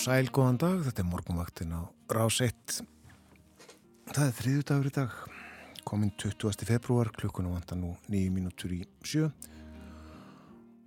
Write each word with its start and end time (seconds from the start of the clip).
Sæl, 0.00 0.30
góðan 0.32 0.56
dag, 0.56 0.78
þetta 0.80 1.02
er 1.02 1.08
morgunvaktin 1.10 1.72
á 1.76 1.84
Rás 2.08 2.38
1. 2.40 2.78
Það 4.14 4.20
er 4.22 4.36
þriðu 4.38 4.62
dagur 4.70 4.86
í 4.88 4.92
dag, 4.96 5.16
kominn 5.84 6.12
20. 6.16 6.64
februar, 6.64 7.10
klukkunum 7.12 7.52
vantar 7.52 7.76
nú 7.76 7.90
nýju 8.08 8.30
mínútur 8.32 8.72
í 8.72 8.78
sjö. 9.04 9.28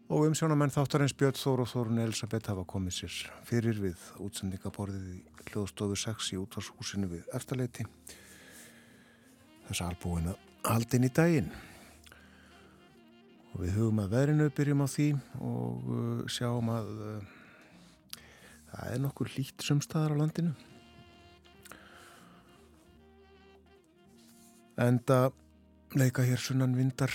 Og 0.09 0.25
umsjónamenn 0.31 0.73
þáttarins 0.73 1.13
Björn 1.19 1.37
Þór 1.37 1.61
og 1.61 1.69
Þórun 1.69 2.01
Elisabeth 2.07 2.49
hafa 2.49 2.63
komið 2.73 2.95
sér 3.03 3.19
fyrir 3.45 3.83
við 3.83 4.07
útsendingaborðið 4.25 5.05
í 5.13 5.45
hljóðstofu 5.51 5.99
6 6.07 6.31
í 6.33 6.41
útvarshúsinu 6.41 7.11
við 7.13 7.29
eftirleiti. 7.37 7.85
Þess 9.67 9.85
albúinu 9.91 10.33
haldin 10.65 11.05
í 11.05 11.13
daginn. 11.13 11.53
Og 13.53 13.61
við 13.61 13.77
hugum 13.77 14.01
að 14.07 14.17
verinu 14.17 14.49
byrjum 14.49 14.81
á 14.81 14.87
því 14.89 15.09
og 15.37 15.87
uh, 15.99 16.27
sjáum 16.33 16.73
að 16.73 16.93
uh, 16.97 17.39
Það 18.73 18.89
er 18.89 19.01
nokkur 19.03 19.29
lít 19.37 19.61
sumstaðar 19.61 20.15
á 20.17 20.21
landinu. 20.23 20.53
Enda 24.81 25.17
leika 25.93 26.25
hér 26.25 26.41
sunnan 26.41 26.73
vindar 26.73 27.13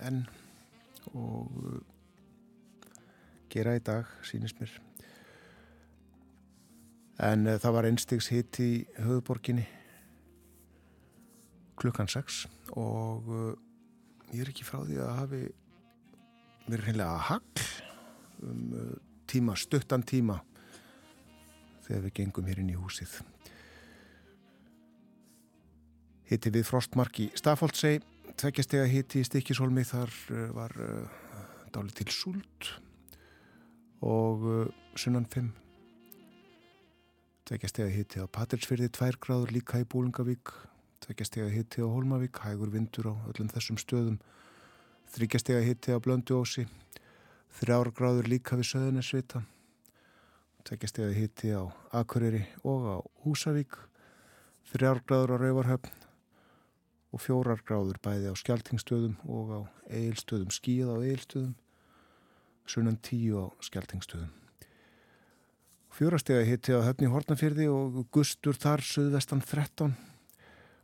enn 0.00 0.22
og 1.12 1.52
uh, 1.60 1.76
gera 3.52 3.76
í 3.76 3.82
dag, 3.84 4.08
sínist 4.24 4.56
mér. 4.60 4.72
En 7.28 7.44
uh, 7.44 7.58
það 7.60 7.76
var 7.76 7.88
einstegs 7.90 8.30
hitt 8.32 8.60
í 8.64 8.70
höfuborginni 8.96 9.66
klukkan 11.76 12.08
6 12.08 12.46
og 12.72 13.28
uh, 13.28 13.52
ég 14.32 14.46
er 14.46 14.52
ekki 14.54 14.64
frá 14.64 14.80
því 14.80 14.96
að 15.04 15.18
hafi 15.20 15.42
verið 16.66 16.86
hreinlega 16.88 17.12
að 17.12 17.26
hagl 17.28 17.68
um 18.48 18.64
uh, 18.72 18.96
tíma, 19.28 19.56
stuttan 19.58 20.04
tíma 20.06 20.40
þegar 21.86 22.06
við 22.06 22.14
gengum 22.20 22.48
hér 22.50 22.60
inn 22.62 22.72
í 22.72 22.78
húsið. 22.78 23.20
Hitti 26.26 26.50
við 26.50 26.66
frostmark 26.66 27.20
í 27.22 27.28
Stafóldsei, 27.38 28.00
tveggjastega 28.34 28.86
hitti 28.90 29.22
í 29.22 29.26
Stikisholmi, 29.26 29.84
þar 29.86 30.10
eh, 30.34 30.48
var 30.56 30.74
uh, 30.82 31.04
eh, 31.06 31.44
dáli 31.74 31.94
til 31.94 32.08
súlt 32.10 32.72
og 34.02 34.42
uh, 34.42 34.64
sunnan 34.98 35.28
5. 35.30 35.52
Tveggjastega 37.46 37.92
hitti 37.94 38.18
á 38.18 38.26
Patrilsfyrði, 38.26 38.90
2 38.90 39.20
gráður 39.22 39.54
líka 39.54 39.78
í 39.78 39.86
Búlingavík, 39.86 40.50
tveggjastega 41.06 41.52
hitti 41.54 41.84
á 41.84 41.86
Holmavík, 41.86 42.42
hægur 42.42 42.74
vindur 42.74 43.12
á 43.12 43.14
öllum 43.30 43.52
þessum 43.52 43.78
stöðum, 43.78 44.18
þryggjastega 45.14 45.62
hitti 45.62 45.94
á 45.94 46.02
Blönduósi, 46.02 46.66
þrjár 47.54 47.92
gráður 47.94 48.30
líka 48.32 48.58
við 48.58 48.70
Söðunarsvita 48.72 49.42
tekjast 50.66 50.98
ég 50.98 51.06
að 51.06 51.18
hitti 51.20 51.52
á 51.54 51.62
Akureyri 51.94 52.42
og 52.66 52.86
á 52.90 52.96
Húsavík. 53.22 53.76
Þrjár 54.66 55.02
gráður 55.06 55.36
á 55.38 55.42
Rauvarhöfn 55.44 55.92
og 57.14 57.22
fjórar 57.22 57.62
gráður 57.62 58.00
bæði 58.02 58.32
á 58.32 58.34
Skeltingstöðum 58.34 59.14
og 59.30 59.52
á 59.54 59.60
Eilstöðum 59.94 60.50
skíð 60.50 60.90
á 60.90 60.96
Eilstöðum 60.98 61.54
sunnan 62.66 62.98
tíu 62.98 63.38
á 63.38 63.46
Skeltingstöðum 63.62 64.34
fjórastega 65.96 66.42
hitti 66.44 66.74
á 66.76 66.84
Höfni 66.84 67.08
Hortnafjörði 67.08 67.70
og 67.72 68.02
Gustur 68.12 68.58
þar 68.58 68.82
söðvestan 68.84 69.40
13 69.40 69.94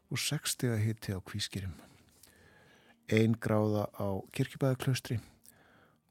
og 0.09 0.21
sextega 0.23 0.79
hitti 0.81 1.13
á 1.13 1.21
Kvískirim 1.21 1.75
ein 3.13 3.35
gráða 3.35 3.91
á 3.99 4.23
Kirkjubæðaklaustri 4.33 5.19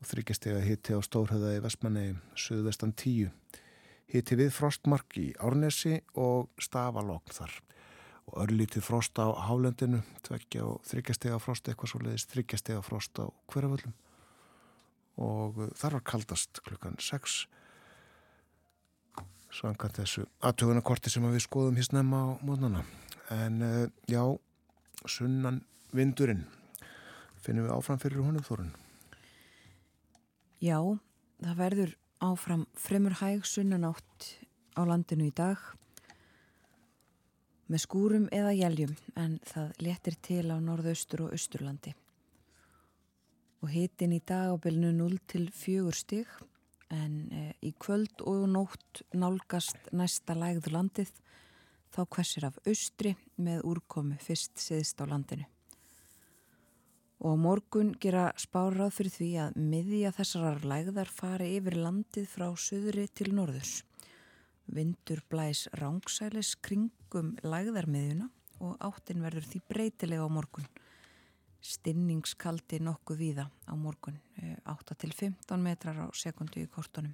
og 0.01 0.09
þryggjastega 0.09 0.61
hitti 0.65 0.97
á 0.97 0.99
Stórhauða 1.05 1.53
í 1.55 1.61
Vestmannegjum, 1.61 2.21
söðvestan 2.33 2.93
10. 2.97 3.29
Hitti 4.11 4.37
við 4.39 4.49
frostmark 4.55 5.13
í 5.21 5.27
Árnesi 5.39 5.99
og 6.17 6.49
stafalokn 6.59 7.35
þar. 7.35 7.53
Og 8.31 8.39
örlítið 8.43 8.85
frost 8.85 9.21
á 9.21 9.29
Hálendinu, 9.45 10.01
tveggja 10.25 10.65
og 10.65 10.81
þryggjastega 10.89 11.37
frost, 11.41 11.69
eitthvað 11.69 11.93
svo 11.93 12.01
leiðist 12.01 12.33
þryggjastega 12.33 12.81
frost 12.85 13.21
á 13.21 13.29
hverjaföllum. 13.53 13.95
Og 15.21 15.61
uh, 15.61 15.71
þar 15.77 15.99
var 15.99 16.05
kaldast 16.13 16.63
klukkan 16.65 16.97
6. 16.97 17.45
Svangan 19.51 19.93
þessu 19.93 20.25
aðtögunakorti 20.47 21.11
sem 21.11 21.27
við 21.27 21.43
skoðum 21.45 21.77
hér 21.77 21.89
snemma 21.91 22.23
á 22.25 22.29
mótnana. 22.41 22.85
En 23.35 23.61
uh, 23.61 23.83
já, 24.09 24.23
sunnan 25.05 25.61
vindurinn 25.93 26.47
finnum 27.43 27.67
við 27.67 27.75
áfram 27.75 28.01
fyrir 28.01 28.23
honum 28.25 28.45
þorun. 28.47 28.71
Já, 30.61 30.77
það 31.41 31.55
verður 31.57 31.91
áfram 32.21 32.67
fremur 32.77 33.15
hæg 33.17 33.47
sunnanátt 33.49 34.25
á 34.77 34.85
landinu 34.85 35.25
í 35.25 35.33
dag 35.33 35.57
með 37.65 37.81
skúrum 37.81 38.27
eða 38.29 38.51
jæljum 38.53 38.91
en 39.17 39.39
það 39.49 39.81
letir 39.81 40.17
til 40.21 40.43
á 40.53 40.61
norðaustur 40.61 41.23
og 41.25 41.33
austurlandi. 41.33 41.95
Og 43.65 43.73
hitin 43.73 44.13
í 44.13 44.19
dag 44.21 44.53
á 44.53 44.55
bylnu 44.61 44.91
0 44.99 45.17
til 45.33 45.47
4 45.49 45.95
stig 45.97 46.29
en 46.93 47.15
e, 47.33 47.41
í 47.65 47.73
kvöld 47.81 48.21
og 48.29 48.45
nótt 48.53 49.01
nálgast 49.17 49.89
næsta 49.97 50.37
lægð 50.37 50.69
landið 50.75 51.09
þá 51.89 52.05
hversir 52.05 52.45
af 52.51 52.61
austri 52.69 53.15
með 53.41 53.65
úrkomi 53.65 54.21
fyrst 54.21 54.61
siðst 54.61 55.01
á 55.01 55.09
landinu 55.09 55.49
og 57.21 57.37
morgun 57.37 57.91
gera 58.01 58.31
spárað 58.39 58.95
fyrir 58.95 59.13
því 59.13 59.29
að 59.43 59.57
miðja 59.61 60.11
þessarar 60.15 60.63
lægðar 60.65 61.09
fari 61.13 61.51
yfir 61.59 61.77
landið 61.77 62.27
frá 62.31 62.47
söðri 62.57 63.05
til 63.13 63.29
norðurs. 63.37 63.81
Vindur 64.71 65.21
blæs 65.29 65.67
rángsælis 65.77 66.55
kringum 66.65 67.35
lægðarmiðjuna 67.45 68.29
og 68.65 68.77
áttin 68.81 69.21
verður 69.21 69.45
því 69.51 69.61
breytilega 69.69 70.25
á 70.25 70.29
morgun. 70.33 70.65
Stinningskaldi 71.61 72.79
nokkuð 72.81 73.19
víða 73.21 73.45
á 73.69 73.73
morgun, 73.77 74.17
8 74.65 74.97
til 74.97 75.13
15 75.13 75.61
metrar 75.61 76.01
á 76.01 76.07
sekundu 76.17 76.63
í 76.63 76.69
kortunum. 76.69 77.13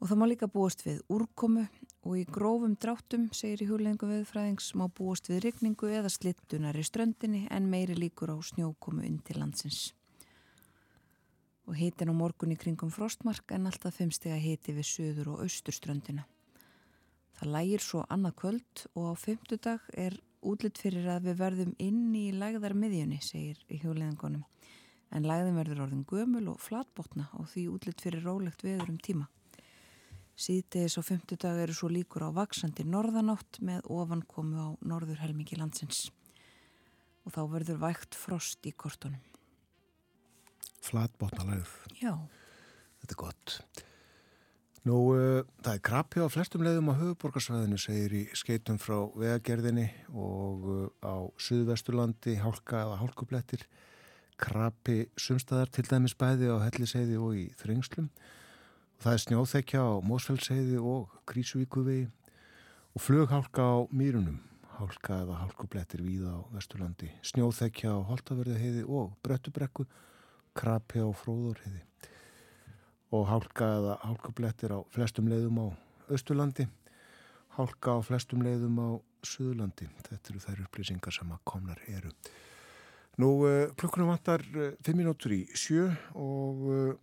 Og 0.00 0.08
það 0.08 0.16
má 0.16 0.26
líka 0.30 0.48
búast 0.48 0.80
við 0.86 1.02
úrkomu 1.12 1.66
og 2.08 2.16
í 2.16 2.24
grófum 2.24 2.72
dráttum, 2.80 3.26
segir 3.36 3.66
í 3.66 3.68
huglengu 3.68 4.08
viðfræðings, 4.08 4.70
má 4.72 4.86
búast 4.88 5.28
við 5.28 5.42
rigningu 5.44 5.90
eða 5.92 6.08
slittunar 6.08 6.78
í 6.80 6.84
ströndinni 6.88 7.42
en 7.52 7.68
meiri 7.68 7.96
líkur 7.98 8.32
á 8.32 8.36
snjókomu 8.40 9.04
til 9.28 9.36
landsins. 9.42 9.90
Og 11.68 11.76
hitin 11.76 12.08
á 12.08 12.14
morgun 12.16 12.54
í 12.54 12.56
kringum 12.56 12.88
frostmark 12.90 13.52
en 13.52 13.68
alltaf 13.68 14.00
fimmstega 14.00 14.40
hiti 14.40 14.72
við 14.72 14.88
söður 14.88 15.34
og 15.34 15.42
austurströndina. 15.44 16.24
Það 17.36 17.52
lægir 17.54 17.84
svo 17.84 18.00
annað 18.08 18.34
kvöld 18.40 18.86
og 18.94 19.12
á 19.12 19.14
fymtudag 19.20 19.84
er 19.92 20.16
útlitt 20.40 20.80
fyrir 20.80 21.06
að 21.12 21.28
við 21.28 21.38
verðum 21.42 21.74
inn 21.78 22.14
í 22.16 22.30
lægðar 22.32 22.72
miðjunni, 22.76 23.20
segir 23.20 23.60
í 23.68 23.82
huglengunum. 23.84 24.46
En 25.12 25.28
lægðin 25.28 25.60
verður 25.60 25.84
orðin 25.86 26.06
gömul 26.08 26.46
og 26.54 26.60
flatbotna 26.64 27.28
og 27.36 27.48
því 27.52 27.66
útlitt 27.74 28.00
fyrir 28.00 28.24
rólegt 28.24 28.64
veður 28.64 28.94
um 28.94 28.98
tíma. 29.00 29.28
Síðdegis 30.38 30.96
og 31.00 31.06
fymtudag 31.08 31.58
eru 31.64 31.74
svo 31.76 31.90
líkur 31.92 32.26
á 32.26 32.30
vaksandi 32.32 32.86
norðanátt 32.88 33.60
með 33.64 33.88
ofankomu 33.90 34.56
á 34.60 34.68
norður 34.86 35.20
helmingi 35.24 35.58
landsins. 35.58 36.08
Og 37.26 37.34
þá 37.34 37.42
verður 37.52 37.82
vægt 37.82 38.16
frost 38.16 38.64
í 38.66 38.72
kortunum. 38.72 39.20
Flatbótnalegð. 40.80 41.74
Já. 42.00 42.14
Þetta 43.00 43.14
er 43.14 43.20
gott. 43.20 43.60
Nú, 44.88 44.96
uh, 45.12 45.42
það 45.60 45.74
er 45.74 45.82
krabbi 45.84 46.22
á 46.24 46.32
flestum 46.32 46.62
leiðum 46.64 46.88
á 46.88 46.96
höfuborgarsvæðinu, 46.96 47.76
segir 47.76 48.14
í 48.16 48.22
skeitum 48.32 48.78
frá 48.80 48.96
vegagerðinni 49.12 49.90
og 50.16 50.64
uh, 50.64 50.86
á 51.04 51.28
Suðvesturlandi, 51.36 52.38
hálka 52.40 52.86
eða 52.86 52.96
hálkublettir. 53.02 53.66
Krabbi 54.40 55.02
sumstaðar 55.20 55.68
til 55.68 55.84
dæmis 55.84 56.16
bæði 56.16 56.48
á 56.48 56.64
helliseiði 56.64 57.20
og 57.20 57.36
í 57.36 57.50
þrengslum. 57.60 58.08
Það 59.00 59.14
er 59.16 59.20
snjóþekja 59.22 59.80
á 59.80 59.92
Mósfellsheiði 60.04 60.80
og 60.84 61.12
Krísuvíkuvegi 61.24 62.02
og 62.92 63.00
flughálka 63.00 63.64
á 63.64 63.88
Mýrunum, 63.96 64.36
hálka 64.76 65.22
eða 65.22 65.38
hálkublettir 65.40 66.02
víða 66.04 66.34
á 66.36 66.40
Vesturlandi, 66.52 67.08
snjóþekja 67.24 67.94
á 67.96 68.04
Holtaverðiheiði 68.10 68.84
og 68.84 69.14
Bröttubrekku, 69.24 69.86
krapi 70.52 71.00
á 71.00 71.08
Fróðurheiði 71.16 71.80
og 73.16 73.24
hálka 73.32 73.70
eða 73.78 73.96
hálkublettir 74.04 74.76
á 74.76 74.84
flestum 74.92 75.32
leiðum 75.32 75.62
á 75.64 75.66
Östurlandi, 76.12 76.68
hálka 77.56 77.96
á 77.96 77.98
flestum 78.04 78.44
leiðum 78.44 78.76
á 78.84 78.88
Suðurlandi. 79.24 79.88
Þetta 80.10 80.32
eru 80.34 80.44
þær 80.44 80.62
upplýsingar 80.66 81.16
sem 81.16 81.32
að 81.32 81.40
komnar 81.48 81.80
eru. 81.88 82.12
Nú, 83.18 83.42
klukkunum 83.74 84.12
vantar 84.12 84.44
5 84.46 84.94
minútur 84.94 85.32
í 85.34 85.40
sjö 85.58 85.88
og 86.14 86.60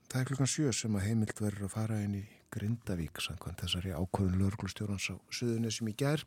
það 0.07 0.19
er 0.21 0.27
klukkan 0.29 0.49
sjö 0.49 0.71
sem 0.71 0.95
að 0.95 1.09
heimilt 1.09 1.41
verður 1.43 1.67
að 1.67 1.73
fara 1.73 1.97
inn 2.05 2.15
í 2.21 2.23
Grindavík 2.53 3.19
samkvæmt 3.21 3.59
þessari 3.59 3.91
ákvöðun 3.91 4.37
lögurglustjórans 4.39 5.09
á 5.11 5.15
Suðunisum 5.29 5.91
í 5.91 5.95
gær. 5.99 6.23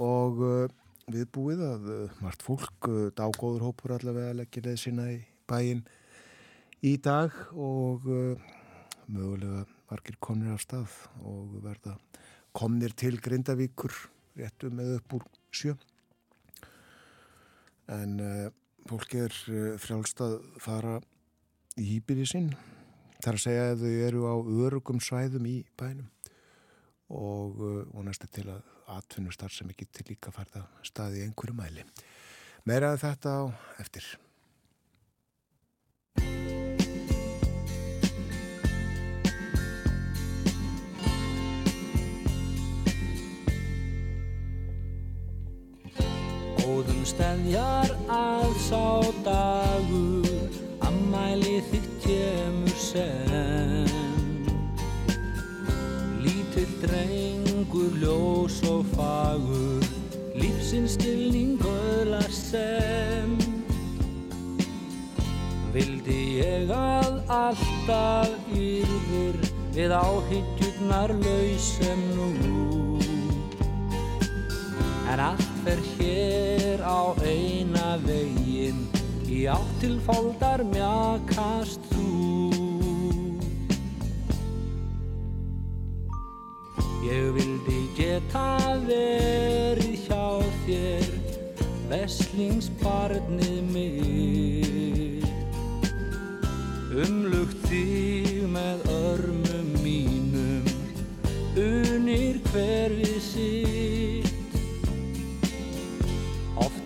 Og 0.00 0.40
viðbúið 1.12 1.60
að 1.66 1.90
margt 2.24 2.42
fólk, 2.46 2.88
dágóður 3.18 3.66
hópur 3.68 3.94
allavega 3.98 4.38
leggir 4.40 4.64
leið 4.64 4.80
sína 4.80 5.10
í 5.12 5.18
bæin 5.50 5.84
í 6.80 6.96
dag 7.04 7.34
og 7.52 8.08
mögulega 9.10 9.66
margir 9.90 10.16
komnir 10.24 10.54
af 10.54 10.64
stað 10.64 10.96
og 11.20 11.60
verða 11.66 11.98
komnir 12.56 12.94
til 12.96 13.20
Grindavíkur 13.20 13.92
réttu 14.40 14.70
með 14.72 14.96
upp 14.96 15.18
úr 15.18 15.28
sjö. 15.52 15.76
En 17.90 18.16
uh, 18.80 18.88
fólk 18.88 19.14
er 19.14 19.34
uh, 19.52 19.74
frjálst 19.80 20.22
að 20.24 20.38
fara 20.62 20.98
í 21.80 21.86
hýpiri 21.94 22.26
sinn 22.28 22.50
þar 23.20 23.36
að 23.36 23.44
segja 23.44 23.66
að 23.72 23.84
þau 23.84 23.92
eru 24.06 24.24
á 24.24 24.34
örugum 24.64 25.00
svæðum 25.02 25.46
í 25.50 25.58
bænum. 25.78 26.08
Og 27.10 27.60
uh, 27.60 27.84
vonast 27.92 28.24
til 28.32 28.48
að 28.48 28.62
atvinnustar 28.90 29.52
sem 29.54 29.70
ekki 29.70 29.86
til 29.92 30.08
líka 30.10 30.32
farða 30.34 30.64
staði 30.86 31.24
einhverju 31.26 31.56
mæli. 31.58 31.84
Meiraði 32.66 33.02
þetta 33.04 33.36
á 33.36 33.42
eftir 33.82 34.06
Góðum 47.10 47.50
stefjar 47.50 47.90
að 48.06 48.50
sá 48.62 49.02
dagur 49.24 50.26
Ammæli 50.86 51.58
þitt 51.70 51.88
kemur 52.04 52.76
sem. 52.78 53.88
Lítill 56.22 56.70
drengur 56.84 57.96
ljós 57.98 58.60
og 58.70 58.86
fagur 58.94 59.82
Lífsins 60.38 60.94
stilning 60.94 61.58
öðlar 61.66 62.30
sem. 62.30 63.34
Vildi 65.74 66.20
ég 66.44 66.70
að 66.70 67.18
alltaf 67.26 68.54
yrðir 68.54 69.40
Við 69.74 69.96
áhyggjurnar 69.98 71.14
lausem 71.24 72.06
nú. 72.14 72.30
En 75.10 75.26
allt 75.26 75.50
fer 75.64 75.82
hér 75.96 76.39
á 76.84 77.14
eina 77.24 77.96
veginn 78.04 78.90
Í 79.30 79.44
áttilfóldar 79.46 80.64
mjakast 80.66 81.84
þú. 81.92 82.06
Ég 87.06 87.28
vildi 87.36 87.78
geta 87.94 88.74
verið 88.88 89.94
hjá 90.08 90.26
þér 90.66 91.06
Veslingsbarnið 91.92 93.70
mitt. 93.70 95.30
Umlugt 96.90 97.64
þig 97.70 98.44
með 98.50 98.82
örmum 98.98 99.70
mínum 99.84 100.66
Unir 101.54 102.42
hver 102.50 102.98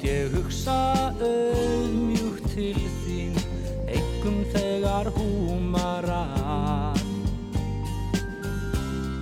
ég 0.05 0.33
hugsa 0.37 0.77
auðmjúkt 1.19 2.45
til 2.53 2.77
þín 3.05 3.35
Engum 3.89 4.43
þegar 4.53 5.11
húmar 5.17 6.09
að. 6.13 7.01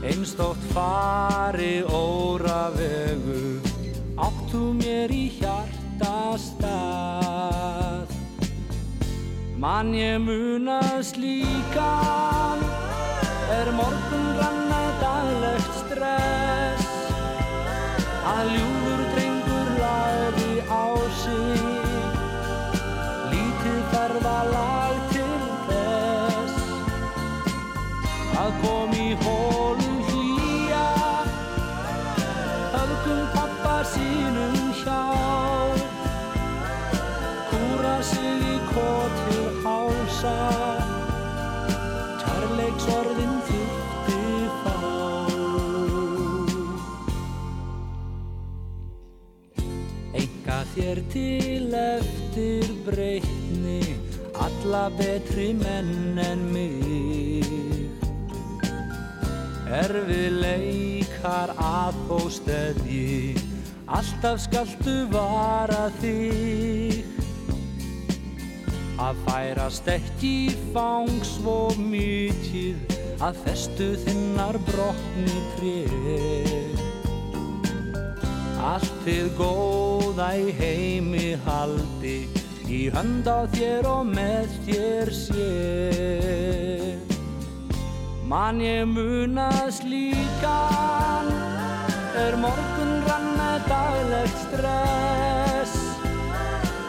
Einstótt 0.03 0.63
fari 0.75 1.83
óra 1.87 2.67
vegu 2.75 3.61
Áttu 4.19 4.73
mér 4.77 5.15
í 5.15 5.25
hjarta 5.39 6.35
stað 6.43 8.11
Mann 9.63 9.95
ég 9.95 10.19
munast 10.27 11.17
líkan 11.23 12.67
Er 13.53 13.69
morgun 13.77 14.29
ranna 14.39 14.83
daglegt 15.03 15.75
stress. 15.83 16.87
Að 18.33 18.55
ljúfur 18.55 18.82
þér 50.73 50.99
til 51.13 51.75
eftir 51.77 52.73
breytni 52.87 53.42
Alla 54.73 54.89
betri 54.89 55.51
menn 55.53 56.17
en 56.17 56.47
mig. 56.49 57.45
Erfið 59.69 60.39
leikar 60.41 61.53
að 61.61 61.99
þó 62.09 62.21
steðji 62.33 63.35
Alltaf 63.85 64.41
skaltu 64.47 64.95
vara 65.13 65.91
þig. 66.01 67.05
Að 68.97 69.21
færast 69.29 69.93
ekki 69.93 70.57
fang 70.73 71.21
svo 71.21 71.69
mikið 71.77 72.97
Að 73.21 73.45
festu 73.45 73.93
þinnar 74.07 74.57
brotni 74.73 75.41
trið 75.59 76.87
Allt 78.73 78.95
þið 79.05 79.35
góða 79.37 80.33
í 80.41 80.55
heimi 80.63 81.35
haldi 81.45 82.23
Í 82.73 82.87
hönd 82.89 83.27
á 83.29 83.45
þér 83.53 83.85
og 83.85 84.07
með 84.09 84.53
þér 84.65 85.11
sé. 85.13 85.49
Man 88.25 88.63
ég 88.65 88.87
munast 88.89 89.85
líkan 89.85 91.29
Er 92.17 92.39
morgun 92.41 92.95
rann 93.05 93.29
með 93.37 93.67
daglegt 93.69 94.41
stress. 94.47 95.77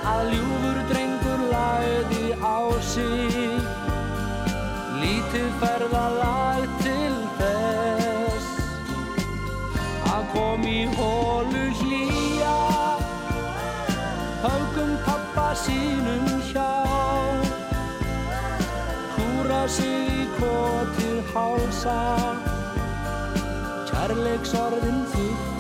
Að 0.07 0.31
ljúfur 0.31 0.79
drengur 0.93 1.43
lagði 1.51 2.31
á 2.39 2.59
sig 2.93 3.35
Lítið 5.03 5.51
ferðalag 5.59 6.79
til 6.79 7.19
þess. 7.41 8.49
Að 10.15 10.31
kom 10.31 10.63
í 10.63 10.79
hólu 10.95 11.72
sínum 15.63 16.25
hjá. 16.50 16.72
Kúra 19.15 19.63
sig 19.67 20.12
í 20.12 20.27
kotið 20.38 21.20
hálsa. 21.32 22.00
Kærleiksorðin 23.89 25.01
þýtt 25.13 25.52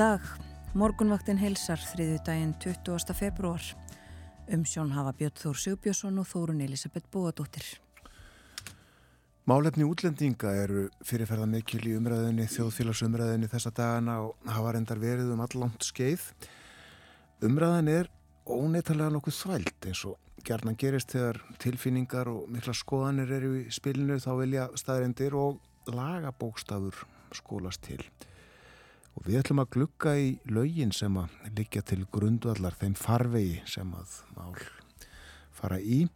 dag. 0.00 0.20
Morgunvaktin 0.78 1.36
helsar 1.36 1.80
þriðu 1.82 2.20
daginn 2.24 2.52
20. 2.62 3.12
februar. 3.12 3.64
Umsjón 4.48 4.94
hafa 4.94 5.12
Björn 5.18 5.36
Þór 5.36 5.58
Sigbjörnsson 5.60 6.20
og 6.22 6.28
Þórun 6.30 6.62
Elisabeth 6.64 7.10
Bóadóttir. 7.12 7.66
Málefni 9.50 9.84
útlendinga 9.84 10.54
eru 10.62 10.86
fyrirferða 11.04 11.48
mikil 11.50 11.82
í 11.90 11.92
umræðinni, 11.98 12.46
þjóðfélagsumræðinni 12.48 13.50
þessa 13.52 13.74
dagana 13.76 14.16
og 14.24 14.48
hafa 14.48 14.72
reyndar 14.76 15.02
verið 15.02 15.34
um 15.34 15.44
allangt 15.44 15.84
skeið. 15.90 16.24
Umræðin 17.44 17.92
er 17.98 18.10
óneitalega 18.48 19.12
nokkuð 19.12 19.36
þvælt 19.42 19.90
eins 19.90 20.06
og 20.08 20.16
gerðan 20.46 20.80
gerist 20.80 21.12
þegar 21.12 21.42
tilfinningar 21.60 22.32
og 22.32 22.48
mikla 22.48 22.72
skoðanir 22.78 23.36
eru 23.36 23.52
í 23.58 23.68
spilinu 23.74 24.16
þá 24.22 24.32
vilja 24.40 24.70
staðrindir 24.80 25.36
og 25.36 25.60
lagabókstafur 25.92 27.04
skólast 27.36 27.84
til 27.84 28.00
og 29.16 29.26
við 29.26 29.40
ætlum 29.40 29.62
að 29.62 29.72
glukka 29.76 30.14
í 30.18 30.28
laugin 30.50 30.92
sem 30.94 31.16
að 31.20 31.34
liggja 31.56 31.82
til 31.86 32.04
grundvallar 32.12 32.76
þeim 32.80 32.94
farvegi 32.98 33.58
sem 33.68 33.90
að 33.96 34.20
mál 34.36 34.54
fara 35.56 35.80
í. 35.80 36.06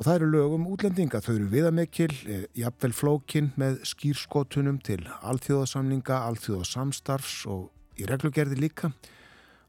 Og 0.00 0.06
það 0.06 0.16
eru 0.16 0.28
lögum 0.32 0.66
útlendinga, 0.72 1.20
þau 1.20 1.34
eru 1.34 1.48
viðamekil, 1.52 2.12
e, 2.24 2.36
jafnvel 2.56 2.94
flókin 2.96 3.50
með 3.60 3.82
skýrskotunum 3.90 4.78
til 4.80 5.02
alþjóðasamlinga, 5.28 6.22
alþjóðasamstarfs 6.30 7.42
og 7.52 7.66
í 8.00 8.08
reglugerði 8.08 8.56
líka. 8.62 8.94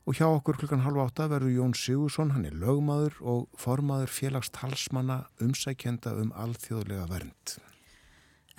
Og 0.08 0.16
hjá 0.18 0.30
okkur 0.30 0.58
klukkan 0.62 0.86
halv 0.86 1.02
átta 1.04 1.28
verður 1.30 1.52
Jón 1.58 1.76
Sigursson, 1.78 2.32
hann 2.34 2.48
er 2.48 2.56
lögmaður 2.58 3.20
og 3.22 3.44
formaður 3.60 4.16
félagstalsmanna 4.16 5.26
umsækjenda 5.44 6.16
um 6.24 6.32
alþjóðlega 6.32 7.10
vernd. 7.12 7.60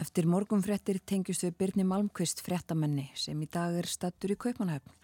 Eftir 0.00 0.24
morgunfrettir 0.24 1.02
tengjust 1.04 1.44
við 1.44 1.56
Birni 1.58 1.84
Malmqvist 1.84 2.40
frettamenni 2.44 3.10
sem 3.18 3.40
í 3.44 3.48
dag 3.52 3.74
er 3.76 3.88
stattur 3.90 4.32
í 4.32 4.38
Kaupanhöfn. 4.40 4.94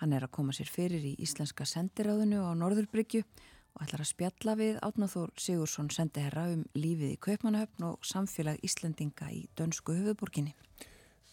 Hann 0.00 0.12
er 0.16 0.24
að 0.24 0.34
koma 0.36 0.52
sér 0.56 0.68
fyrir 0.68 1.04
í 1.04 1.14
Íslenska 1.24 1.64
sendiráðinu 1.68 2.42
á 2.44 2.52
Norðurbryggju 2.56 3.22
og 3.24 3.82
ætlar 3.84 4.04
að 4.04 4.10
spjalla 4.10 4.56
við 4.60 4.78
Átnáþór 4.84 5.32
Sigursson 5.40 5.90
sendiherra 5.92 6.46
um 6.52 6.66
lífið 6.76 7.14
í 7.14 7.20
Kaupanhöfn 7.20 7.88
og 7.88 8.04
samfélag 8.04 8.60
Íslendinga 8.66 9.30
í 9.32 9.46
dönsku 9.56 9.96
höfuborginni. 9.96 10.54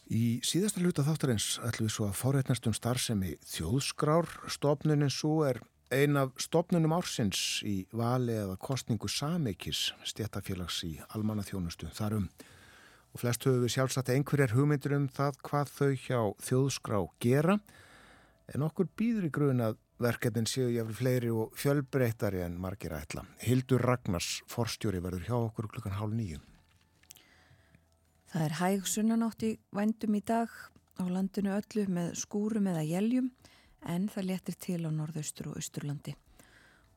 Í 0.07 0.39
síðasta 0.47 0.79
hluta 0.79 1.03
þáttarins 1.03 1.57
ætlum 1.67 1.89
við 1.89 1.95
svo 1.97 2.07
að 2.07 2.19
fárétnast 2.21 2.67
um 2.69 2.75
starfsemi 2.75 3.33
þjóðskrár. 3.43 4.29
Stopnunin 4.47 5.11
svo 5.11 5.41
er 5.47 5.59
ein 5.91 6.15
af 6.19 6.35
stopnunum 6.39 6.95
ársins 6.95 7.63
í 7.67 7.81
vali 7.91 8.35
eða 8.35 8.55
kostningu 8.59 9.11
sameikis 9.11 9.89
stjættafélags 10.07 10.85
í 10.87 10.93
almanna 11.15 11.43
þjónustu. 11.47 11.91
Þarum 11.95 12.29
og 13.17 13.23
flest 13.23 13.47
höfum 13.47 13.63
við 13.65 13.71
sjálfsagt 13.73 14.09
einhverjar 14.13 14.51
hugmyndur 14.53 14.93
um 14.93 15.05
það 15.09 15.37
hvað 15.47 15.69
þau 15.73 15.93
hjá 15.97 16.19
þjóðskrá 16.45 16.97
gera 17.23 17.55
en 18.53 18.65
okkur 18.67 18.91
býður 18.93 19.25
í 19.25 19.31
grun 19.33 19.63
að 19.65 19.79
verkefnin 19.97 20.45
séu 20.45 20.67
jáfnvel 20.69 20.97
fleiri 20.99 21.31
og 21.33 21.55
fjölbreytari 21.57 22.43
en 22.45 22.59
margir 22.61 22.93
ætla. 22.93 23.23
Hildur 23.41 23.81
Ragnars 23.81 24.43
forstjóri 24.45 25.01
verður 25.01 25.25
hjá 25.25 25.35
okkur 25.39 25.69
klukkan 25.73 25.97
hálf 25.97 26.13
nýju. 26.13 26.37
Það 28.29 28.45
er 28.45 28.57
hæg 28.61 28.87
sunnanátt 28.93 29.47
í 29.49 29.51
vændum 29.73 30.19
í 30.19 30.21
dag 30.21 30.53
á 31.01 31.03
landinu 31.09 31.57
öllu 31.57 31.89
með 31.89 32.13
skúrum 32.21 32.69
eða 32.69 32.85
jæljum 32.85 33.31
en 33.81 34.09
það 34.13 34.29
letir 34.29 34.61
til 34.61 34.83
á 34.85 34.93
norðaustur 34.93 35.55
og 35.55 35.57
austurlandi 35.57 36.13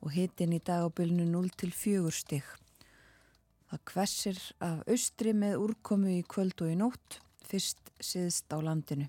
og 0.05 0.13
hitin 0.13 0.53
í 0.53 0.61
dag 0.61 0.85
á 0.85 0.89
bylnu 0.93 1.25
0 1.25 1.49
til 1.57 1.73
4 1.73 2.13
stygg. 2.13 2.60
Það 3.71 3.83
kvessir 3.87 4.39
af 4.59 4.81
austri 4.91 5.31
með 5.31 5.61
úrkomu 5.63 6.09
í 6.11 6.23
kvöld 6.27 6.59
og 6.59 6.73
í 6.73 6.75
nótt, 6.75 7.21
fyrst 7.47 7.93
siðst 8.03 8.51
á 8.51 8.59
landinu. 8.59 9.07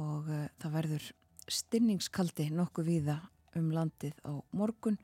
Og 0.00 0.30
uh, 0.32 0.46
það 0.62 0.76
verður 0.78 1.08
stinningskaldi 1.52 2.48
nokkuð 2.56 2.88
víða 2.88 3.18
um 3.60 3.68
landið 3.76 4.16
á 4.24 4.32
morgun, 4.56 4.96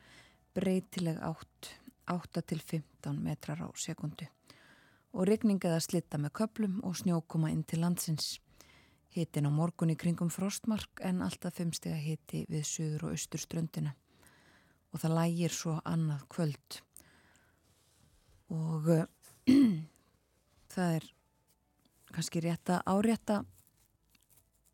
breytileg 0.56 1.20
átt, 1.20 1.74
8 2.08 2.42
til 2.48 2.62
15 2.64 3.20
metrar 3.20 3.60
á 3.60 3.68
sekundu 3.76 4.26
og 5.10 5.26
regningaða 5.26 5.80
slitta 5.82 6.18
með 6.22 6.34
köplum 6.40 6.76
og 6.86 6.96
snjókoma 6.98 7.50
inn 7.52 7.64
til 7.66 7.82
landsins. 7.82 8.38
Hitin 9.10 9.48
á 9.48 9.52
morgun 9.52 9.90
í 9.90 9.96
kringum 9.98 10.30
frostmark 10.30 11.02
en 11.02 11.22
alltaf 11.26 11.56
fimmstega 11.58 11.98
hiti 11.98 12.44
við 12.48 12.62
söður 12.68 13.08
og 13.08 13.16
austur 13.16 13.42
ströndina 13.42 13.96
og 14.90 15.02
það 15.02 15.16
lægir 15.18 15.54
svo 15.54 15.76
annað 15.84 16.22
kvöld 16.30 16.80
og 18.50 18.90
uh, 18.90 19.04
það 20.74 20.96
er 20.98 21.06
kannski 22.10 22.42
rétt 22.42 22.72
að 22.74 22.82
árétta 22.90 23.38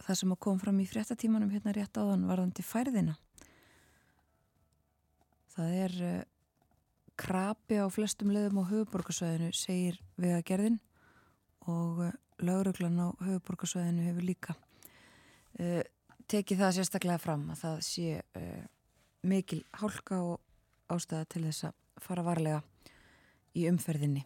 það 0.05 0.19
sem 0.21 0.33
að 0.33 0.43
koma 0.47 0.63
fram 0.63 0.81
í 0.81 0.89
fréttatímanum 0.89 1.53
hérna 1.53 1.75
rétt 1.77 2.01
áðan 2.01 2.27
varðandi 2.29 2.65
færðina. 2.65 3.17
Það 5.57 5.77
er 5.85 5.97
uh, 6.09 6.23
krapi 7.21 7.81
á 7.81 7.87
flestum 7.93 8.33
leðum 8.33 8.63
á 8.65 8.71
höfuborgarsvæðinu 8.73 9.53
segir 9.57 10.01
vegagerðin 10.21 10.81
og 11.69 12.07
uh, 12.09 12.15
lauruglan 12.45 13.01
á 13.01 13.09
höfuborgarsvæðinu 13.25 14.09
hefur 14.11 14.31
líka 14.33 14.57
tekið 16.29 16.59
það 16.61 16.73
sérstaklega 16.77 17.17
fram 17.23 17.47
að 17.49 17.61
það 17.63 17.77
sé 17.87 18.19
mikil 19.25 19.63
hálka 19.81 20.19
og 20.21 20.93
ástæða 20.93 21.29
til 21.33 21.45
þess 21.47 21.65
að 21.71 22.03
fara 22.05 22.25
varlega 22.27 22.59
í 23.57 23.67
umferðinni. 23.71 24.25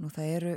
Nú 0.00 0.08
það 0.12 0.34
eru 0.36 0.52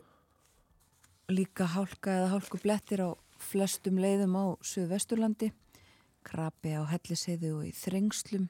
líka 1.32 1.68
hálka 1.74 2.14
eða 2.20 2.32
hálku 2.36 2.60
blettir 2.64 3.04
á 3.04 3.10
flestum 3.44 4.00
leiðum 4.00 4.36
á 4.40 4.46
Suðvesturlandi, 4.64 5.52
krapi 6.24 6.76
á 6.80 6.84
Helliseiði 6.88 7.52
og 7.56 7.66
í 7.68 7.74
Þrengslum, 7.76 8.48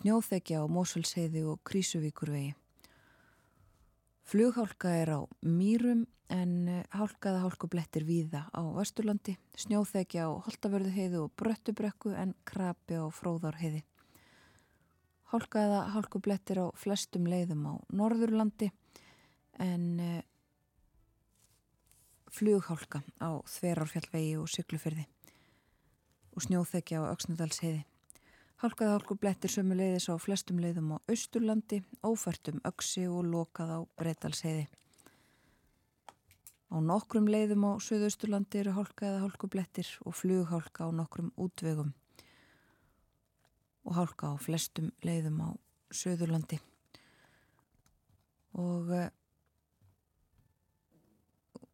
snjóþekja 0.00 0.64
á 0.64 0.64
Mósulseiði 0.68 1.44
og 1.48 1.62
Krísuvíkurvegi. 1.68 2.52
Flughálka 4.28 4.92
er 4.92 5.14
á 5.16 5.20
Mýrum 5.40 6.04
en 6.28 6.68
eh, 6.68 6.82
hálkaða 6.92 7.46
hálkublettir 7.46 8.04
víða 8.04 8.44
á 8.52 8.60
Vesturlandi, 8.76 9.38
snjóþekja 9.56 10.28
á 10.28 10.30
Holtavörðuheiðu 10.44 11.24
og 11.24 11.32
Bröttubrekku 11.40 12.12
en 12.12 12.36
krapi 12.44 13.00
á 13.00 13.08
Fróðárheiði. 15.28 15.34
Hálkaða 15.34 15.80
hálkublettir 15.92 16.58
á 16.64 16.66
flestum 16.72 17.26
leiðum 17.28 17.66
á 17.68 17.74
Norðurlandi 17.92 18.70
en 19.60 20.00
uh, 20.00 20.22
flughálka 22.32 23.02
á 23.20 23.36
Þverárfjallvegi 23.44 24.38
og 24.40 24.48
Syklufyrði 24.48 25.04
og 26.32 26.44
snjóþekja 26.46 27.04
á 27.04 27.12
Öksnadalsheiði. 27.12 27.84
Hálkaða 28.58 28.96
hálkublettir 28.96 29.52
sömu 29.52 29.76
leiðis 29.76 30.08
á 30.08 30.16
flestum 30.16 30.58
leiðum 30.58 30.96
á 30.96 30.98
Östurlandi, 31.10 31.82
ófærtum 32.02 32.60
Öksi 32.64 33.06
og 33.06 33.28
lokað 33.28 33.70
á 33.70 33.80
Breitalsheiði. 34.00 34.66
Á 36.72 36.76
nokkrum 36.80 37.28
leiðum 37.28 37.68
á 37.68 37.72
Suðausturlandi 37.80 38.64
eru 38.64 38.74
hálkaða 38.80 39.22
hálkublettir 39.26 39.92
og 40.04 40.16
flughálka 40.16 40.88
á 40.88 40.90
nokkrum 40.90 41.32
útvegum 41.36 41.92
og 43.88 43.96
hálka 43.96 44.32
á 44.32 44.36
flestum 44.36 44.90
leiðum 45.04 45.40
á 45.40 45.48
Suðurlandi. 45.88 46.58
Og 48.60 48.90
uh, 48.92 49.06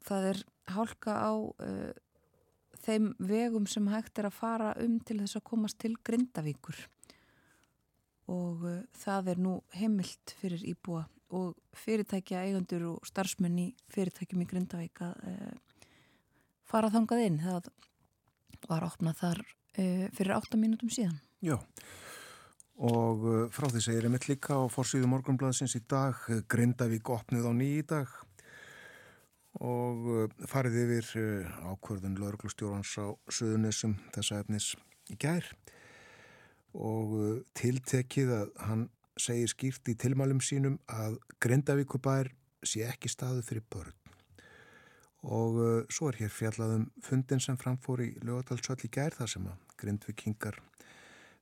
það 0.06 0.28
er 0.30 0.42
hálka 0.75 1.16
á 1.18 1.35
uh, 1.35 1.90
þeim 2.85 3.11
vegum 3.18 3.66
sem 3.71 3.88
hægt 3.90 4.21
er 4.21 4.28
að 4.28 4.38
fara 4.38 4.75
um 4.85 5.00
til 5.02 5.18
þess 5.23 5.40
að 5.40 5.47
komast 5.50 5.80
til 5.83 5.97
Grindavíkur. 6.06 6.78
Og 8.30 8.62
uh, 8.62 8.78
það 8.94 9.35
er 9.35 9.42
nú 9.42 9.56
heimilt 9.75 10.37
fyrir 10.38 10.62
íbúa 10.71 11.09
og 11.35 11.59
fyrirtækja 11.75 12.44
eigandur 12.47 12.87
og 12.92 13.09
starfsmenn 13.09 13.59
í 13.59 13.68
fyrirtækjum 13.90 14.44
í 14.44 14.47
Grindavík 14.47 15.00
að 15.02 15.16
fara 16.68 16.92
þangað 16.94 17.25
inn. 17.25 17.40
Það 17.42 17.73
var 18.71 18.87
opnað 18.87 19.16
þar 19.18 19.40
fyrir 19.75 20.37
8 20.37 20.61
mínútum 20.61 20.92
síðan. 20.94 21.16
Já 21.42 21.56
og 22.83 23.23
uh, 23.23 23.35
frá 23.54 23.69
því 23.71 23.83
segir 23.85 24.07
ég 24.09 24.12
mitt 24.12 24.26
líka 24.26 24.59
á 24.59 24.66
fórsýðu 24.66 25.07
morgunblæðsins 25.11 25.76
í 25.78 25.83
dag 25.87 26.19
uh, 26.26 26.40
Grindavík 26.50 27.07
opnið 27.07 27.47
á 27.47 27.52
nýji 27.54 27.85
dag. 27.87 28.09
Og 29.62 30.09
uh, 30.11 30.25
farið 30.50 30.81
yfir 30.83 31.52
ákvörðun 31.62 32.19
lauruglustjórans 32.19 32.97
á 32.99 33.14
söðunessum 33.31 33.95
þessa 34.16 34.40
efnis 34.43 34.73
í 35.07 35.19
gær. 35.21 35.47
Og 36.75 37.45
tiltekið 37.54 38.33
að 38.35 38.49
hann 38.66 38.88
segir 39.14 39.52
skýrt 39.52 39.93
í 39.93 39.95
tilmælum 39.95 40.40
sínum 40.43 40.81
að 40.90 41.21
Grindavíkubær 41.38 42.33
sé 42.66 42.83
ekki 42.88 43.12
staðu 43.12 43.45
fyrir 43.47 43.62
börn. 43.71 43.95
Og 45.23 45.87
svo 45.95 46.11
er 46.11 46.19
hér 46.19 46.35
fjallaðum 46.35 46.88
fundin 47.00 47.40
sem 47.40 47.57
framfór 47.57 48.02
í 48.02 48.11
lögadalsvall 48.26 48.83
í 48.83 48.90
gær 48.90 49.14
þar 49.14 49.31
sem 49.31 49.47
að 49.47 49.62
Grindvikingar 49.78 50.59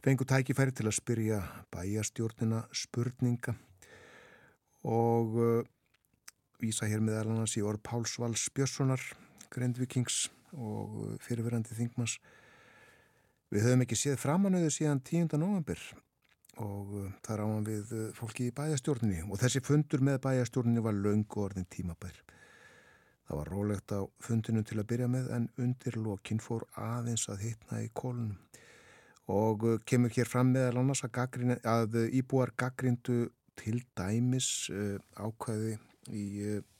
fengu 0.02 0.26
tækifæri 0.26 0.74
til 0.74 0.88
að 0.90 0.96
spyrja 0.96 1.36
bæjastjórnina 1.70 2.64
spurninga 2.74 3.54
og 4.82 5.36
uh, 5.38 5.60
vísa 6.58 6.88
hér 6.90 7.02
með 7.04 7.20
alveg 7.20 7.58
í 7.60 7.62
orð 7.62 7.84
Páls 7.86 8.16
Valls 8.18 8.48
Björnssonar 8.50 9.02
Grindvikings 9.54 10.24
og 10.58 11.20
fyrirverandi 11.22 11.76
þingmas 11.78 12.16
við 13.54 13.68
höfum 13.68 13.84
ekki 13.84 13.98
séð 14.00 14.18
framanöðu 14.24 14.72
síðan 14.74 15.04
10. 15.06 15.38
november 15.38 15.78
og 16.58 16.90
uh, 16.98 17.06
það 17.22 17.38
ráðan 17.38 17.68
við 17.70 17.94
uh, 17.94 18.04
fólki 18.18 18.48
í 18.50 18.56
bæjastjórnini 18.58 19.22
og 19.28 19.38
þessi 19.38 19.62
fundur 19.62 20.02
með 20.02 20.18
bæjastjórnini 20.26 20.82
var 20.82 20.98
laungu 20.98 21.46
orðin 21.46 21.70
tímabær 21.70 22.18
það 23.28 23.38
var 23.38 23.54
rólegt 23.54 23.94
á 23.94 24.02
fundinu 24.18 24.66
til 24.66 24.82
að 24.82 24.88
byrja 24.90 25.12
með 25.14 25.30
en 25.38 25.46
undir 25.62 26.02
lokinn 26.02 26.42
fór 26.42 26.66
aðeins 26.74 27.30
að 27.30 27.46
hitna 27.46 27.84
í 27.86 27.92
kólunum 27.94 28.34
og 29.30 29.64
uh, 29.68 29.78
kemur 29.86 30.12
hér 30.14 30.28
fram 30.28 30.52
meðal 30.54 30.82
annars 30.82 31.04
að, 31.06 31.14
gaggrín, 31.18 31.56
að 31.62 31.98
íbúar 32.10 32.54
gaggrindu 32.58 33.28
til 33.58 33.82
dæmis 33.98 34.70
ákvæði 35.20 35.74
í 36.08 36.24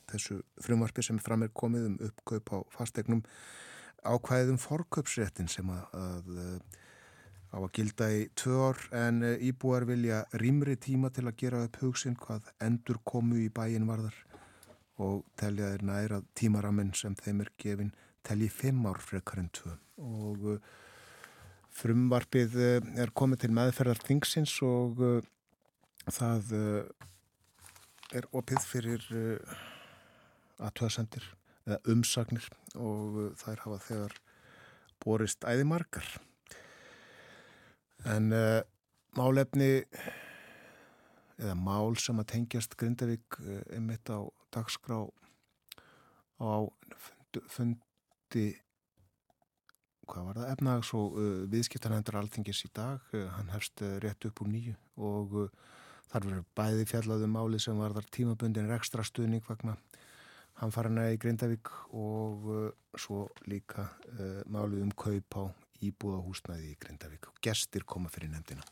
þessu 0.09 0.39
frumvarfi 0.65 1.05
sem 1.05 1.19
fram 1.21 1.45
er 1.45 1.53
komið 1.55 1.91
um 1.91 1.99
uppkaup 2.09 2.55
á 2.57 2.59
fastegnum 2.73 3.21
ákvæðum 4.03 4.59
forköpsréttin 4.59 5.51
sem 5.53 5.69
að, 5.71 5.85
að 5.93 6.41
á 7.53 7.59
að 7.61 7.73
gilda 7.77 8.09
í 8.11 8.23
tvö 8.39 8.59
ár. 8.71 8.81
En 8.97 9.23
íbúar 9.23 9.87
vilja 9.89 10.25
rýmri 10.41 10.79
tíma 10.81 11.13
til 11.15 11.29
að 11.29 11.39
gera 11.45 11.65
upp 11.67 11.79
hugsin 11.83 12.17
hvað 12.19 12.49
endur 12.65 12.99
komu 13.05 13.39
í 13.45 13.51
bæin 13.53 13.87
varðar 13.87 14.17
og 15.03 15.23
telja 15.39 15.73
þeir 15.73 15.85
næra 15.89 16.23
tímaraminn 16.39 16.93
sem 16.97 17.15
þeim 17.19 17.45
er 17.45 17.53
gefin 17.61 17.93
telji 18.27 18.49
fimm 18.53 18.87
ár 18.87 19.01
frekar 19.03 19.43
en 19.43 19.51
tvö. 19.55 19.77
Og 19.99 20.49
frumvarfið 21.77 22.57
uh, 22.59 22.89
er 23.01 23.13
komið 23.17 23.45
til 23.45 23.53
meðferðar 23.57 24.01
þingsins 24.07 24.55
og 24.67 25.01
uh, 25.03 25.21
það 26.13 26.51
er 28.13 28.27
opið 28.35 28.65
fyrir 28.67 29.05
aðtöðasendir 30.63 31.25
eða 31.67 31.79
umsagnir 31.93 32.49
og 32.75 33.17
uh, 33.19 33.31
þær 33.39 33.65
hafa 33.65 33.79
þegar 33.87 34.19
borist 35.03 35.47
æði 35.47 35.67
margar. 35.69 36.09
En 38.09 38.33
uh, 38.35 38.61
málefni 39.19 39.85
eða 41.43 41.57
mál 41.59 41.97
sem 41.99 42.19
að 42.23 42.31
tengjast 42.35 42.77
Grindavík 42.79 43.39
einmitt 43.73 44.11
á 44.11 44.23
dagskrá 44.55 45.05
á 46.43 46.53
fundi 47.51 48.47
hvað 50.11 50.29
var 50.29 50.41
það, 50.41 50.51
efnags 50.57 50.93
og 50.99 51.19
uh, 51.21 51.31
viðskiptarhendur 51.53 52.19
alþingis 52.21 52.65
í 52.67 52.73
dag, 52.75 53.05
uh, 53.15 53.29
hann 53.37 53.53
hefst 53.55 53.85
uh, 53.85 53.97
rétt 54.03 54.29
upp 54.29 54.43
úr 54.45 54.51
nýju 54.53 54.77
og 55.03 55.37
þar 56.13 56.27
verður 56.29 56.49
bæði 56.59 56.89
fjallaðum 56.91 57.37
máli 57.39 57.61
sem 57.63 57.79
var 57.81 57.95
þar 57.97 58.09
tímabundin 58.13 58.73
ekstra 58.75 59.05
stuðning 59.07 59.45
vegna 59.49 59.77
hann 60.61 60.73
farina 60.75 61.09
í 61.13 61.19
Grindavík 61.21 61.71
og 61.99 62.49
uh, 62.51 62.67
svo 62.99 63.27
líka 63.51 63.89
uh, 63.89 64.43
málið 64.53 64.85
um 64.87 64.93
kaup 64.97 65.39
á 65.39 65.45
íbúðahúsnaði 65.83 66.73
í 66.73 66.77
Grindavík 66.83 67.31
og 67.31 67.41
gestir 67.43 67.87
koma 67.89 68.13
fyrir 68.13 68.31
nefndina. 68.33 68.67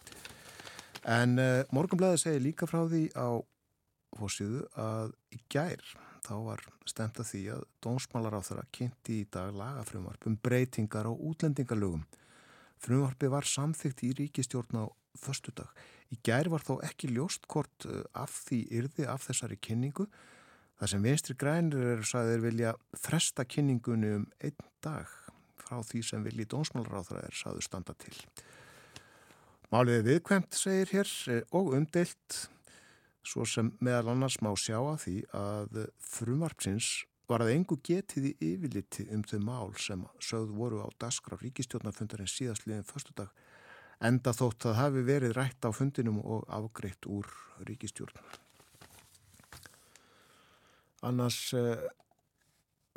En 1.09 1.38
uh, 1.40 1.62
Morgonblæði 1.74 2.20
segir 2.22 2.44
líka 2.44 2.68
frá 2.70 2.85
því 2.85 3.09
á 3.16 3.40
fórsíðu 4.18 4.66
að 4.78 5.14
í 5.35 5.40
gær 5.50 5.83
þá 6.31 6.35
var 6.47 6.64
stemt 6.87 7.19
að 7.19 7.31
því 7.33 7.43
að 7.57 7.69
dónsmálar 7.83 8.38
á 8.38 8.47
þeirra 8.47 8.66
kynnti 8.79 9.21
í 9.25 9.29
dag 9.35 9.53
lagafrumvarp 9.59 10.31
um 10.31 10.38
breytingar 10.38 11.11
á 11.11 11.12
útlendingalögum. 11.12 12.07
Frumvarpi 12.81 13.29
var 13.35 13.45
samþygt 13.51 14.05
í 14.07 14.14
ríkistjórn 14.23 14.79
á 14.79 14.87
förstu 15.19 15.53
dag. 15.53 15.69
Í 16.14 16.16
gær 16.25 16.49
var 16.55 16.62
þó 16.62 16.79
ekki 16.87 17.11
ljóst 17.11 17.51
hvort 17.51 17.90
uh, 17.90 18.05
af 18.14 18.33
því 18.47 18.62
yrði 18.79 19.11
af 19.11 19.27
þessari 19.27 19.59
kynningu 19.59 20.07
Það 20.81 20.88
sem 20.95 21.03
vinstri 21.05 21.35
grænir 21.37 21.88
eru 21.93 22.07
saðir 22.09 22.38
vilja 22.40 22.71
fresta 22.97 23.45
kynningunni 23.45 24.14
um 24.16 24.23
einn 24.40 24.62
dag 24.81 25.11
frá 25.61 25.83
því 25.85 26.01
sem 26.09 26.23
vilji 26.25 26.47
dónsmálaráþra 26.49 27.27
er 27.27 27.37
saður 27.37 27.66
standa 27.66 27.93
til. 28.01 28.14
Málið 29.69 30.07
viðkvæmt, 30.07 30.57
segir 30.57 30.88
hér, 30.95 31.11
og 31.53 31.75
umdelt, 31.77 32.38
svo 33.26 33.44
sem 33.48 33.72
meðal 33.85 34.14
annars 34.14 34.38
má 34.44 34.50
sjá 34.56 34.78
að 34.80 34.98
því 35.04 35.16
að 35.37 35.80
frumvarpsins 36.00 36.90
var 37.30 37.44
að 37.44 37.52
engu 37.54 37.78
getið 37.87 38.30
í 38.30 38.33
yfirliti 38.52 39.06
um 39.14 39.22
þau 39.22 39.38
mál 39.44 39.72
sem 39.78 40.02
sögð 40.22 40.54
voru 40.59 40.83
á 40.83 40.88
daskra 40.98 41.38
ríkistjórnafundarinn 41.38 42.30
síðastliðin 42.30 42.87
förstu 42.88 43.14
dag, 43.20 43.30
enda 44.02 44.33
þótt 44.35 44.66
að 44.70 44.78
hafi 44.80 45.04
verið 45.06 45.37
rætt 45.38 45.68
á 45.68 45.70
fundinum 45.70 46.18
og 46.24 46.48
afgreitt 46.50 47.06
úr 47.06 47.28
ríkistjórnum. 47.68 48.26
Annars 51.06 51.38
uh, 51.56 51.78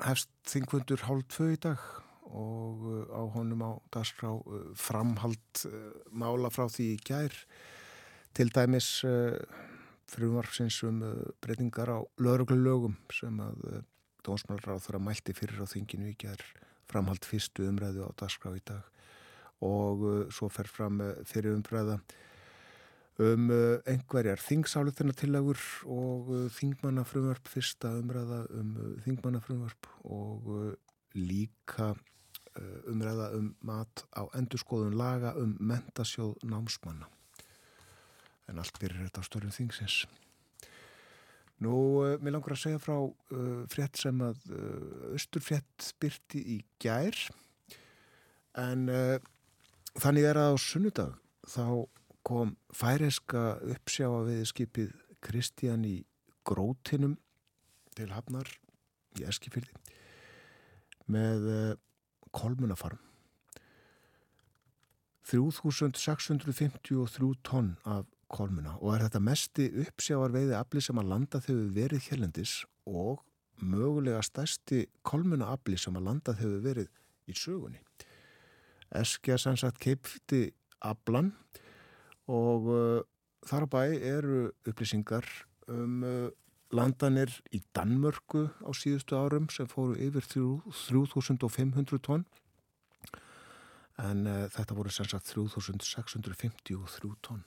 hefst 0.03 0.31
þingfundur 0.49 1.05
hálf 1.05 1.29
tvö 1.31 1.51
í 1.53 1.59
dag 1.67 1.83
og 2.33 2.81
uh, 2.89 3.05
á 3.13 3.21
honum 3.36 3.62
á 3.63 3.71
dagskrá 3.93 4.33
uh, 4.33 4.65
framhald 4.75 5.67
mála 6.09 6.49
frá 6.51 6.65
því 6.65 6.89
í 6.95 6.97
gær 7.05 7.38
til 8.33 8.49
dæmis 8.49 9.03
frumvarfsins 10.11 10.81
um 10.87 11.01
breytingar 11.43 11.89
á 11.89 11.99
lögreglulögum 12.19 12.97
sem 13.13 13.39
að 13.43 13.83
dónsmálar 14.25 14.75
á 14.75 14.83
þeirra 14.83 15.03
mælti 15.03 15.35
fyrir 15.35 15.63
á 15.63 15.67
þinginu 15.67 16.11
í 16.11 16.17
gær 16.19 16.43
framhald 16.91 17.25
fyrstu 17.27 17.67
umræðu 17.69 18.07
á 18.07 18.11
dagskrá 18.19 18.53
í 18.55 18.63
dag 18.67 18.83
og 19.63 20.29
svo 20.35 20.49
fer 20.51 20.67
fram 20.67 20.99
fyrir 21.27 21.55
umræða 21.55 22.01
um 23.21 23.49
uh, 23.49 23.77
einhverjar 23.85 24.41
þingsálutinatillagur 24.41 25.59
og 25.85 26.31
uh, 26.33 26.45
þingmannafrumvarp, 26.53 27.45
fyrsta 27.47 27.91
umræða 27.99 28.43
um 28.57 28.71
uh, 28.73 28.87
þingmannafrumvarp 29.05 29.89
og 30.03 30.49
líka 31.13 31.93
umræða 32.89 33.31
um 33.37 33.51
mat 33.65 34.03
á 34.13 34.29
endurskoðun 34.37 34.97
laga 34.97 35.33
um 35.37 35.55
mentasjóð 35.59 36.35
námsmanna. 36.45 37.07
En 38.51 38.60
allt 38.60 38.79
byrjir 38.82 39.08
þetta 39.08 39.23
á 39.23 39.27
störjum 39.27 39.56
þingsins. 39.56 40.03
Nú, 41.63 41.75
mér 42.19 42.36
langar 42.36 42.56
að 42.56 42.63
segja 42.65 42.82
frá 42.82 42.97
uh, 42.99 43.63
frétt 43.71 43.99
sem 44.01 44.17
að 44.25 44.41
uh, 44.51 45.13
Östurfrétt 45.15 45.93
byrti 46.01 46.41
í 46.56 46.58
gær 46.82 47.15
en 48.60 48.89
uh, 48.91 49.15
þannig 49.95 50.27
er 50.27 50.39
að 50.41 50.58
á 50.58 50.60
sunnudag 50.60 51.13
þá 51.47 51.86
kom 52.25 52.56
færeska 52.75 53.62
uppsjáa 53.75 54.25
við 54.27 54.43
skipið 54.49 54.91
Kristján 55.23 55.86
í 55.88 56.01
Grótinum 56.47 57.15
til 57.95 58.10
Hafnar 58.12 58.49
í 59.19 59.23
Eskifyrði 59.27 59.71
með 61.12 61.47
eh, 61.51 61.75
kolmunafarm 62.32 62.99
3653 65.27 67.36
tonn 67.47 67.77
af 67.88 68.06
kolmuna 68.34 68.78
og 68.80 68.96
er 68.96 69.06
þetta 69.06 69.22
mesti 69.24 69.67
uppsjáar 69.84 70.34
veiði 70.34 70.58
afli 70.58 70.82
sem 70.84 71.00
að 71.00 71.12
landa 71.12 71.41
þegar 71.43 71.69
verið 71.78 72.10
hérlendis 72.10 72.56
og 72.89 73.22
mögulega 73.62 74.22
stærsti 74.26 74.86
kolmuna 75.06 75.52
afli 75.54 75.78
sem 75.80 75.96
að 75.98 76.08
landa 76.10 76.36
þegar 76.38 76.65
verið 76.67 76.89
í 77.30 77.38
sögunni. 77.38 77.82
Eskja 78.93 79.38
sannsagt 79.41 79.80
keipti 79.82 80.46
aflan 80.84 81.32
og 82.30 82.69
uh, 82.69 83.02
þar 83.48 83.65
á 83.65 83.67
bæ 83.69 83.84
eru 83.98 84.39
upplýsingar 84.67 85.28
um 85.72 86.04
uh, 86.04 86.30
landanir 86.74 87.32
í 87.54 87.62
Danmörku 87.76 88.48
á 88.65 88.69
síðustu 88.74 89.17
árum 89.17 89.50
sem 89.54 89.69
fóru 89.69 89.96
yfir 89.96 90.26
3500 90.26 92.02
tonn. 92.04 92.26
En 94.02 94.26
uh, 94.26 94.46
þetta 94.50 94.78
voru 94.78 94.91
sem 94.91 95.08
sagt 95.08 95.30
3653 95.30 96.50
tonn 97.22 97.43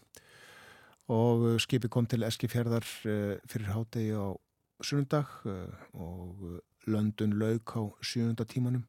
og 1.12 1.60
skipi 1.62 1.90
kom 1.92 2.06
til 2.10 2.26
Eskifjörðar 2.26 2.86
uh, 3.06 3.36
fyrir 3.46 3.70
hádegi 3.70 4.14
á 4.16 4.34
sunnundag 4.82 5.30
uh, 5.46 5.70
og 5.94 6.60
London 6.86 7.36
lauk 7.38 7.76
á 7.78 7.82
sjönda 8.02 8.46
tímanum. 8.46 8.84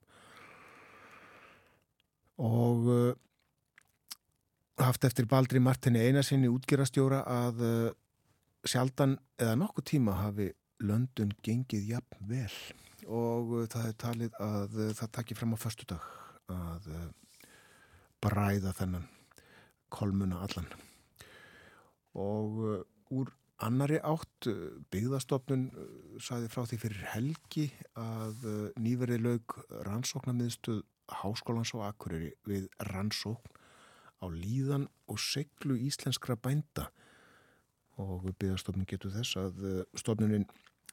Og 2.37 3.15
haft 4.77 5.05
eftir 5.07 5.25
Baldri 5.25 5.57
Martini 5.57 6.03
Einarsinni 6.05 6.51
útgerastjóra 6.53 7.23
að 7.25 7.63
sjaldan 8.61 9.15
eða 9.41 9.55
nokkuð 9.57 9.87
tíma 9.89 10.19
hafi 10.19 10.51
löndun 10.85 11.33
gengið 11.41 11.89
jafn 11.95 12.29
vel. 12.29 12.53
Og 13.09 13.55
það 13.73 13.87
er 13.89 13.97
talið 14.05 14.37
að 14.37 14.77
það 14.99 15.13
takir 15.17 15.39
fram 15.41 15.57
á 15.57 15.63
förstu 15.65 15.89
dag 15.89 16.05
að 16.53 16.91
bræða 18.21 18.75
þennan 18.77 19.09
kolmuna 19.89 20.43
allan 20.45 20.69
og 22.17 22.61
úr 23.13 23.31
annari 23.63 23.97
átt 24.05 24.49
byggðastofnun 24.93 25.69
saði 26.21 26.49
frá 26.51 26.65
því 26.67 26.79
fyrir 26.83 27.07
helgi 27.13 27.65
að 27.97 28.45
nýverði 28.81 29.19
laug 29.23 29.57
rannsóknarmiðstuð 29.87 30.83
Háskólans 31.21 31.71
og 31.77 31.85
Akureyri 31.87 32.33
við 32.45 32.67
rannsókn 32.89 33.53
á 34.19 34.25
líðan 34.33 34.87
og 35.07 35.21
seglu 35.21 35.77
íslenskra 35.79 36.35
bænda. 36.35 36.89
Og 38.01 38.27
byggðarstofnun 38.37 38.89
getur 38.89 39.13
þess 39.13 39.37
að 39.39 39.63
stofnunin 39.97 40.45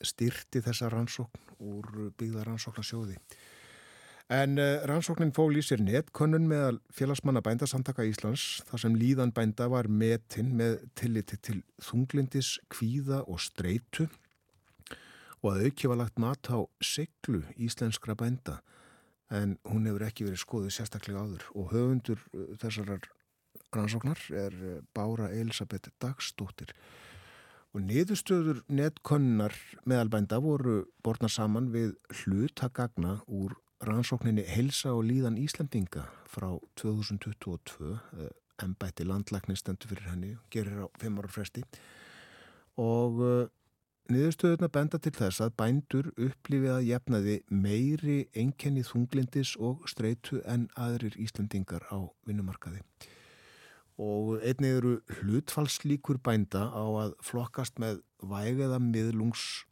styrti 0.04 0.62
þessa 0.64 0.88
rannsókn 0.92 1.58
úr 1.64 1.90
byggðarannsóknarsjóði 2.20 3.18
En 4.32 4.56
uh, 4.56 4.80
rannsóknin 4.88 5.34
fól 5.36 5.52
í 5.52 5.60
sér 5.60 5.82
netkönnun 5.84 6.46
meðal 6.48 6.78
félagsmanna 6.96 7.42
bændasamtaka 7.44 8.06
Íslands 8.08 8.62
þar 8.64 8.80
sem 8.80 8.94
líðan 8.96 9.34
bænda 9.36 9.66
var 9.68 9.84
metin 9.84 10.54
með 10.56 10.78
tilliti 10.96 11.36
til 11.44 11.58
þunglindis, 11.84 12.54
kvíða 12.72 13.20
og 13.28 13.42
streitu 13.44 14.06
og 15.44 15.50
að 15.50 15.66
auki 15.66 15.90
var 15.90 16.00
lagt 16.00 16.22
mat 16.22 16.48
á 16.48 16.64
seglu 16.80 17.42
íslenskra 17.60 18.16
bænda. 18.16 18.62
En 19.28 19.58
hún 19.68 19.84
hefur 19.84 20.06
ekki 20.06 20.24
verið 20.24 20.40
skoðið 20.40 20.72
sérstaklega 20.72 21.20
áður 21.20 21.44
og 21.52 21.74
höfundur 21.74 22.22
þessarar 22.62 23.04
rannsóknar 23.76 24.22
er 24.32 24.56
Bára 24.96 25.28
Elisabeth 25.36 25.92
Dagstóttir 26.00 26.72
og 27.74 27.82
niðurstöður 27.84 28.62
netkonnar 28.72 29.52
meðalbænda 29.84 30.38
voru 30.40 30.84
borna 31.04 31.28
saman 31.28 31.68
við 31.74 31.92
hlutagagna 32.22 33.18
úr 33.26 33.58
rannsókninni 33.84 34.44
Helsa 34.48 34.94
og 34.94 35.04
líðan 35.08 35.36
Íslandinga 35.40 36.06
frá 36.30 36.48
2022 36.80 37.98
ennbætti 38.62 39.04
landlækni 39.06 39.56
stendur 39.58 39.90
fyrir 39.92 40.10
henni 40.10 40.32
gerir 40.50 40.84
á 40.84 40.88
5 41.02 41.18
ára 41.20 41.30
fresti. 41.30 41.64
Og 42.80 43.20
uh, 43.20 43.46
niðurstöðuna 44.12 44.68
benda 44.72 44.98
til 44.98 45.14
þess 45.16 45.42
að 45.44 45.54
bændur 45.58 46.10
upplifið 46.14 46.72
að 46.76 46.88
jefnaði 46.90 47.36
meiri 47.50 48.18
enkenni 48.34 48.84
þunglindis 48.86 49.54
og 49.56 49.88
streitu 49.90 50.40
en 50.44 50.68
aðrir 50.76 51.16
Íslandingar 51.20 51.86
á 51.90 51.98
vinnumarkaði. 52.26 52.82
Og 53.98 54.40
einnig 54.42 54.80
eru 54.80 54.96
hlutfallslíkur 55.20 56.18
bænda 56.18 56.66
á 56.74 56.84
að 57.04 57.14
flokkast 57.22 57.78
með 57.78 58.02
vægeða 58.22 58.80
miðlungs 58.82 59.64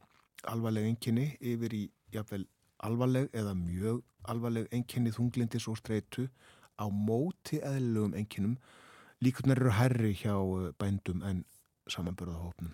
alvarleg 0.47 0.87
enkenni 0.93 1.33
yfir 1.41 1.75
í 1.75 1.85
jafnvel 2.15 2.47
alvarleg 2.83 3.31
eða 3.33 3.55
mjög 3.59 4.03
alvarleg 4.31 4.69
enkenni 4.75 5.13
þunglindis 5.15 5.69
og 5.71 5.79
streitu 5.81 6.29
á 6.79 6.87
móti 6.91 7.61
eðlugum 7.63 8.15
enkinnum 8.19 8.57
líkurnar 9.23 9.61
eru 9.61 9.75
herri 9.79 10.15
hjá 10.19 10.35
eh, 10.35 10.71
bændum 10.79 11.23
en 11.23 11.45
samanbörðahópnum. 11.91 12.73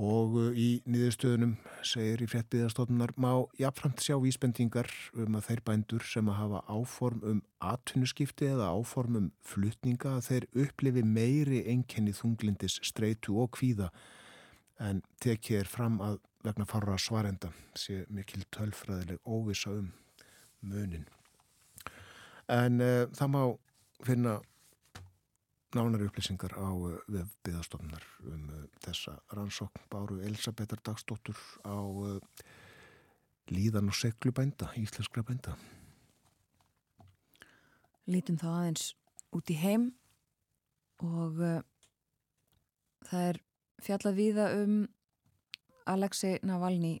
Og 0.00 0.36
eh, 0.40 0.56
í 0.56 0.68
niðurstöðunum 0.88 1.54
segir 1.86 2.24
í 2.24 2.28
fréttbyðastofnunar 2.32 3.14
má 3.20 3.44
jafnframt 3.60 4.04
sjá 4.04 4.16
vísbendingar 4.20 4.88
um 5.16 5.38
að 5.38 5.48
þeir 5.48 5.62
bændur 5.68 6.08
sem 6.08 6.28
að 6.32 6.40
hafa 6.40 6.64
áform 6.68 7.22
um 7.28 7.44
atvinnuskipti 7.72 8.50
eða 8.52 8.72
áform 8.72 9.20
um 9.20 9.30
flutninga 9.44 10.16
að 10.18 10.28
þeir 10.28 10.48
upplifi 10.66 11.06
meiri 11.06 11.62
enkenni 11.72 12.16
þunglindis 12.16 12.80
streitu 12.84 13.38
og 13.40 13.52
kvíða 13.56 13.92
en 14.82 15.02
tekið 15.22 15.62
er 15.62 15.68
fram 15.70 16.00
að 16.02 16.20
vegna 16.42 16.66
farra 16.66 16.98
svarenda 16.98 17.52
sé 17.78 18.02
mikil 18.10 18.44
tölfræðileg 18.54 19.20
óvisa 19.24 19.70
um 19.70 19.92
munin. 20.60 21.06
En 22.50 22.80
uh, 22.80 23.06
það 23.14 23.30
má 23.30 23.42
finna 24.06 24.38
nánari 25.72 26.08
upplýsingar 26.10 26.54
á 26.58 26.68
uh, 26.68 26.88
eh, 26.92 26.98
viðbyðastofnar 27.14 28.06
um 28.28 28.48
uh, 28.50 28.64
þessa 28.84 29.16
rannsókn 29.32 29.86
báru 29.90 30.18
Elisabetar 30.26 30.82
Dagsdóttur 30.84 31.38
á 31.64 31.78
líðan 33.52 33.90
og 33.90 33.96
seglubænda, 33.98 34.70
íslenskra 34.78 35.22
bænda. 35.26 35.56
Lítum 38.06 38.38
þá 38.38 38.48
aðeins 38.50 38.92
út 39.34 39.50
í 39.50 39.56
heim 39.58 39.90
og 41.02 41.38
það 43.08 43.26
er 43.28 43.40
fjallað 43.82 44.18
viða 44.18 44.46
um 44.62 44.76
Alexei 45.86 46.38
Navalny 46.42 47.00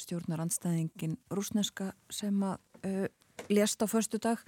stjórnar 0.00 0.42
anstæðingin 0.44 1.16
rúsneska 1.32 1.92
sem 2.12 2.36
að 2.44 2.58
uh, 2.86 3.06
lést 3.52 3.82
á 3.82 3.86
förstu 3.88 4.20
dag 4.22 4.40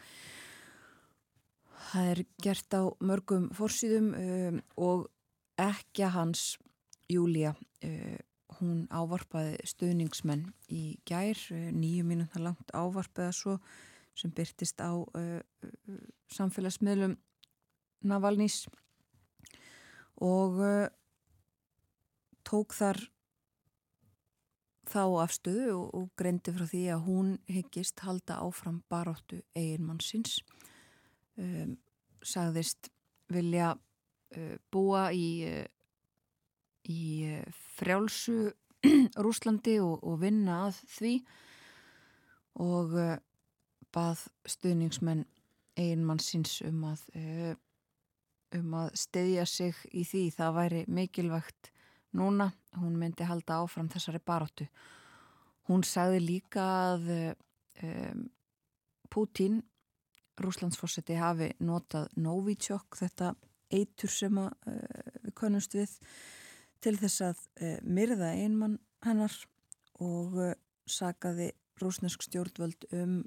það 1.91 2.11
er 2.13 2.23
gert 2.45 2.77
á 2.77 2.83
mörgum 3.01 3.49
fórsýðum 3.57 4.09
um, 4.15 4.63
og 4.77 5.07
ekki 5.61 6.09
hans 6.13 6.57
Júlia 7.09 7.55
uh, 7.55 8.19
hún 8.59 8.87
ávarpaði 8.91 9.57
stöðningsmenn 9.69 10.49
í 10.73 10.99
gær, 11.09 11.39
uh, 11.55 11.69
nýju 11.73 12.05
mínúta 12.09 12.43
langt 12.43 12.73
ávarpaða 12.75 13.33
svo 13.37 13.59
sem 14.19 14.33
byrtist 14.35 14.81
á 14.83 14.91
samfélagsmiðlum 16.35 17.13
Navalnys 18.03 18.65
og 20.19 20.59
tók 22.43 22.75
þar 22.75 22.99
þá 24.89 25.03
afstöðu 25.25 25.73
og, 25.75 25.89
og 25.95 26.07
greindi 26.19 26.55
frá 26.55 26.67
því 26.69 26.85
að 26.95 27.05
hún 27.07 27.35
hyggist 27.51 28.01
halda 28.05 28.39
áfram 28.45 28.83
baróttu 28.91 29.41
eiginmannsins 29.57 30.39
um, 31.39 31.77
sagðist 32.25 32.91
vilja 33.33 33.75
uh, 33.77 34.57
búa 34.73 35.09
í, 35.13 35.29
uh, 35.49 35.67
í 36.89 37.03
uh, 37.29 37.61
frjálsu 37.79 38.51
Rúslandi 39.25 39.79
og, 39.83 40.05
og 40.07 40.21
vinna 40.23 40.65
að 40.69 40.83
því 40.97 41.15
og 42.65 42.95
uh, 42.99 43.17
bað 43.95 44.27
stuðningsmenn 44.49 45.25
eiginmannsins 45.79 46.61
um 46.67 46.85
að 46.91 47.03
uh, 47.19 47.57
um 48.57 48.77
að 48.81 48.95
steyðja 48.97 49.45
sig 49.49 49.81
í 49.93 50.05
því. 50.09 50.23
Það 50.37 50.55
væri 50.57 50.85
mikilvægt 50.89 51.71
núna 52.17 52.53
hún 52.79 52.97
myndi 52.99 53.27
halda 53.27 53.61
áfram 53.63 53.89
þessari 53.93 54.21
baróttu. 54.25 54.69
Hún 55.69 55.85
sagði 55.85 56.21
líka 56.25 56.65
að 56.93 57.11
um, 57.85 58.25
Pútín, 59.09 59.63
rúslandsfórseti, 60.41 61.17
hafi 61.19 61.51
notað 61.65 62.11
Novichok, 62.21 62.97
þetta 63.01 63.33
eitur 63.73 64.13
sem 64.13 64.41
að, 64.41 64.53
uh, 64.69 65.21
við 65.25 65.35
konumst 65.37 65.77
við, 65.77 65.95
til 66.85 66.95
þess 67.01 67.25
að 67.25 67.45
uh, 67.61 67.77
myrða 67.85 68.33
einmann 68.37 68.79
hennar 69.05 69.35
og 70.05 70.37
uh, 70.41 70.53
sagaði 70.89 71.53
rúsnesk 71.79 72.25
stjórnvöld 72.27 72.89
um, 72.97 73.21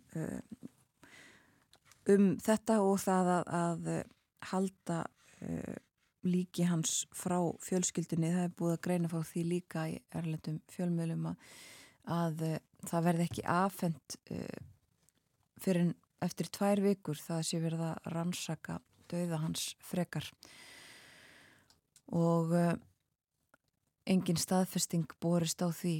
um 2.12 2.26
þetta 2.42 2.82
og 2.84 2.98
það 3.00 3.30
að, 3.38 3.52
að 3.62 3.86
halda 4.52 4.98
líki 6.28 6.66
hans 6.70 7.06
frá 7.16 7.38
fjölskyldunni. 7.64 8.32
Það 8.34 8.46
er 8.46 8.54
búið 8.60 8.76
að 8.76 8.84
greina 8.88 9.12
fá 9.12 9.20
því 9.26 9.46
líka 9.48 9.88
í 9.90 9.98
erlendum 10.18 10.60
fjölmjölum 10.72 11.32
að, 11.32 11.48
að 12.18 12.44
uh, 12.48 12.60
það 12.90 13.08
verði 13.08 13.28
ekki 13.30 13.48
afhengt 13.56 14.18
uh, 14.34 14.62
fyrir 15.62 15.94
eftir 16.22 16.52
tvær 16.54 16.84
vikur 16.84 17.18
það 17.18 17.42
sé 17.48 17.62
verið 17.64 17.84
að 17.88 18.12
rannsaka 18.14 18.78
döða 19.12 19.42
hans 19.42 19.72
frekar. 19.86 20.28
Og 22.14 22.54
uh, 22.54 22.74
engin 24.06 24.40
staðfesting 24.40 25.10
borist 25.22 25.62
á 25.62 25.70
því 25.74 25.96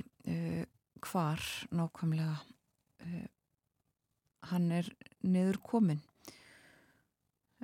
hvar 1.02 1.42
nákvæmlega 1.74 2.36
hann 4.52 4.68
er 4.74 4.88
niður 5.26 5.58
komin 5.66 6.02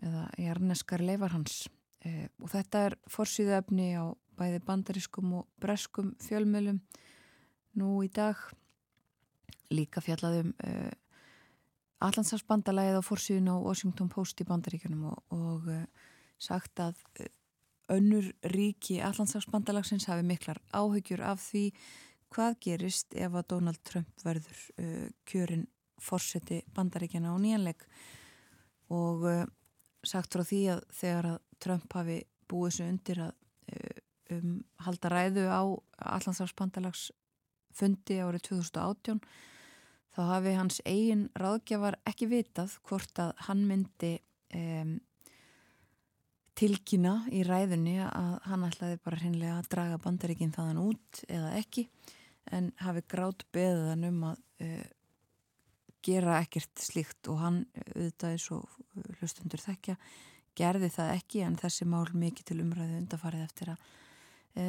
eða 0.02 0.28
jarneskar 0.42 1.04
leifar 1.06 1.36
hans 1.36 1.66
e, 2.06 2.28
og 2.42 2.52
þetta 2.52 2.84
er 2.88 2.96
forsýðöfni 3.12 3.90
á 3.98 4.06
bæði 4.38 4.62
bandariskum 4.66 5.34
og 5.40 5.48
breskum 5.62 6.14
fjölmjölum 6.22 6.80
nú 7.78 7.98
í 8.06 8.10
dag. 8.14 8.38
Líka 9.74 10.02
fjallaðum 10.04 10.54
e, 10.64 10.72
eh, 10.72 10.94
Allandsafsbandalæðið 12.06 13.00
á 13.02 13.04
forsýðun 13.04 13.50
á 13.50 13.56
Washington 13.58 14.10
Post 14.14 14.44
í 14.44 14.46
bandaríkunum 14.48 15.08
og, 15.10 15.24
og 15.34 15.72
e, 15.74 15.80
sagt 16.38 16.78
að 16.84 17.00
önnur 17.90 18.30
ríki 18.54 19.00
Allandsafsbandalagsins 19.02 20.06
hafi 20.12 20.26
miklar 20.28 20.62
áhyggjur 20.76 21.24
af 21.26 21.42
því 21.42 21.72
hvað 22.36 22.60
gerist 22.62 23.16
ef 23.16 23.34
að 23.34 23.48
Donald 23.56 23.82
Trump 23.88 24.26
verður 24.26 24.60
kjörin 25.26 25.64
fórseti 26.04 26.60
bandaríkjana 26.76 27.32
á 27.32 27.38
nýjanleik. 27.40 27.88
Og 28.92 29.24
sagt 30.06 30.36
frá 30.36 30.44
því 30.46 30.60
að 30.76 30.82
þegar 31.00 31.30
að 31.32 31.47
Trump 31.64 31.94
hafi 31.98 32.22
búið 32.48 32.78
sér 32.78 32.92
undir 32.92 33.22
að 33.28 33.34
eh, 33.74 34.02
um, 34.38 34.60
halda 34.86 35.12
ræðu 35.14 35.46
á 35.50 35.62
Allandsafspandalags 36.18 37.10
fundi 37.78 38.20
árið 38.24 38.48
2018 38.52 39.22
þá 40.16 40.22
hafi 40.32 40.56
hans 40.58 40.80
eigin 40.86 41.28
ráðgjafar 41.38 42.00
ekki 42.10 42.30
vitað 42.32 42.78
hvort 42.88 43.22
að 43.22 43.34
hann 43.48 43.66
myndi 43.70 44.16
um, 44.58 44.98
tilkynna 46.58 47.20
í 47.30 47.44
ræðunni 47.46 48.00
að 48.02 48.38
hann 48.50 48.66
ætlaði 48.66 49.02
bara 49.04 49.20
hreinlega 49.22 49.58
að 49.60 49.72
draga 49.76 50.00
bandaríkinn 50.02 50.56
þaðan 50.56 50.84
út 50.88 51.24
eða 51.30 51.52
ekki 51.60 51.86
en 52.56 52.72
hafi 52.82 53.04
grátt 53.12 53.46
beðan 53.54 54.08
um 54.08 54.24
að 54.32 54.40
uh, 54.66 54.88
gera 56.08 56.40
ekkert 56.42 56.82
slíkt 56.82 57.30
og 57.30 57.42
hann 57.44 57.60
auðvitaði 57.84 58.40
svo 58.42 58.62
hlustundur 59.20 59.62
þekkja 59.62 59.98
gerði 60.58 60.90
það 60.94 61.14
ekki 61.18 61.44
en 61.46 61.60
þessi 61.60 61.88
mál 61.90 62.08
mikið 62.14 62.50
til 62.50 62.62
umræðu 62.64 63.02
undarfarið 63.02 63.46
eftir 63.46 63.74
að 63.74 63.86
e, 64.58 64.66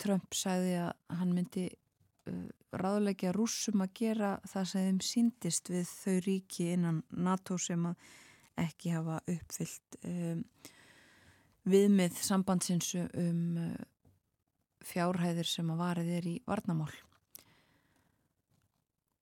Trump 0.00 0.34
sagði 0.36 0.76
að 0.82 0.92
hann 1.18 1.32
myndi 1.36 1.68
uh, 1.70 2.46
ráðleggja 2.74 3.32
rússum 3.34 3.84
að 3.84 3.94
gera 4.00 4.34
það 4.48 4.68
sem 4.70 4.86
þeim 4.88 5.00
síndist 5.06 5.70
við 5.70 5.88
þau 5.90 6.16
ríki 6.26 6.68
innan 6.74 7.02
NATO 7.10 7.58
sem 7.60 7.86
að 7.90 8.12
ekki 8.64 8.94
hafa 8.94 9.20
uppfyllt 9.30 9.98
um, 10.06 10.44
viðmið 11.70 12.20
sambandsins 12.22 12.92
um 12.98 13.58
uh, 13.58 13.72
fjárhæðir 14.84 15.48
sem 15.48 15.70
að 15.72 15.80
varið 15.80 16.12
er 16.18 16.28
í 16.28 16.36
varnamál. 16.46 16.92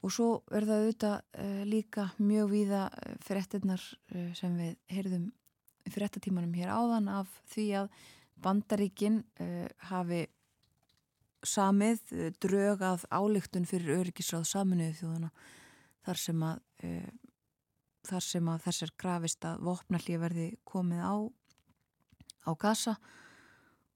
Og 0.03 0.11
svo 0.11 0.31
er 0.51 0.67
það 0.67 0.81
auðvitað 0.81 1.17
uh, 1.45 1.63
líka 1.69 2.09
mjög 2.19 2.51
víða 2.51 2.83
fyrirtinnar 3.23 3.85
uh, 4.17 4.33
sem 4.39 4.59
við 4.59 4.75
heyrðum 4.93 5.31
fyrirtatímanum 5.91 6.55
hér 6.57 6.73
áðan 6.75 7.09
af 7.11 7.31
því 7.53 7.67
að 7.83 7.89
bandaríkin 8.43 9.23
uh, 9.41 9.67
hafi 9.91 10.27
samið 11.47 12.03
uh, 12.15 12.29
drög 12.43 12.85
að 12.87 13.07
álíktun 13.11 13.67
fyrir 13.69 14.01
öryggisráð 14.01 14.47
saminuðu 14.51 14.99
þjóðuna 15.01 15.33
þar 16.07 16.23
sem 16.25 16.47
að 16.47 16.63
uh, 16.89 17.11
þar 18.03 18.27
sem 18.27 18.49
að 18.51 18.63
þessar 18.67 18.95
grafist 18.99 19.45
að 19.47 19.67
vopnallíð 19.69 20.23
verði 20.25 20.47
komið 20.67 21.03
á 21.07 21.15
á 22.43 22.51
gasa 22.59 22.97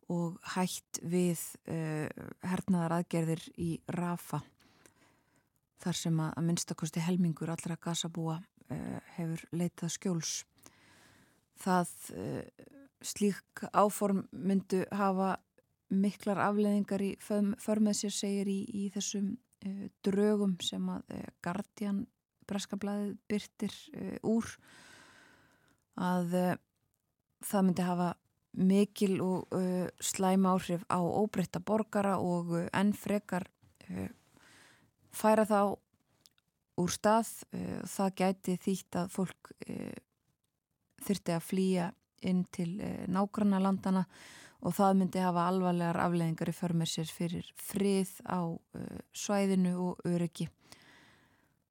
og 0.06 0.36
hætt 0.52 1.00
við 1.02 1.40
hernaðar 1.66 3.00
aðgerðir 3.00 3.42
í 3.58 3.72
Rafa 3.90 4.38
þar 5.82 5.98
sem 5.98 6.20
að, 6.22 6.30
að 6.38 6.46
minnstakosti 6.46 7.02
helmingur 7.02 7.50
allra 7.50 7.74
gasabúa 7.74 8.36
hefur 9.16 9.42
leitað 9.50 9.90
skjóls 9.96 10.36
það 11.62 11.92
uh, 12.16 12.42
slík 13.04 13.64
áform 13.72 14.24
myndu 14.32 14.84
hafa 14.94 15.36
miklar 15.92 16.40
afleðingar 16.48 17.04
í 17.04 17.12
förmið 17.22 17.98
sér 18.00 18.14
segir 18.14 18.50
í, 18.50 18.60
í 18.66 18.88
þessum 18.94 19.32
uh, 19.36 19.86
drögum 20.06 20.56
sem 20.64 20.88
að 20.92 21.16
uh, 21.16 21.24
Guardian 21.44 22.04
breskablaðið 22.46 23.16
byrtir 23.26 23.72
úr 24.22 24.46
að 25.98 26.34
það 27.42 27.64
myndi 27.66 27.82
hafa 27.82 28.12
mikil 28.54 29.16
og 29.24 29.56
slæm 29.98 30.46
áhrif 30.46 30.84
á 30.86 31.02
óbreytta 31.02 31.58
borgara 31.58 32.12
og 32.22 32.52
enn 32.70 32.92
frekar 32.94 33.48
færa 35.10 35.42
þá 35.50 35.74
úr 36.78 36.94
stað 36.94 37.32
það 37.96 38.14
gæti 38.22 38.56
þýtt 38.62 39.00
að 39.02 39.10
fólk 39.16 39.50
þurfti 41.04 41.34
að 41.34 41.44
flýja 41.44 41.86
inn 42.26 42.44
til 42.52 42.76
eh, 42.80 43.04
nágranna 43.12 43.60
landana 43.62 44.04
og 44.66 44.74
það 44.74 45.00
myndi 45.00 45.22
hafa 45.22 45.46
alvarlegar 45.50 45.98
afleðingar 46.00 46.50
í 46.50 46.56
förmessir 46.56 47.10
fyrir 47.12 47.48
frið 47.60 48.14
á 48.24 48.40
uh, 48.48 49.00
svæðinu 49.14 49.74
og 49.84 50.06
öryggi. 50.08 50.48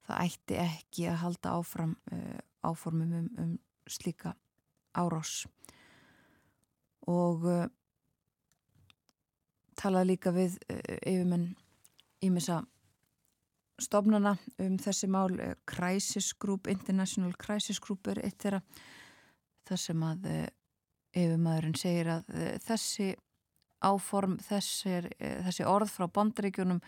Það 0.06 0.22
ætti 0.22 0.58
ekki 0.62 1.08
að 1.10 1.18
halda 1.24 1.56
áfram 1.58 1.96
uh, 2.14 2.38
áformum 2.64 3.16
um, 3.18 3.26
um 3.42 3.50
slíka 3.90 4.36
árás. 4.96 5.44
Og 7.10 7.44
talaði 9.78 10.08
líka 10.08 10.32
við 10.34 10.56
yfirmenn 10.66 11.52
ímessa 12.24 12.62
stofnana 13.78 14.36
um 14.62 14.78
þessi 14.80 15.08
mál 15.10 15.36
Crisis 15.68 16.32
Group, 16.34 16.66
International 16.66 17.34
Crisis 17.38 17.78
Group 17.82 18.08
er 18.10 18.22
eitt 18.24 18.40
þeirra 18.42 18.62
þar 19.66 19.82
sem 19.82 20.06
að 20.06 20.30
eh, 20.30 20.46
yfirmaðurinn 21.16 21.78
segir 21.78 22.12
að 22.16 22.32
eh, 22.36 22.56
þessi 22.62 23.10
áform, 23.86 24.38
þessir, 24.46 25.10
eh, 25.18 25.38
þessi 25.46 25.68
orð 25.68 25.92
frá 25.92 26.08
bandreikjunum 26.18 26.82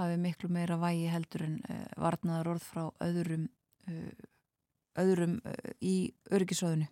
hafi 0.00 0.20
miklu 0.20 0.50
meira 0.52 0.78
vægi 0.80 1.10
heldur 1.12 1.44
en 1.44 1.58
varnaðar 2.00 2.54
orð 2.54 2.62
frá 2.64 2.84
öðrum, 3.04 3.50
öðrum 4.96 5.34
í 5.84 5.96
örgisöðinu. 6.32 6.86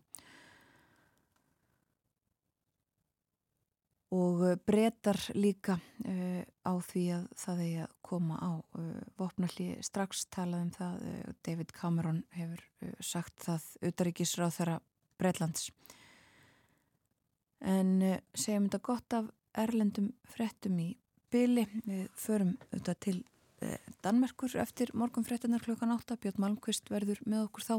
Og 4.13 4.41
breytar 4.65 5.19
líka 5.37 5.75
uh, 6.09 6.41
á 6.65 6.73
því 6.81 7.03
að 7.13 7.25
það 7.37 7.59
er 7.67 7.81
að 7.85 7.97
koma 8.09 8.39
á 8.41 8.53
uh, 8.57 8.87
vopnalli 9.21 9.67
strax 9.85 10.25
talað 10.33 10.65
um 10.65 10.71
það. 10.73 11.03
Uh, 11.05 11.35
David 11.45 11.75
Cameron 11.77 12.23
hefur 12.33 12.63
sagt 13.05 13.45
það 13.45 13.67
auðaríkisráð 13.85 14.55
þeirra 14.57 14.79
Breitlands. 15.19 15.71
En 17.59 17.99
uh, 18.03 18.19
segjum 18.39 18.69
þetta 18.69 18.85
gott 18.87 19.17
af 19.19 19.33
erlendum 19.59 20.13
frettum 20.31 20.79
í 20.83 20.93
byli. 21.33 21.67
Við 21.87 22.07
förum 22.19 22.55
auðvitað 22.71 23.01
til 23.07 23.17
uh, 23.65 23.91
Danmerkur 24.05 24.55
eftir 24.63 24.95
morgun 24.95 25.27
frettinnar 25.27 25.65
klukkan 25.65 25.93
8. 25.97 26.19
Björn 26.23 26.43
Malmqvist 26.45 26.91
verður 26.93 27.21
með 27.27 27.49
okkur 27.49 27.67
þá 27.67 27.77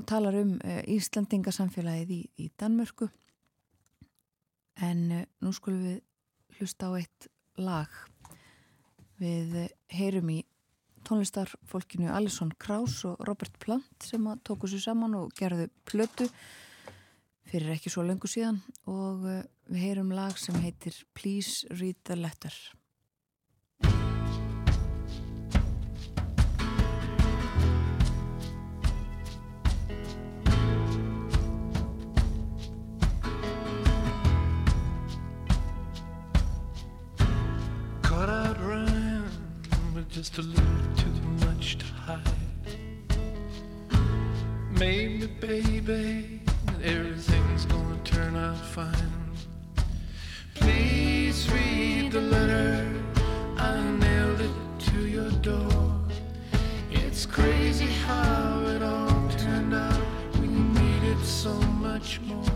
og 0.00 0.06
talar 0.08 0.38
um 0.40 0.54
uh, 0.64 0.80
Íslandingasamfélagið 0.90 2.14
í, 2.16 2.22
í 2.40 2.50
Danmörku. 2.58 3.10
En 4.80 5.26
nú 5.44 5.50
skulum 5.52 5.82
við 5.84 5.98
hlusta 6.56 6.88
á 6.88 6.96
eitt 6.96 7.26
lag. 7.60 7.90
Við 9.20 9.68
heyrum 9.92 10.30
í 10.32 10.38
tónlistarfólkinu 11.10 12.10
Alison 12.14 12.52
Krauss 12.62 13.04
og 13.08 13.20
Robert 13.26 13.56
Plant 13.62 14.06
sem 14.06 14.26
tóku 14.46 14.70
sér 14.70 14.84
saman 14.84 15.18
og 15.18 15.32
gerðu 15.38 15.66
plötu 15.88 16.28
fyrir 17.50 17.74
ekki 17.74 17.90
svo 17.90 18.04
lengur 18.06 18.30
síðan. 18.30 18.60
Og 18.86 19.26
eh, 19.26 19.42
við 19.70 19.86
heyrum 19.88 20.14
lag 20.14 20.38
sem 20.38 20.56
heitir 20.62 21.02
Please 21.18 21.66
Read 21.74 21.98
the 22.06 22.18
Letter 22.18 22.54
just 40.10 40.38
a 40.38 40.42
little 40.42 40.64
too 40.96 41.46
much 41.46 41.78
to 41.78 41.84
hide. 41.86 42.20
Maybe, 44.72 45.26
baby, 45.26 46.40
everything's 46.82 47.64
gonna 47.66 47.96
turn 48.02 48.34
out 48.34 48.56
fine. 48.56 49.12
Please 50.54 51.48
read 51.52 52.10
the 52.10 52.22
letter. 52.22 52.88
I 53.56 53.80
nailed 53.80 54.40
it 54.40 54.50
to 54.90 55.06
your 55.06 55.30
door. 55.42 55.94
It's 56.90 57.24
crazy 57.24 57.86
how 57.86 58.62
it 58.66 58.82
all 58.82 59.28
turned 59.38 59.74
out. 59.74 60.02
We 60.40 60.48
needed 60.48 61.24
so 61.24 61.54
much 61.54 62.20
more. 62.22 62.49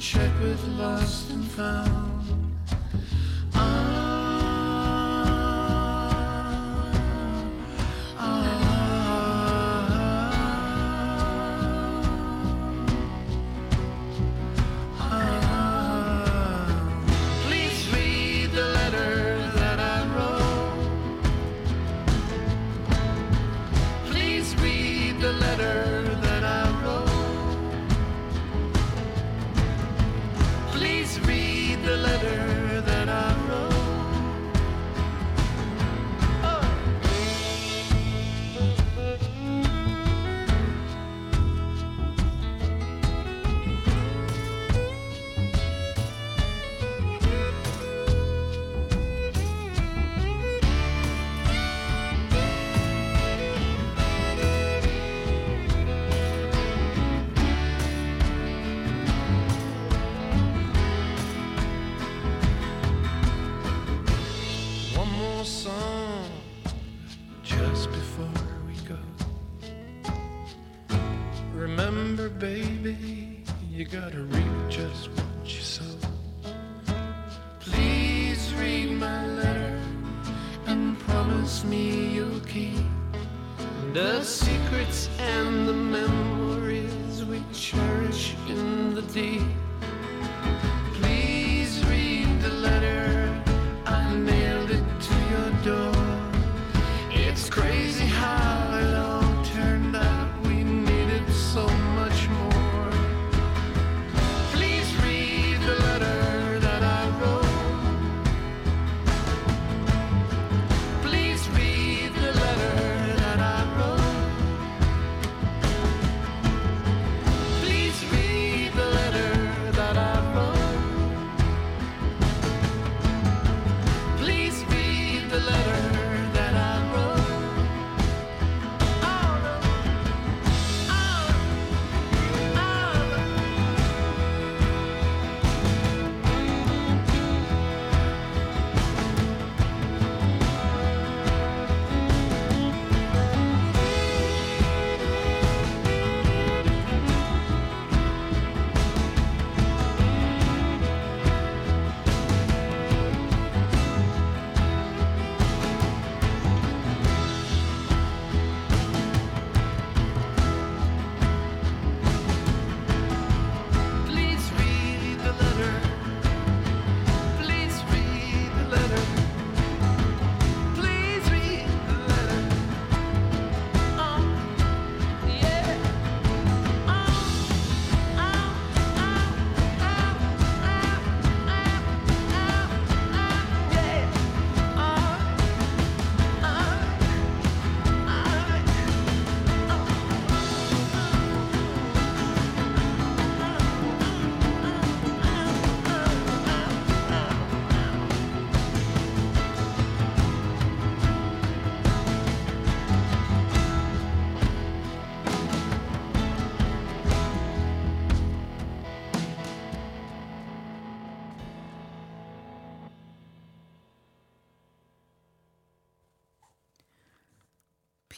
Check 0.00 0.30
with 0.40 0.66
lost 0.78 1.28
and 1.28 1.44
found. 1.44 2.39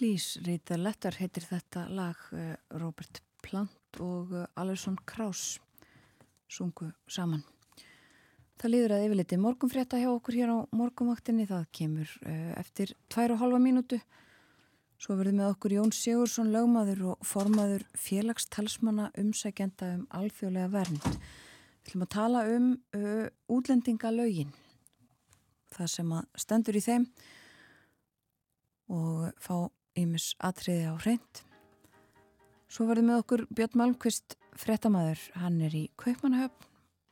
Please 0.03 0.40
read 0.42 0.64
the 0.66 0.74
letter 0.74 1.14
heitir 1.14 1.44
þetta 1.46 1.84
lag 1.94 2.18
uh, 2.34 2.57
Robert 2.82 3.20
Plant 3.38 4.00
og 4.03 4.32
uh, 4.34 4.48
Alison 4.59 4.96
Krauss 5.07 5.61
sungu 6.50 6.88
saman. 7.07 7.44
Það 8.59 8.72
líður 8.72 8.94
að 8.96 9.05
yfirleiti 9.05 9.36
morgunfrétta 9.38 10.00
hjá 10.03 10.09
okkur 10.11 10.34
hér 10.40 10.50
á 10.50 10.59
morgunvaktinni. 10.74 11.46
Það 11.46 11.68
kemur 11.78 12.11
uh, 12.26 12.48
eftir 12.59 12.90
tvær 13.14 13.36
og 13.36 13.38
halva 13.44 13.61
mínútu. 13.62 14.00
Svo 14.98 15.14
verður 15.20 15.36
með 15.38 15.53
okkur 15.53 15.74
Jón 15.76 15.94
Sigursson 15.94 16.50
lögmaður 16.50 17.05
og 17.12 17.22
formaður 17.22 17.84
félagstalsmanna 17.94 19.12
umsækjenda 19.22 19.92
um 20.00 20.03
alþjóðlega 20.18 20.72
vernd. 20.72 21.07
Við 21.07 21.92
ætlum 21.92 22.05
að 22.09 22.11
tala 22.16 22.42
um 22.57 22.66
uh, 22.98 23.28
útlendingalögin. 23.46 24.50
Það 25.78 25.94
sem 25.94 26.11
að 26.18 26.42
stendur 26.42 26.80
í 26.80 26.84
þeim 26.88 27.07
og 28.98 29.30
fá 29.38 29.55
ímis 29.99 30.32
atriði 30.43 30.90
á 30.90 30.95
hreint. 31.03 31.43
Svo 32.72 32.86
verður 32.88 33.09
með 33.09 33.22
okkur 33.22 33.45
Björn 33.53 33.78
Malmqvist 33.80 34.36
frettamæður. 34.57 35.20
Hann 35.43 35.61
er 35.64 35.74
í 35.76 35.84
Kaupmannahöfn 36.01 36.68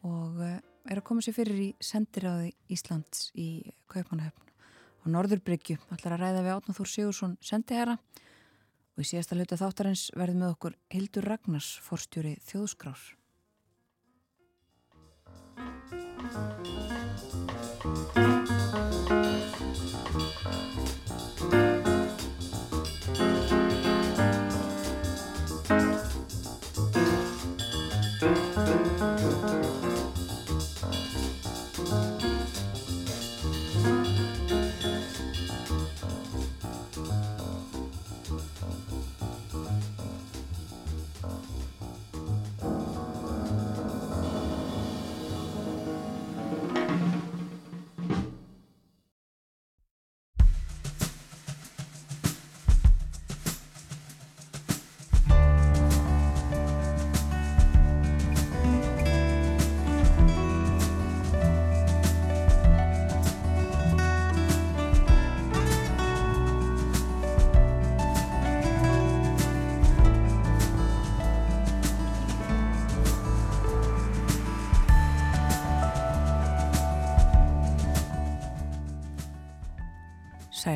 og 0.09 0.41
eh, 0.45 0.59
er 0.89 1.01
að 1.01 1.07
koma 1.11 1.25
sér 1.25 1.37
fyrir 1.37 1.61
í 1.61 1.69
sendiráði 1.85 2.55
Íslands 2.73 3.29
í 3.37 3.51
Kaupmannahöfn 3.93 4.49
og 5.05 5.13
Norðurbryggju. 5.15 5.79
Allar 5.93 6.17
að 6.17 6.25
ræða 6.25 6.45
við 6.47 6.57
Átnáþór 6.57 6.93
Sigursson 6.95 7.39
sendiherra 7.45 7.99
og 8.97 9.05
í 9.05 9.09
síðasta 9.13 9.37
hluta 9.37 9.61
þáttarins 9.61 10.09
verður 10.17 10.43
með 10.43 10.55
okkur 10.57 10.77
Hildur 10.93 11.29
Ragnars, 11.29 11.73
forstjóri 11.85 12.37
þjóðskrár. 12.49 13.01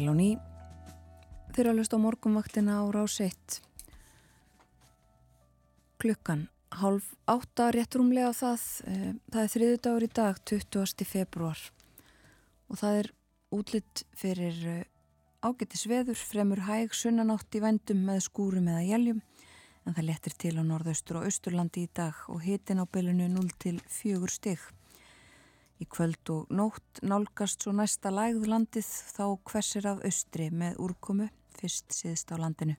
Sæl 0.05 0.11
og 0.13 0.19
ný. 0.21 0.37
Þeir 1.57 1.69
að 1.71 1.79
hlusta 1.79 1.97
á 1.97 2.05
morgumvaktina 2.05 2.73
á 2.77 2.85
rás 2.93 3.15
1. 3.25 3.63
Klukkan 5.97 6.43
hálf 6.77 7.15
átta 7.25 7.71
rétt 7.73 7.97
rúmlega 7.97 8.35
það. 8.37 8.61
eh, 8.85 9.15
Það 9.33 9.43
er 9.43 9.53
þriðu 9.55 9.79
dagur 9.81 10.05
í 10.05 10.11
dag, 10.13 10.37
20. 10.45 11.05
februar. 11.09 11.59
Og 12.69 12.77
það 12.77 12.99
er 13.01 13.11
útlitt 13.51 14.05
fyrir 14.13 14.67
eh, 14.67 14.85
ágættis 15.41 15.87
veður, 15.89 16.21
fremur 16.21 16.61
hæg 16.69 16.93
sunnanátt 16.93 17.49
í 17.57 17.65
vendum 17.65 18.05
með 18.05 18.21
skúrum 18.29 18.69
eða 18.69 18.85
jæljum. 18.85 19.23
En 19.87 19.95
það 19.95 20.09
lettir 20.11 20.37
til 20.37 20.59
á 20.61 20.63
norðaustur 20.69 21.17
og 21.17 21.25
austurlandi 21.25 21.89
í 21.89 21.93
dag 21.95 22.15
og 22.29 22.45
hitin 22.45 22.83
á 22.83 22.85
bylunu 22.85 23.29
0 23.29 23.49
til 23.57 23.81
4 23.89 24.29
stygg. 24.29 24.61
Í 25.83 25.87
kvöld 25.91 26.31
og 26.31 26.51
nótt 26.55 27.01
nálgast 27.03 27.65
svo 27.65 27.73
næsta 27.75 28.13
lægð 28.15 28.47
landið 28.47 28.87
þá 28.87 29.25
hversir 29.51 29.89
af 29.91 30.05
austri 30.07 30.47
með 30.55 30.79
úrkomu 30.85 31.27
fyrst 31.59 31.97
síðst 31.97 32.31
á 32.31 32.39
landinu. 32.39 32.77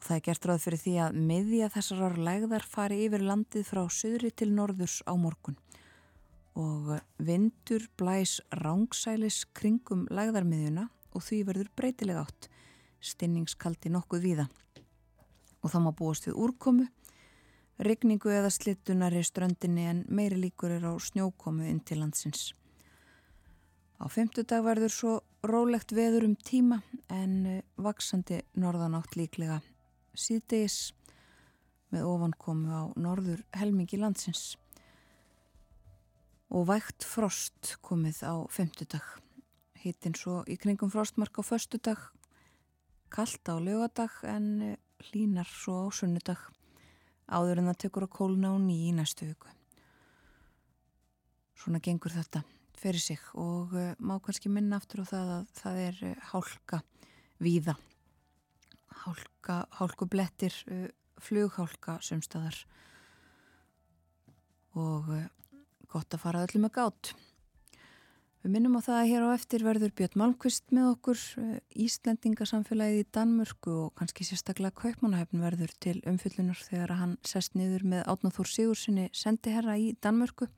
Og 0.00 0.04
það 0.04 0.16
er 0.16 0.24
gert 0.26 0.48
ráð 0.48 0.60
fyrir 0.66 0.82
því 0.82 0.94
að 1.06 1.16
miðja 1.30 1.70
þessarar 1.72 2.20
lægðar 2.28 2.66
fari 2.68 3.00
yfir 3.06 3.24
landið 3.24 3.66
frá 3.70 3.82
söðri 3.88 4.32
til 4.36 4.50
norðurs 4.52 5.00
á 5.08 5.16
morgun. 5.16 5.56
Og 6.60 6.92
vindur 7.16 7.88
blæs 7.96 8.38
rángsælis 8.60 9.46
kringum 9.56 10.04
lægðarmiðjuna 10.12 10.88
og 11.16 11.24
því 11.24 11.42
verður 11.48 11.72
breytileg 11.76 12.20
átt, 12.20 12.50
stinningskaldi 13.00 13.92
nokkuð 13.92 14.26
víða. 14.28 14.48
Og 15.64 15.72
það 15.72 15.86
má 15.86 15.92
búast 15.96 16.28
við 16.28 16.36
úrkomu 16.36 16.88
Rigningu 17.80 18.28
eða 18.28 18.50
slittunar 18.52 19.14
í 19.16 19.22
ströndinni 19.24 19.86
en 19.88 20.00
meiri 20.12 20.36
líkur 20.36 20.74
er 20.74 20.82
á 20.84 20.92
snjókomu 21.00 21.64
inn 21.64 21.78
til 21.80 22.02
landsins. 22.02 22.50
Á 23.96 24.04
femtudag 24.12 24.66
verður 24.66 24.92
svo 24.92 25.12
rólegt 25.48 25.94
veður 25.96 26.26
um 26.28 26.34
tíma 26.36 26.82
en 27.08 27.32
eh, 27.48 27.62
vaksandi 27.80 28.42
norðanátt 28.60 29.16
líklega 29.16 29.62
síðdegis 30.12 30.92
með 31.88 32.04
ofankomu 32.10 32.68
á 32.68 32.82
norður 33.00 33.40
helmingi 33.56 33.96
landsins. 33.96 34.58
Og 36.52 36.68
vægt 36.68 37.08
frost 37.08 37.78
komið 37.80 38.20
á 38.28 38.44
femtudag. 38.52 39.08
Hittin 39.80 40.12
svo 40.12 40.42
í 40.44 40.60
kringum 40.60 40.92
frostmark 40.92 41.40
á 41.40 41.42
föstudag, 41.48 42.10
kallt 43.08 43.48
á 43.48 43.56
lögadag 43.56 44.20
en 44.28 44.48
eh, 44.68 44.80
hlínar 45.08 45.48
svo 45.48 45.86
á 45.88 45.96
sunnudag 45.96 46.50
áður 47.30 47.62
en 47.62 47.70
það 47.70 47.80
tekur 47.84 48.06
að 48.06 48.14
kólna 48.18 48.52
á 48.52 48.56
ný 48.60 48.76
í 48.88 48.94
næstu 48.96 49.28
viku. 49.28 49.50
Svona 51.60 51.80
gengur 51.84 52.14
þetta 52.14 52.42
fyrir 52.80 53.02
sig 53.04 53.22
og 53.38 53.74
uh, 53.76 53.92
má 54.00 54.16
kannski 54.24 54.50
minna 54.52 54.78
aftur 54.80 55.04
á 55.04 55.10
það 55.10 55.32
að 55.36 55.48
það 55.60 55.80
er 55.86 56.02
uh, 56.08 56.28
hálka 56.32 56.82
víða. 57.40 57.76
Hálka, 59.04 59.62
hálkublettir, 59.78 60.56
uh, 60.72 60.86
flughálka 61.20 61.98
sumstaðar 62.04 62.56
og 64.80 65.10
gott 65.90 66.14
að 66.14 66.22
fara 66.22 66.44
öllum 66.46 66.68
með 66.68 66.76
gátt. 66.78 67.12
Við 68.40 68.54
minnum 68.54 68.78
á 68.78 68.80
það 68.80 68.98
að 68.98 69.10
hér 69.10 69.24
á 69.28 69.36
eftir 69.36 69.62
verður 69.66 69.90
Björn 69.98 70.16
Malmqvist 70.16 70.70
með 70.72 70.86
okkur, 70.94 71.22
Íslendingasamfélagið 71.84 73.02
í 73.02 73.08
Danmörku 73.12 73.74
og 73.82 73.90
kannski 74.00 74.24
sérstaklega 74.24 74.72
Kaupmannahöfn 74.80 75.42
verður 75.44 75.74
til 75.84 75.98
umfyllunar 76.08 76.56
þegar 76.64 76.94
hann 76.96 77.18
sest 77.20 77.58
niður 77.58 77.84
með 77.92 78.06
Átnáþór 78.08 78.48
Sigurssoni 78.48 79.10
sendiherra 79.12 79.76
í 79.76 79.92
Danmörku 80.00 80.48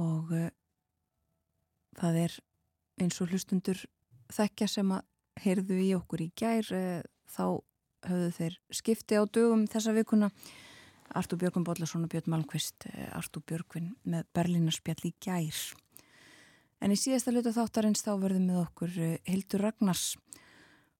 og 0.00 0.32
uh, 0.32 0.48
það 2.00 2.18
er 2.24 2.38
eins 3.04 3.20
og 3.20 3.28
hlustundur 3.28 3.84
þekkja 4.32 4.70
sem 4.78 4.96
að 4.96 5.04
heyrðu 5.44 5.80
í 5.82 5.92
okkur 5.98 6.24
í 6.24 6.30
gær, 6.40 6.72
uh, 6.72 7.04
þá 7.28 7.60
höfðu 8.08 8.34
þeir 8.40 8.60
skipti 8.72 9.20
á 9.20 9.22
dögum 9.28 9.68
þessa 9.68 9.92
vikuna 9.92 10.32
Artúr 11.14 11.44
Björgvin 11.44 11.68
Bóllarsson 11.68 12.08
og 12.08 12.16
Björn 12.16 12.32
Malmqvist, 12.32 12.88
uh, 12.88 13.12
Artúr 13.20 13.44
Björgvin 13.44 13.92
með 14.08 14.24
Berlínarspjall 14.32 15.10
í 15.12 15.18
gær. 15.20 15.64
En 16.84 16.92
í 16.92 16.98
síðasta 17.00 17.32
hluta 17.32 17.48
þáttarins 17.56 18.02
þá 18.04 18.10
verðum 18.20 18.48
við 18.50 18.56
okkur 18.60 18.96
Hildur 19.24 19.62
Ragnars. 19.64 20.02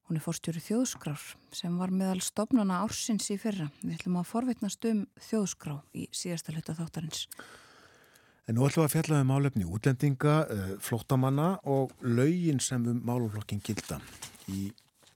Hún 0.08 0.16
er 0.16 0.22
fórstjóri 0.24 0.62
þjóðskrár 0.64 1.20
sem 1.52 1.74
var 1.76 1.92
meðal 1.92 2.22
stopnana 2.24 2.78
ársins 2.80 3.28
í 3.28 3.36
fyrra. 3.40 3.66
Við 3.82 3.98
ætlum 3.98 4.16
að 4.16 4.30
forvitnast 4.30 4.86
um 4.88 5.02
þjóðskrá 5.26 5.74
í 5.92 6.06
síðasta 6.08 6.54
hluta 6.54 6.76
þáttarins. 6.78 7.26
En 8.48 8.56
nú 8.56 8.64
ætlum 8.64 8.86
við 8.86 8.88
að 8.88 8.94
fjalla 8.94 9.20
um 9.20 9.28
málefni 9.28 9.68
útlendinga, 9.68 10.38
flóttamanna 10.84 11.50
og 11.68 11.92
laugin 12.00 12.64
sem 12.64 12.88
um 12.88 13.04
máluflokkin 13.04 13.60
gilda 13.64 14.00
í 14.48 14.70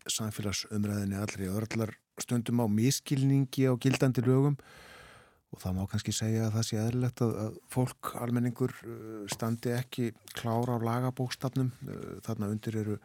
samfélagsumræðinni 0.05 1.17
allri 1.17 1.49
örlar 1.49 1.95
stundum 2.21 2.61
á 2.61 2.67
miskilningi 2.69 3.65
á 3.69 3.73
gildandi 3.81 4.25
lögum 4.29 4.61
og 5.49 5.63
það 5.63 5.77
má 5.79 5.85
kannski 5.89 6.13
segja 6.13 6.47
að 6.47 6.57
það 6.59 6.67
sé 6.69 6.81
eðlilegt 6.83 7.23
að, 7.25 7.57
fólk, 7.73 8.13
almenningur 8.21 8.75
standi 9.33 9.73
ekki 9.77 10.11
klára 10.37 10.77
á 10.77 10.85
lagabókstafnum. 10.85 11.73
Þarna 12.27 12.51
undir 12.53 12.77
eru 12.83 12.99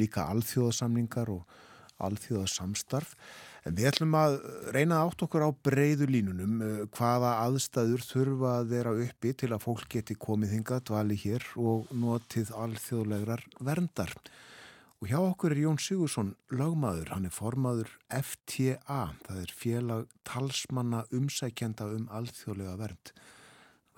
líka 0.00 0.26
alþjóðasamningar 0.32 1.30
og 1.30 1.44
alþjóðasamstarf. 2.02 3.14
En 3.66 3.74
við 3.78 3.88
ætlum 3.90 4.16
að 4.18 4.36
reyna 4.74 5.00
átt 5.02 5.22
okkur 5.26 5.46
á 5.46 5.50
breyðu 5.66 6.08
línunum 6.10 6.58
hvaða 6.94 7.36
aðstæður 7.46 8.04
þurfa 8.06 8.52
að 8.60 8.74
vera 8.74 8.92
uppi 9.06 9.32
til 9.38 9.52
að 9.54 9.64
fólk 9.64 9.88
geti 9.96 10.18
komið 10.26 10.58
hinga 10.58 10.82
dvali 10.86 11.16
hér 11.22 11.46
og 11.58 11.88
notið 11.94 12.52
alþjóðlegrar 12.54 13.46
verndar 13.66 14.14
Og 14.96 15.10
hjá 15.10 15.18
okkur 15.20 15.52
er 15.52 15.58
Jón 15.60 15.76
Sigursson 15.76 16.30
lögmaður, 16.56 17.10
hann 17.12 17.26
er 17.28 17.32
formaður 17.34 17.90
FTA, 18.08 19.10
það 19.26 19.40
er 19.42 19.50
félag 19.52 20.06
talsmanna 20.24 21.02
umsækjenda 21.12 21.90
um 21.92 22.06
alþjóðlega 22.16 22.78
vernd. 22.80 23.12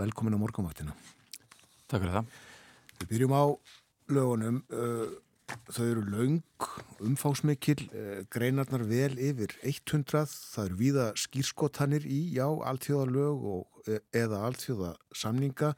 Velkomin 0.02 0.34
á 0.34 0.42
morgunvaktina. 0.42 0.96
Takk 1.86 2.02
fyrir 2.02 2.16
það. 2.16 2.32
Við 2.98 3.10
byrjum 3.12 3.36
á 3.38 3.44
lögunum, 4.10 4.58
þau 5.70 5.84
eru 5.84 6.02
löng, 6.16 6.66
umfásmikil, 7.06 7.78
greinarnar 8.34 8.82
vel 8.90 9.14
yfir 9.22 9.54
100, 9.62 10.26
það 10.34 10.66
eru 10.66 10.80
víða 10.82 11.06
skýrskottanir 11.14 12.10
í, 12.10 12.24
já, 12.40 12.48
alþjóðalög 12.72 13.46
og, 13.54 13.80
eða 14.10 14.42
alþjóðasamninga 14.50 15.70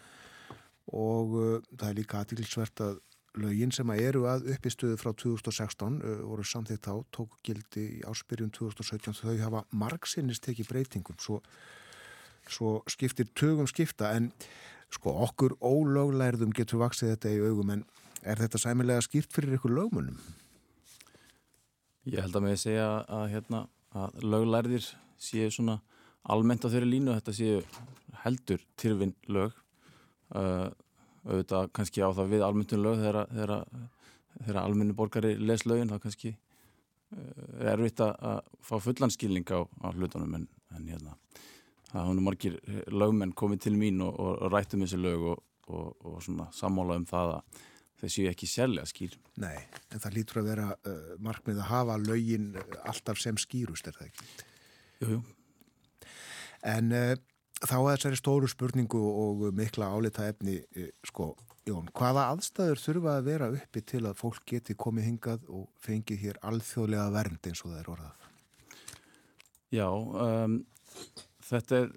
og 0.97 1.39
það 1.77 1.89
er 1.93 2.01
líka 2.01 2.25
aðtilsvert 2.25 2.87
að 2.89 3.05
lögin 3.39 3.71
sem 3.75 3.91
að 3.93 4.03
eru 4.09 4.25
að 4.31 4.49
uppistöðu 4.55 4.97
frá 4.99 5.13
2016 5.15 6.01
uh, 6.01 6.17
voru 6.27 6.47
samþýtt 6.47 6.89
á, 6.91 6.95
tók 7.15 7.37
gildi 7.47 7.87
í 7.99 8.01
áspyrjun 8.09 8.51
2017 8.57 9.21
þau 9.21 9.37
hafa 9.45 9.63
margsinnist 9.71 10.45
tekið 10.47 10.71
breytingum 10.73 11.19
svo, 11.23 11.39
svo 12.51 12.81
skiptir 12.91 13.31
tögum 13.39 13.69
skipta. 13.71 14.15
En 14.17 14.33
sko 14.91 15.15
okkur 15.27 15.55
ólöglærðum 15.63 16.55
getur 16.57 16.83
vaksið 16.83 17.15
þetta 17.15 17.35
í 17.37 17.43
augum 17.47 17.75
en 17.77 17.85
er 18.27 18.41
þetta 18.43 18.61
sæmilega 18.61 19.05
skýrt 19.07 19.33
fyrir 19.33 19.57
ykkur 19.57 19.77
lögmunum? 19.77 20.19
Ég 22.09 22.25
held 22.25 22.37
að 22.37 22.45
með 22.47 22.57
að 22.57 22.63
segja 22.65 22.91
að, 23.07 23.25
hérna, 23.35 23.65
að 23.95 24.21
löglærðir 24.25 24.87
séu 25.21 25.51
svona 25.53 25.79
almennt 26.31 26.65
á 26.65 26.73
þeirri 26.73 26.95
línu 26.97 27.17
þetta 27.19 27.35
séu 27.37 27.61
heldur 28.25 28.63
tilvinn 28.81 29.15
lög. 29.31 29.55
Uh, 30.31 30.69
auðvitað 31.27 31.73
kannski 31.77 32.05
á 32.05 32.09
það 32.17 32.33
við 32.35 32.45
almyndun 32.47 32.85
lög 32.85 33.03
þegar, 33.03 33.33
þegar, 33.35 33.65
þegar 34.39 34.63
almennu 34.63 34.97
borgari 34.97 35.35
les 35.39 35.67
lögin 35.69 35.93
þá 35.93 35.99
kannski 36.03 36.35
er 37.59 37.73
erfitt 37.75 38.01
að 38.05 38.45
fá 38.63 38.77
fullanskilning 38.79 39.49
á, 39.51 39.67
á 39.67 39.89
hlutunum 39.91 40.37
en, 40.39 40.47
en 40.77 40.87
hérna 40.87 41.17
það 41.91 42.13
er 42.13 42.23
margir 42.23 42.59
lögmenn 42.95 43.35
komið 43.35 43.65
til 43.67 43.75
mín 43.79 43.99
og, 44.05 44.15
og, 44.15 44.37
og 44.39 44.53
rættum 44.55 44.85
þessi 44.85 45.01
lög 45.01 45.27
og, 45.33 45.43
og 45.71 46.23
svona 46.23 46.47
sammála 46.55 47.01
um 47.01 47.07
það 47.09 47.35
að 47.37 47.67
séu 48.09 48.31
ekki 48.31 48.49
sérlega 48.49 48.89
skýr. 48.89 49.17
Nei, 49.43 49.59
en 49.93 50.01
það 50.01 50.15
lítur 50.17 50.41
að 50.41 50.47
vera 50.49 50.69
uh, 50.73 51.11
markmið 51.21 51.61
að 51.61 51.69
hafa 51.69 51.99
lögin 52.01 52.47
alltaf 52.89 53.21
sem 53.21 53.37
skýrust, 53.41 53.91
er 53.91 53.99
það 53.99 54.09
ekki? 54.09 54.29
Jú, 55.01 55.11
jú. 55.17 55.21
En 56.71 56.95
uh, 56.97 57.13
þá 57.61 57.77
að 57.77 57.93
þessari 57.93 58.19
stóru 58.21 58.49
spurningu 58.51 59.01
og 59.01 59.47
mikla 59.57 59.91
álita 59.93 60.29
efni, 60.31 60.61
sko, 61.09 61.35
Jón, 61.69 61.91
hvaða 61.95 62.31
aðstæður 62.33 62.81
þurfa 62.81 63.15
að 63.19 63.27
vera 63.27 63.49
uppi 63.53 63.83
til 63.85 64.01
að 64.09 64.17
fólk 64.19 64.47
geti 64.49 64.75
komið 64.81 65.07
hingað 65.11 65.43
og 65.53 65.67
fengið 65.85 66.23
hér 66.25 66.39
alþjóðlega 66.49 67.11
vernd 67.15 67.49
eins 67.51 67.61
og 67.61 67.69
það 67.71 67.81
er 67.83 67.91
orðað? 67.95 68.29
Já, 69.71 69.87
um, 70.25 70.55
þetta 71.51 71.83
er 71.83 71.91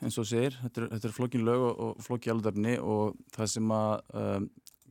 eins 0.00 0.18
og 0.20 0.28
segir, 0.30 0.56
þetta 0.62 0.84
er, 0.86 0.94
er 1.00 1.16
flokkin 1.16 1.44
lög 1.44 1.66
og, 1.72 1.98
flokki 2.06 2.32
alveg 2.32 2.70
og 2.78 3.18
það 3.34 3.50
sem 3.56 3.74
að 3.76 4.14
um, 4.22 4.46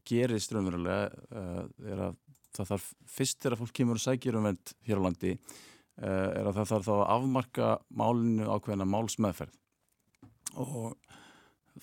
gerist 0.09 0.53
raunverulega 0.53 1.07
uh, 1.31 1.63
er 1.93 2.03
að 2.09 2.19
það 2.57 2.71
þarf 2.73 2.91
fyrst 3.15 3.41
þegar 3.41 3.61
fólk 3.61 3.75
kemur 3.79 4.01
og 4.01 4.03
sækir 4.03 4.37
um 4.37 4.49
vend 4.49 4.75
hér 4.83 4.99
á 4.99 5.05
landi 5.05 5.33
uh, 5.37 6.29
er 6.35 6.43
að 6.43 6.59
það 6.59 6.71
þarf 6.73 6.89
þá 6.89 6.93
að 6.97 7.07
afmarka 7.15 7.71
málinu 7.87 8.51
ákveðina 8.51 8.89
málsmeðferð 8.89 9.58
og 10.57 10.95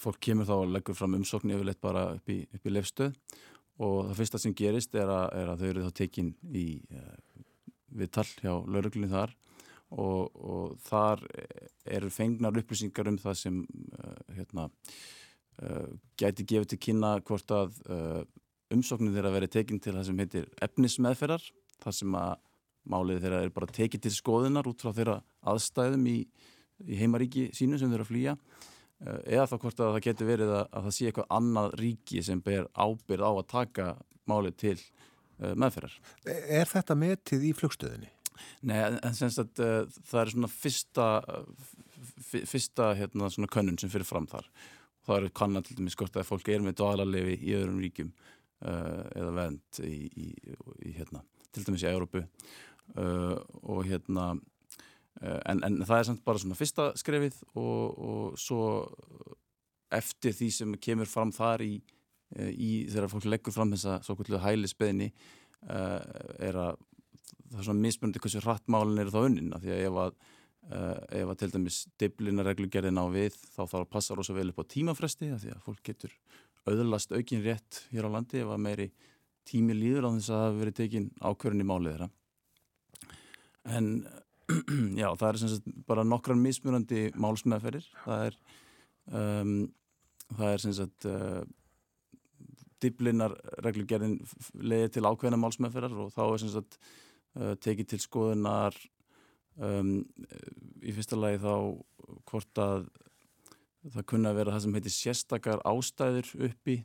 fólk 0.01 0.21
kemur 0.21 0.49
þá 0.49 0.55
og 0.57 0.73
leggur 0.75 0.97
fram 0.97 1.17
umsókn 1.19 1.53
yfirleitt 1.55 1.81
bara 1.81 2.09
upp 2.17 2.33
í, 2.33 2.43
upp 2.53 2.67
í 2.67 2.73
lefstöð 2.73 3.14
og 3.83 4.07
það 4.09 4.19
fyrsta 4.21 4.41
sem 4.41 4.55
gerist 4.57 4.95
er 4.97 5.11
að, 5.12 5.27
er 5.37 5.51
að 5.53 5.62
þau 5.62 5.69
eru 5.69 5.85
þá 5.85 5.99
tekin 6.01 6.31
í 6.57 6.67
uh, 6.97 7.43
viðtal 7.97 8.27
hjá 8.41 8.53
lauruglunni 8.55 9.11
þar. 9.12 9.35
Og, 9.97 10.33
og 10.35 10.73
þar 10.83 11.21
eru 11.87 12.09
fengnar 12.11 12.57
upplýsingar 12.59 13.07
um 13.07 13.19
það 13.23 13.37
sem 13.39 13.61
uh, 13.62 14.17
hérna, 14.35 14.67
uh, 15.62 15.93
gæti 16.19 16.49
gefið 16.49 16.73
til 16.73 16.81
kynna 16.89 17.12
hvort 17.21 17.53
að 17.55 17.79
umsóknir 18.75 19.14
þeirra 19.14 19.31
verið 19.37 19.55
tekin 19.55 19.79
til 19.79 19.95
það 19.95 20.09
sem 20.09 20.25
heitir 20.25 20.51
efnismeðferðar. 20.67 21.45
Þar 21.85 21.97
sem 22.01 22.19
að 22.19 22.35
málið 22.91 23.23
þeirra 23.23 23.45
er 23.45 23.55
bara 23.55 23.77
tekið 23.77 24.07
til 24.07 24.14
skoðunar 24.17 24.69
út 24.71 24.83
frá 24.83 24.93
þeirra 24.97 25.21
aðstæðum 25.47 26.09
í, 26.11 26.19
í 26.85 26.99
heimaríki 27.01 27.49
sínu 27.57 27.79
sem 27.81 27.93
þeirra 27.93 28.09
flýja 28.09 28.35
uh, 28.37 29.20
eða 29.24 29.47
þá 29.51 29.57
hvort 29.62 29.81
að 29.81 29.95
það 29.95 30.05
getur 30.09 30.31
verið 30.31 30.53
að, 30.59 30.66
að 30.70 30.89
það 30.89 30.97
sé 30.99 31.09
eitthvað 31.09 31.33
annað 31.39 31.79
ríki 31.83 32.24
sem 32.27 32.43
ber 32.45 32.68
ábyrð 32.74 33.27
á 33.27 33.33
að 33.33 33.49
taka 33.53 33.89
málið 34.27 34.59
til 34.62 34.77
uh, 34.77 35.55
meðferðar. 35.55 35.97
Er 36.27 36.70
þetta 36.70 36.99
metið 36.99 37.49
í 37.51 37.55
flugstöðinni? 37.57 38.12
Nei, 38.68 38.79
en 38.85 39.16
semst 39.16 39.41
að 39.41 39.62
uh, 39.64 39.99
það 40.09 40.22
er 40.22 40.33
svona 40.35 40.51
fyrsta, 40.53 41.07
fyrsta 42.29 42.91
hérna, 42.99 43.31
svona 43.33 43.51
könnun 43.53 43.79
sem 43.81 43.93
fyrir 43.93 44.09
fram 44.09 44.29
þar. 44.31 44.49
Það 45.07 45.20
eru 45.20 45.35
kannan 45.39 45.64
til 45.66 45.77
dæmis 45.79 45.97
hvort 45.99 46.16
að 46.18 46.27
fólk 46.29 46.51
er 46.51 46.64
með 46.64 46.81
dvalarlefi 46.81 47.39
í 47.47 47.55
öðrum 47.57 47.81
ríkjum 47.85 48.11
uh, 48.12 49.05
eða 49.14 49.33
vend 49.37 49.81
í, 49.87 49.97
í, 50.11 50.29
í 50.89 50.95
hérna, 50.99 51.22
til 51.55 51.64
dæmis 51.68 51.87
í 51.87 51.91
Európu 51.93 52.24
uh, 52.24 53.37
og 53.62 53.85
hérna 53.87 54.33
en, 55.23 55.62
en 55.64 55.79
það 55.85 55.99
er 55.99 56.09
samt 56.11 56.25
bara 56.27 56.43
svona 56.43 56.59
fyrsta 56.59 56.91
skrefið 57.01 57.39
og, 57.57 57.85
og 57.97 58.41
svo 58.41 58.62
eftir 59.95 60.35
því 60.37 60.51
sem 60.53 60.75
kemur 60.83 61.09
fram 61.09 61.33
þar 61.33 61.64
í, 61.64 61.75
í 62.53 62.71
þegar 62.91 63.12
fólk 63.12 63.29
leggur 63.31 63.55
fram 63.55 63.73
þessa 63.73 64.01
svo 64.05 64.17
kvöldu 64.19 64.43
hælisbeðni 64.43 65.09
er 65.67 66.59
að 66.61 66.83
það 67.51 67.61
er 67.61 67.69
svona 67.69 67.85
mismunandi 67.85 68.23
hversu 68.23 68.43
hrattmálin 68.45 69.03
eru 69.03 69.14
þá 69.14 69.21
unnin. 69.23 69.53
Af 69.55 69.64
því 69.64 69.73
að 69.75 69.83
ef 69.87 70.01
að, 70.03 70.19
uh, 70.71 71.01
ef 71.21 71.33
að 71.33 71.41
til 71.43 71.51
dæmis 71.55 71.79
diblinarreglugerðin 72.03 73.01
á 73.03 73.05
við 73.12 73.39
þá 73.39 73.62
þarf 73.62 73.81
að 73.83 73.93
passa 73.97 74.19
rosa 74.19 74.37
vel 74.37 74.49
upp 74.53 74.62
á 74.62 74.73
tímafresti 74.75 75.31
af 75.35 75.43
því 75.45 75.55
að 75.55 75.64
fólk 75.67 75.83
getur 75.91 76.14
auðlast 76.67 77.14
aukin 77.14 77.45
rétt 77.45 77.83
hér 77.93 78.09
á 78.11 78.14
landi 78.17 78.43
ef 78.43 78.51
að 78.51 78.62
meiri 78.64 78.89
tími 79.47 79.77
líður 79.79 80.09
á 80.11 80.14
þess 80.17 80.31
að 80.31 80.41
það 80.41 80.47
hefur 80.49 80.62
verið 80.64 80.79
tekin 80.81 81.11
ákvörðin 81.23 81.62
í 81.62 81.69
málið 81.71 81.93
þeirra. 81.93 82.09
En 83.77 83.91
já, 85.01 85.09
það 85.18 85.28
er 85.28 85.40
sem 85.40 85.53
sagt 85.53 85.70
bara 85.88 86.07
nokkran 86.07 86.42
mismunandi 86.42 87.09
málsmeðferðir. 87.18 87.86
Það 88.05 88.26
er 88.28 88.36
um, 89.12 89.55
það 90.34 90.53
er 90.53 90.62
sem 90.64 90.76
sagt 90.76 91.09
uh, 91.11 91.40
diblinarreglugerðin 92.84 94.18
leiði 94.61 94.92
til 94.97 95.07
ákveðina 95.09 95.40
málsmeðferðar 95.40 96.05
og 96.05 96.12
þá 96.14 96.22
er 96.26 96.42
sem 96.42 96.53
sagt 96.55 96.78
uh, 96.78 97.55
tekið 97.62 97.90
til 97.92 98.03
skoðunar 98.05 98.78
um, 99.62 99.99
í 100.82 100.94
fyrsta 100.94 101.18
lagi 101.18 101.42
þá 101.42 101.55
hvort 102.28 102.62
að 102.62 102.88
það 103.94 104.09
kunna 104.11 104.34
vera 104.36 104.55
það 104.55 104.64
sem 104.64 104.78
heitir 104.78 104.94
sérstakar 104.94 105.62
ástæður 105.68 106.32
uppi 106.49 106.80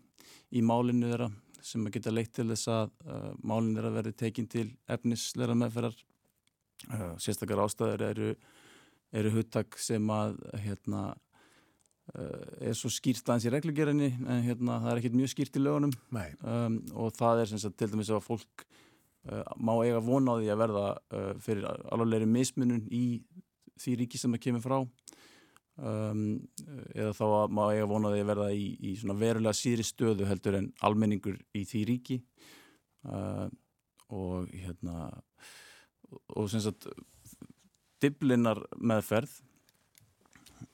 í 0.54 0.62
málinu 0.66 1.10
þeirra 1.10 1.32
sem 1.62 1.84
að 1.86 1.98
geta 1.98 2.14
leitt 2.14 2.32
til 2.34 2.48
þess 2.50 2.70
að 2.74 2.94
uh, 3.06 3.32
málinu 3.42 3.78
þeirra 3.78 3.96
verði 4.00 4.16
tekinn 4.22 4.50
til 4.50 4.68
efnisleira 4.92 5.58
meðferðar 5.58 5.98
sérstakar 7.22 7.64
ástæður 7.64 8.06
eru, 8.10 8.30
eru 9.14 9.34
huttak 9.36 9.78
sem 9.80 10.08
að 10.14 10.38
hérna 10.64 11.04
uh, 11.12 12.46
er 12.60 12.78
svo 12.78 12.92
skýrt 12.94 13.28
aðeins 13.28 13.50
í 13.50 13.56
reglugjörðinni 13.56 14.12
en 14.26 14.46
hérna 14.48 14.80
það 14.84 14.94
er 14.94 15.02
ekkert 15.02 15.20
mjög 15.20 15.34
skýrt 15.36 15.60
í 15.60 15.66
lögunum. 15.66 15.98
Um, 16.42 16.80
og 16.94 17.14
það 17.18 17.44
er 17.44 17.52
sem 17.52 17.62
sagt 17.62 17.80
til 17.82 17.92
dæmis 17.94 18.14
að 18.14 18.26
fólk 18.28 18.66
Uh, 19.22 19.44
má 19.62 19.76
eiga 19.86 20.00
vona 20.02 20.34
á 20.34 20.40
því 20.42 20.48
að 20.50 20.62
verða 20.64 20.86
uh, 21.14 21.34
fyrir 21.46 21.66
alvegleiri 21.94 22.26
mismunum 22.26 22.88
í 22.90 23.22
því 23.78 24.00
ríki 24.00 24.18
sem 24.18 24.34
það 24.34 24.42
kemur 24.48 24.64
frá. 24.64 24.78
Um, 25.78 26.24
eða 26.96 27.14
þá 27.14 27.26
að 27.28 27.54
má 27.54 27.62
eiga 27.68 27.90
vona 27.90 28.10
á 28.10 28.14
því 28.16 28.24
að 28.24 28.32
verða 28.32 28.48
í, 28.58 28.66
í 28.82 28.94
verulega 29.06 29.54
síri 29.58 29.86
stöðu 29.86 30.26
heldur 30.26 30.58
en 30.58 30.72
almenningur 30.82 31.38
í 31.54 31.62
því 31.70 31.84
ríki. 31.92 32.18
Uh, 33.06 33.46
og 34.10 34.50
hérna 34.50 35.12
og 36.36 36.50
sem 36.52 36.64
sagt 36.64 36.90
diblinar 38.02 38.62
meðferð 38.80 39.40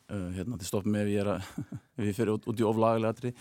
hérna 0.07 0.55
þetta 0.55 0.69
stoppum 0.69 0.95
ef 0.95 1.11
ég 1.11 1.21
er 1.23 1.33
að 1.35 1.47
ef 1.99 2.05
ég 2.05 2.15
fyrir 2.15 2.33
út, 2.37 2.47
út 2.47 2.61
í 2.61 2.67
oflagalegatri 2.67 3.33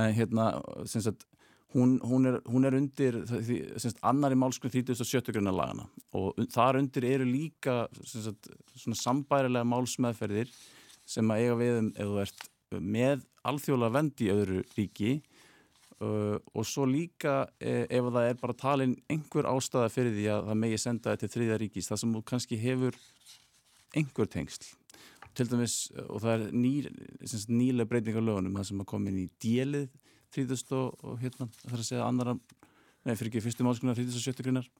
en 0.00 0.14
hérna 0.16 0.50
sem 0.88 1.04
sagt 1.04 1.26
hún, 1.74 1.98
hún, 2.06 2.28
er, 2.30 2.38
hún 2.48 2.64
er 2.64 2.76
undir 2.78 3.20
því, 3.28 3.58
semst, 3.82 4.00
annari 4.06 4.38
málskun 4.38 4.72
37. 4.72 5.32
grunna 5.34 5.52
lagana 5.54 5.88
og 6.16 6.38
þar 6.54 6.80
undir 6.80 7.06
eru 7.10 7.28
líka 7.28 7.84
semst, 8.00 8.48
svona 8.78 9.00
sambærilega 9.00 9.68
málsmeðferðir 9.68 10.52
sem 11.04 11.30
að 11.30 11.44
eiga 11.44 11.60
við 11.60 11.80
um 11.82 11.92
ef 11.92 12.10
þú 12.10 12.20
ert 12.24 12.50
með 12.80 13.24
alþjóðlega 13.44 13.96
vend 13.98 14.24
í 14.24 14.30
öðru 14.32 14.62
ríki 14.78 15.14
uh, 16.02 16.36
og 16.54 16.66
svo 16.66 16.86
líka 16.88 17.44
e, 17.60 17.84
ef 17.86 18.08
það 18.10 18.28
er 18.30 18.38
bara 18.40 18.56
talin 18.58 18.94
einhver 19.10 19.48
ástæða 19.50 19.90
fyrir 19.92 20.14
því 20.16 20.28
að 20.34 20.48
það 20.48 20.60
megi 20.62 20.80
senda 20.82 21.12
þetta 21.12 21.26
til 21.26 21.34
þriðja 21.34 21.58
ríkis 21.62 21.90
það 21.90 22.00
sem 22.02 22.16
kannski 22.30 22.60
hefur 22.62 22.98
einhver 23.94 24.30
tengsl. 24.30 24.72
Til 25.34 25.48
dæmis 25.50 25.76
og 26.06 26.22
það 26.22 26.32
er 26.34 26.44
ný, 26.54 26.72
nýlega 27.50 27.90
breyting 27.90 28.18
á 28.18 28.22
lögunum 28.22 28.58
það 28.58 28.68
sem 28.70 28.82
að 28.84 28.90
koma 28.92 29.10
inn 29.10 29.24
í 29.24 29.28
djelið 29.42 29.88
30 30.34 30.76
og, 30.78 31.02
og 31.06 31.18
hérna 31.22 31.48
þarf 31.62 31.80
að 31.80 31.88
segja 31.88 32.06
annara, 32.06 32.36
nei 33.06 33.14
fyrir 33.14 33.30
ekki 33.30 33.44
fyrstum 33.44 33.70
áskunar 33.70 33.98
37 33.98 34.42
greinar 34.42 34.70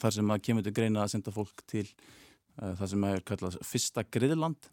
þar 0.00 0.16
sem 0.16 0.32
að 0.32 0.42
kemur 0.46 0.66
til 0.66 0.74
greina 0.74 1.04
að 1.04 1.14
senda 1.14 1.34
fólk 1.34 1.64
til 1.70 1.86
uh, 1.86 2.74
það 2.78 2.86
sem 2.92 3.06
er 3.10 3.24
kallað 3.26 3.58
fyrsta 3.66 4.04
griðland 4.06 4.70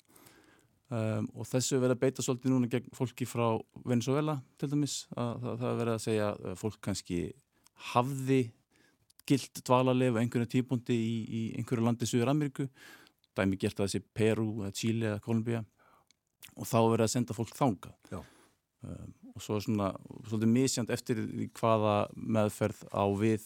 um, 0.93 1.27
og 1.35 1.47
þessu 1.49 1.79
verður 1.81 1.97
að 1.97 2.03
beita 2.03 2.25
svolítið 2.25 2.53
núna 2.53 2.69
gegn 2.71 2.93
fólki 2.95 3.27
frá 3.29 3.47
Venezuela 3.83 4.37
til 4.59 4.69
dæmis 4.71 4.99
að, 5.15 5.33
það, 5.43 5.57
það 5.63 5.81
verður 5.81 5.93
að 5.93 6.05
segja 6.05 6.29
að 6.35 6.61
fólk 6.61 6.79
kannski 6.87 7.19
hafði 7.93 8.41
gilt 9.27 9.61
dvalarlef 9.67 10.15
á 10.15 10.21
einhverju 10.21 10.51
típundi 10.55 10.95
í, 10.95 11.17
í 11.27 11.41
einhverju 11.59 11.85
landi 11.85 12.07
Suður 12.09 12.31
Ameríku 12.31 12.67
dæmi 13.37 13.59
gert 13.59 13.79
að 13.79 13.89
þessi 13.89 14.03
Peru, 14.15 14.47
Chile 14.75 15.11
eða 15.11 15.23
Kolumbia 15.23 15.63
og 16.57 16.65
þá 16.65 16.77
verður 16.79 17.05
að 17.05 17.13
senda 17.13 17.37
fólk 17.37 17.53
þánga 17.57 17.93
um, 18.15 19.13
og 19.35 19.43
svo 19.43 19.59
svona 19.61 19.91
svolítið 20.25 20.53
misjand 20.53 20.93
eftir 20.93 21.21
hvaða 21.59 21.97
meðferð 22.15 22.87
á 22.89 23.05
við 23.19 23.45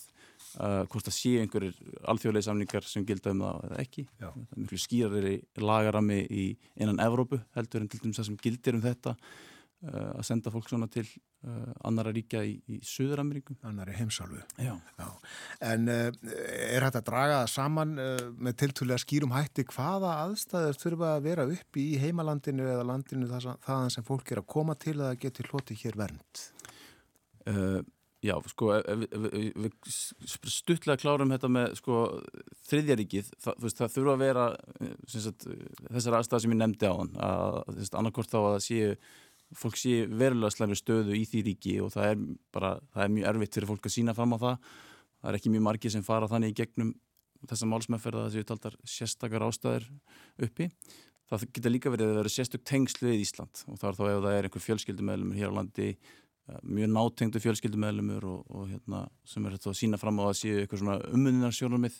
uh, 0.60 0.82
hvort 0.89 1.08
það 1.08 1.18
sé 1.18 1.32
einhverjir 1.41 1.78
alþjóðlega 2.12 2.47
samningar 2.49 2.88
sem 2.88 3.06
gilda 3.08 3.34
um 3.36 3.45
það 3.45 3.70
eða 3.70 3.80
ekki 3.86 4.04
Já. 4.08 4.28
það 4.32 4.58
er 4.58 4.66
mjög 4.66 4.84
skýrari 4.86 5.38
lagarami 5.62 6.20
í 6.28 6.49
innan 6.76 7.02
Evrópu 7.04 7.41
heldur 7.58 7.84
en 7.84 7.91
til 7.91 8.02
dæmis 8.04 8.22
það 8.22 8.30
sem 8.32 8.39
gildir 8.41 8.78
um 8.78 8.84
þetta 8.84 9.16
uh, 9.16 10.10
að 10.18 10.26
senda 10.28 10.54
fólk 10.54 10.70
svona 10.72 10.89
til 10.91 11.06
uh, 11.08 11.72
annara 11.88 12.14
ríkja 12.16 12.43
í, 12.47 12.58
í 12.72 12.80
Suður-Ameríku 12.86 13.56
annari 13.68 13.95
heimsálfu 13.97 14.41
Já. 14.62 14.74
Já. 14.99 15.08
en 15.72 15.88
uh, 15.91 16.10
er 16.32 16.88
hægt 16.88 16.99
að 17.02 17.08
draga 17.12 17.39
saman 17.52 17.95
uh, 18.02 18.28
með 18.36 18.60
tiltúlega 18.66 19.02
skýrum 19.04 19.36
hætti 19.36 19.66
hvaða 19.72 20.18
aðstæður 20.26 20.82
þurfa 20.84 21.16
að 21.16 21.26
vera 21.30 21.47
upp 21.56 21.82
í 21.82 21.88
heimalandinu 22.02 22.68
eða 22.76 22.89
landinu 22.91 23.32
þaðan 23.32 23.95
sem 23.95 24.08
fólk 24.08 24.34
er 24.34 24.43
að 24.43 24.52
koma 24.58 24.78
til 24.80 24.99
að 24.99 25.18
geti 25.24 25.47
hloti 25.49 25.80
hér 25.86 25.99
vernd 26.04 26.45
uh, 27.47 27.82
Já, 28.22 28.36
sko, 28.51 28.69
við 28.78 29.72
stuttlega 29.89 30.99
klárum 31.01 31.32
þetta 31.34 31.49
með 31.49 31.72
sko, 31.80 32.03
þriðjaríkið, 32.69 33.32
það, 33.41 33.55
veist, 33.63 33.80
það 33.80 33.95
þurfa 33.95 34.13
að 34.13 34.22
vera 34.22 34.45
sagt, 35.09 35.47
þessar 35.88 36.17
aðstæðar 36.19 36.43
sem 36.43 36.53
ég 36.53 36.59
nefndi 36.59 36.91
á 36.91 36.93
hann, 36.99 37.11
að 37.17 37.95
annarkort 37.97 38.30
þá 38.30 38.39
að 38.43 38.59
séu 38.67 38.93
fólk 39.57 39.78
sé 39.80 40.05
verulega 40.07 40.53
slæmi 40.53 40.78
stöðu 40.80 41.15
í 41.17 41.26
því 41.28 41.43
ríki 41.49 41.76
og 41.84 41.91
það 41.95 42.09
er 42.11 42.24
bara, 42.55 42.72
það 42.93 43.03
er 43.03 43.13
mjög 43.15 43.30
erfitt 43.32 43.57
fyrir 43.57 43.72
fólk 43.72 43.88
að 43.88 43.95
sína 43.97 44.15
fram 44.15 44.36
á 44.36 44.43
það. 44.43 44.74
Það 45.22 45.32
er 45.32 45.38
ekki 45.38 45.53
mjög 45.53 45.65
margir 45.67 45.93
sem 45.93 46.05
fara 46.05 46.30
þannig 46.32 46.53
í 46.53 46.57
gegnum 46.61 46.93
þessa 47.49 47.69
málsmeðferða 47.69 48.26
þessi 48.28 48.45
utaldar 48.45 48.78
sérstakar 48.88 49.45
ástæðir 49.47 49.88
uppi. 50.45 50.69
Það 51.32 51.45
geta 51.55 51.72
líka 51.72 51.91
verið 51.93 52.11
að 52.11 52.19
vera 52.22 52.32
sérstök 52.32 52.63
tengslu 52.67 53.11
við 53.11 53.24
Ísland 53.26 53.63
og 53.72 53.80
þar 53.82 53.97
þá 53.97 54.03
ef 54.07 54.24
það 54.26 54.34
er 54.36 54.47
einhver 54.47 54.65
fjölskyldumæðlumur 54.65 55.39
hér 55.39 55.53
á 55.53 55.57
landi 55.57 55.88
eh, 55.91 55.99
mjög 56.64 56.93
nátengdu 56.95 57.41
fjölskyldumæðlumur 57.43 58.26
og, 58.30 58.41
og 58.49 58.70
hérna, 58.72 59.04
sem 59.28 59.45
er 59.45 59.58
þetta 59.58 59.72
að 59.72 59.78
sína 59.82 59.99
fram 60.02 60.22
á 60.22 60.26
að 60.28 60.39
séu 60.41 60.62
eitthvað 60.62 60.84
svona 60.84 60.97
ummuninarsjónarmið 61.12 61.99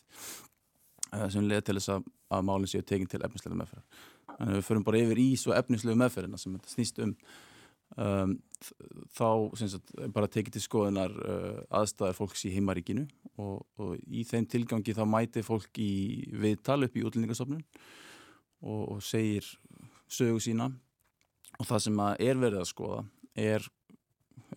eh, 1.14 1.28
sem 1.34 1.48
leða 1.48 1.68
til 1.68 1.78
þess 1.80 1.94
að, 1.96 2.10
að 2.38 2.50
málinn 2.50 2.72
séu 2.72 2.84
tekin 2.88 3.12
til 3.12 3.22
efnislega 3.22 3.60
meðferðar 3.62 4.04
Þannig 4.32 4.56
að 4.56 4.58
við 4.58 4.68
förum 4.68 4.86
bara 4.88 5.02
yfir 5.04 5.22
í 5.22 5.30
svo 5.38 5.56
efnislegu 5.56 6.02
meðferðina 6.02 6.40
sem 6.42 6.54
þetta 6.58 6.72
snýst 6.72 7.02
um. 7.04 7.16
um 8.00 8.38
þá 9.18 9.30
sagt, 9.58 9.92
bara 10.14 10.30
tekið 10.32 10.56
til 10.56 10.62
skoðunar 10.64 11.16
uh, 11.18 11.58
aðstæðar 11.82 12.14
fólks 12.16 12.46
í 12.46 12.52
heimaríkinu 12.54 13.08
og, 13.42 13.64
og 13.82 13.96
í 14.06 14.22
þeim 14.30 14.46
tilgangi 14.50 14.94
þá 14.96 15.02
mæti 15.10 15.44
fólk 15.44 15.82
í 15.82 16.28
viðtal 16.44 16.84
upp 16.86 16.96
í 16.96 17.04
útlendingarstofnun 17.08 17.64
og, 18.62 18.84
og 18.86 19.02
segir 19.04 19.48
sögu 20.12 20.40
sína 20.44 20.70
og 21.58 21.68
það 21.68 21.84
sem 21.88 22.04
er 22.12 22.42
verið 22.42 22.62
að 22.62 22.70
skoða 22.70 23.02
er 23.38 23.66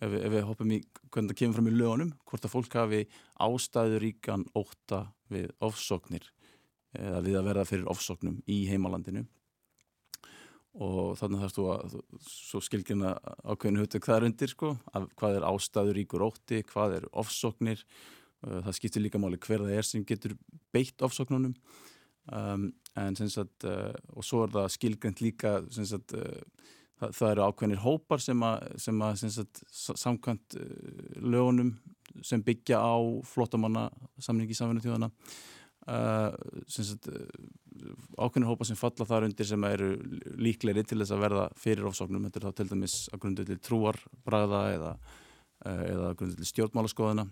ef, 0.01 0.09
við- 0.11 0.25
við 0.33 0.45
hoppum 0.47 0.71
í 0.75 0.81
hvernig 1.11 1.31
það 1.31 1.39
kemur 1.41 1.57
fram 1.59 1.69
í 1.71 1.75
lögunum, 1.75 2.11
hvort 2.25 2.45
að 2.47 2.53
fólk 2.55 2.77
hafi 2.79 3.01
ástæðuríkan 3.39 4.45
óta 4.55 5.05
við 5.31 5.51
ofsóknir 5.63 6.29
eða 6.95 7.21
við 7.25 7.39
að 7.39 7.47
verða 7.49 7.65
fyrir 7.67 7.89
ofsóknum 7.91 8.37
í 8.47 8.65
heimalandinu. 8.69 9.25
Og 10.75 11.15
þannig 11.15 11.39
þarfst 11.39 11.57
þú 11.59 11.65
að 11.71 11.93
svo 12.27 12.59
skilgjuna 12.63 13.13
ákveðinu 13.47 13.83
hutök 13.85 14.07
það 14.09 14.17
er 14.17 14.25
undir 14.27 14.51
sko, 14.51 14.71
að 14.91 15.05
hvað 15.15 15.37
er 15.37 15.45
ástæðuríkur 15.47 16.25
ótti, 16.25 16.63
hvað 16.67 16.97
er 16.97 17.05
ofsóknir. 17.15 17.83
Uh, 18.43 18.59
það 18.65 18.75
skiptir 18.77 19.03
líka 19.05 19.19
máli 19.23 19.39
hver 19.39 19.63
það 19.63 19.77
er 19.77 19.87
sem 19.87 20.03
getur 20.07 20.35
beitt 20.75 20.99
ofsóknunum. 21.07 21.55
Um, 22.27 22.73
en 22.99 23.15
sem 23.15 23.29
sagt 23.31 23.63
uh, 23.69 23.93
og 24.11 24.25
svo 24.25 24.43
er 24.43 24.51
það 24.51 24.71
skilgjönd 24.75 25.21
líka 25.23 25.55
sem 25.71 25.87
sagt 25.87 26.15
uh, 26.17 26.41
það, 27.01 27.11
það 27.17 27.31
eru 27.31 27.45
ákveðnir 27.49 27.83
hópar 27.83 28.23
sem 28.23 28.45
að, 28.47 28.69
sem 28.85 29.01
að 29.07 29.19
sem 29.23 29.33
sagt, 29.39 29.61
sa- 29.71 29.97
samkvæmt 29.99 30.57
uh, 30.59 31.19
lögunum 31.25 31.73
sem 32.23 32.43
byggja 32.45 32.79
á 32.79 32.95
flottamanna 33.27 33.89
samningi 34.23 34.55
samvinna 34.55 34.83
þjóðana 34.85 35.09
uh, 35.91 36.31
sem 36.71 36.87
sagt 36.87 37.09
uh, 37.11 37.25
ákveðnir 38.19 38.49
hópar 38.49 38.69
sem 38.69 38.79
falla 38.79 39.07
þar 39.09 39.27
undir 39.27 39.49
sem 39.49 39.67
eru 39.67 39.89
líklegri 40.39 40.85
til 40.87 41.01
þess 41.01 41.11
að 41.15 41.23
verða 41.25 41.47
fyrir 41.59 41.89
ofsóknum, 41.89 42.27
þetta 42.29 42.39
er 42.41 42.47
þá 42.47 42.59
til 42.61 42.69
dæmis 42.71 42.99
að 43.11 43.23
grundu 43.25 43.45
til 43.49 43.59
trúar, 43.59 43.99
bragða 44.25 44.61
eða, 44.77 44.93
eða 45.65 46.13
grundu 46.15 46.39
til 46.39 46.47
stjórnmálaskoðana 46.53 47.27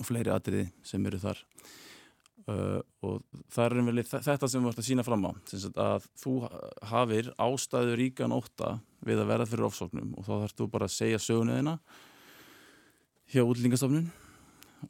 og 0.00 0.06
fleiri 0.08 0.32
atriði 0.34 0.66
sem 0.86 1.06
eru 1.06 1.18
þar 1.22 1.40
uh, 2.48 2.80
og 3.04 3.20
það 3.52 3.64
er 3.66 4.02
þe- 4.08 4.22
þetta 4.28 4.48
sem 4.48 4.60
við 4.62 4.68
vart 4.70 4.80
að 4.82 4.88
sína 4.88 5.04
fram 5.06 5.26
á 5.26 5.30
að 5.84 6.08
þú 6.22 6.34
hafir 6.92 7.30
ástæðu 7.36 7.98
ríkan 8.00 8.32
ótta 8.36 8.78
við 9.06 9.22
að 9.22 9.30
verða 9.32 9.48
fyrir 9.50 9.68
ofsóknum 9.68 10.14
og 10.16 10.24
þá 10.26 10.32
þarfst 10.44 10.60
þú 10.60 10.70
bara 10.72 10.88
að 10.88 10.96
segja 10.96 11.20
sögunuðina 11.24 11.76
hjá 13.30 13.42
útlýtingastofnun 13.46 14.10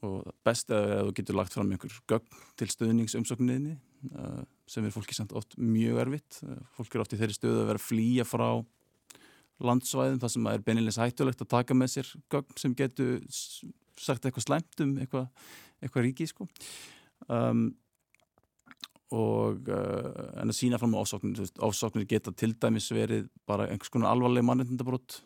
og 0.06 0.28
best 0.46 0.70
er 0.70 0.92
að 1.00 1.08
þú 1.08 1.14
getur 1.18 1.36
lagt 1.40 1.54
fram 1.56 1.70
einhver 1.74 1.94
gögn 2.08 2.42
til 2.60 2.68
stöðningsumsókninni 2.70 3.72
uh, 4.14 4.42
sem 4.70 4.84
er 4.86 4.94
fólki 4.94 5.16
samt 5.18 5.32
oft 5.36 5.56
mjög 5.58 5.98
erfitt 6.04 6.38
uh, 6.46 6.60
fólk 6.76 6.94
er 6.94 7.02
oft 7.02 7.16
í 7.16 7.18
þeirri 7.20 7.34
stöðu 7.36 7.64
að 7.64 7.72
vera 7.72 7.80
að 7.82 7.88
flýja 7.88 8.26
frá 8.28 8.46
landsvæðin 9.60 10.20
þar 10.22 10.30
sem 10.32 10.46
það 10.46 10.54
er 10.56 10.62
beinilins 10.64 10.98
hættulegt 11.02 11.42
að 11.44 11.50
taka 11.52 11.74
með 11.76 11.90
sér 11.96 12.12
gögn 12.32 12.54
sem 12.62 12.76
getur 12.78 13.18
sagt 14.00 14.24
eitthvað 14.24 14.46
slæmt 14.46 14.80
um 14.86 14.94
eitthvað, 15.02 15.26
eitthvað 15.82 16.06
ríki 16.06 16.28
sko. 16.30 16.46
Um, 17.28 17.64
og 19.10 19.66
uh, 19.66 20.38
en 20.38 20.52
að 20.52 20.56
sína 20.56 20.78
fram 20.78 20.94
á 20.94 21.02
veist, 21.02 21.58
ásóknir 21.58 22.06
geta 22.10 22.32
til 22.32 22.54
dæmis 22.54 22.90
verið 22.94 23.26
bara 23.48 23.66
einhvers 23.66 23.90
konar 23.90 24.12
alvarleg 24.14 24.46
mannreitindabrót 24.46 25.18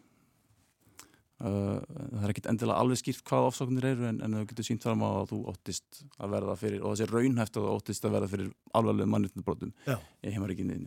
uh, 1.45 1.78
það 1.84 2.24
er 2.24 2.32
ekkit 2.32 2.51
endilega 2.55 2.80
alveg 2.80 3.03
skýrt 3.03 3.24
hvað 3.28 3.51
ásóknir 3.51 3.88
eru 3.92 4.09
en, 4.09 4.22
en 4.24 4.38
þú 4.40 4.45
getur 4.53 4.68
sínt 4.70 4.86
fram 4.86 5.05
á 5.05 5.11
að 5.20 5.34
þú 5.34 5.40
óttist 5.53 6.05
að 6.16 6.36
verða 6.38 6.59
fyrir 6.61 6.84
og 6.84 6.95
þessi 6.95 7.11
raunhæft 7.12 7.59
að 7.61 7.66
þú 7.66 7.74
óttist 7.76 8.09
að 8.09 8.16
verða 8.16 8.30
fyrir 8.32 8.53
alvarleg 8.72 9.11
mannreitindabrótum 9.12 9.74
Já. 9.84 9.99
í 10.24 10.32
heimaríkinni 10.32 10.80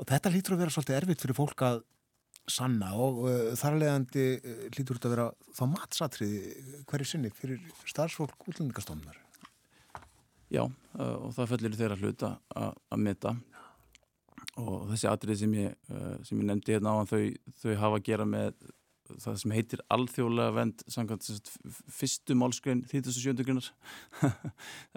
Og 0.00 0.08
þetta 0.08 0.30
lítur 0.32 0.54
að 0.56 0.62
vera 0.62 0.72
svolítið 0.72 0.96
erfitt 0.96 1.24
fyrir 1.24 1.36
fólk 1.36 1.62
að 1.66 1.82
sanna 2.50 2.92
og 2.98 3.24
uh, 3.26 3.32
þarlegandi 3.58 4.26
uh, 4.38 4.62
lítur 4.76 4.96
þetta 4.96 5.10
að 5.10 5.16
vera 5.16 5.26
þá 5.58 5.64
matsatriði 5.74 6.40
hverju 6.88 7.10
sinni 7.10 7.32
fyrir 7.36 7.60
starfsfólk 7.90 8.48
útlendingastofnar. 8.48 9.18
Já, 10.50 10.64
uh, 10.66 11.16
og 11.26 11.32
það 11.36 11.54
fellir 11.54 11.78
þeirra 11.78 12.00
hluta 12.00 12.34
að 12.58 13.00
meta 13.04 13.36
og 14.58 14.90
þessi 14.90 15.08
atrið 15.10 15.40
sem 15.44 15.56
ég, 15.60 15.78
uh, 15.92 16.16
sem 16.26 16.40
ég 16.40 16.48
nefndi 16.48 16.74
hérna 16.74 16.96
á 16.98 17.06
þau, 17.06 17.22
þau 17.62 17.72
hafa 17.84 18.00
að 18.00 18.06
gera 18.08 18.26
með 18.28 18.54
það 19.18 19.38
sem 19.42 19.54
heitir 19.54 19.82
alþjóðlega 19.94 20.54
vend 20.54 20.82
samkvæmt 20.90 21.50
fyrstu 21.90 22.36
málskrein 22.38 22.82
37. 22.90 23.44
grunar 23.46 23.70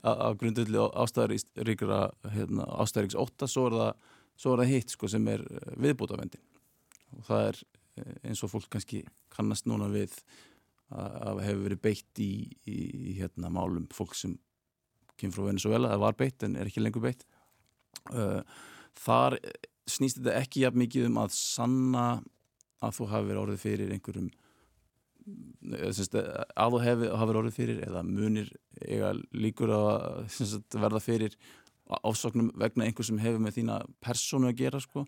á 0.05 0.29
grundulli 0.39 0.81
ástæður 1.01 1.35
ríkra 1.67 2.01
hérna, 2.35 2.67
ástæðriks 2.83 3.17
8 3.19 3.49
svo 3.49 3.67
er 3.69 3.77
það, 3.79 3.91
svo 4.37 4.53
er 4.53 4.63
það 4.63 4.73
hitt 4.73 4.95
sko, 4.95 5.09
sem 5.11 5.29
er 5.33 5.45
viðbúta 5.81 6.19
vendin 6.19 6.43
og 7.17 7.27
það 7.29 7.49
er 7.49 7.61
eh, 7.63 8.15
eins 8.29 8.43
og 8.45 8.53
fólk 8.53 8.69
kannski 8.73 9.03
kannast 9.33 9.69
núna 9.69 9.89
við 9.93 10.15
að, 10.93 11.19
að 11.29 11.43
hefur 11.47 11.67
verið 11.67 11.83
beitt 11.87 12.23
í, 12.23 12.33
í, 12.69 12.79
í 13.13 13.15
hérna, 13.21 13.53
málum 13.53 13.87
fólk 13.93 14.17
sem 14.17 14.37
kemur 15.19 15.37
frá 15.37 15.49
Venezuela, 15.49 15.91
það 15.93 16.03
var 16.05 16.19
beitt 16.19 16.45
en 16.45 16.57
er 16.59 16.69
ekki 16.69 16.83
lengur 16.83 17.05
beitt. 17.05 17.25
Uh, 18.11 18.41
þar 18.99 19.37
snýst 19.89 20.19
þetta 20.19 20.37
ekki 20.39 20.63
jafn 20.63 20.81
mikið 20.83 21.09
um 21.09 21.19
að 21.23 21.35
sanna 21.35 22.05
að 22.83 22.97
þú 22.97 23.09
hafi 23.11 23.29
verið 23.29 23.43
orðið 23.43 23.63
fyrir 23.63 23.93
einhverjum 23.95 24.29
eða, 25.79 26.45
að 26.59 26.75
þú 26.75 26.79
hafi 26.83 27.35
orðið 27.39 27.57
fyrir 27.57 27.81
eða 27.87 28.03
munir 28.07 28.49
eiga 28.81 29.11
líkur 29.31 29.71
að 29.75 30.23
semst, 30.33 30.65
verða 30.75 31.01
fyrir 31.03 31.37
ásóknum 32.03 32.51
vegna 32.59 32.87
einhver 32.87 33.05
sem 33.05 33.19
hefur 33.21 33.43
með 33.43 33.57
þína 33.59 33.81
persónu 34.03 34.49
að 34.49 34.59
gera 34.63 34.79
sko, 34.83 35.03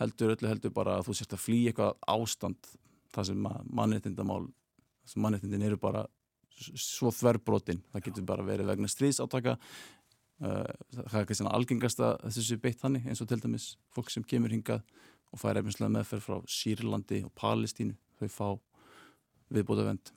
heldur 0.00 0.34
öllu 0.36 0.50
heldur 0.50 0.74
bara 0.74 0.98
að 0.98 1.08
þú 1.08 1.16
sért 1.18 1.34
að 1.36 1.44
flýja 1.44 1.72
eitthvað 1.72 1.96
ástand 2.14 2.70
það 3.14 3.30
sem 3.30 3.48
mannréttindamál 3.80 4.44
sem 5.10 5.22
mannréttindin 5.22 5.66
eru 5.66 5.78
bara 5.80 6.06
svo 6.60 7.12
þverbrotin, 7.14 7.82
það 7.92 8.06
getur 8.08 8.28
bara 8.28 8.46
verið 8.46 8.70
vegna 8.70 8.90
stríðsátaka. 8.90 9.56
Uh, 10.40 10.64
það 10.94 11.18
er 11.20 11.26
kannski 11.28 11.50
algengasta 11.50 12.14
þessu 12.24 12.56
beitt 12.62 12.80
þannig 12.80 13.10
eins 13.10 13.20
og 13.20 13.28
til 13.28 13.42
dæmis 13.42 13.74
fólk 13.92 14.08
sem 14.12 14.24
kemur 14.24 14.52
hingað 14.54 14.80
og 15.30 15.42
fær 15.42 15.60
efnislega 15.60 15.92
meðferð 15.92 16.24
frá 16.24 16.38
Sýrlandi 16.48 17.20
og 17.26 17.34
Palestínu, 17.36 17.92
þau 18.16 18.30
fá 18.32 18.48
viðbóta 19.52 19.84
vend 19.84 20.14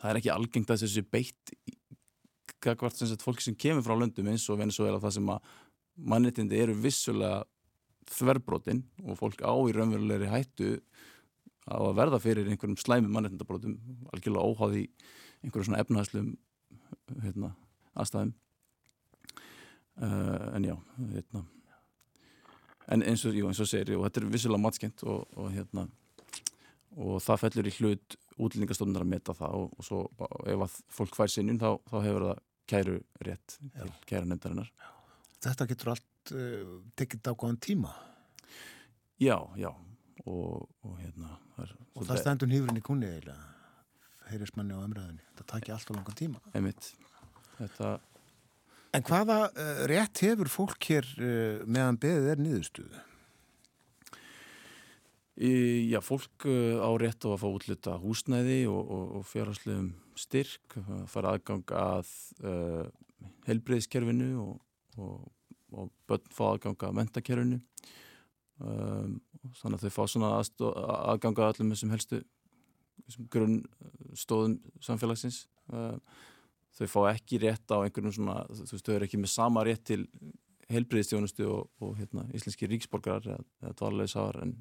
það 0.00 0.10
er 0.10 0.20
ekki 0.20 0.32
algengt 0.34 0.72
að 0.72 0.84
þessu 0.84 1.04
beitt 1.10 1.54
gagvart 2.64 2.98
sem 2.98 3.08
sagt 3.08 3.24
fólki 3.24 3.46
sem 3.46 3.56
kemur 3.58 3.84
frá 3.86 3.96
löndum 3.96 4.28
eins 4.30 4.46
og 4.52 4.60
Venezuela 4.60 5.00
það 5.02 5.16
sem 5.16 5.32
að 5.32 5.50
mannréttindi 6.10 6.60
eru 6.60 6.76
vissulega 6.80 7.44
þverbrotin 8.10 8.82
og 9.06 9.18
fólk 9.20 9.42
á 9.44 9.52
í 9.52 9.74
raunverulegri 9.76 10.30
hættu 10.30 10.70
á 11.70 11.78
að 11.78 11.96
verða 11.98 12.20
fyrir 12.22 12.50
einhverjum 12.50 12.78
slæmi 12.80 13.10
mannréttindabrotum 13.10 13.78
algjörlega 14.14 14.50
óháði 14.50 14.84
einhverjum 15.44 15.68
svona 15.70 15.80
efnahæslum 15.84 16.34
hérna, 17.22 17.54
aðstæðum. 17.94 18.34
Uh, 20.00 20.56
en 20.56 20.66
já 20.66 20.76
hérna. 21.12 21.44
En 22.90 23.04
eins 23.06 23.24
og, 23.28 23.36
jú, 23.36 23.46
eins 23.46 23.60
og 23.62 23.68
segir, 23.70 23.96
og 23.98 24.06
þetta 24.06 24.22
er 24.22 24.30
vissulega 24.32 24.64
matskent 24.64 25.04
og, 25.06 25.26
og 25.38 25.50
hérna 25.54 25.86
og 26.98 27.20
það 27.22 27.42
fellur 27.44 27.68
í 27.70 27.74
hlut 27.78 28.16
útlendingastofnunar 28.40 29.04
að 29.04 29.12
meta 29.12 29.34
það 29.36 29.58
og, 29.60 29.82
svo 29.86 30.00
ef 30.50 30.64
að 30.64 30.78
fólk 30.90 31.18
fær 31.18 31.30
sinnum 31.30 31.60
þá, 31.60 31.68
þá 31.86 31.96
hefur 32.06 32.26
það 32.26 32.40
kæru 32.70 32.96
rétt 33.26 33.56
til 33.60 33.92
kæra 34.08 34.26
nefndarinnar 34.26 34.72
Þetta 35.40 35.66
getur 35.70 35.92
allt 35.94 36.32
uh, 36.36 36.72
tekið 37.00 37.30
ákvæðan 37.30 37.60
tíma. 37.64 37.94
Já, 39.20 39.38
já 39.56 39.70
og, 40.26 40.68
og 40.84 40.94
hérna 41.00 41.36
er, 41.62 41.74
og 41.94 42.06
það 42.08 42.22
stendur 42.22 42.50
nýfurinn 42.50 42.80
í 42.80 42.84
kunni 42.84 43.10
heyrðis 44.30 44.54
manni 44.54 44.76
á 44.76 44.80
umræðinni. 44.84 45.24
Það 45.38 45.50
takir 45.54 45.74
allt 45.74 45.90
á 45.90 45.92
langan 45.96 46.18
tíma. 46.18 46.42
einmitt 46.54 46.92
þetta, 47.58 47.98
En 48.94 49.06
hvaða 49.06 49.38
uh, 49.50 49.84
rétt 49.90 50.24
hefur 50.26 50.50
fólk 50.50 50.90
hér 50.90 51.06
uh, 51.18 51.62
meðan 51.66 51.98
beðið 52.02 52.32
er 52.32 52.42
niðurstuðu? 52.42 53.02
í, 55.40 55.52
já, 55.90 56.00
fólk 56.04 56.46
uh, 56.48 56.80
á 56.84 56.90
rétt 57.00 57.24
á 57.24 57.28
að 57.32 57.40
fá 57.42 57.48
útluta 57.48 57.96
húsnæði 58.02 58.60
og, 58.70 58.80
og, 58.80 59.04
og 59.20 59.28
fjárhagslegum 59.30 59.92
styrk 60.18 60.76
að 60.82 61.04
fara 61.10 61.34
aðgang 61.34 61.74
að 61.80 62.10
uh, 62.44 62.84
helbreyðskerfinu 63.48 64.30
og, 64.42 64.58
og, 65.00 65.30
og 65.72 65.92
börn 66.10 66.32
fá 66.34 66.44
aðgang 66.50 66.88
að 66.88 66.96
mentakerfinu 67.00 67.60
um, 68.60 69.16
þannig 69.60 69.78
að 69.78 69.86
þau 69.86 69.94
fá 69.96 70.02
svona 70.12 70.34
aðstó, 70.38 70.72
aðgang 71.12 71.40
að 71.40 71.52
allum 71.52 71.72
þessum 71.74 71.94
helstu 71.94 72.20
grunnstóðum 73.32 74.58
samfélagsins. 74.84 75.44
Uh, 75.70 75.96
þau 76.76 76.86
fá 76.90 77.00
ekki 77.12 77.40
rétt 77.42 77.72
á 77.74 77.82
einhvern 77.82 78.14
svona, 78.14 78.42
þú 78.50 78.68
veist, 78.74 78.86
þau 78.86 78.94
eru 78.96 79.08
ekki 79.08 79.20
með 79.20 79.32
sama 79.34 79.64
rétt 79.66 79.84
til 79.90 80.04
heilbriðistjónustu 80.70 81.46
og, 81.50 81.70
og 81.82 81.96
hérna, 81.98 82.26
íslenski 82.36 82.68
ríksborgarar 82.70 83.26
eða, 83.34 83.46
eða 83.64 83.76
dvalarleiðsáar 83.80 84.38
en 84.44 84.54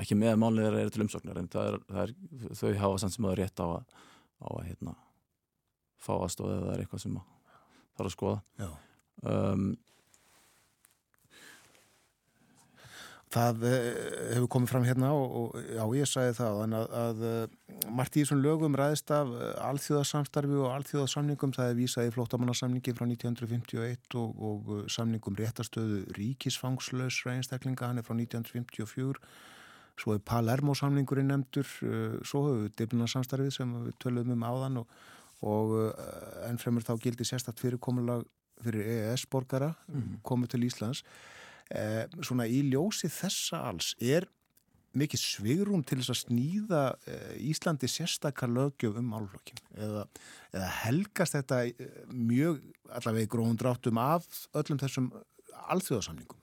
ekki 0.00 0.16
með 0.16 0.38
þeirra 0.38 0.82
eru 0.82 0.92
til 0.92 1.04
umsóknar. 1.04 1.40
En 1.40 1.50
það 1.52 1.70
er, 1.70 1.78
það 1.88 2.02
er, 2.04 2.14
þau 2.60 2.68
hafa 2.84 3.00
samt 3.02 3.16
sem 3.16 3.26
það 3.26 3.34
er 3.34 3.42
rétt 3.42 3.62
á 3.62 3.66
að, 3.66 3.96
á 4.42 4.48
að 4.52 4.66
hérna, 4.70 4.94
fá 6.02 6.12
aðstóð 6.16 6.54
eða 6.54 6.66
það 6.66 6.74
er 6.74 6.84
eitthvað 6.84 7.04
sem 7.04 7.18
að 7.18 7.58
þarf 7.98 8.08
að 8.08 8.14
skoða. 8.16 8.70
Um, 9.22 9.66
Það 13.32 13.62
uh, 13.64 13.76
hefur 14.34 14.48
komið 14.52 14.70
fram 14.72 14.84
hérna 14.84 15.10
og, 15.16 15.36
og 15.38 15.54
já, 15.72 15.82
ég 15.96 16.08
sagði 16.10 16.34
það 16.36 16.58
að, 16.62 16.96
að 17.02 17.22
uh, 17.28 17.86
margt 17.96 18.18
í 18.18 18.24
þessum 18.24 18.42
lögum 18.44 18.76
ræðist 18.76 19.12
af 19.14 19.30
uh, 19.32 19.46
alþjóðasamstarfi 19.70 20.58
og 20.60 20.68
alþjóðasamningum 20.74 21.54
það 21.56 21.70
er 21.70 21.78
vísað 21.78 22.10
í 22.10 22.12
flóttamannasamningi 22.16 22.94
frá 22.98 23.06
1951 23.08 24.18
og, 24.20 24.44
og 24.50 24.70
samningum 24.92 25.38
réttastöðu 25.40 26.02
ríkisfangslausra 26.18 27.38
einstaklinga, 27.38 27.88
hann 27.88 28.02
er 28.02 28.06
frá 28.06 28.12
1954 28.18 29.16
svo 30.02 30.14
er 30.16 30.22
Palermo 30.24 30.74
samningurinn 30.76 31.32
nefndur, 31.32 31.72
uh, 31.88 32.20
svo 32.26 32.46
hefur 32.50 32.62
við 32.66 32.76
Dyblunarsamstarfið 32.82 33.56
sem 33.56 33.76
við 33.88 33.96
töluðum 34.04 34.36
um 34.36 34.46
áðan 34.50 34.80
og, 34.82 34.96
og 35.42 35.76
ennfremur 36.50 36.84
þá 36.86 36.94
gildi 37.02 37.26
sérstatt 37.26 37.58
fyrirkomulag 37.64 38.28
fyrir 38.62 38.86
EES-borgara 38.86 39.72
Mhm. 39.88 40.20
komið 40.22 40.52
til 40.52 40.68
Íslands. 40.68 41.00
Eh, 41.72 42.04
svona 42.20 42.44
í 42.50 42.60
ljósi 42.68 43.08
þessa 43.08 43.62
alls 43.70 43.94
er 43.96 44.26
mikið 44.98 45.20
svigrum 45.22 45.84
til 45.88 45.96
þess 46.02 46.12
að 46.12 46.18
snýða 46.20 46.82
eh, 47.08 47.30
Íslandi 47.48 47.88
sérstakar 47.88 48.50
lögjöf 48.52 48.98
um 49.00 49.14
álflokkin 49.16 49.62
eða, 49.72 50.02
eða 50.52 50.68
helgast 50.82 51.38
þetta 51.38 51.62
eh, 51.70 51.94
mjög 52.12 52.60
allavega 52.92 53.24
í 53.24 53.30
gróðum 53.32 53.56
dráttum 53.60 54.00
af 54.02 54.26
öllum 54.58 54.82
þessum 54.82 55.08
alþjóðasamningum. 55.72 56.40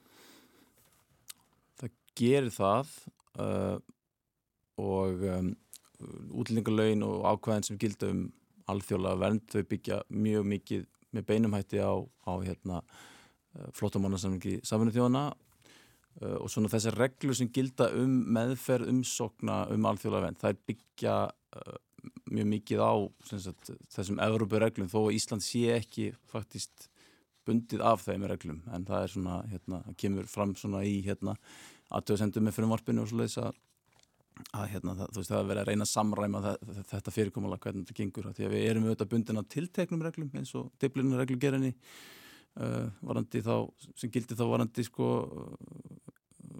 það 1.78 1.94
gerir 2.18 2.54
það 2.56 2.90
uh, 3.40 3.78
og 4.80 5.24
um, 5.30 5.52
útlendingalögin 6.40 7.06
og 7.06 7.28
ákvæðin 7.28 7.68
sem 7.68 7.80
gilda 7.82 8.10
um 8.14 8.26
alþjóðlega 8.72 9.22
vernd 9.22 9.46
þau 9.52 9.64
byggja 9.70 10.02
mjög 10.10 10.50
mikið 10.56 10.86
með 11.16 11.26
beinumhætti 11.30 11.82
á, 11.84 11.94
á 12.26 12.34
hérna, 12.46 12.82
flóttamánasamlingi 13.76 14.60
saminu 14.68 14.94
þjóðana 14.96 15.26
uh, 15.34 16.38
og 16.40 16.50
svona 16.52 16.72
þessar 16.72 16.98
reglur 17.00 17.38
sem 17.38 17.52
gilda 17.54 17.90
um 17.98 18.16
meðferð 18.36 18.92
umsokna 18.94 19.64
um 19.74 19.88
alþjóðlega 19.90 20.28
vernd 20.28 20.44
þær 20.44 20.60
byggja 20.70 21.16
uh, 21.30 21.78
mjög 22.30 22.52
mikið 22.54 22.84
á 22.84 22.94
sagt, 23.32 23.72
þessum 23.92 24.22
Evrópureglum 24.24 24.90
þó 24.92 25.00
að 25.08 25.16
Ísland 25.18 25.44
sé 25.46 25.66
ekki 25.76 26.12
faktist 26.32 26.90
bundið 27.48 27.82
af 27.86 28.06
þeim 28.06 28.28
reglum 28.30 28.62
en 28.74 28.86
það 28.88 29.06
er 29.06 29.14
svona, 29.14 29.40
hérna, 29.50 29.82
það 29.88 29.98
kemur 30.04 30.30
fram 30.30 30.54
svona 30.60 30.84
í 30.86 31.00
hérna 31.06 31.36
aðtöðsendum 31.96 32.46
með 32.46 32.60
frumvarpinu 32.60 33.04
og 33.04 33.10
svoleiðis 33.10 33.40
að, 33.42 33.58
að 34.54 34.68
hérna, 34.76 34.96
það, 35.00 35.12
þú 35.16 35.22
veist, 35.22 35.32
það 35.32 35.40
er 35.40 35.50
verið 35.50 35.64
að 35.64 35.72
reyna 35.72 35.88
að 35.88 35.92
samræma 35.94 36.44
það, 36.46 36.78
þetta 36.92 37.16
fyrirkomulega 37.16 37.66
hvernig 37.66 37.88
þetta 37.88 38.00
gengur 38.04 38.30
því 38.30 38.48
að 38.48 38.56
við 38.56 38.68
erum 38.70 38.88
auðvitað 38.88 39.12
bundin 39.16 39.42
af 39.42 39.50
tilteknum 39.56 40.06
reglum 40.06 40.40
eins 40.40 40.54
og 40.60 40.70
diblinu 40.84 41.20
reglugerinni 41.20 41.74
uh, 42.58 42.90
varandi 43.06 43.42
þá, 43.46 43.56
sem 44.00 44.12
gildi 44.14 44.38
þá 44.38 44.46
varandi 44.50 44.86
sko 44.88 45.10
uh, 45.26 45.54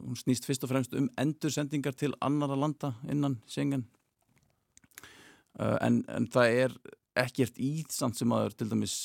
hún 0.06 0.20
snýst 0.20 0.48
fyrst 0.48 0.66
og 0.66 0.72
fremst 0.72 0.96
um 0.98 1.10
endursendingar 1.20 1.98
til 1.98 2.14
annara 2.26 2.58
landa 2.58 2.94
innan 3.10 3.40
Schengen. 3.50 3.86
Uh, 5.60 5.78
en, 5.84 6.04
en 6.08 6.30
það 6.32 6.62
er 6.64 6.78
ekkert 7.20 7.60
í 7.60 7.74
samt 7.92 8.20
sem 8.20 8.32
aður 8.32 8.56
til 8.56 8.70
dæmis 8.72 8.96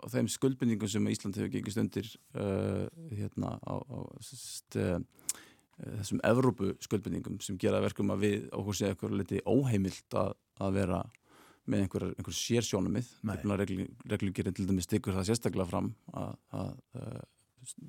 á 0.00 0.08
þeim 0.10 0.30
skuldbindingum 0.32 0.88
sem 0.90 1.08
Ísland 1.12 1.36
hefur 1.36 1.52
gengist 1.52 1.78
undir 1.78 2.06
hérna 3.12 3.52
á, 3.60 3.74
á 3.76 3.98
sest, 4.24 4.78
þessum 5.76 6.22
Evrópu 6.24 6.72
skuldbindingum 6.80 7.36
sem 7.44 7.58
gera 7.60 7.82
verkum 7.84 8.10
að 8.14 8.24
við 8.24 8.46
okkur 8.56 8.78
sé 8.78 8.88
eitthvað 8.88 9.18
liti 9.20 9.42
óheimilt 9.44 10.16
að, 10.16 10.32
að 10.64 10.78
vera 10.80 11.02
með 11.70 11.84
einhver, 11.84 12.06
einhver 12.16 12.36
sérsjónumið 12.36 13.10
reglu, 13.60 13.86
reglugerinn 14.10 14.56
til 14.56 14.66
dæmis 14.68 14.88
stikur 14.88 15.16
það 15.16 15.28
sérstaklega 15.30 15.68
fram 15.70 15.92
að, 16.12 16.32
að, 16.60 16.72
að 17.00 17.20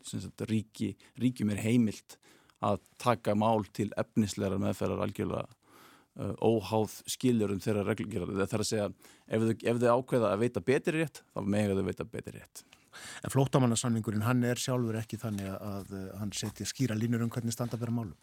sagt, 0.07 0.45
ríki, 0.49 0.93
ríkjum 1.21 1.53
er 1.53 1.63
heimilt 1.63 2.17
að 2.61 2.81
taka 3.01 3.35
mál 3.37 3.65
til 3.73 3.89
efnislegar 3.97 4.61
meðferðar 4.61 5.05
algjörlega 5.07 5.47
uh, 5.47 6.35
óháð 6.37 6.99
skiljurum 7.09 7.61
þeirra 7.63 7.85
reglugjörðar 7.87 8.43
það 8.43 8.51
þarf 8.53 8.65
að 8.65 8.69
segja 8.71 8.89
ef 8.91 9.47
þau, 9.47 9.55
ef 9.71 9.81
þau 9.81 9.95
ákveða 9.95 10.33
að 10.33 10.43
veita 10.45 10.65
betri 10.67 10.99
rétt 10.99 11.23
þá 11.31 11.41
mega 11.55 11.77
þau 11.77 11.87
veita 11.87 12.07
betri 12.07 12.37
rétt. 12.37 12.65
En 13.23 13.31
flóttamannasamningurinn, 13.31 14.25
hann 14.27 14.43
er 14.43 14.59
sjálfur 14.59 14.97
ekki 14.99 15.17
þannig 15.21 15.47
að, 15.55 15.93
að 15.95 16.09
hann 16.19 16.33
setja 16.35 16.67
skýra 16.67 16.97
línur 16.97 17.23
um 17.23 17.31
hvernig 17.31 17.55
standa 17.55 17.79
vera 17.79 17.93
málum? 17.95 18.17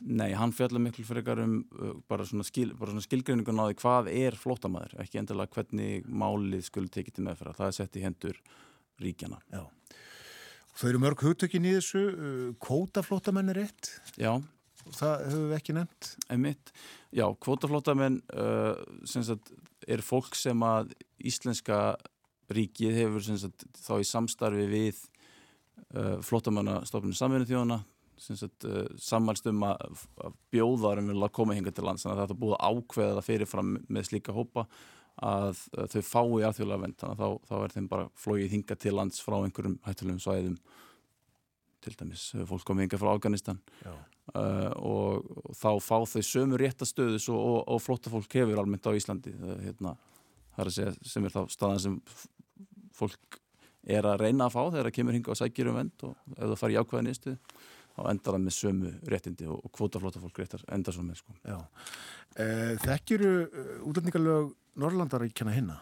Nei, 0.00 0.32
hann 0.34 0.52
fjallar 0.54 0.82
miklu 0.82 1.04
frekar 1.06 1.40
um 1.44 1.60
uh, 1.78 1.92
bara 2.10 2.26
svona, 2.26 2.46
skil, 2.46 2.72
svona 2.78 3.02
skilgreiningun 3.04 3.60
á 3.62 3.64
því 3.68 3.76
hvað 3.80 4.10
er 4.12 4.38
flóttamæður, 4.38 4.96
ekki 5.04 5.20
endilega 5.20 5.54
hvernig 5.54 6.08
málið 6.08 6.66
skulle 6.66 6.92
tekið 6.92 7.18
til 7.18 7.26
meðferða, 7.28 7.58
það 7.60 7.70
er 7.70 7.76
sett 7.78 7.98
í 7.98 8.04
hendur 8.04 8.40
ríkjana. 9.02 9.38
Já. 9.54 9.62
Þau 10.74 10.88
eru 10.90 11.02
mörg 11.04 11.22
hugtökin 11.22 11.68
í 11.70 11.76
þessu, 11.76 12.02
uh, 12.10 12.50
kvótaflóttamenn 12.64 13.54
er 13.54 13.62
eitt? 13.66 13.92
Já. 14.18 14.34
Það 14.84 15.22
höfum 15.30 15.46
við 15.48 15.56
ekki 15.56 15.76
nefnt? 15.78 16.10
Emitt, 16.34 16.74
já, 17.14 17.24
kvótaflóttamenn 17.46 18.20
uh, 18.34 18.74
sagt 19.08 19.54
er 19.88 20.02
fólk 20.04 20.36
sem 20.36 20.60
að 20.66 20.92
íslenska 21.24 21.96
ríkið 22.52 22.98
hefur 22.98 23.24
sagt, 23.24 23.64
þá 23.80 23.94
í 24.02 24.06
samstarfi 24.08 24.68
við 24.68 25.00
uh, 25.96 26.20
flottamannastofnun 26.24 27.16
samverðinu 27.16 27.52
þjóðana 27.54 27.80
uh, 28.18 28.80
sammælst 29.00 29.48
um 29.50 29.64
að, 29.68 30.04
að 30.24 30.36
bjóðarum 30.54 31.10
vil 31.12 31.22
að 31.22 31.34
koma 31.38 31.56
hinga 31.56 31.72
til 31.74 31.86
lands 31.86 32.06
þannig 32.06 32.24
að 32.24 32.34
er 32.34 32.40
búið 32.42 32.56
að 32.58 32.78
ákveða 32.78 33.16
það 33.18 33.28
fyrirfram 33.28 33.74
með 33.88 34.08
slíka 34.10 34.36
hópa 34.36 34.66
að 35.24 35.60
uh, 35.76 35.84
þau 35.90 36.00
fái 36.08 36.46
alþjóðlega 36.48 36.82
vend 36.86 36.98
þannig 37.02 37.14
að 37.14 37.20
þá, 37.20 37.50
þá 37.50 37.54
er 37.58 37.76
þeim 37.76 37.90
bara 37.92 38.08
flóið 38.24 38.56
hinga 38.56 38.78
til 38.84 38.96
lands 38.96 39.22
frá 39.24 39.38
einhverjum 39.40 39.78
hættulegum 39.84 40.24
svæðum 40.24 40.58
til 41.84 41.94
dæmis 42.00 42.30
fólk 42.48 42.64
komið 42.64 42.86
hinga 42.86 43.00
frá 43.02 43.10
Afganistan. 43.12 43.58
Og, 44.32 45.26
og 45.44 45.50
þá 45.52 45.68
fá 45.84 45.98
þau 46.08 46.22
sömu 46.24 46.56
réttastöðu 46.56 47.18
og, 47.34 47.58
og 47.68 47.82
flottafólk 47.84 48.36
hefur 48.38 48.62
almennt 48.62 48.86
á 48.88 48.96
Íslandi 48.96 49.34
hérna 49.36 49.92
það 50.54 50.62
er 50.62 50.70
að 50.70 50.76
segja 50.78 50.94
sem 51.12 51.26
er 51.26 51.34
þá 51.34 51.40
staðan 51.52 51.82
sem 51.82 51.98
fólk 52.94 53.40
er 53.84 54.06
að 54.08 54.22
reyna 54.22 54.48
að 54.48 54.54
fá 54.54 54.62
þegar 54.62 54.88
það 54.88 54.96
kemur 54.98 55.16
hinga 55.18 55.32
og 55.34 55.40
sækir 55.40 55.70
um 55.70 55.78
vend 55.78 56.06
og 56.08 56.34
ef 56.36 56.44
það 56.44 56.58
fari 56.62 56.76
í 56.76 56.80
ákveða 56.80 57.06
nýstu 57.08 57.34
þá 57.34 57.53
endar 58.02 58.36
það 58.36 58.44
með 58.44 58.56
sömu 58.58 58.92
réttindi 59.12 59.48
og, 59.50 59.60
og 59.62 59.72
kvotaflóta 59.74 60.22
fólk 60.22 60.40
réttar 60.42 60.64
endar 60.74 60.96
svo 60.96 61.04
með 61.06 61.20
sko. 61.22 61.34
E, 61.44 62.46
Þekkjuru 62.82 63.32
útlendingarlög 63.86 64.54
Norrlandaríkjana 64.82 65.54
hinna? 65.54 65.80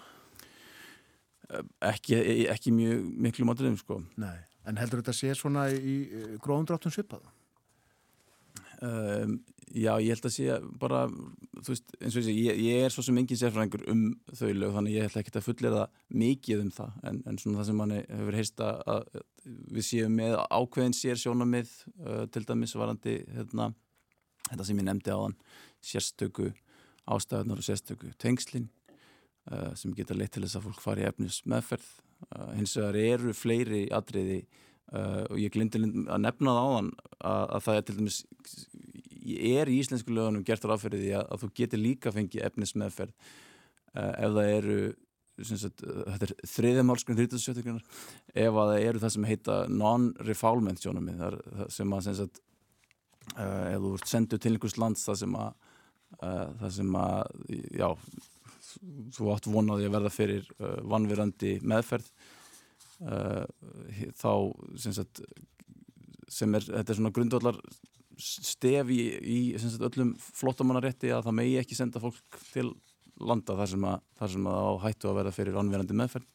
Ekki, 1.85 2.17
ekki 2.53 2.73
mjög 2.73 3.07
miklu 3.27 3.47
mátriðum 3.49 3.79
sko. 3.81 4.01
Nei, 4.21 4.37
en 4.69 4.81
heldur 4.81 5.03
þetta 5.03 5.17
sé 5.17 5.33
svona 5.37 5.67
í 5.73 5.97
gróðundráttum 6.45 6.93
svipaða? 6.95 7.33
Um, 8.83 9.37
já, 9.71 9.93
ég 10.03 10.11
held 10.11 10.25
að 10.27 10.33
sé 10.35 10.55
bara, 10.81 11.05
þú 11.63 11.71
veist, 11.71 11.93
eins 12.03 12.17
og 12.19 12.29
ég, 12.29 12.57
ég 12.59 12.87
er 12.87 12.91
svo 12.91 13.05
sem 13.07 13.19
engin 13.21 13.39
sérfræðingur 13.39 13.85
um 13.93 14.01
þau 14.35 14.49
lög 14.59 14.73
þannig 14.75 14.97
ég 14.97 15.07
ætla 15.07 15.23
ekki 15.23 15.35
að 15.39 15.47
fullera 15.47 15.85
mikið 16.11 16.65
um 16.65 16.73
það 16.75 16.97
en, 17.11 17.21
en 17.31 17.39
svona 17.39 17.61
það 17.61 17.69
sem 17.69 17.79
manni 17.79 18.01
hefur 18.09 18.39
heist 18.41 18.65
að 18.67 19.21
við 19.45 19.87
séum 19.87 20.19
með 20.19 20.37
ákveðin 20.51 20.97
sér 20.97 21.21
sjónamið 21.21 21.73
uh, 22.05 22.25
til 22.33 22.45
dæmis 22.49 22.77
varandi 22.79 23.19
hérna, 23.35 23.73
þetta 24.51 24.69
sem 24.69 24.83
ég 24.83 24.89
nefndi 24.89 25.15
á 25.15 25.19
þann 25.19 25.39
sérstöku 25.83 26.53
ástæðunar 27.11 27.63
og 27.63 27.67
sérstöku 27.67 28.13
tengslin 28.23 28.69
uh, 29.51 29.73
sem 29.79 29.95
geta 29.97 30.17
leitt 30.17 30.35
til 30.37 30.45
þess 30.45 30.61
að 30.61 30.69
fólk 30.69 30.85
fari 30.85 31.07
efnis 31.09 31.43
meðferð 31.49 31.89
uh, 32.31 32.53
hins 32.59 32.77
vegar 32.79 33.01
eru 33.03 33.35
fleiri 33.37 33.87
atriði 33.95 34.43
Uh, 34.93 35.23
og 35.33 35.39
ég 35.41 35.53
glindi 35.55 35.81
að 35.81 36.19
nefna 36.21 36.53
það 36.53 36.59
á 36.61 36.69
þann 36.69 36.89
að, 37.25 37.45
að 37.57 37.63
það 37.65 37.77
er 37.79 37.85
til 37.87 37.95
dæmis 37.97 38.17
er 39.63 39.71
í 39.73 39.77
íslensku 39.81 40.13
lögunum 40.13 40.43
gert 40.45 40.67
ráðferði 40.69 40.99
því 41.01 41.13
að, 41.17 41.23
að 41.33 41.41
þú 41.41 41.49
getur 41.61 41.81
líka 41.81 42.13
fengið 42.13 42.45
efnis 42.45 42.75
meðferð 42.77 43.15
uh, 43.15 44.11
ef 44.11 44.35
það 44.37 44.51
eru 44.59 44.77
sagt, 45.49 45.85
þetta 45.85 46.29
er 46.29 46.35
þriðja 46.55 46.87
málskun 46.89 47.19
37. 47.19 47.77
ef 48.35 48.61
að 48.63 48.73
það 48.73 48.87
eru 48.89 49.03
það 49.05 49.15
sem 49.17 49.29
heita 49.31 49.59
non-refoulement 49.71 50.83
sjónumið 50.83 51.25
sem 51.73 51.97
að 51.97 52.11
sagt, 52.21 52.43
uh, 53.37 53.73
ef 53.73 53.81
þú 53.81 53.95
ert 53.97 54.13
senduð 54.13 54.45
til 54.45 54.55
einhvers 54.55 54.79
lands 54.81 55.09
það 55.09 55.23
sem 55.25 55.41
að 55.41 55.69
það 56.23 56.73
sem 56.77 56.97
að 57.01 57.45
já, 57.73 57.87
þú 59.17 59.31
átt 59.33 59.47
vonaði 59.49 59.87
að 59.89 59.95
verða 59.95 60.11
fyrir 60.13 60.51
vannverandi 60.93 61.55
meðferð 61.65 62.11
Uh, 63.03 63.47
þá 64.15 64.31
sem, 64.79 64.93
sagt, 64.95 65.25
sem 66.31 66.53
er, 66.55 66.63
þetta 66.69 66.93
er 66.93 66.99
svona 66.99 67.11
grundvallar 67.15 67.57
stef 68.23 68.93
í, 68.95 69.01
í 69.27 69.39
öllum 69.59 70.13
flottamannarétti 70.23 71.11
að 71.11 71.25
það 71.27 71.37
megi 71.41 71.57
ekki 71.59 71.79
senda 71.79 72.03
fólk 72.03 72.39
til 72.53 72.69
landa 73.29 73.57
þar 73.59 73.73
sem 73.73 73.89
að, 73.89 74.07
þar 74.21 74.33
sem 74.37 74.49
að 74.53 74.63
á 74.63 74.73
hættu 74.87 75.11
að 75.11 75.19
verða 75.21 75.35
fyrir 75.37 75.59
anverandi 75.61 75.99
meðferð. 75.99 76.31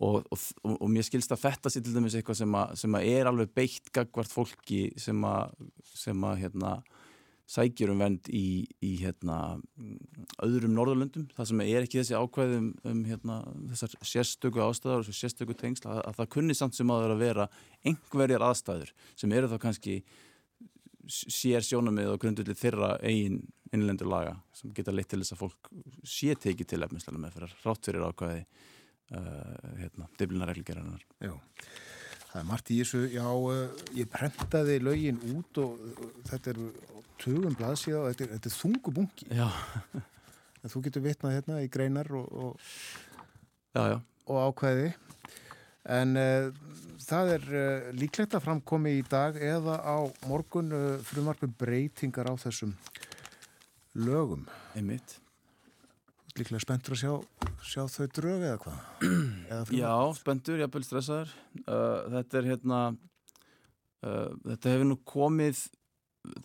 Og, 0.00 0.22
og, 0.32 0.44
og, 0.64 0.76
og 0.78 0.88
mér 0.88 1.04
skilst 1.04 1.32
að 1.34 1.42
þetta 1.42 1.70
sé 1.72 1.82
til 1.84 1.92
dæmis 1.92 2.14
eitthvað 2.16 2.38
sem 2.38 2.54
að, 2.56 2.70
sem 2.80 2.94
að 2.96 3.08
er 3.10 3.28
alveg 3.28 3.50
beitt 3.52 3.90
gagvart 3.92 4.32
fólki 4.32 4.86
sem 5.00 5.26
að, 5.28 5.52
sem 5.92 6.24
að 6.24 6.40
hérna 6.46 6.78
sækjur 7.50 7.92
um 7.94 8.02
vend 8.04 8.30
í, 8.32 8.64
í 8.84 8.92
hérna, 9.00 9.58
öðrum 10.44 10.74
norðurlöndum, 10.76 11.26
það 11.34 11.48
sem 11.50 11.62
er 11.64 11.86
ekki 11.86 11.98
þessi 11.98 12.18
ákvæðum 12.18 12.68
um 12.86 13.00
hérna, 13.08 13.38
þessar 13.72 13.96
sérstöku 14.06 14.62
ástæðar 14.62 15.02
og 15.02 15.16
sérstöku 15.16 15.56
tengsla, 15.58 15.96
að, 15.96 16.02
að 16.06 16.18
það 16.20 16.30
kunni 16.36 16.56
samt 16.56 16.78
sem 16.78 16.92
að 16.94 17.16
vera 17.20 17.48
einhverjar 17.82 18.46
aðstæður 18.46 18.92
sem 19.18 19.34
eru 19.34 19.50
þá 19.50 19.56
kannski 19.66 19.96
sér 21.10 21.64
sjónamið 21.66 22.12
og 22.14 22.20
grundullið 22.22 22.58
þeirra 22.60 22.90
eigin 23.02 23.40
innlendur 23.74 24.10
laga 24.10 24.34
sem 24.56 24.72
geta 24.74 24.94
leitt 24.94 25.10
til 25.12 25.20
þess 25.22 25.36
að 25.36 25.42
fólk 25.44 25.70
sé 26.06 26.34
tekið 26.34 26.72
til 26.72 26.82
efnislega 26.86 27.22
með 27.22 27.36
fyrir 27.36 27.56
rátt 27.64 27.86
fyrir 27.86 28.06
ákvæði 28.08 28.42
uh, 28.42 29.56
hérna, 29.78 30.08
diflina 30.18 30.48
reglgerannar. 30.50 31.04
Já. 31.22 31.34
Það 32.30 32.40
er 32.40 32.46
margt 32.46 32.70
í 32.70 32.78
þessu, 32.80 33.04
já, 33.10 33.26
uh, 33.26 33.84
ég 33.98 34.10
prentaði 34.10 34.78
lögin 34.82 35.20
út 35.34 35.62
og 35.62 35.78
uh, 35.78 36.08
þetta 36.30 36.54
er 36.54 36.62
tugum 37.20 37.58
blaðsíða 37.58 38.02
og 38.02 38.10
þetta 38.10 38.26
er, 38.26 38.32
þetta 38.36 38.50
er 38.50 38.58
þungubungi. 38.58 39.30
Já, 39.36 39.50
En 40.60 40.68
þú 40.68 40.82
getur 40.84 41.04
vitnað 41.04 41.38
hérna 41.38 41.62
í 41.64 41.68
greinar 41.72 42.10
og, 42.16 42.26
og, 42.28 42.72
já, 43.72 43.94
já. 43.94 43.96
og 44.28 44.40
ákveði. 44.50 44.90
En 45.88 46.12
uh, 46.20 46.50
það 47.00 47.32
er 47.36 47.46
uh, 47.48 47.88
líklegt 47.96 48.34
að 48.36 48.44
framkomi 48.44 48.98
í 48.98 49.04
dag 49.08 49.38
eða 49.40 49.78
á 49.80 49.96
morgun 50.28 50.74
uh, 50.76 51.00
frumarpum 51.08 51.54
breytingar 51.56 52.28
á 52.28 52.34
þessum 52.36 52.74
lögum. 53.96 54.44
Einmitt. 54.76 55.16
Líklega 56.36 56.62
spenntur 56.62 56.94
að 56.94 57.00
sjá, 57.00 57.14
sjá 57.64 57.82
þau 57.90 58.10
drög 58.14 58.44
eða 58.46 58.58
hvað? 58.62 59.72
Já, 59.74 59.94
spendur, 60.14 60.60
jafnvel 60.62 60.84
stressaður. 60.86 61.32
Þetta 61.66 62.38
er 62.38 62.46
hérna, 62.46 62.78
þetta 64.04 64.70
hefur 64.70 64.86
nú 64.86 64.96
komið, 65.10 65.64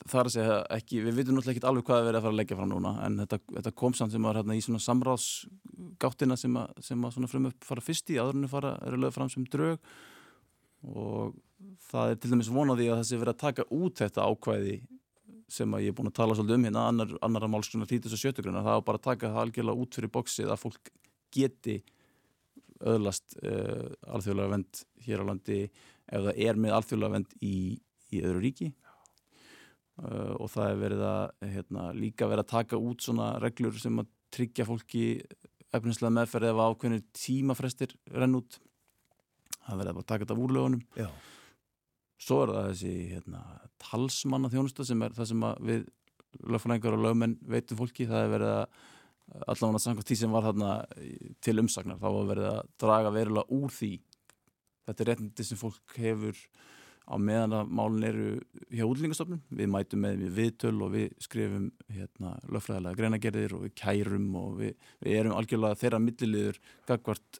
þar 0.08 0.30
að 0.30 0.34
segja 0.36 0.58
ekki, 0.76 1.02
við 1.04 1.20
vitum 1.20 1.36
náttúrulega 1.36 1.58
ekki 1.58 1.70
alveg 1.70 1.88
hvað 1.88 2.02
er 2.02 2.06
verið 2.08 2.20
að 2.20 2.26
fara 2.26 2.34
að 2.34 2.40
leggja 2.40 2.58
fram 2.60 2.72
núna, 2.72 2.92
en 3.06 3.18
þetta, 3.24 3.40
þetta 3.58 3.74
kom 3.82 3.96
samt 3.98 4.14
sem 4.16 4.28
var 4.28 4.40
hérna 4.40 4.56
í 4.56 4.62
svona 4.64 4.84
samráðsgáttina 4.86 6.38
sem 6.40 6.60
að, 6.62 6.84
sem 6.88 7.08
að 7.08 7.16
svona 7.18 7.32
frum 7.32 7.50
upp 7.50 7.68
fara 7.68 7.84
fyrst 7.84 8.12
í, 8.14 8.20
áðurinu 8.22 8.52
fara, 8.52 8.76
eru 8.88 9.02
lögð 9.04 9.18
fram 9.18 9.32
sem 9.34 9.48
drög. 9.52 9.90
Og 10.86 11.36
það 11.90 12.14
er 12.14 12.22
til 12.22 12.32
dæmis 12.32 12.52
vonaði 12.54 12.92
að 12.92 13.02
það 13.02 13.10
sé 13.10 13.20
verið 13.20 13.34
að 13.34 13.44
taka 13.44 13.68
út 13.74 14.04
þetta 14.04 14.30
ákvæði 14.30 14.76
sem 15.56 15.76
að 15.78 15.86
ég 15.86 15.94
er 15.94 15.98
búin 15.98 16.10
að 16.10 16.18
tala 16.18 16.38
svolítið 16.38 16.58
um 16.58 16.68
hérna 16.68 16.86
annar, 16.90 17.12
annara 17.26 17.50
málskunar 17.52 17.90
37 17.90 18.42
grunna 18.42 18.64
það 18.66 18.80
var 18.80 18.86
bara 18.88 19.02
að 19.02 19.08
taka 19.10 19.32
það 19.34 19.44
algjörlega 19.44 19.84
út 19.84 19.98
fyrir 19.98 20.12
bóksið 20.14 20.52
að 20.52 20.62
fólk 20.64 20.92
geti 21.36 21.76
öðlast 22.86 23.38
uh, 23.44 23.92
alþjóðlega 24.16 24.54
vend 24.56 24.82
hér 25.06 25.22
á 25.22 25.30
landi 25.30 25.60
ef 25.66 26.26
það 26.28 26.42
er 26.48 26.60
með 26.62 26.76
alþjóðlega 26.80 27.16
vend 27.18 27.38
í, 27.46 27.56
í 28.12 28.24
öðru 28.26 28.42
ríki 28.42 28.72
uh, 30.04 30.34
og 30.40 30.50
það 30.54 30.70
er 30.70 30.82
verið 30.84 31.04
að 31.10 31.52
hérna, 31.56 31.88
líka 31.96 32.30
verið 32.30 32.46
að 32.46 32.54
taka 32.54 32.80
út 32.80 33.06
svona 33.06 33.34
reglur 33.44 33.78
sem 33.82 34.02
að 34.02 34.12
tryggja 34.36 34.68
fólki 34.68 35.06
efninslega 35.76 36.14
meðferð 36.16 36.52
ef 36.52 36.64
ákveðnir 36.64 37.06
tímafrestir 37.16 37.96
renn 38.16 38.40
út. 38.40 38.60
Það 39.66 39.82
verið 39.82 40.00
að 40.00 40.10
taka 40.10 40.26
þetta 40.26 40.42
úr 40.42 40.56
lögunum 40.56 40.82
Já. 40.96 41.08
svo 42.22 42.42
er 42.44 42.52
það 42.54 42.68
þessi 42.72 42.96
hérna, 43.14 43.46
talsmanna 43.82 44.52
þjónusta 44.54 44.86
sem 44.86 45.06
er 45.06 45.16
það 45.16 45.32
sem 45.32 45.48
við 45.66 45.88
lögfræðingar 46.44 46.98
og 46.98 47.06
lögmenn 47.06 47.40
veitum 47.48 47.80
fólki, 47.80 48.08
það 48.10 48.26
er 48.26 48.34
verið 48.34 48.54
að 48.54 48.84
allavega 49.50 49.82
samkvæmt 49.82 50.10
því 50.10 50.18
sem 50.20 50.36
var 50.36 50.46
þarna 50.46 50.72
til 51.44 51.56
umsagnar, 51.62 52.00
þá 52.02 52.08
var 52.08 52.30
verið 52.30 52.50
að 52.52 52.72
draga 52.82 53.14
verulega 53.16 53.58
úr 53.58 53.74
því. 53.74 53.92
Þetta 54.86 55.02
er 55.02 55.10
réttindi 55.12 55.46
sem 55.48 55.60
fólk 55.60 55.96
hefur 55.98 56.42
á 57.06 57.16
meðan 57.22 57.54
að 57.54 57.72
málun 57.78 58.06
eru 58.08 58.28
hjá 58.74 58.86
útlýningastofnun, 58.88 59.42
við 59.54 59.72
mætum 59.72 60.02
með 60.06 60.24
við 60.24 60.40
viðtöl 60.40 60.76
og 60.82 60.94
við 60.96 61.14
skrifum 61.22 61.68
hérna, 61.94 62.34
lögfræðilega 62.50 63.00
greinagerðir 63.00 63.56
og 63.58 63.66
við 63.68 63.76
kærum 63.82 64.28
og 64.42 64.58
við, 64.62 64.74
við 65.06 65.20
erum 65.20 65.38
algjörlega 65.38 65.80
þeirra 65.82 66.02
milliliður 66.02 66.60
gagvart 66.90 67.40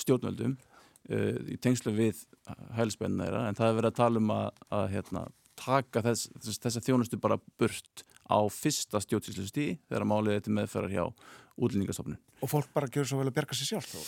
stjórnvöldum 0.00 0.56
uh, 0.56 1.36
í 1.50 1.58
tengslu 1.62 1.94
við 1.96 2.24
hælspenna 2.78 3.26
þeirra 3.26 3.44
en 3.48 3.58
það 3.58 3.68
er 3.72 3.78
verið 3.80 3.92
að 3.92 4.00
tala 4.00 4.22
um 4.22 4.32
að, 4.36 4.64
að 4.78 4.88
hérna, 4.94 5.26
taka 5.60 6.04
þess, 6.06 6.30
þess, 6.38 6.64
þessa 6.64 6.86
þjónustu 6.86 7.20
bara 7.20 7.40
burt 7.60 8.04
á 8.30 8.38
fyrsta 8.54 9.02
stjórnsýslustíði 9.02 9.78
þegar 9.88 10.08
málið 10.08 10.44
til 10.46 10.54
meðferðar 10.56 10.94
hjá 10.94 11.04
útlýningastofnun. 11.60 12.20
Og 12.40 12.48
fólk 12.48 12.70
bara 12.72 12.88
gjör 12.88 13.08
svo 13.08 13.20
vel 13.20 13.28
að 13.28 13.36
berga 13.36 13.56
sér 13.58 13.74
sjálf 13.74 13.90
þá? 13.90 13.98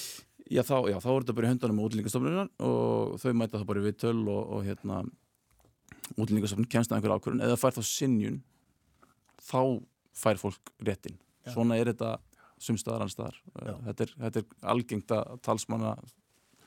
Já 0.52 0.62
þá, 0.66 0.76
já, 0.90 0.96
þá 1.00 1.08
er 1.12 1.22
þetta 1.22 1.36
bara 1.38 1.48
í 1.48 1.52
höndunum 1.52 1.80
á 1.80 1.84
útlýningastofnunar 1.86 2.50
og 2.68 3.14
þau 3.22 3.30
mæta 3.40 3.58
það 3.58 3.68
bara 3.70 3.84
við 3.86 3.98
töl 4.02 4.18
og, 4.20 4.40
og 4.42 4.66
hérna 4.66 4.98
útlýningastofnun 6.16 6.68
kemst 6.72 6.92
að 6.92 6.98
einhver 6.98 7.14
ákvörðun 7.16 7.44
eða 7.46 7.60
fær 7.60 7.76
þá 7.76 7.82
sinjun 7.88 8.42
þá 9.40 9.62
fær 10.22 10.42
fólk 10.42 10.74
réttin. 10.84 11.16
Já. 11.46 11.54
Svona 11.54 11.78
er 11.80 11.92
þetta 11.92 12.16
sumstaðar 12.62 13.06
anstaðar. 13.06 13.38
Já. 13.56 13.74
Þetta 13.88 14.04
er, 14.04 14.12
þetta 14.26 14.42
er 14.42 14.68
algengt 14.74 15.16
að 15.16 15.32
talsmanna 15.48 15.96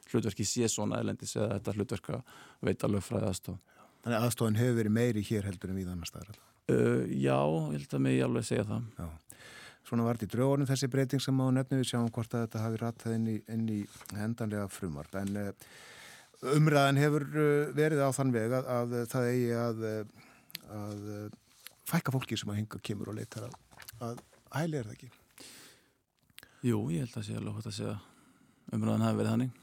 hlutverki 0.10 0.46
sé 0.48 0.68
svona 0.72 1.00
eðlendis 1.02 1.36
eða 1.38 1.60
þetta 1.60 1.76
hlutverk 1.78 2.12
að 2.18 2.36
veita 2.66 2.90
lögfræðast 2.90 3.54
og 3.54 3.62
Þannig 4.06 4.20
að 4.20 4.24
aðstofan 4.28 4.58
hefur 4.60 4.76
verið 4.78 4.94
meiri 4.94 5.22
hér 5.26 5.48
heldur 5.50 5.72
en 5.74 5.78
við 5.80 5.88
annar 5.90 6.06
staðar. 6.06 6.36
Uh, 6.70 7.08
já, 7.10 7.40
ég 7.74 7.80
held 7.80 7.94
að 7.98 8.04
mig 8.06 8.20
alveg 8.22 8.44
segja 8.46 8.66
það. 8.70 8.84
Já. 9.00 9.40
Svona 9.86 10.06
var 10.06 10.18
þetta 10.18 10.26
í 10.26 10.34
draugunum 10.34 10.66
þessi 10.70 10.88
breyting 10.90 11.22
sem 11.22 11.42
á 11.42 11.46
nefnu 11.54 11.78
við 11.78 11.90
sjáum 11.92 12.08
hvort 12.14 12.32
að 12.34 12.48
þetta 12.48 12.62
hafi 12.64 12.80
ratað 12.82 13.18
inn 13.20 13.26
í, 13.30 13.36
inn 13.54 13.66
í 13.70 13.82
hendanlega 14.18 14.66
frumar. 14.74 15.10
En 15.22 15.36
uh, 15.38 15.52
umræðan 16.56 17.02
hefur 17.04 17.26
uh, 17.30 17.74
verið 17.78 18.02
á 18.02 18.10
þann 18.18 18.34
veg 18.34 18.56
að, 18.58 18.72
að 18.78 18.96
það 19.12 19.28
eigi 19.30 19.52
að, 19.62 19.84
uh, 19.92 20.32
að 20.80 21.04
fækka 21.92 22.16
fólki 22.16 22.40
sem 22.42 22.50
að 22.50 22.64
hinga 22.64 22.82
kemur 22.90 23.12
og 23.14 23.20
leitar 23.20 23.46
að, 23.46 23.60
að 24.08 24.24
hæli 24.56 24.80
er 24.80 24.90
það 24.90 24.98
ekki. 24.98 25.12
Jú, 26.66 26.82
ég 26.96 27.06
held 27.06 27.22
að 27.22 27.28
sé 27.28 27.38
alveg 27.38 27.60
hvort 27.60 27.70
að 27.70 27.78
segja 27.78 27.96
umræðan 28.74 29.06
hafi 29.06 29.22
verið 29.22 29.32
þannig. 29.36 29.62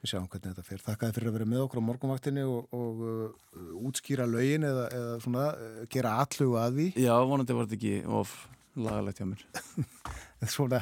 Við 0.00 0.14
sjáum 0.14 0.30
hvernig 0.30 0.54
þetta 0.54 0.68
fer. 0.68 0.84
Þakkaði 0.86 1.18
fyrir 1.18 1.32
að 1.32 1.36
vera 1.40 1.50
með 1.50 1.64
okkur 1.64 1.82
á 1.82 1.88
morgunvaktinni 1.88 2.46
og, 2.46 2.70
og 2.78 3.02
uh, 3.02 3.74
útskýra 3.90 4.30
lögin 4.30 4.70
eða, 4.70 4.86
eða 4.96 5.20
svona, 5.26 5.50
gera 5.90 6.14
allugu 6.22 6.56
að 6.62 6.78
því. 6.78 6.88
Já, 7.02 7.12
vonandi 7.26 7.58
var 7.58 7.66
þetta 7.66 7.80
ekki 7.80 7.98
of 8.22 8.38
lagalegt 8.78 9.20
hjá 9.20 9.26
mér. 9.28 9.44
Svona, 10.54 10.80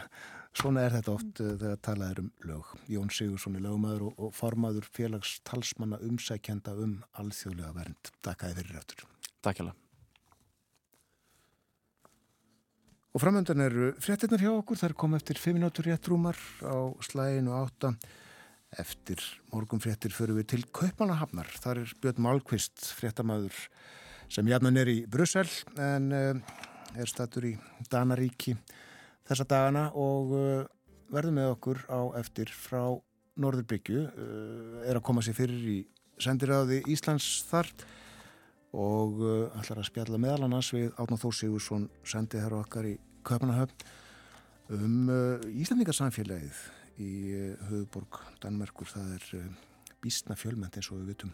svona 0.54 0.84
er 0.86 0.94
þetta 0.98 1.14
oft 1.16 1.40
uh, 1.42 1.56
þegar 1.58 1.82
talað 1.82 2.12
er 2.12 2.22
um 2.22 2.30
lög. 2.46 2.70
Jón 2.92 3.10
Sigursson 3.10 3.58
er 3.58 3.64
lögumæður 3.64 4.06
og, 4.10 4.22
og 4.28 4.36
formaður 4.38 4.86
félags 4.94 5.38
talsmanna 5.48 5.98
umsækjenda 6.06 6.76
um 6.78 7.00
alþjóðlega 7.18 7.74
vernd. 7.74 8.14
Takkaði 8.22 8.60
fyrir 8.60 8.78
rættur. 8.78 9.04
Takk 9.42 9.62
hjá 9.62 9.70
Og 13.16 13.22
framöndan 13.22 13.64
eru 13.64 13.92
fréttinnar 13.98 14.38
hjá 14.38 14.50
okkur. 14.52 14.78
Það 14.78 14.90
er 14.90 14.96
komið 15.02 15.22
eftir 15.22 15.38
5 15.42 15.56
minútur 15.56 15.86
rétt 15.88 16.06
rúmar 16.06 16.38
á 16.62 16.76
slæginu 17.02 17.54
átta. 17.56 17.94
Eftir 18.78 19.22
morgun 19.50 19.80
fréttir 19.82 20.12
förum 20.14 20.38
við 20.38 20.52
til 20.52 20.66
Kaupanahafnar. 20.70 21.48
Þar 21.58 21.80
er 21.82 21.94
Björn 22.02 22.22
Málkvist, 22.22 22.92
fréttamaður 22.94 23.56
sem 24.30 24.46
jafnan 24.46 24.76
er 24.76 24.90
í 24.92 24.98
Brussel 25.10 25.48
en 25.80 26.12
uh, 26.12 26.58
er 26.96 27.10
statur 27.10 27.46
í 27.48 27.52
Danaríki 27.90 28.54
þessa 29.28 29.46
dagana 29.48 29.84
og 29.98 30.32
uh, 30.32 30.64
verður 31.12 31.36
með 31.36 31.52
okkur 31.56 31.84
á 31.92 32.00
eftir 32.20 32.52
frá 32.52 32.82
Norðurbyggju. 33.38 34.02
Uh, 34.08 34.80
er 34.88 34.98
að 34.98 35.04
koma 35.08 35.24
sér 35.24 35.36
fyrir 35.36 35.68
í 35.68 35.78
sendiræði 36.22 36.80
Íslands 36.90 37.28
þar 37.48 37.70
og 38.76 39.20
uh, 39.22 39.60
ætlar 39.60 39.82
að 39.82 39.88
spjalla 39.90 40.20
meðal 40.20 40.48
annars 40.48 40.72
við 40.74 40.90
Átná 40.96 41.20
Þór 41.20 41.36
Sigursson 41.36 41.88
sendið 42.08 42.46
hér 42.46 42.58
okkar 42.62 42.88
í 42.88 42.96
Kaupanahöfn 43.28 43.88
um 44.76 45.08
Íslandingarsamfélagið 45.56 46.58
í 47.00 47.12
höfuborg 47.70 48.18
Danmerkur. 48.42 48.88
Það 48.90 49.14
er 49.16 49.46
býstna 50.04 50.36
fjölmend 50.36 50.76
eins 50.76 50.90
og 50.92 51.00
við 51.00 51.14
vitum. 51.14 51.32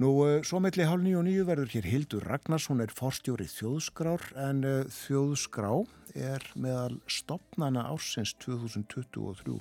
Nú, 0.00 0.14
uh, 0.24 0.38
svo 0.40 0.62
melli 0.64 0.86
hálf 0.88 1.02
nýju 1.04 1.18
og 1.20 1.26
nýju 1.26 1.42
verður 1.44 1.72
hér 1.74 1.86
Hildur 1.90 2.24
Ragnarsson 2.24 2.78
er 2.80 2.92
forstjóri 2.96 3.44
þjóðskrár 3.52 4.22
en 4.40 4.62
uh, 4.64 4.76
þjóðskrá 4.96 5.74
er 6.16 6.46
meðal 6.56 6.94
stopnana 7.04 7.82
ársins 7.92 8.32
2023. 8.40 9.58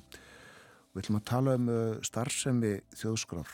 Við 0.95 1.01
ætlum 1.01 1.19
að 1.19 1.25
tala 1.27 1.57
um 1.59 1.67
uh, 1.67 1.99
starfsemi 2.07 2.77
þjóðskrár 2.95 3.51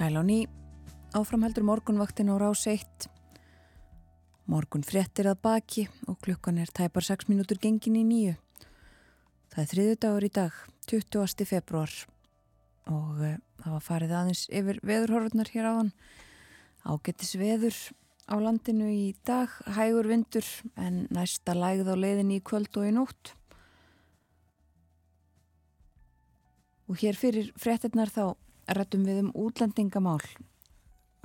Sæl 0.00 0.16
á 0.16 0.24
ný, 0.24 0.48
áframheldur 1.12 1.60
morgunvaktin 1.60 2.32
á 2.32 2.40
rás 2.40 2.64
1. 2.64 2.80
Morgun 4.48 4.80
fréttir 4.80 5.28
að 5.28 5.42
baki 5.44 5.82
og 6.08 6.16
klukkan 6.24 6.56
er 6.56 6.72
tæpar 6.72 7.04
6 7.04 7.28
minútur 7.28 7.60
gengin 7.60 7.98
í 8.00 8.04
nýju. 8.08 8.32
Það 9.52 9.60
er 9.60 9.70
þriðu 9.74 9.98
dagur 10.00 10.24
í 10.24 10.32
dag, 10.32 10.56
20. 10.88 11.44
februar 11.44 11.92
og 12.88 13.20
uh, 13.20 13.36
það 13.60 13.76
var 13.76 13.86
farið 13.90 14.16
aðeins 14.22 14.46
yfir 14.48 14.80
veðurhorfurnar 14.88 15.52
hér 15.52 15.68
áðan. 15.68 15.94
Ágetis 16.80 17.36
veður 17.36 17.76
á 18.24 18.34
landinu 18.40 18.88
í 18.88 19.06
dag, 19.28 19.52
hægur 19.68 20.08
vindur 20.08 20.48
en 20.80 21.04
næsta 21.12 21.52
lægð 21.52 21.92
á 21.92 21.96
leiðin 22.00 22.38
í 22.40 22.40
kvöld 22.40 22.72
og 22.72 22.88
í 22.88 22.96
nótt. 22.96 23.36
Og 26.88 27.04
hér 27.04 27.20
fyrir 27.20 27.52
fréttinnar 27.60 28.08
þá 28.08 28.32
rættum 28.76 29.04
við 29.08 29.24
um 29.24 29.32
útlendingamál. 29.46 30.22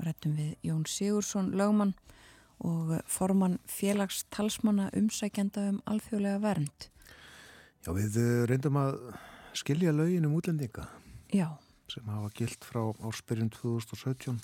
Rættum 0.02 0.36
við 0.38 0.56
Jón 0.66 0.84
Sigursson, 0.90 1.54
lögmann 1.56 1.94
og 2.64 2.96
formann 3.12 3.60
félags 3.68 4.24
talsmanna 4.32 4.90
umsækjanda 4.96 5.70
um 5.74 5.82
alþjóðlega 5.86 6.42
vernd. 6.44 6.90
Já, 7.86 7.92
við 7.94 8.18
eh, 8.22 8.46
reyndum 8.50 8.80
að 8.82 9.00
skilja 9.56 9.94
lögin 9.94 10.26
um 10.28 10.36
útlendinga 10.40 10.88
Já, 11.34 11.48
sem 11.92 12.08
hafa 12.10 12.32
gilt 12.38 12.66
frá 12.66 12.82
áspyrjun 13.06 13.52
2017 13.54 14.40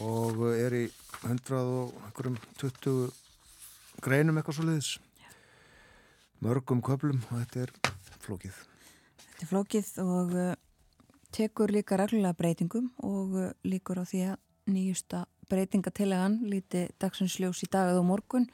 og 0.00 0.42
er 0.54 0.74
í 0.74 0.84
100 1.24 1.60
og 1.60 1.94
einhverjum 2.06 2.38
20 2.60 3.10
greinum 4.00 4.38
eitthvað 4.38 4.56
svo 4.58 4.66
leiðis. 4.68 4.90
Mörgum 6.40 6.80
köplum 6.84 7.20
og 7.28 7.42
þetta 7.42 7.64
er 7.66 7.72
flókið. 8.24 8.60
þetta 9.18 9.44
er 9.44 9.50
flókið 9.50 9.90
og 10.04 10.36
uh, 10.38 10.52
tekur 11.34 11.72
líka 11.72 11.98
reglulega 12.00 12.36
breytingum 12.38 12.90
og 13.06 13.36
uh, 13.38 13.50
líkur 13.66 14.02
á 14.02 14.04
því 14.04 14.22
að 14.32 14.38
nýjusta 14.70 15.24
breytingatilegan 15.50 16.38
líti 16.46 16.86
dagsins 17.00 17.38
ljós 17.40 17.62
í 17.64 17.70
dag 17.70 17.90
eða 17.92 18.04
morgun. 18.06 18.46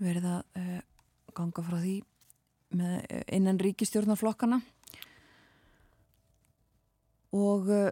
Verið 0.00 0.28
að 0.34 0.60
uh, 0.60 0.80
ganga 1.36 1.64
frá 1.64 1.78
því 1.80 1.96
með 2.76 2.98
uh, 3.00 3.24
innan 3.36 3.60
ríkistjórnarflokkana 3.60 4.60
og 7.36 7.70
uh, 7.70 7.88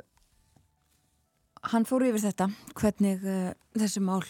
hann 1.73 1.87
fór 1.89 2.07
yfir 2.09 2.25
þetta 2.29 2.51
hvernig 2.79 3.25
uh, 3.25 3.51
þessi 3.79 4.03
mál 4.03 4.23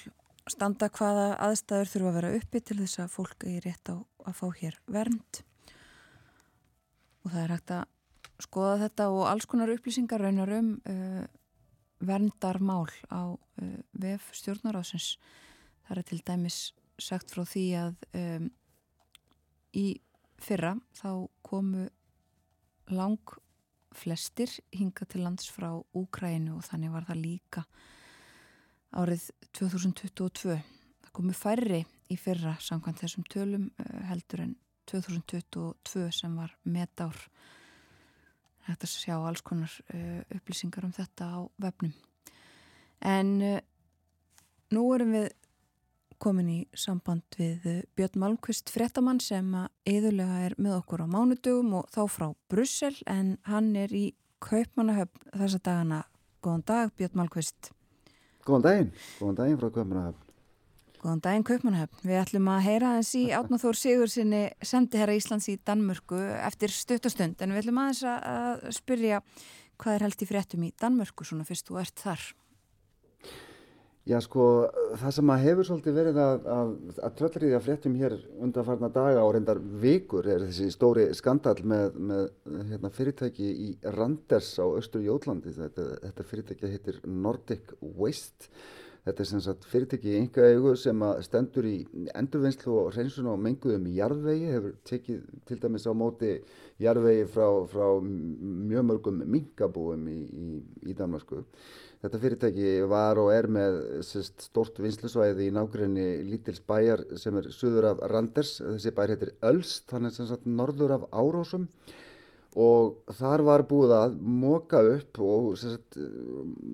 standa 0.49 0.89
hvaða 0.93 1.35
aðstæður 1.45 1.93
þurfa 1.93 2.11
að 2.11 2.19
vera 2.19 2.33
uppi 2.39 2.63
til 2.65 2.79
þess 2.81 3.03
að 3.03 3.13
fólk 3.13 3.47
er 3.49 3.61
rétt 3.67 3.93
á 3.93 3.97
að 3.99 4.37
fá 4.39 4.47
hér 4.61 4.79
vernd. 4.89 5.41
Og 7.25 7.33
það 7.33 7.43
er 7.43 7.55
hægt 7.55 7.73
að 7.77 7.87
skoða 8.43 8.79
þetta 8.85 9.09
og 9.15 9.27
alls 9.29 9.47
konar 9.51 9.73
upplýsingar 9.73 10.23
raunar 10.23 10.53
um 10.59 10.75
uh, 10.89 11.25
verndarmál 11.99 12.87
á 13.11 13.35
uh, 13.35 13.79
VF 13.99 14.31
stjórnaráðsins. 14.39 15.17
Það 15.89 15.99
er 15.99 16.09
til 16.11 16.21
dæmis 16.27 16.59
sagt 16.99 17.33
frá 17.33 17.45
því 17.47 17.65
að 17.79 17.99
um, 18.19 18.49
í 19.75 19.87
fyrra 20.39 20.77
þá 20.97 21.27
komu 21.47 21.89
lang 22.95 23.37
flestir 23.99 24.51
hinga 24.75 25.07
til 25.09 25.25
lands 25.25 25.49
frá 25.51 25.71
Úkrænu 25.97 26.59
og 26.59 26.67
þannig 26.67 26.93
var 26.95 27.07
það 27.09 27.23
líka 27.25 27.65
árið 28.99 29.29
2022. 29.57 30.57
Það 31.03 31.15
komu 31.17 31.35
færri 31.37 31.83
í 32.09 32.17
fyrra 32.21 32.55
samkvæmt 32.63 33.03
þessum 33.03 33.27
tölum 33.29 33.69
uh, 33.75 34.01
heldur 34.13 34.47
en 34.47 34.57
2022 34.89 36.09
sem 36.15 36.37
var 36.39 36.55
metár 36.65 37.17
hægt 38.69 38.87
að 38.87 38.93
sjá 38.93 39.17
alls 39.17 39.43
konar 39.47 39.73
uh, 39.95 40.21
upplýsingar 40.37 40.87
um 40.87 40.95
þetta 40.95 41.29
á 41.33 41.39
vefnum. 41.63 41.95
En 43.05 43.35
uh, 43.43 43.59
nú 44.75 44.85
erum 44.95 45.15
við 45.17 45.29
komin 46.19 46.51
í 46.51 46.59
samband 46.75 47.39
við 47.39 47.67
uh, 47.71 47.81
Björn 47.97 48.21
Malmqvist 48.23 48.73
Frettamann 48.75 49.23
sem 49.23 49.51
að 49.57 49.69
eðulega 49.95 50.45
er 50.49 50.57
með 50.59 50.79
okkur 50.81 51.07
á 51.07 51.09
mánudugum 51.09 51.75
og 51.81 51.91
þá 51.95 52.03
frá 52.11 52.29
Brussel 52.51 52.95
en 53.07 53.37
hann 53.49 53.75
er 53.79 53.95
í 53.95 54.07
Kaupmannahöfn 54.45 55.33
þessa 55.35 55.59
dagana. 55.65 56.05
Góðan 56.45 56.65
dag 56.69 56.95
Björn 56.99 57.19
Malmqvist. 57.19 57.73
Góðan 58.47 58.67
daginn, 58.69 58.97
góðan 59.19 59.43
daginn 59.43 59.61
frá 59.61 59.71
Kaupmannahöfn. 59.71 60.28
Góðan 60.99 61.21
daginn 61.23 61.47
Kaupmannahöfn. 61.47 62.01
Við 62.03 62.19
ætlum 62.19 62.49
að 62.51 62.65
heyra 62.67 62.89
aðeins 62.95 63.13
í 63.15 63.23
Átnáþór 63.37 63.79
Sigur 63.79 64.11
sinni 64.11 64.41
sendiherra 64.67 65.15
Íslands 65.15 65.47
í 65.53 65.55
Danmörku 65.63 66.19
eftir 66.43 66.75
stuttastund 66.75 67.39
en 67.45 67.55
við 67.55 67.63
ætlum 67.63 67.79
aðeins 67.85 68.03
að 68.09 68.67
spyrja 68.75 69.21
hvað 69.79 69.95
er 69.95 70.05
held 70.09 70.25
í 70.25 70.29
fréttum 70.29 70.67
í 70.67 70.73
Danmörku 70.75 71.27
svona 71.29 71.47
fyrst 71.47 71.71
þú 71.71 71.79
ert 71.85 72.03
þar. 72.03 72.25
Já 74.09 74.17
sko, 74.25 74.43
það 74.97 75.15
sem 75.19 75.31
að 75.35 75.43
hefur 75.45 75.67
svolítið 75.69 75.97
verið 75.99 76.19
að, 76.25 76.47
að, 76.49 76.71
að 77.05 77.17
tröllriðja 77.19 77.59
fréttum 77.61 77.97
hér 78.01 78.15
undanfarna 78.41 78.89
daga 78.95 79.25
og 79.27 79.35
reyndar 79.37 79.61
vikur 79.83 80.27
er 80.33 80.47
þessi 80.47 80.71
stóri 80.73 81.05
skandal 81.15 81.59
með, 81.61 81.99
með 82.09 82.63
hérna, 82.71 82.91
fyrirtæki 82.97 83.51
í 83.67 83.69
Randers 83.99 84.55
á 84.57 84.65
Östur 84.65 85.05
Jólandi. 85.05 85.53
Þetta, 85.59 85.87
þetta 86.07 86.29
fyrirtæki 86.31 86.73
heitir 86.73 87.03
Nordic 87.05 87.75
Waste. 87.85 88.49
Þetta 89.09 89.23
er 89.25 89.29
sem 89.31 89.41
sagt 89.41 89.63
fyrirtæki 89.65 90.11
í 90.13 90.17
enga 90.19 90.45
eigu 90.53 90.75
sem 90.77 91.03
stendur 91.25 91.65
í 91.65 91.77
endurvinnslu 92.13 92.75
og 92.77 92.89
reynsun 92.93 93.31
á 93.33 93.41
menguðum 93.41 93.87
í 93.89 93.95
jarðvegi, 93.97 94.51
hefur 94.53 94.75
tekið 94.91 95.23
til 95.49 95.57
dæmis 95.63 95.87
á 95.89 95.93
móti 95.97 96.35
jarðvegi 96.85 97.23
frá, 97.33 97.47
frá 97.73 97.87
mjög 98.05 98.85
mörgum 98.91 99.23
minkabúum 99.25 100.03
í, 100.13 100.19
í, 100.29 100.49
í 100.93 100.97
Danmarku. 100.99 101.41
Þetta 102.03 102.21
fyrirtæki 102.23 102.75
var 102.93 103.19
og 103.23 103.33
er 103.33 103.49
með 103.51 103.79
sest, 104.07 104.45
stort 104.51 104.77
vinslusvæði 104.85 105.49
í 105.49 105.55
nákvæmni 105.57 106.07
lítils 106.29 106.61
bæjar 106.69 107.07
sem 107.17 107.41
er 107.41 107.49
suður 107.49 107.89
af 107.95 108.05
Randers. 108.13 108.59
Þessi 108.61 108.93
bæjar 108.93 109.15
heitir 109.15 109.33
Ölst, 109.55 109.89
þannig 109.89 110.19
sem 110.19 110.29
sagt 110.29 110.45
norður 110.45 110.99
af 110.99 111.09
Árósum 111.17 111.65
og 112.59 113.13
þar 113.15 113.45
var 113.47 113.63
búið 113.71 113.93
að 113.95 114.15
móka 114.19 114.81
upp 114.97 115.21
og 115.23 115.53
sagt, 115.61 115.99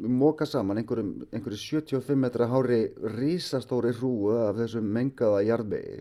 móka 0.09 0.47
saman 0.49 0.81
einhverjum, 0.81 1.27
einhverjum 1.29 1.61
75 1.61 2.21
metra 2.21 2.49
hári 2.49 2.87
rísastóri 3.19 3.93
hrúu 3.99 4.33
af 4.33 4.57
þessum 4.63 4.89
mengaða 4.97 5.43
jarðbegi 5.45 5.99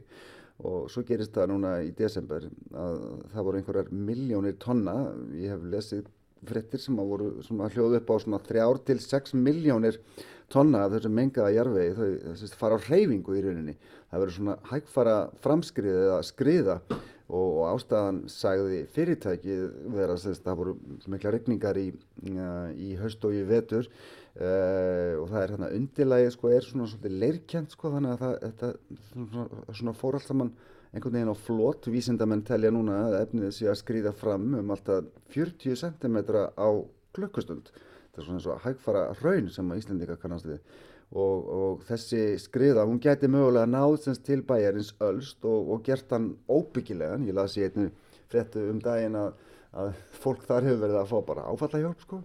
og 0.63 0.87
svo 0.91 1.03
gerist 1.07 1.33
það 1.35 1.49
núna 1.51 1.77
í 1.83 1.91
desember 1.97 2.45
að 2.47 2.99
það 3.33 3.47
voru 3.47 3.59
einhverjar 3.59 3.89
miljónir 3.91 4.59
tonna, 4.61 4.95
ég 5.35 5.51
hef 5.51 5.65
lesið 5.73 6.05
frettir 6.47 6.81
sem 6.81 6.99
að 6.99 7.09
voru 7.09 7.31
svona 7.43 7.69
hljóðu 7.71 7.99
upp 7.99 8.13
á 8.13 8.15
svona 8.23 8.39
þrjár 8.43 8.79
til 8.87 8.99
6 9.03 9.35
miljónir 9.39 9.99
tonna 10.51 10.85
af 10.85 10.93
þessum 10.95 11.15
mengaða 11.17 11.53
jarfvegi 11.55 11.95
þau 11.97 12.09
þessi, 12.29 12.51
fara 12.59 12.77
á 12.77 12.85
hreyfingu 12.85 13.37
í 13.37 13.43
rauninni. 13.45 13.75
Það 14.11 14.23
verður 14.23 14.35
svona 14.37 14.57
hægfara 14.69 15.15
framskrið 15.43 15.99
eða 16.03 16.19
skriða 16.27 16.77
og, 17.31 17.61
ástæðan 17.69 18.19
sagði 18.31 18.81
fyrirtæki 18.93 19.55
vera 19.95 20.17
að 20.17 20.41
það 20.43 20.59
voru 20.59 20.75
mikla 21.13 21.31
regningar 21.33 21.79
í, 21.79 21.87
í 22.75 22.89
haust 22.99 23.23
og 23.23 23.37
í 23.37 23.45
vetur. 23.47 23.87
Uh, 24.33 25.13
og 25.21 25.27
það 25.29 25.39
er 25.39 25.51
hérna 25.53 25.67
undirlægi 25.77 26.29
sko 26.33 26.49
er 26.49 26.65
svona 26.65 26.87
svolítið 26.89 27.19
leirkjent 27.21 27.75
sko 27.75 27.91
þannig 27.93 28.15
að 28.15 28.23
það 28.23 28.31
þetta, 28.41 28.69
svona, 29.11 29.43
svona 29.77 29.93
fór 29.99 30.17
allt 30.17 30.25
saman 30.25 30.49
einhvern 30.93 31.17
veginn 31.17 31.33
á 31.33 31.37
flott, 31.37 31.89
vísindamenn 31.89 32.41
telja 32.45 32.71
núna 32.73 32.99
að 33.07 33.19
efnið 33.19 33.53
sé 33.53 33.69
að 33.69 33.79
skrýða 33.81 34.13
fram 34.17 34.47
um 34.57 34.73
alltaf 34.73 35.05
40 35.33 35.77
cm 35.83 36.17
á 36.57 36.69
klukkustund. 37.13 37.69
Það 38.13 38.19
er 38.19 38.27
svona 38.27 38.39
eins 38.39 38.49
og 38.49 38.65
hægfara 38.65 39.05
raun 39.21 39.53
sem 39.53 39.69
að 39.69 39.83
Íslandika 39.83 40.17
kannast 40.21 40.49
við 40.49 40.59
og, 41.13 41.47
og 41.53 41.81
þessi 41.87 42.21
skriða, 42.41 42.85
hún 42.89 42.99
geti 43.01 43.29
mögulega 43.29 43.69
náð 43.69 43.99
semst 44.03 44.23
til 44.25 44.41
bæjarins 44.45 44.93
Ölst 45.03 45.45
og, 45.45 45.73
og 45.73 45.83
gert 45.85 46.11
hann 46.13 46.31
óbyggilegan. 46.49 47.27
Ég 47.29 47.37
las 47.37 47.57
í 47.57 47.65
einnu 47.67 47.89
fréttu 48.31 48.63
um 48.71 48.79
daginn 48.81 49.17
að, 49.19 49.35
að 49.77 49.91
fólk 50.23 50.47
þar 50.49 50.69
hefur 50.69 50.81
verið 50.85 51.01
að 51.01 51.11
fá 51.11 51.19
bara 51.27 51.45
áfallahjálp 51.51 52.05
sko. 52.07 52.21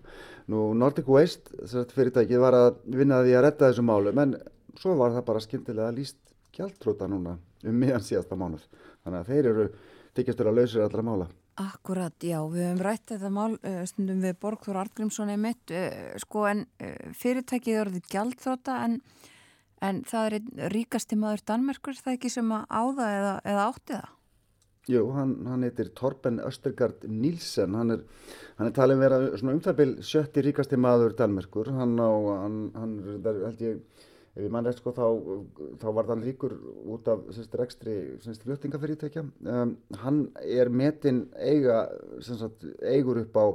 Nú 0.48 0.70
Nordic 0.78 1.10
Waste, 1.12 1.52
þess 1.58 1.82
að 1.82 1.92
fyrirtækið 1.98 2.44
var 2.44 2.56
að 2.56 2.70
vinna 2.88 3.20
því 3.24 3.36
að 3.36 3.44
retta 3.44 3.68
þessu 3.68 3.84
málu, 3.84 4.14
menn 4.16 4.38
svo 4.78 4.96
var 4.96 5.12
það 5.16 5.28
bara 5.28 5.44
skemmtilega 5.44 5.92
líst 5.96 6.18
gjaldtróta 6.56 7.08
núna 7.10 7.36
um 7.66 7.76
miðan 7.76 8.04
síðasta 8.06 8.38
mánuð. 8.38 8.64
Þannig 9.04 9.20
að 9.20 9.32
þeir 9.32 9.50
eru 9.52 9.68
þykjastur 10.16 10.50
að 10.50 10.58
lausir 10.60 10.86
allra 10.86 11.04
mála. 11.04 11.28
Akkurat, 11.58 12.14
já, 12.22 12.38
við 12.52 12.68
höfum 12.68 12.82
rætt 12.86 13.10
þetta 13.10 13.30
mál 13.34 13.56
stundum 13.90 14.20
við 14.22 14.36
Borgþór 14.42 14.76
Artgrímsson 14.84 15.32
einmitt, 15.32 15.72
sko 16.22 16.44
en 16.46 16.66
fyrirtækið 17.18 17.74
er 17.74 17.80
orðið 17.86 18.12
gjaldþróta 18.12 18.76
en, 18.84 19.00
en 19.82 20.04
það 20.06 20.28
er 20.38 20.70
ríkasti 20.74 21.18
maður 21.18 21.42
Danmerkur, 21.50 21.98
það 21.98 22.14
ekki 22.14 22.30
sem 22.30 22.54
að 22.54 22.68
áða 22.70 23.08
eða, 23.16 23.34
eða 23.42 23.66
átti 23.72 23.96
það? 23.96 24.14
Jú, 24.88 25.02
hann, 25.12 25.34
hann 25.44 25.64
heitir 25.66 25.90
Torben 25.96 26.38
Östergaard 26.40 27.02
Nílsen, 27.12 27.74
hann 27.76 27.92
er, 27.92 28.04
hann 28.56 28.70
er 28.70 28.76
talin 28.76 29.02
vera 29.02 29.18
svona 29.36 29.58
umþabil 29.58 29.98
sjötti 30.06 30.44
ríkasti 30.46 30.78
maður 30.80 31.12
Danmerkur, 31.18 31.68
hann 31.76 31.98
á, 32.00 32.08
hann, 32.44 32.62
hann 32.78 32.94
er, 33.02 33.42
held 33.42 33.66
ég, 33.66 34.06
ef 34.38 34.46
ég 34.46 34.52
mann 34.54 34.66
rétt 34.68 34.78
sko 34.78 34.94
þá, 34.94 35.06
þá 35.82 35.88
var 35.96 36.08
þann 36.08 36.24
ríkur 36.24 36.54
út 36.94 37.08
af 37.10 37.26
semst, 37.34 37.54
rekstri 37.58 37.94
fljóttingafyrirtækja 38.44 39.24
um, 39.26 39.74
hann 40.04 40.24
er 40.44 40.70
metin 40.70 41.24
eiga 41.42 41.88
sagt, 42.22 42.66
eigur 42.86 43.18
upp 43.24 43.38
á 43.38 43.46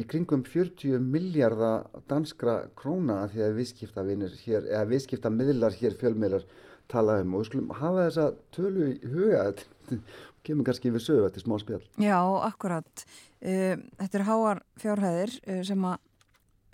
í 0.00 0.04
kringum 0.10 0.42
40 0.48 1.02
miljardar 1.04 1.84
danskra 2.10 2.64
króna 2.78 3.20
að 3.24 3.34
því 3.34 3.42
að 3.46 3.58
viðskiptavinir 3.60 4.38
hér, 4.42 4.70
eða 4.72 4.86
viðskiptamiðlar 4.90 5.76
hér 5.78 5.98
fjölmiðlar 6.00 6.46
tala 6.90 7.20
um 7.22 7.36
og 7.36 7.44
við 7.44 7.50
skulum 7.50 7.74
hafa 7.78 8.08
þessa 8.08 8.26
tölu 8.54 8.88
í 8.90 9.12
huga 9.12 9.44
þetta 9.50 10.00
kemur 10.44 10.68
kannski 10.68 10.92
við 10.92 11.04
sögu 11.04 11.28
þetta 11.28 11.44
smá 11.44 11.54
spjall. 11.62 11.84
Já, 12.02 12.18
akkurat. 12.48 13.04
Uh, 13.40 13.76
þetta 14.00 14.18
er 14.18 14.26
háar 14.28 14.64
fjárhæðir 14.80 15.36
uh, 15.40 15.62
sem 15.68 15.86
að 15.88 15.96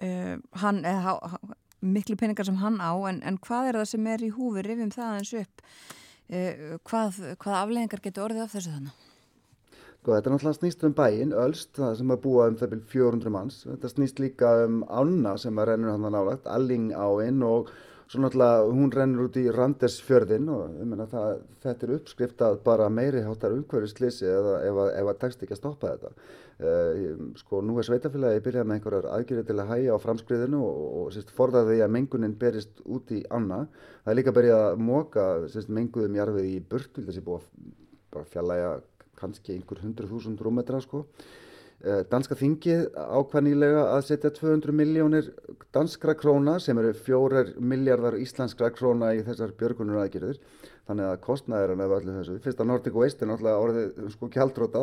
uh, 0.07 0.37
hann, 0.63 0.81
eða 0.87 1.19
miklu 1.81 2.17
peningar 2.21 2.49
sem 2.49 2.59
hann 2.61 2.81
á, 2.81 2.93
en, 3.11 3.23
en 3.27 3.39
hvað 3.41 3.71
er 3.71 3.81
það 3.81 3.93
sem 3.93 4.11
er 4.13 4.25
í 4.27 4.33
húfi, 4.35 4.65
rifjum 4.67 4.93
það 4.95 5.21
eins 5.21 5.35
upp, 5.43 5.63
hvað, 6.91 7.23
hvað 7.43 7.61
afleggingar 7.61 8.05
getur 8.05 8.29
orðið 8.29 8.45
af 8.47 8.57
þessu 8.57 8.75
þannig? 8.75 9.07
Sko, 10.01 10.15
þetta 10.15 10.31
er 10.31 10.33
náttúrulega 10.33 10.57
snýst 10.57 10.85
um 10.87 10.93
bæinn, 10.97 11.33
Ölst, 11.37 11.71
það 11.77 11.97
sem 11.99 12.13
er 12.15 12.21
búið 12.25 12.47
um 12.47 12.55
það 12.57 12.71
byrjum 12.71 12.85
400 12.89 13.33
manns. 13.35 13.57
Þetta 13.67 13.89
snýst 13.91 14.23
líka 14.23 14.53
um 14.65 14.79
Anna 14.89 15.35
sem 15.37 15.59
er 15.61 15.69
rennur 15.69 15.93
hann 15.93 16.07
að 16.09 16.15
nálagt, 16.15 16.49
Alling 16.49 16.87
áinn 16.97 17.45
og 17.45 17.69
svo 18.11 18.23
náttúrulega 18.23 18.71
hún 18.73 18.95
rennur 18.97 19.27
út 19.29 19.37
í 19.37 19.45
Randersfjörðin 19.53 20.49
og 20.51 20.79
meina, 20.89 21.05
það, 21.11 21.43
þetta 21.67 21.87
er 21.87 21.93
uppskriftað 21.99 22.57
bara 22.65 22.89
meiri 22.89 23.21
hátar 23.27 23.53
ef, 23.59 24.81
ef 24.89 25.13
að 25.13 25.21
tekst 25.21 25.45
ekki 25.45 25.59
að 25.59 25.61
stoppa 25.61 25.93
þetta. 25.93 26.15
Uh, 26.61 27.33
sko, 27.41 27.63
nú 27.65 27.79
er 27.81 27.87
sveitafélagi 27.89 28.43
byrjað 28.45 28.67
með 28.69 28.77
einhverjar 28.77 29.07
aðgjörði 29.15 29.45
til 29.49 29.55
að 29.63 29.71
hæja 29.71 29.95
á 29.97 30.03
framskriðinu 30.03 30.59
og, 30.61 30.81
og 31.01 31.13
sérst, 31.15 31.33
forðað 31.33 31.71
því 31.71 31.79
að 31.87 31.95
mengunin 31.97 32.35
berist 32.41 32.83
út 32.85 33.13
í 33.17 33.23
Anna. 33.33 33.63
Það 34.05 34.13
er 34.13 34.19
líka 34.19 34.35
byrjað 34.37 34.65
að 34.67 34.83
móka 34.85 35.27
menguðum 35.79 36.19
jarfið 36.21 36.51
í 36.51 36.59
burt, 36.61 37.01
þessi 37.01 37.25
búið 37.25 37.47
að 38.21 38.29
fjallæga 38.35 38.75
kannski 39.21 39.57
einhver 39.57 39.81
hundru 39.85 40.11
þúsund 40.11 40.43
rúmetra 40.45 40.83
sko. 40.85 41.07
Eh, 41.81 42.03
danska 42.13 42.37
þingið 42.37 42.91
ákvæðnilega 42.93 43.87
að 43.95 44.03
setja 44.11 44.31
200 44.37 44.75
miljónir 44.77 45.31
danskra 45.73 46.13
króna 46.13 46.59
sem 46.61 46.77
eru 46.77 46.93
fjórar 46.93 47.55
miljardar 47.57 48.19
íslenskra 48.21 48.69
króna 48.75 49.15
í 49.17 49.23
þessar 49.25 49.55
björgunur 49.57 50.03
aðgerðir. 50.03 50.43
Þannig 50.91 51.07
að 51.07 51.21
kostnæðurinn 51.23 51.83
af 51.85 51.93
öllu 51.95 52.13
þessu, 52.17 52.37
fyrst 52.43 52.61
að 52.63 52.67
Nordic 52.67 52.97
Waste 52.99 53.23
er 53.23 53.29
náttúrulega 53.31 53.63
orðið 53.63 53.99
sko 54.11 54.29
kjaldróta, 54.35 54.81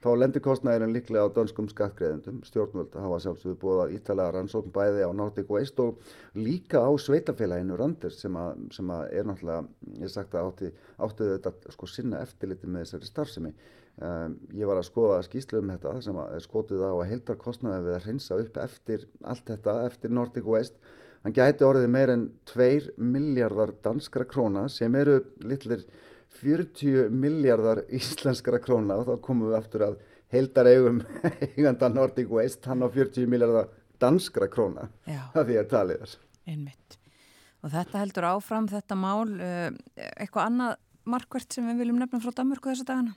þá 0.00 0.06
lendir 0.16 0.42
kostnæðurinn 0.46 0.94
líklega 0.94 1.26
á 1.28 1.34
dönskum 1.36 1.68
skattgreðendum. 1.68 2.38
Stjórnvöld 2.48 2.96
hafa 2.96 3.18
sjálfsögðu 3.26 3.58
búið 3.60 3.82
að 3.82 3.92
ítalega 3.98 4.34
rannsókn 4.38 4.72
bæði 4.72 5.04
á 5.04 5.10
Nordic 5.12 5.52
Waste 5.52 5.84
og 5.84 6.16
líka 6.38 6.80
á 6.80 6.88
sveitafélaginu 6.96 7.76
Randers 7.76 8.22
sem, 8.24 8.40
að, 8.40 8.64
sem 8.72 8.96
að 8.96 9.04
er 9.20 9.28
náttúrulega, 9.28 9.68
ég 10.00 10.14
sagt 10.16 10.32
að 10.32 10.48
átti, 10.48 10.72
átti 11.04 11.30
þetta 11.34 11.76
sko 11.76 11.92
sinna 11.92 12.24
eftirliti 12.24 12.70
með 12.70 12.86
þessari 12.86 13.12
starfsemi. 13.12 13.54
Um, 14.00 14.40
ég 14.56 14.66
var 14.66 14.80
að 14.80 14.88
skoða 14.88 15.20
skýslu 15.28 15.60
um 15.60 15.68
þetta 15.76 15.98
sem 16.02 16.16
er 16.24 16.42
skotið 16.42 16.88
á 16.88 16.90
að 16.96 17.08
heildar 17.12 17.36
kostnæði 17.44 17.84
við 17.84 17.98
að 17.98 18.06
hreinsa 18.08 18.40
upp 18.40 18.56
eftir 18.64 19.04
allt 19.22 19.44
þetta, 19.52 19.76
eftir 19.92 20.10
Nordic 20.16 20.48
Waste 20.48 20.94
hann 21.24 21.36
gæti 21.36 21.64
orðið 21.66 21.92
meir 21.92 22.12
en 22.12 22.24
2 22.50 22.96
miljardar 23.00 23.72
danskra 23.84 24.26
króna 24.28 24.66
sem 24.72 24.94
eru 25.00 25.20
litlir 25.44 25.86
40 26.40 27.08
miljardar 27.14 27.84
íslenskra 27.88 28.60
króna. 28.62 28.98
Og 29.00 29.08
þá 29.08 29.24
komum 29.24 29.48
við 29.48 29.58
aftur 29.58 29.86
að 29.88 29.96
heildar 30.34 30.68
eigum 30.68 31.00
eiganda 31.54 31.88
Nordic 31.92 32.30
Waste 32.32 32.68
hann 32.68 32.84
á 32.84 32.88
40 32.90 33.30
miljardar 33.30 33.72
danskra 34.02 34.48
króna 34.52 34.88
það 35.06 35.48
því 35.48 35.58
að 35.60 35.68
talið 35.72 36.06
er. 36.06 36.14
Einmitt. 36.44 36.98
og 37.64 37.72
þetta 37.72 38.00
heldur 38.02 38.26
áfram 38.28 38.66
þetta 38.68 38.96
mál 39.00 39.30
eh, 39.40 39.70
eitthvað 39.96 40.48
annað 40.50 40.74
markvert 41.08 41.54
sem 41.54 41.64
við 41.70 41.80
viljum 41.80 42.00
nefna 42.02 42.20
frá 42.20 42.34
Danmörku 42.36 42.72
þessa 42.72 42.88
dagana 42.90 43.14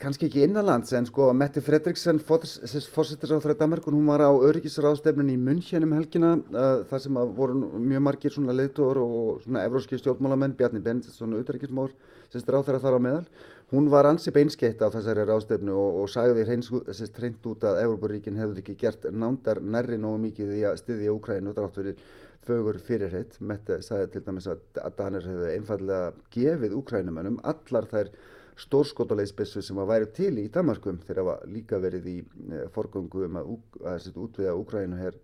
kannski 0.00 0.28
ekki 0.28 0.42
innanlands 0.44 0.92
en 0.96 1.06
sko 1.08 1.28
Mette 1.36 1.62
Fredriksson 1.64 2.20
fórsettisáþræði 2.24 3.58
Danmarkun 3.60 3.96
hún 3.96 4.08
var 4.08 4.24
á 4.24 4.30
öryggisráðstefnun 4.32 5.32
í 5.32 5.36
München 5.40 5.86
um 5.86 5.94
helgina 5.96 6.34
uh, 6.36 6.84
þar 6.88 7.02
sem 7.04 7.18
voru 7.36 7.58
mjög 7.76 8.04
margir 8.06 8.34
svona 8.34 8.56
leitur 8.56 9.00
og 9.02 9.42
svona 9.44 9.64
evróski 9.68 9.98
stjórnmálamenn 10.00 10.56
Bjarni 10.58 10.82
Bendit, 10.84 11.12
svona 11.12 11.40
auðverkismór 11.40 11.92
sem 12.32 12.42
stráð 12.42 12.70
þar 12.70 12.98
að 12.98 13.04
meðal. 13.06 13.24
Hún 13.72 13.88
var 13.90 14.06
ansi 14.08 14.32
beinskeitt 14.34 14.82
á 14.84 14.92
þessari 14.92 15.24
ráðstefnu 15.28 15.72
og, 15.72 16.02
og 16.02 16.10
sagði 16.12 16.44
hreint 16.46 17.48
út 17.48 17.64
að 17.64 17.80
Európaríkin 17.86 18.38
hefði 18.38 18.62
ekki 18.62 18.76
gert 18.84 19.08
nándar 19.10 19.60
nærri 19.62 19.98
nógu 19.98 20.20
mikið 20.28 20.52
í 20.58 20.62
að 20.68 20.78
styðja 20.82 21.16
Úkrænu 21.16 21.52
og 21.52 21.58
drátt 21.58 21.80
verið 21.80 22.04
fögur 22.44 22.78
fyrirreitt 22.84 23.40
Mette 23.40 23.80
sagði 23.82 24.12
til 24.12 24.24
dæmis 24.26 24.48
að 24.50 24.62
Danir 24.98 25.26
hefði 25.26 25.52
einfallega 25.56 26.12
gefið 26.36 26.76
Úkrænumennum 26.78 27.40
allar 27.42 27.88
þær 27.90 28.12
stórskotalegisbissu 28.60 29.62
sem 29.64 29.78
að 29.82 29.90
væri 29.90 30.10
til 30.14 30.32
í 30.38 30.48
Danmarkum 30.52 31.00
þegar 31.02 31.20
það 31.20 31.30
var 31.30 31.46
líka 31.50 31.80
verið 31.82 32.10
í 32.10 32.18
eh, 32.22 32.66
forgöngu 32.74 33.24
um 33.28 33.38
að, 33.40 33.54
að 33.90 34.10
útviða 34.26 34.58
Úkrænu 34.60 35.00
hér 35.00 35.18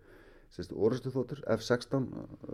orustu 0.74 1.10
þóttur 1.14 1.40
F-16 1.54 2.06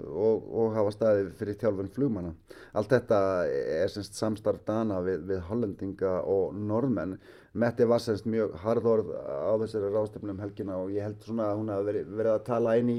og, 0.04 0.42
og 0.52 0.74
hafa 0.76 0.92
staðið 0.92 1.30
fyrir 1.38 1.56
þjálfun 1.60 1.88
flugmanna. 1.94 2.32
Allt 2.76 2.92
þetta 2.92 3.20
er 3.48 3.88
semst 3.92 4.18
samstarf 4.18 4.60
dana 4.66 5.00
við, 5.04 5.24
við 5.30 5.40
hollendinga 5.48 6.12
og 6.28 6.54
norðmenn. 6.54 7.16
Metti 7.56 7.86
var 7.88 8.02
semst 8.04 8.28
mjög 8.28 8.58
harðorð 8.60 9.14
á 9.16 9.52
þessari 9.62 9.92
ráðstöfnum 9.94 10.42
helgina 10.44 10.76
og 10.82 10.92
ég 10.92 11.06
held 11.06 11.24
svona 11.24 11.48
að 11.52 11.62
hún 11.62 11.72
hafi 11.72 11.88
verið, 11.88 12.10
verið 12.20 12.34
að 12.34 12.44
tala 12.50 12.74
inn 12.76 12.90
í 12.92 12.98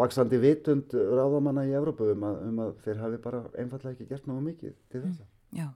vaksandi 0.00 0.40
vitund 0.40 0.96
ráðamanna 0.96 1.66
í 1.68 1.76
Evrópu 1.76 2.08
um 2.14 2.24
að, 2.30 2.40
um 2.48 2.64
að 2.64 2.72
þeir 2.86 3.04
hafi 3.04 3.20
bara 3.28 3.44
einfallega 3.52 3.94
ekki 3.98 4.08
gert 4.08 4.30
náðu 4.30 4.46
mikið 4.48 4.74
til 4.88 5.04
þessa. 5.04 5.28
Mm, 5.28 5.60
já. 5.60 5.68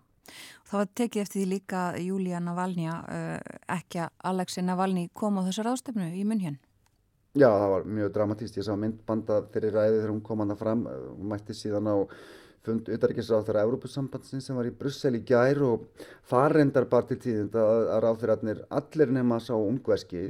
Það 0.68 0.78
var 0.78 0.92
tekið 1.00 1.22
eftir 1.22 1.40
því 1.40 1.46
líka 1.50 1.80
Júlía 2.00 2.40
Navalnja, 2.40 2.98
uh, 3.04 3.56
ekki 3.76 4.04
að 4.06 4.12
Alexei 4.32 4.64
Navalny 4.64 5.08
kom 5.14 5.40
á 5.40 5.46
þessar 5.48 5.72
ástefnu 5.74 6.12
í 6.16 6.22
munn 6.28 6.44
hér. 6.44 6.60
Já, 7.32 7.48
það 7.48 7.70
var 7.72 7.84
mjög 7.88 8.12
dramatíst. 8.12 8.56
Ég 8.60 8.66
sá 8.66 8.74
myndbanda 8.76 9.40
fyrir 9.54 9.72
ræði 9.72 9.98
þegar 9.98 10.10
hún 10.12 10.24
kom 10.24 10.42
hana 10.44 10.56
fram. 10.56 10.86
Hún 10.86 11.30
mætti 11.30 11.56
síðan 11.56 11.88
á 11.88 11.96
fund 12.62 12.88
utaríkisráð 12.94 13.46
þeirra 13.48 13.62
Európusambandsins 13.66 14.46
sem 14.46 14.58
var 14.58 14.68
í 14.68 14.74
Brussel 14.78 15.16
í 15.18 15.22
gær 15.26 15.58
og 15.66 15.86
það 16.30 16.48
reyndar 16.52 16.86
bara 16.90 17.08
til 17.08 17.18
tíðind 17.24 17.56
að, 17.58 17.86
að 17.94 18.02
ráðfyrirarnir 18.04 18.60
allir 18.78 19.14
nema 19.16 19.38
sá 19.42 19.54
ungverski 19.56 20.22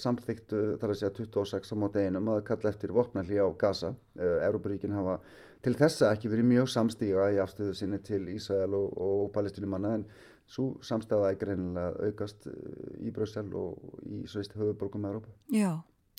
samþyktu 0.00 0.62
þar 0.80 0.94
að 0.94 1.00
segja 1.02 1.12
26 1.18 1.74
á 1.74 1.76
móti 1.82 2.06
einum 2.06 2.30
að 2.32 2.44
kalla 2.48 2.72
eftir 2.72 2.94
vopnalli 2.96 3.42
á 3.42 3.48
Gaza. 3.60 3.92
Európaríkin 4.16 4.96
hafa 4.96 5.18
til 5.66 5.74
þessa 5.74 6.12
ekki 6.14 6.30
verið 6.30 6.46
mjög 6.52 6.70
samstíga 6.70 7.26
í 7.34 7.42
afstöðu 7.42 7.74
sinni 7.74 7.98
til 8.06 8.22
Ísrael 8.30 8.74
og, 8.78 8.92
og 9.02 9.28
palestinumanna 9.34 9.96
en 9.98 10.06
svo 10.46 10.76
samstæða 10.86 11.32
er 11.32 11.40
greinilega 11.40 12.06
aukast 12.06 12.46
eh, 12.46 13.02
í 13.02 13.12
Brussel 13.14 13.50
og 13.58 13.98
í 14.06 14.22
sveist 14.30 14.54
höfuborgum 14.54 15.08
Európa. 15.08 15.32
Já, 15.50 15.72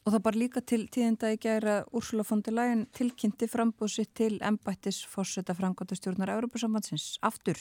og 0.03 0.11
það 0.11 0.23
bar 0.25 0.39
líka 0.41 0.63
til 0.67 0.81
tíðinda 0.91 1.31
í 1.31 1.39
gæra 1.39 1.77
Úrsula 1.95 2.27
von 2.27 2.43
der 2.43 2.57
Leyen 2.57 2.85
tilkynnti 2.95 3.47
frambúsi 3.51 4.03
til 4.19 4.35
embættis 4.43 4.99
fórseta 5.07 5.55
frangotastjórnar 5.55 6.33
Európa-sambandsins 6.35 7.15
aftur. 7.23 7.55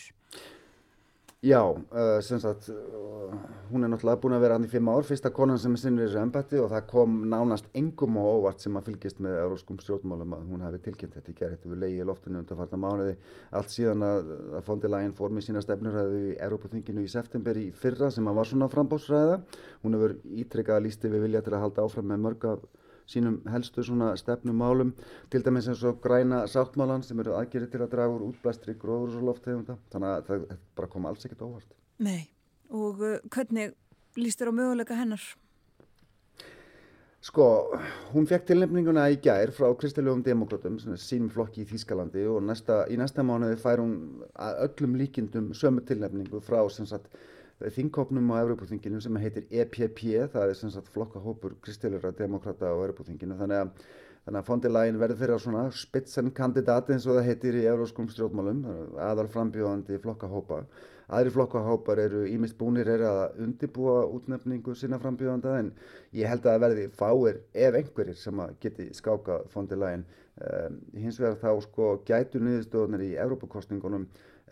Já, 1.45 1.61
uh, 1.69 2.21
sem 2.23 2.39
sagt, 2.41 2.71
uh, 2.73 3.35
hún 3.69 3.85
er 3.85 3.91
náttúrulega 3.93 4.21
búin 4.23 4.35
að 4.39 4.45
vera 4.47 4.55
hann 4.57 4.65
í 4.65 4.71
fimm 4.73 4.89
ár, 4.89 5.05
fyrsta 5.05 5.29
konan 5.37 5.59
sem 5.61 5.75
er 5.77 5.83
sinnur 5.83 6.07
í 6.07 6.07
þessu 6.07 6.21
embætti 6.23 6.61
og 6.63 6.71
það 6.73 6.87
kom 6.89 7.19
nánast 7.29 7.69
engum 7.77 8.17
og 8.17 8.39
óvart 8.39 8.65
sem 8.65 8.79
að 8.79 8.89
fylgjast 8.89 9.21
með 9.21 9.37
euróskum 9.43 9.77
stjórnmálum 9.83 10.33
að 10.33 10.47
hún 10.49 10.65
hefði 10.65 10.81
tilkynnt 10.87 11.19
þetta 11.19 11.35
í 11.35 11.37
gerð, 11.37 11.59
þetta 11.59 11.73
við 11.75 11.83
leiði 11.83 12.01
í 12.01 12.07
loftinu 12.09 12.41
undan 12.41 12.61
farna 12.63 12.81
mánuði, 12.87 13.19
allt 13.61 13.75
síðan 13.75 14.07
að, 14.09 14.33
að 14.57 14.65
fondilægin 14.71 15.15
fór 15.21 15.37
með 15.37 15.47
sína 15.51 15.65
stefnurræðu 15.67 16.25
í 16.25 16.35
Európaþinginu 16.49 17.05
í 17.05 17.13
september 17.19 17.61
í 17.61 17.69
fyrra 17.85 18.11
sem 18.17 18.33
að 18.33 18.41
var 18.41 18.51
svona 18.55 18.73
frambósræða, 18.73 19.39
hún 19.85 19.99
hefur 20.01 20.17
ítrykkað 20.41 20.81
að 20.81 20.89
lísti 20.89 21.13
við 21.13 21.29
vilja 21.29 21.45
til 21.45 21.53
að 21.53 21.67
halda 21.67 21.85
áfram 21.85 22.11
með 22.15 22.25
mörga 22.31 22.57
sínum 23.07 23.41
helstu 23.53 23.85
svona 23.87 24.13
stefnumálum 24.19 24.93
til 25.31 25.45
dæmis 25.47 25.69
eins 25.71 25.85
og 25.87 26.01
græna 26.03 26.45
sáttmálan 26.51 27.05
sem 27.07 27.21
eru 27.23 27.37
aðgerið 27.39 27.73
til 27.73 27.83
að 27.85 27.93
draga 27.95 28.19
úr 28.19 28.29
útblæstri 28.31 28.77
gróðurúslofttegunda 28.83 29.79
þannig 29.93 30.13
að 30.13 30.31
það 30.31 30.47
bara 30.79 30.93
kom 30.93 31.07
alls 31.07 31.27
ekkert 31.27 31.47
óvart. 31.47 31.75
Nei 32.03 32.29
og 32.75 33.03
uh, 33.03 33.19
hvernig 33.31 33.75
líst 34.19 34.41
þér 34.41 34.51
á 34.51 34.59
möguleika 34.59 34.97
hennar? 34.99 35.23
Sko, 37.27 37.45
hún 38.13 38.27
fekk 38.29 38.45
tilnefninguna 38.47 39.09
í 39.11 39.17
gær 39.23 39.51
frá 39.55 39.67
Kristiljóðum 39.75 40.23
Demokrátum, 40.23 40.77
sínum 40.79 41.31
flokki 41.33 41.65
í 41.65 41.67
Þýskalandi 41.67 42.23
og 42.31 42.45
næsta, 42.47 42.85
í 42.93 42.99
næsta 43.01 43.25
mánuði 43.27 43.57
fær 43.59 43.83
hún 43.83 43.97
öllum 44.37 44.95
líkindum 45.01 45.49
sömu 45.57 45.83
tilnefningu 45.89 46.39
frá 46.45 46.61
sem 46.71 46.87
sagt 46.87 47.11
þingkopnum 47.61 48.33
á 48.37 48.45
Európa-þinginu 48.45 48.99
sem 49.01 49.17
heitir 49.21 49.47
EPP, 49.49 50.03
það 50.33 50.51
er 50.51 50.59
sem 50.59 50.73
sagt 50.73 50.91
flokkahópur 50.93 51.55
kristilera 51.65 52.13
demokrata 52.13 52.69
á 52.69 52.77
Európa-þinginu 52.77 53.39
þannig 53.39 53.63
að, 53.63 53.87
þannig 54.27 54.41
að 54.43 54.51
fondilægin 54.51 55.01
verður 55.01 55.21
fyrir 55.23 55.41
svona 55.41 55.63
spitsenkandidati 55.73 56.93
eins 56.93 57.07
og 57.09 57.17
það 57.17 57.31
heitir 57.31 57.57
í 57.57 57.65
euróskum 57.71 58.11
stjórnmálum, 58.13 58.61
aðal 59.01 59.31
frambjóðandi 59.33 60.03
flokkahópa. 60.05 60.67
Aðri 61.07 61.31
flokkahópar 61.37 62.01
eru 62.03 62.25
ímist 62.27 62.57
búnir 62.59 62.89
er 62.91 63.05
að 63.07 63.41
undibúa 63.45 64.01
útnefningu 64.11 64.75
sinna 64.75 64.99
frambjóðanda 64.99 65.53
en 65.61 65.69
ég 66.19 66.27
held 66.27 66.43
að 66.43 66.57
það 66.57 66.65
verði 66.65 66.87
fáir 66.99 67.39
ef 67.55 67.79
einhverjir 67.79 68.19
sem 68.19 68.41
að 68.43 68.57
geti 68.65 68.89
skáka 68.93 69.45
fondilægin. 69.55 70.03
Um, 70.37 70.81
hins 70.99 71.17
vegar 71.17 71.39
þá 71.41 71.63
sko 71.65 71.93
gætu 72.05 72.43
niðurstöðunar 72.43 73.05
í 73.07 73.15
Európa-kostningunum 73.23 74.03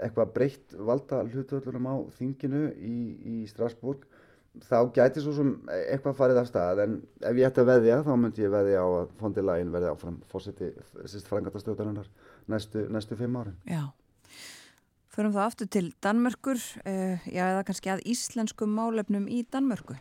eitthvað 0.03 0.35
breytt 0.35 0.75
valda 0.75 1.23
hlutvöldunum 1.29 1.87
á 1.87 1.95
þinginu 2.19 2.67
í, 2.75 2.97
í 3.35 3.37
Strasbourg 3.51 4.07
þá 4.63 4.79
gæti 4.95 5.23
svo 5.23 5.35
sem 5.35 5.51
eitthvað 5.75 6.17
farið 6.19 6.41
af 6.43 6.49
stað 6.51 6.83
en 6.85 6.97
ef 7.23 7.39
ég 7.39 7.49
ætti 7.49 7.63
að 7.63 7.71
veðja 7.73 8.01
þá 8.07 8.13
myndi 8.15 8.45
ég 8.45 8.53
veðja 8.55 8.83
á 8.87 8.89
að 9.01 9.13
fondi 9.19 9.43
lægin 9.43 9.73
verði 9.75 9.91
áfram 9.91 10.19
fórseti 10.31 10.71
sýst 11.11 11.31
frangatastjóðarinnar 11.31 12.11
næstu, 12.51 12.87
næstu 12.91 13.19
fimm 13.19 13.39
árin. 13.41 13.57
Já. 13.67 13.91
Förum 15.15 15.35
þá 15.35 15.43
aftur 15.45 15.71
til 15.71 15.93
Danmörkur, 16.03 16.59
uh, 16.59 17.27
já 17.31 17.45
eða 17.47 17.65
kannski 17.67 17.91
að 17.93 18.03
íslenskum 18.11 18.75
málefnum 18.75 19.29
í 19.31 19.45
Danmörku. 19.51 19.95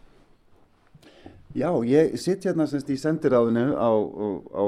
Já, 1.53 1.70
ég 1.86 2.15
sitt 2.18 2.45
hérna 2.48 2.65
semst 2.70 2.90
í 2.90 2.98
sendiráðinu 2.98 3.78
á, 3.78 3.90
á, 3.94 4.26
á 4.57 4.64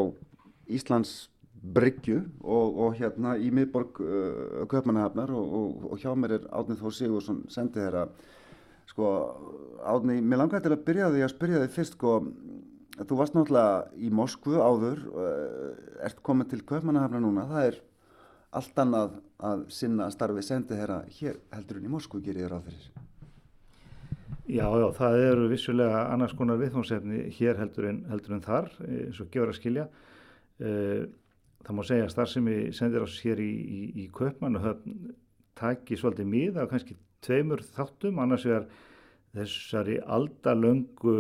Íslands 0.70 1.32
Bryggju 1.74 2.20
og, 2.44 2.78
og 2.86 2.96
hérna 3.00 3.36
í 3.42 3.50
miðborg 3.56 4.02
uh, 4.04 4.64
Köpmannahafnar 4.72 5.34
og, 5.34 5.56
og, 5.60 5.86
og 5.92 6.02
hjá 6.02 6.12
mér 6.18 6.38
er 6.38 6.48
Átnið 6.54 6.84
Þór 6.84 6.96
Sigursson 6.98 7.44
sendið 7.52 7.88
þeirra 7.88 8.06
sko 8.92 9.12
Átnið, 9.82 10.22
mér 10.22 10.44
langaði 10.44 10.68
til 10.68 10.76
að 10.76 10.86
byrja 10.90 11.12
því 11.14 11.26
að 11.26 11.34
spyrja 11.34 11.64
þig 11.64 11.76
fyrst 11.80 11.98
sko 11.98 12.16
þú 13.02 13.18
varst 13.20 13.36
náttúrulega 13.36 13.80
í 13.98 14.12
Moskvu 14.14 14.60
áður 14.62 15.02
uh, 15.12 15.72
ert 16.06 16.22
komið 16.24 16.54
til 16.54 16.62
Köpmannahafnar 16.70 17.24
núna. 17.24 17.48
Það 17.50 17.72
er 17.72 17.82
allt 18.56 18.86
annað 18.86 19.18
að 19.46 19.66
sinna 19.76 20.08
starfi 20.14 20.46
sendið 20.46 20.80
þeirra 20.80 21.02
hér 21.18 21.42
heldur 21.56 21.82
en 21.82 21.90
í 21.90 21.92
Moskvu 21.92 22.22
gerir 22.24 22.46
þér 22.46 22.56
á 22.56 22.66
þeirri 22.70 23.04
Já, 24.46 24.68
já, 24.78 24.86
það 24.94 25.16
eru 25.26 25.46
vissulega 25.50 26.04
annars 26.14 26.36
konar 26.38 26.60
viðfónsefni 26.62 27.24
hér 27.34 27.58
heldur 27.58 27.88
en, 27.90 28.04
heldur 28.12 28.36
en 28.36 28.44
þar, 28.46 28.68
eins 28.86 29.18
og 29.24 29.32
gefur 29.34 29.50
að 29.50 29.58
skilja. 29.58 29.86
Uh, 30.62 31.08
það 31.66 31.78
má 31.78 31.84
segja 31.88 32.08
að 32.08 32.14
starfsemi 32.14 32.58
sendir 32.78 33.06
ás 33.06 33.20
hér 33.26 33.42
í, 33.42 33.52
í, 33.52 33.82
í 34.04 34.08
Köpmann 34.14 34.60
og 34.60 34.68
höfn 34.68 34.98
taki 35.58 35.98
svolítið 35.98 36.30
mið 36.30 36.60
af 36.62 36.70
kannski 36.72 36.98
tveimur 37.26 37.64
þáttum, 37.76 38.20
annars 38.22 38.46
vegar 38.46 38.68
þessari 39.36 39.98
aldalöngu 40.16 41.16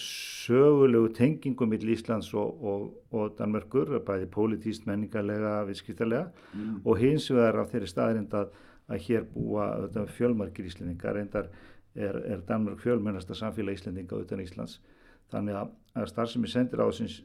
sögulegu 0.00 1.08
tengingum 1.16 1.70
mill 1.72 1.86
Íslands 1.94 2.32
og, 2.36 2.64
og, 2.64 2.88
og 3.14 3.36
Danmörkur, 3.38 3.94
bæði 4.04 4.28
pólitíst, 4.32 4.84
menningarlega, 4.88 5.62
viðskiptarlega 5.68 6.26
mm. 6.52 6.82
og 6.84 7.00
hins 7.00 7.30
vegar 7.32 7.62
af 7.62 7.70
þeirri 7.72 7.88
staðrind 7.90 8.36
að, 8.36 8.50
að 8.90 9.06
hér 9.06 9.24
búa 9.32 9.70
fjölmarkir 10.18 10.68
íslendingar, 10.68 11.16
reyndar 11.16 11.48
er, 11.94 12.20
er 12.34 12.44
Danmörk 12.48 12.82
fjölmennasta 12.84 13.36
samfélag 13.38 13.78
íslendinga 13.78 14.20
utan 14.20 14.44
Íslands 14.44 14.80
þannig 15.32 15.58
að, 15.60 15.72
starfsemi 16.10 16.50
sendir 16.50 16.82
á 16.82 16.90
þessins 16.90 17.20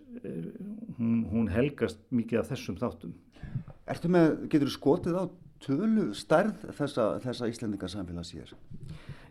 hún, 1.00 1.24
hún 1.32 1.52
helgast 1.52 2.02
mikið 2.14 2.44
af 2.44 2.52
þessum 2.52 2.80
þáttum. 2.80 3.14
Ertu 3.90 4.12
með, 4.14 4.28
getur 4.52 4.70
þú 4.70 4.76
skotið 4.76 5.18
á 5.18 5.24
tölu 5.64 6.10
stærð 6.16 6.68
þessa, 6.78 7.06
þessa 7.24 7.50
íslendingar 7.52 7.92
samfélags 7.92 8.34
hér? 8.36 8.52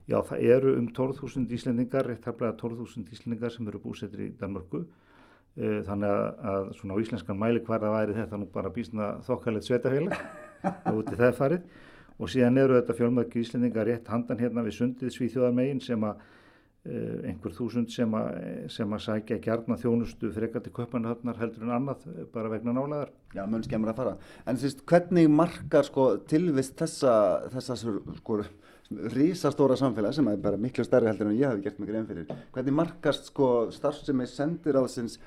Já, 0.09 0.23
það 0.25 0.47
eru 0.55 0.73
um 0.81 0.87
12.000 0.97 1.53
íslendingar, 1.53 2.09
rétt 2.09 2.25
haflega 2.25 2.57
12.000 2.57 3.13
íslendingar 3.13 3.53
sem 3.53 3.69
eru 3.69 3.81
búsettir 3.83 4.25
í 4.25 4.31
Danmörku. 4.41 4.87
Eh, 5.59 5.83
þannig 5.85 6.09
að, 6.09 6.25
að 6.53 6.71
svona 6.79 6.97
á 6.97 7.03
íslenskan 7.03 7.39
mæli 7.39 7.61
hverða 7.67 7.93
væri 7.93 8.17
þetta 8.17 8.39
nú 8.41 8.49
bara 8.55 8.73
bísna 8.73 9.11
þokkalegt 9.27 9.69
svetafélag 9.69 10.15
og 10.65 10.97
út 11.03 11.13
í 11.13 11.19
það 11.19 11.37
farið. 11.41 11.69
Og 12.19 12.33
síðan 12.33 12.61
eru 12.63 12.79
þetta 12.79 12.97
fjölmörki 12.99 13.43
íslendingar 13.45 13.87
rétt 13.87 14.09
handan 14.11 14.41
hérna 14.41 14.65
við 14.67 14.79
sundið 14.79 15.13
svíþjóðarmegin 15.15 15.83
sem 15.85 16.07
að 16.09 16.25
einhver 16.87 17.53
þúsund 17.53 17.91
sem 17.93 18.13
að, 18.17 18.29
sem 18.73 18.93
að 18.95 19.03
sækja 19.05 19.39
gerna 19.45 19.77
þjónustu 19.81 20.31
frekar 20.33 20.63
til 20.65 20.73
köpanahöfnar 20.77 21.37
heldur 21.41 21.67
en 21.67 21.75
annað 21.75 22.07
eh, 22.13 22.23
bara 22.33 22.53
vegna 22.53 22.75
nálaðar. 22.77 23.11
Já, 23.35 23.43
mun 23.51 23.65
skemmur 23.67 23.93
að 23.93 24.01
fara. 24.01 24.15
En 24.49 24.57
þú 24.57 24.69
veist, 24.69 24.85
hvernig 24.89 25.29
markar 25.33 25.89
sko 25.89 26.07
tilvist 26.31 26.79
þessa, 26.81 27.15
þessa 27.53 27.77
sko 27.81 28.39
rísastóra 29.13 29.77
samfélag 29.77 30.15
sem 30.17 30.31
er 30.31 30.39
bara 30.41 30.61
miklu 30.61 30.87
stærri 30.87 31.11
heldur 31.11 31.29
en 31.29 31.37
ég 31.37 31.51
hafi 31.51 31.67
gert 31.67 31.83
mig 31.83 31.91
grein 31.91 32.09
fyrir. 32.09 32.31
Hvernig 32.55 32.79
markast 32.79 33.29
sko 33.33 33.51
starfsemi 33.75 34.29
sendir 34.31 34.79
á 34.79 34.83
þessins 34.87 35.19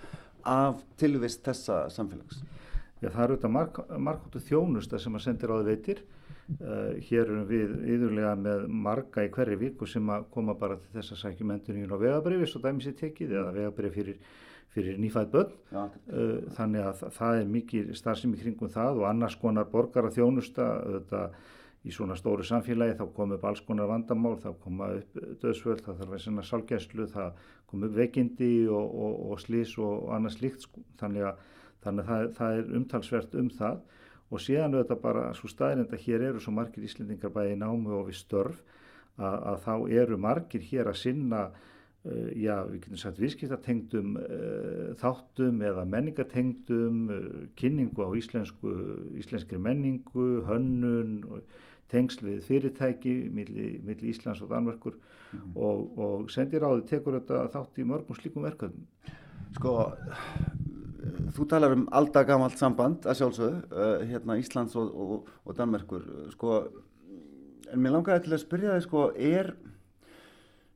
af 0.48 0.82
tilvist 0.98 1.44
þessa 1.45 1.84
samfélags? 1.94 2.41
Já, 3.02 3.10
það 3.11 3.23
eru 3.28 3.38
þetta 3.38 3.53
mark, 3.53 3.78
markóttu 4.10 4.41
þjónusta 4.48 4.98
sem 5.02 5.14
að 5.18 5.28
sendir 5.28 5.53
á 5.53 5.57
það 5.60 5.69
veitir 5.69 6.02
Uh, 6.60 6.98
hér 7.07 7.30
erum 7.30 7.45
við 7.48 7.69
yðurlega 7.94 8.34
með 8.36 8.64
marga 8.84 9.23
í 9.23 9.30
hverju 9.32 9.56
viku 9.61 9.88
sem 9.88 10.10
að 10.11 10.26
koma 10.34 10.56
bara 10.60 10.76
til 10.82 10.90
þess 10.98 11.14
að 11.14 11.19
sækjum 11.22 11.53
enduníun 11.53 11.94
á 11.95 11.98
vegabrifi 12.02 12.49
svo 12.49 12.60
dæmis 12.65 12.90
er 12.90 12.98
tekið 12.99 13.36
eða 13.38 13.53
vegabrif 13.56 13.94
fyrir, 13.95 14.18
fyrir 14.76 14.98
nýfætt 14.99 15.32
börn 15.32 15.53
ja. 15.72 15.86
uh, 16.11 16.34
þannig 16.57 16.90
að 16.90 17.06
það 17.15 17.38
er 17.38 17.53
mikið 17.53 17.94
starfsemi 18.02 18.41
kringum 18.41 18.73
það 18.73 18.99
og 18.99 19.07
annars 19.14 19.38
konar 19.40 19.69
borgara 19.72 20.11
þjónusta 20.11 20.68
þetta, 20.98 21.22
í 21.88 21.95
svona 21.95 22.19
stóru 22.19 22.44
samfélagi 22.49 22.99
þá 22.99 23.06
kom 23.15 23.38
upp 23.38 23.48
alls 23.48 23.64
konar 23.69 23.88
vandamál 23.94 24.36
þá 24.44 24.52
koma 24.65 24.91
upp 24.98 25.23
döðsvöld, 25.45 25.86
það 25.86 26.03
þarf 26.03 26.18
að 26.18 26.26
svona 26.26 26.48
sálgæslu, 26.49 27.07
það 27.15 27.48
kom 27.72 27.88
upp 27.88 27.95
veikindi 27.95 28.52
og, 28.68 28.91
og, 28.91 29.15
og 29.32 29.41
slís 29.45 29.78
og, 29.80 30.03
og 30.03 30.14
annars 30.19 30.41
líkt 30.44 30.68
sko. 30.68 30.84
þannig 30.99 31.32
að, 31.32 31.49
þannig 31.88 32.03
að 32.03 32.11
það, 32.11 32.30
það 32.41 32.60
er 32.60 32.78
umtalsvert 32.82 33.40
um 33.40 33.52
það 33.56 33.82
og 34.32 34.40
síðan 34.40 34.78
auðvitað 34.78 35.02
bara 35.03 35.26
svo 35.36 35.49
staðrind 35.52 35.91
að 35.91 36.06
hér 36.06 36.30
eru 36.30 36.44
svo 36.44 36.53
margir 36.56 36.86
íslendingar 36.88 37.34
bæði 37.36 37.58
námu 37.60 37.98
og 37.98 38.08
við 38.10 38.22
störf 38.22 38.62
að, 39.20 39.36
að 39.36 39.60
þá 39.66 39.74
eru 40.03 40.20
margir 40.22 40.64
hér 40.70 40.91
að 40.91 40.99
sinna 41.02 41.41
uh, 41.52 42.30
já, 42.40 42.56
við 42.70 42.78
getum 42.86 43.02
sagt 43.02 43.20
viðskiptatengdum 43.22 44.16
uh, 44.22 44.86
þáttum 45.02 45.60
eða 45.68 45.88
menningatengdum 45.95 47.02
uh, 47.12 47.26
kynningu 47.60 48.08
á 48.08 48.10
íslensku, 48.18 48.78
íslenskri 49.20 49.60
menningu, 49.60 50.30
hönnun 50.48 51.20
tengsl 51.91 52.24
við 52.30 52.45
fyrirtæki 52.48 53.16
millir 53.36 53.82
milli 53.84 54.14
Íslands 54.14 54.40
og 54.45 54.53
Danmörkur 54.53 54.95
mm. 54.95 55.58
og, 55.60 55.98
og 55.99 56.32
sendir 56.32 56.64
á 56.64 56.72
því 56.72 56.86
tekur 56.88 57.20
þetta 57.20 57.49
þátt 57.52 57.82
í 57.84 57.88
mörgum 57.90 58.16
slíkum 58.16 58.48
verkefnum 58.48 58.88
Sko 59.58 59.74
Þú 61.36 61.48
talar 61.49 61.73
um 61.73 61.88
aldagamalt 61.98 62.60
samband 62.60 63.06
að 63.10 63.22
sjálfsögðu, 63.22 63.60
uh, 63.73 64.06
hérna 64.06 64.38
Íslands 64.38 64.76
og, 64.78 64.90
og, 64.94 65.30
og 65.48 65.57
Danmerkur, 65.57 66.03
sko, 66.36 66.57
en 67.72 67.82
mér 67.82 67.95
langaði 67.95 68.28
til 68.28 68.36
að 68.36 68.44
spyrja 68.44 68.76
þig, 68.76 68.86
sko, 68.86 69.06
er, 69.18 69.53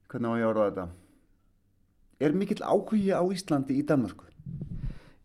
hvernig 0.09 0.33
á 0.33 0.39
ég 0.39 0.47
að 0.47 0.51
orða 0.53 0.69
þetta, 0.69 0.87
er 2.25 2.37
mikill 2.39 2.63
áhugi 2.63 3.11
á 3.13 3.23
Íslandi 3.35 3.77
í 3.77 3.85
Danmörku? 3.85 4.25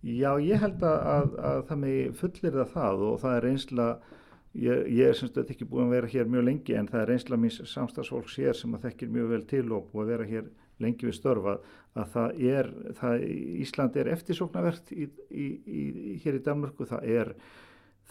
Já, 0.01 0.31
ég 0.41 0.61
held 0.63 0.81
að, 0.81 0.99
að, 1.13 1.35
að 1.45 1.59
það 1.69 1.81
með 1.83 1.99
fullir 2.17 2.55
það 2.57 2.71
það 2.75 3.03
og 3.05 3.19
það 3.21 3.35
er 3.37 3.47
einsla, 3.51 3.87
ég, 4.57 4.87
ég 4.97 5.11
er 5.11 5.19
semst 5.19 5.37
að 5.37 5.43
þetta 5.43 5.55
ekki 5.57 5.69
búin 5.69 5.89
að 5.89 5.97
vera 5.97 6.13
hér 6.15 6.31
mjög 6.33 6.47
lengi 6.47 6.77
en 6.77 6.89
það 6.89 7.03
er 7.03 7.13
einsla 7.17 7.39
mín 7.41 7.53
samstagsfólks 7.53 8.39
hér 8.41 8.57
sem 8.57 8.77
að 8.77 8.87
þekkir 8.89 9.13
mjög 9.17 9.29
vel 9.35 9.43
til 9.51 9.67
og 9.77 9.91
búin 9.93 10.07
að 10.07 10.13
vera 10.15 10.29
hér 10.31 10.49
lengi 10.83 11.09
við 11.09 11.17
störfa 11.19 11.57
að 11.99 12.13
það 12.15 12.45
er, 12.51 12.69
það, 12.99 13.25
Ísland 13.65 13.99
er 14.01 14.13
eftirsóknarvert 14.15 14.93
í, 14.95 15.09
í, 15.31 15.49
í, 15.67 16.15
hér 16.23 16.39
í 16.39 16.43
Danmörku, 16.47 16.87
það 16.91 17.09
er, 17.17 17.33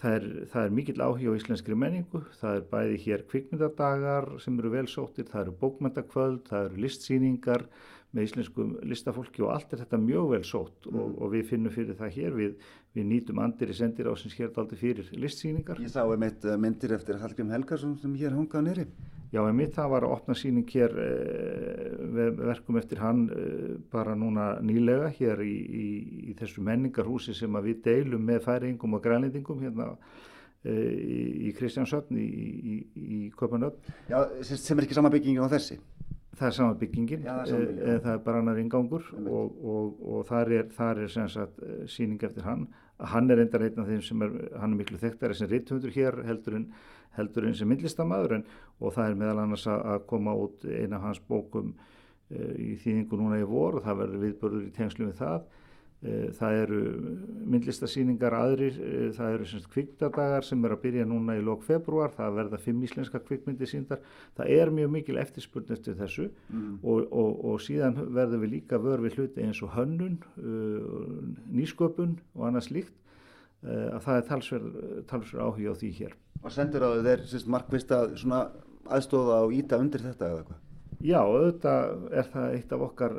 það 0.02 0.18
er, 0.18 0.28
það 0.54 0.66
er 0.66 0.76
mikill 0.80 1.06
áhig 1.06 1.32
á 1.32 1.38
íslenskri 1.40 1.78
menningu, 1.80 2.24
það 2.42 2.60
er 2.60 2.68
bæði 2.74 3.00
hér 3.06 3.26
kvikmyndadagar 3.32 4.30
sem 4.44 4.60
eru 4.60 4.74
velsóttir, 4.76 5.30
það 5.32 5.46
eru 5.46 5.56
bókmyndakvöld, 5.64 6.44
það 6.52 6.70
eru 6.70 6.84
listsýningar 6.86 7.66
með 8.16 8.26
íslenskum 8.26 8.74
listafólki 8.90 9.44
og 9.46 9.54
allt 9.54 9.74
er 9.76 9.84
þetta 9.84 10.00
mjög 10.02 10.32
vel 10.34 10.42
sótt 10.48 10.88
mm. 10.90 10.98
og, 10.98 11.12
og 11.22 11.34
við 11.36 11.46
finnum 11.52 11.74
fyrir 11.74 11.98
það 12.00 12.16
hér, 12.16 12.34
við, 12.40 12.72
við 12.98 13.08
nýtum 13.12 13.42
andir 13.44 13.70
í 13.70 13.78
sendir 13.78 14.10
á 14.10 14.14
sem 14.18 14.34
skerði 14.34 14.64
aldrei 14.64 14.82
fyrir 14.82 15.14
listsýningar. 15.14 15.82
Ég 15.84 15.94
sá 15.94 16.02
einmitt 16.02 16.48
eh, 16.48 16.58
myndir 16.58 16.96
eftir 16.98 17.22
Hallgrim 17.22 17.54
Helgarsson 17.54 18.00
sem 18.02 18.18
hér 18.18 18.34
hongað 18.38 18.66
nýri. 18.66 18.88
Já, 19.30 19.44
einmitt 19.46 19.76
það 19.76 19.92
var 19.92 20.06
að 20.08 20.14
opna 20.16 20.36
síning 20.38 20.72
hér 20.74 20.96
eh, 21.04 22.32
verkum 22.40 22.80
eftir 22.82 23.02
hann 23.04 23.28
eh, 23.30 23.76
bara 23.94 24.16
núna 24.18 24.56
nýlega 24.66 25.12
hér 25.20 25.44
í, 25.46 25.54
í, 25.54 25.90
í 26.32 26.36
þessu 26.40 26.66
menningarhúsi 26.66 27.36
sem 27.38 27.62
við 27.62 27.84
deilum 27.86 28.26
með 28.26 28.42
færingum 28.48 28.98
og 28.98 29.04
grænlendingum 29.06 29.62
hérna 29.62 29.92
eh, 30.66 30.74
í, 30.74 31.22
í 31.46 31.54
Kristjánsöfn 31.60 32.18
í 32.18 33.22
Köpanöfn. 33.38 33.94
Já, 34.10 34.24
sem 34.50 34.80
er 34.80 34.90
ekki 34.90 34.98
sama 34.98 35.14
byggingin 35.14 35.46
á 35.46 35.54
þessi? 35.54 35.78
Það 36.40 36.48
er 36.48 36.54
sama 36.56 36.76
byggingin, 36.80 37.24
Já, 37.26 37.34
það, 37.34 37.40
er 37.42 37.50
sama 37.52 37.66
byggingin. 37.66 38.04
það 38.06 38.14
er 38.14 38.22
bara 38.28 38.44
annar 38.44 38.60
ingangur 38.62 39.10
og, 39.20 39.58
og, 39.74 39.98
og 40.14 40.22
þar 40.30 40.54
er, 40.56 40.70
þar 40.76 41.02
er 41.04 41.12
sagt, 41.36 41.60
síning 41.92 42.24
eftir 42.24 42.46
hann. 42.48 42.70
Hann 43.00 43.32
er 43.32 43.42
enda 43.44 43.60
einn 43.64 43.82
af 43.84 43.90
þeim 43.90 44.02
sem 44.04 44.24
er, 44.24 44.38
hann 44.60 44.74
er 44.76 44.80
miklu 44.80 45.00
þekktari 45.00 45.36
sem 45.36 45.52
ritthundur 45.52 45.92
hér 45.96 46.22
heldur 46.28 46.58
en 46.60 46.70
heldur 47.18 47.48
eins 47.50 47.62
og 47.64 47.70
myndlistamæður 47.72 48.36
og 48.40 48.94
það 48.96 49.06
er 49.12 49.20
meðal 49.20 49.44
annars 49.44 49.66
að 49.72 50.04
koma 50.10 50.36
út 50.38 50.66
eina 50.68 51.00
af 51.00 51.08
hans 51.08 51.22
bókum 51.28 51.74
uh, 51.74 52.54
í 52.56 52.76
þýðingu 52.84 53.20
núna 53.20 53.40
í 53.42 53.48
vor 53.50 53.80
og 53.80 53.88
það 53.88 54.04
verður 54.04 54.24
viðbörður 54.26 54.68
í 54.68 54.76
tengslu 54.76 55.10
við 55.10 55.18
það. 55.24 55.42
Uh, 56.00 56.30
það 56.32 56.58
eru 56.62 56.82
myndlistasýningar 57.52 58.32
aðrir, 58.38 58.78
uh, 58.80 59.08
það 59.18 59.34
eru 59.36 59.48
semst 59.50 59.68
kvikmyndadagar 59.74 60.46
sem 60.48 60.62
er 60.64 60.76
að 60.76 60.84
byrja 60.86 61.08
núna 61.10 61.36
í 61.36 61.42
lók 61.44 61.66
februar, 61.68 62.14
það 62.16 62.38
verða 62.38 62.60
fimm 62.64 62.86
íslenska 62.88 63.20
kvikmyndi 63.26 63.68
síndar. 63.68 64.00
Það 64.38 64.54
er 64.56 64.72
mjög 64.78 64.94
mikil 64.94 65.20
eftirspurn 65.20 65.76
eftir 65.76 65.98
þessu 66.00 66.30
mm. 66.30 66.78
og, 66.84 67.04
og, 67.12 67.44
og 67.52 67.60
síðan 67.66 68.00
verður 68.16 68.46
við 68.46 68.54
líka 68.54 68.80
vör 68.80 69.04
við 69.04 69.20
hluti 69.20 69.44
eins 69.44 69.60
og 69.66 69.76
hönnun, 69.76 70.16
nýsköpun 71.52 72.16
og 72.38 72.48
annað 72.48 72.70
slíkt 72.70 72.96
að 73.68 74.00
það 74.06 74.16
er 74.16 74.26
talsverð 75.12 75.44
áhuga 75.44 75.76
á 75.76 75.80
því 75.84 75.92
hér. 76.00 76.16
Og 76.40 76.56
sendur 76.56 76.88
á 76.88 76.90
þeir 77.04 77.28
markvist 77.52 77.92
að 77.92 78.16
aðstofa 78.88 79.44
og 79.44 79.56
íta 79.60 79.84
undir 79.84 80.08
þetta 80.08 80.32
eða 80.32 80.48
hvað? 80.48 80.66
Já, 81.00 81.22
auðvitað 81.24 82.10
er 82.12 82.26
það 82.28 82.54
eitt 82.58 82.74
af 82.76 82.82
okkar 82.84 83.14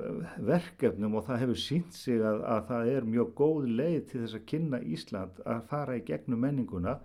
verkefnum 0.44 1.14
og 1.16 1.22
það 1.24 1.38
hefur 1.40 1.60
sínt 1.62 1.94
sig 1.96 2.18
að, 2.20 2.42
að 2.44 2.66
það 2.68 2.90
er 2.92 3.06
mjög 3.08 3.30
góð 3.38 3.68
leið 3.78 4.02
til 4.10 4.20
þess 4.20 4.36
að 4.36 4.44
kynna 4.50 4.80
Ísland 4.84 5.40
að 5.48 5.62
fara 5.70 5.96
í 5.96 6.02
gegnum 6.04 6.44
menninguna 6.44 6.98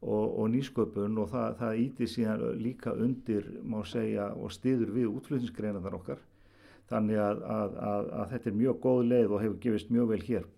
og, 0.00 0.24
og 0.24 0.48
nýsköpun 0.54 1.20
og 1.20 1.28
það, 1.28 1.58
það 1.60 1.82
íti 1.82 2.08
síðan 2.08 2.46
líka 2.56 2.94
undir, 2.96 3.50
má 3.68 3.82
segja, 3.84 4.30
og 4.32 4.56
stiður 4.56 4.94
við 4.96 5.10
útflutningsgreinaðar 5.12 5.98
okkar. 6.00 6.24
Þannig 6.88 7.20
að, 7.20 7.44
að, 7.58 7.78
að 8.22 8.32
þetta 8.32 8.50
er 8.50 8.58
mjög 8.62 8.80
góð 8.88 9.04
leið 9.12 9.28
og 9.28 9.44
hefur 9.44 9.60
gefist 9.60 9.92
mjög 9.92 10.10
vel 10.14 10.22
hér. 10.24 10.50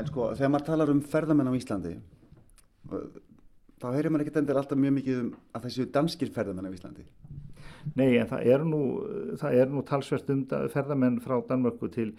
En 0.00 0.08
sko, 0.08 0.30
þegar 0.32 0.54
maður 0.56 0.68
talar 0.70 0.94
um 0.94 1.04
ferðamenn 1.12 1.52
á 1.52 1.58
Íslandi, 1.60 1.94
þá 3.84 3.86
heyrir 3.92 4.12
maður 4.12 4.24
ekkert 4.24 4.40
endur 4.40 4.64
alltaf 4.64 4.80
mjög 4.80 4.98
mikið 5.02 5.22
um 5.26 5.32
að 5.52 5.68
það 5.68 5.76
séu 5.76 5.90
danskir 5.92 6.32
ferðamenn 6.32 6.72
á 6.72 6.76
Íslandi. 6.76 7.04
Nei, 7.98 8.14
en 8.18 8.30
það 8.30 8.48
er 8.54 8.64
nú, 8.68 8.80
það 9.40 9.58
er 9.60 9.68
nú 9.72 9.84
talsvert 9.86 10.32
um 10.32 10.46
ferðamenn 10.72 11.20
frá 11.24 11.36
Danmörku 11.48 11.90
til 11.92 12.12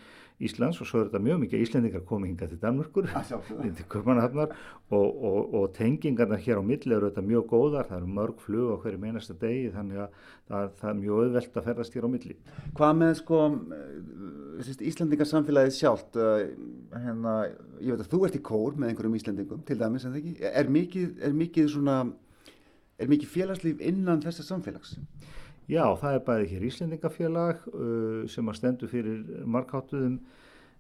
Íslands 0.43 0.81
og 0.83 0.87
svo 0.89 0.99
er 0.99 1.05
þetta 1.07 1.21
mjög 1.23 1.37
mikið 1.45 1.61
Íslendingar 1.63 2.01
komið 2.07 2.31
hinga 2.33 2.47
til 2.51 2.57
Danmörkur, 2.59 3.05
og, 4.95 5.05
og, 5.29 5.53
og 5.55 5.69
tengingarna 5.77 6.35
hér 6.35 6.59
á 6.59 6.63
milli 6.65 6.91
eru 6.91 7.07
þetta 7.07 7.23
mjög 7.23 7.45
góðar, 7.53 7.87
það 7.87 8.01
eru 8.01 8.09
mörg 8.17 8.41
flug 8.43 8.73
á 8.75 8.81
hverju 8.83 8.99
meinasta 8.99 9.35
degi 9.39 9.69
þannig 9.71 10.01
að 10.03 10.17
það, 10.49 10.67
það 10.81 10.89
er 10.89 10.99
mjög 10.99 11.21
auðvelt 11.21 11.55
að 11.55 11.69
ferðast 11.69 11.95
hér 11.95 12.07
á 12.07 12.09
milli. 12.15 12.35
Hvað 12.75 12.99
með 12.99 13.13
sko 13.21 13.39
Íslendingarsamfélagið 14.91 15.77
sjálft, 15.77 16.19
hérna, 16.95 17.37
ég 17.79 17.95
veit 17.95 18.03
að 18.03 18.11
þú 18.11 18.21
ert 18.27 18.35
í 18.35 18.43
kór 18.51 18.75
með 18.75 18.91
einhverjum 18.91 19.17
Íslendingum 19.21 19.63
til 19.67 19.79
dæmis 19.79 20.03
en 20.03 20.17
það 20.17 20.21
ekki, 20.21 20.51
er 20.51 20.75
mikið, 20.75 21.15
er 21.29 21.39
mikið 21.39 21.71
svona, 21.77 21.97
er 22.99 23.11
mikið 23.11 23.33
félagslíf 23.37 23.87
innan 23.87 24.23
þessa 24.23 24.49
samfélags? 24.51 24.97
Já, 25.65 25.81
það 25.97 26.13
er 26.13 26.25
bæði 26.27 26.49
hér 26.51 26.63
Íslendingafélag 26.67 27.63
uh, 27.71 28.25
sem 28.29 28.49
að 28.51 28.57
stendu 28.59 28.89
fyrir 28.89 29.45
markháttuðum 29.49 30.19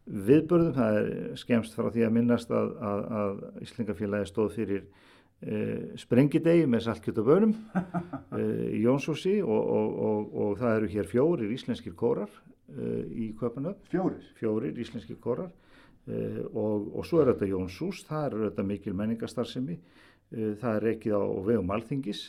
viðbörðum. 0.05 0.75
Það 0.75 0.97
er 0.99 1.07
skemst 1.41 1.73
frá 1.73 1.87
því 1.89 2.03
að 2.05 2.11
minnast 2.13 2.51
að, 2.53 2.75
að, 2.85 3.01
að 3.19 3.63
Íslendingafélagi 3.65 4.29
stóð 4.29 4.51
fyrir 4.59 4.83
uh, 4.85 5.95
sprengidegi 5.97 6.67
með 6.69 6.85
saltkjöt 6.85 7.21
og 7.23 7.29
bönum 7.31 7.55
uh, 8.37 8.43
í 8.69 8.83
Jónsúsi 8.83 9.39
og, 9.41 9.57
og, 9.57 9.95
og, 10.09 10.35
og 10.43 10.59
það 10.59 10.77
eru 10.77 10.89
hér 10.93 11.09
fjórir 11.09 11.55
íslenskir 11.55 11.95
kórar 11.97 12.29
uh, 12.29 12.99
í 13.09 13.31
Köpunöf. 13.39 13.79
Fjórir? 13.89 14.27
Fjórir 14.37 14.77
íslenskir 14.85 15.17
kórar 15.23 15.49
uh, 15.49 16.43
og 16.53 17.01
svo 17.09 17.23
er 17.23 17.33
þetta 17.33 17.49
Jónsús, 17.55 18.03
það 18.05 18.27
eru 18.29 18.45
þetta 18.51 18.67
mikil 18.69 18.93
menningarstarfsemi, 19.01 19.79
uh, 19.81 20.53
það 20.61 20.77
er 20.77 20.87
ekki 20.93 21.17
á 21.17 21.25
vegum 21.49 21.73
alþingis 21.73 22.27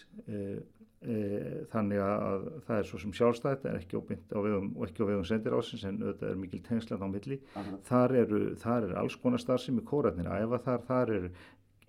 þannig 1.71 2.01
að 2.01 2.47
það 2.67 2.79
er 2.79 2.87
svo 2.89 2.99
sem 3.03 3.13
sjálfstætt 3.15 3.67
en 3.69 3.77
ekki 3.79 3.99
óbynd 4.01 4.33
á 4.33 4.41
vegum 4.41 4.71
og 4.75 4.87
ekki 4.87 5.05
á 5.05 5.11
vegum 5.11 5.27
sendirásins 5.29 5.85
en 5.87 6.01
auðvitað 6.01 6.31
er 6.31 6.41
mikil 6.41 6.63
tengslan 6.65 7.05
á 7.05 7.09
milli. 7.13 7.39
Aha. 7.55 7.77
þar 7.85 8.17
eru, 8.23 8.41
þar 8.63 8.89
er 8.89 8.97
alls 9.03 9.19
konar 9.21 9.43
starfsemi 9.43 9.85
kóratnir 9.87 10.31
að 10.31 10.47
efa 10.47 10.63
þar, 10.65 10.83
þar 10.89 11.13
er 11.19 11.29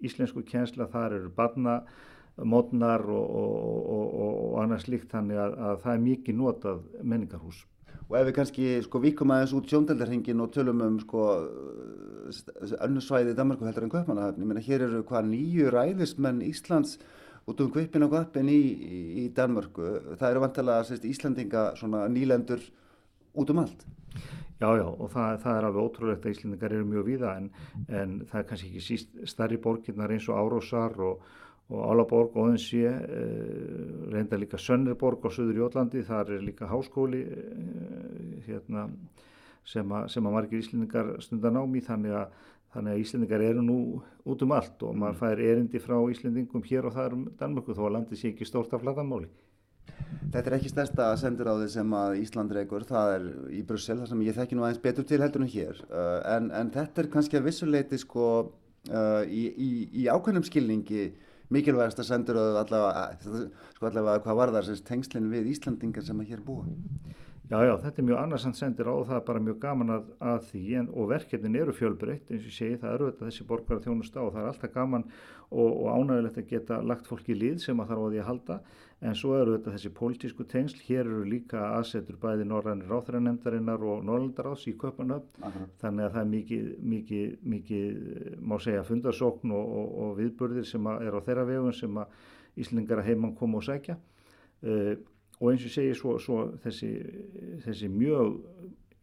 íslensku 0.03 0.43
kjensla, 0.45 0.89
þar 0.91 1.17
eru 1.21 1.31
barna 1.33 1.79
mótnar 2.37 3.01
og, 3.09 3.31
og, 3.39 3.87
og, 3.95 4.35
og 4.43 4.59
annars 4.61 4.85
líkt 4.91 5.09
þannig 5.15 5.39
að, 5.41 5.57
að 5.57 5.81
það 5.85 5.93
er 5.95 6.05
mikið 6.05 6.37
notað 6.37 6.83
menningarhús. 7.01 7.63
Og 8.07 8.15
ef 8.15 8.27
við 8.27 8.35
kannski 8.37 8.67
sko 8.85 8.99
vikum 9.03 9.31
aðeins 9.35 9.55
út 9.57 9.71
sjóndeldarhingin 9.71 10.43
og 10.43 10.51
tölum 10.55 10.83
um 10.85 10.99
sko 11.01 11.23
önnu 12.85 13.01
svæði 13.03 13.33
Danmarku 13.35 13.67
heldur 13.67 13.87
en 13.87 13.91
Kaupmannahöfn, 13.91 14.43
ég 14.43 14.51
meina 14.51 14.63
hér 14.63 14.85
eru 14.85 15.01
hvað 15.07 15.31
nýju 15.31 15.71
ræðismenn 15.73 16.43
Íslands 16.45 16.99
út 17.47 17.61
um 17.63 17.69
kvipin 17.71 18.03
og 18.03 18.11
kvapin 18.11 18.49
í, 18.51 18.61
í, 19.23 19.27
Danmörku. 19.35 20.17
Það 20.19 20.31
eru 20.31 20.43
vantilega 20.43 20.97
Íslandinga 21.11 21.63
nýlendur 22.11 22.63
út 23.37 23.53
um 23.53 23.63
allt. 23.63 23.85
Já, 24.57 24.71
já, 24.73 24.87
og 24.89 25.11
það, 25.13 25.35
það 25.43 25.57
er 25.57 25.65
alveg 25.67 25.83
ótrúlegt 25.85 26.23
að 26.25 26.33
Íslandingar 26.33 26.73
eru 26.73 26.85
mjög 26.89 27.03
víða 27.11 27.33
en, 27.37 27.49
en 27.93 28.15
það 28.25 28.39
er 28.39 28.47
kannski 28.49 28.69
ekki 28.71 28.81
síst 28.81 29.19
starri 29.29 29.59
borgirnar 29.61 30.13
eins 30.15 30.25
og 30.31 30.39
Árósar 30.41 30.97
og, 31.05 31.21
og 31.69 31.83
Álaborg 31.85 32.33
og 32.33 32.49
Öðinsí, 32.49 32.81
eh, 32.89 33.83
reynda 34.09 34.39
líka 34.41 34.57
Sönnerborg 34.57 35.27
á 35.27 35.29
Suður 35.29 35.61
Jólandi, 35.61 36.01
þar 36.07 36.33
er 36.33 36.41
líka 36.47 36.71
háskóli 36.71 37.21
eh, 37.21 38.41
hérna, 38.47 38.87
sem, 39.67 39.93
a, 39.93 40.07
sem 40.09 40.25
að 40.25 40.37
margir 40.39 40.63
Íslandingar 40.63 41.13
stundan 41.21 41.61
á 41.61 41.63
mig 41.69 41.85
þannig 41.85 42.17
að 42.17 42.43
Þannig 42.75 42.93
að 42.93 43.01
Íslendingar 43.01 43.43
eru 43.47 43.63
nú 43.63 43.79
út 44.27 44.43
um 44.43 44.53
allt 44.53 44.83
og 44.83 44.95
maður 44.95 45.15
mm. 45.15 45.19
fær 45.21 45.43
erindi 45.49 45.81
frá 45.81 45.97
Íslendingum 46.11 46.65
hér 46.67 46.87
og 46.89 46.95
þar 46.97 47.15
um 47.15 47.27
Danmörku 47.39 47.75
þó 47.77 47.85
að 47.87 47.93
landi 47.95 48.19
sé 48.19 48.33
ekki 48.33 48.47
stórt 48.47 48.75
af 48.75 48.83
flatamáli. 48.83 49.29
Þetta 50.33 50.49
er 50.49 50.55
ekki 50.57 50.71
stærsta 50.71 51.07
sendiráði 51.19 51.69
sem 51.71 51.93
að 51.95 52.17
Ísland 52.21 52.51
reykur, 52.53 52.83
það 52.87 53.13
er 53.15 53.27
í 53.55 53.61
Brussel, 53.67 53.95
þar 54.01 54.09
sem 54.11 54.23
ég 54.25 54.35
þekki 54.35 54.57
nú 54.57 54.65
aðeins 54.65 54.83
betur 54.83 55.07
til 55.07 55.21
heldur 55.23 55.45
en 55.45 55.51
hér. 55.53 55.79
Uh, 55.87 56.17
en, 56.35 56.49
en 56.59 56.71
þetta 56.73 57.03
er 57.03 57.09
kannski 57.13 57.39
að 57.39 57.47
vissuleiti 57.47 57.99
sko 58.01 58.27
uh, 58.43 59.23
í, 59.23 59.45
í, 59.47 59.69
í 60.03 60.09
ákveðnum 60.11 60.45
skilningi 60.47 61.07
mikilvægast 61.55 62.01
að 62.03 62.09
sendiráðu 62.09 62.59
allavega, 62.59 63.45
sko 63.77 63.87
allavega 63.87 64.23
hvað 64.25 64.39
var 64.41 64.53
þar 64.57 64.83
tengslinn 64.89 65.31
við 65.31 65.53
Íslandingar 65.53 66.03
sem 66.03 66.19
að 66.19 66.33
hér 66.33 66.43
búa. 66.43 66.67
Já, 67.47 67.61
já, 67.63 67.77
þetta 67.79 68.01
er 68.01 68.05
mjög 68.09 68.17
annarsamt 68.19 68.57
sendir 68.59 68.89
á 68.91 68.93
og 68.93 69.05
það 69.07 69.17
er 69.21 69.27
bara 69.29 69.41
mjög 69.45 69.59
gaman 69.61 69.91
að, 69.93 70.07
að 70.19 70.41
því. 70.49 70.63
En, 70.81 70.87
og 70.91 71.05
verkefnin 71.13 71.53
eru 71.55 71.75
fjölbreytt 71.75 72.27
eins 72.33 72.41
og 72.41 72.49
ég 72.49 72.57
segi 72.57 72.79
það 72.81 72.95
eru 72.97 73.07
þetta 73.07 73.29
þessi 73.29 73.47
borgar 73.47 73.79
þjónusta 73.85 74.19
og 74.25 74.33
það 74.33 74.41
er 74.41 74.49
alltaf 74.51 74.73
gaman 74.73 75.05
og, 75.07 75.69
og 75.69 75.87
ánægilegt 75.93 76.41
að 76.41 76.51
geta 76.51 76.81
lagt 76.83 77.07
fólki 77.07 77.31
í 77.31 77.39
lið 77.39 77.63
sem 77.63 77.79
að 77.79 77.93
þarf 77.93 78.03
á 78.03 78.07
því 78.11 78.19
að 78.19 78.29
halda. 78.31 78.59
En 79.07 79.15
svo 79.15 79.33
eru 79.39 79.55
þetta 79.55 79.77
þessi 79.77 79.93
pólitísku 80.01 80.49
tengsl, 80.51 80.83
hér 80.89 81.03
eru 81.05 81.23
líka 81.31 81.63
aðsetur 81.77 82.19
bæði 82.19 82.51
Norrænir 82.51 82.91
Ráþræðanemdarinnar 82.91 83.89
og 83.93 84.05
Norrlandaráðs 84.09 84.67
í 84.67 84.75
Köpunöfn 84.83 85.47
þannig 85.79 86.07
að 86.09 86.15
það 86.17 86.23
er 86.25 86.31
mikið, 86.35 86.69
mikið, 86.95 87.35
mikið 87.55 88.39
má 88.43 88.57
segja 88.59 88.83
fundarsókn 88.89 89.55
og, 89.55 89.75
og, 89.79 89.91
og 90.03 90.15
viðburðir 90.19 90.67
sem 90.67 90.95
er 90.97 91.15
á 91.15 91.23
þeirra 91.23 91.47
vegum 91.47 91.75
sem 91.77 92.01
að 92.03 92.25
Íslingar 92.57 92.99
að 93.03 93.13
heimann 93.13 93.37
koma 93.37 93.61
og 93.61 93.69
sækja. 93.69 93.95
Uh, 94.65 94.97
og 95.37 95.51
eins 95.51 95.65
og 95.67 95.73
segi 95.73 95.93
svo, 95.97 96.15
svo 96.21 96.39
þessi, 96.63 96.91
þessi 97.65 97.89
mjög, 97.93 98.39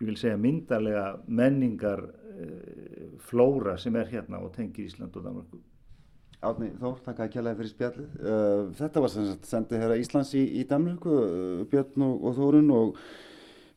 ég 0.00 0.08
vil 0.08 0.18
segja 0.18 0.40
myndarlega 0.40 1.04
menningar 1.26 2.02
uh, 2.08 3.12
flóra 3.28 3.76
sem 3.80 3.94
er 4.00 4.10
hérna 4.10 4.42
og 4.42 4.52
tengir 4.56 4.88
Ísland 4.88 5.14
og 5.14 5.26
Danmarku. 5.26 5.60
Átni 6.44 6.72
Þór, 6.76 6.98
takk 7.06 7.22
að 7.24 7.30
kjallaði 7.36 7.60
fyrir 7.60 7.72
spjallið. 7.72 8.16
Uh, 8.18 8.72
þetta 8.80 9.04
var 9.04 9.12
sem 9.12 9.28
sagt 9.30 9.46
sendið 9.48 9.84
hér 9.84 9.94
að 9.94 10.02
Íslands 10.02 10.32
í, 10.36 10.42
í 10.60 10.64
Danmarku, 10.68 11.20
uh, 11.20 11.62
Björn 11.70 12.08
og, 12.08 12.16
og 12.18 12.36
Þórun 12.40 12.74
og, 12.74 12.98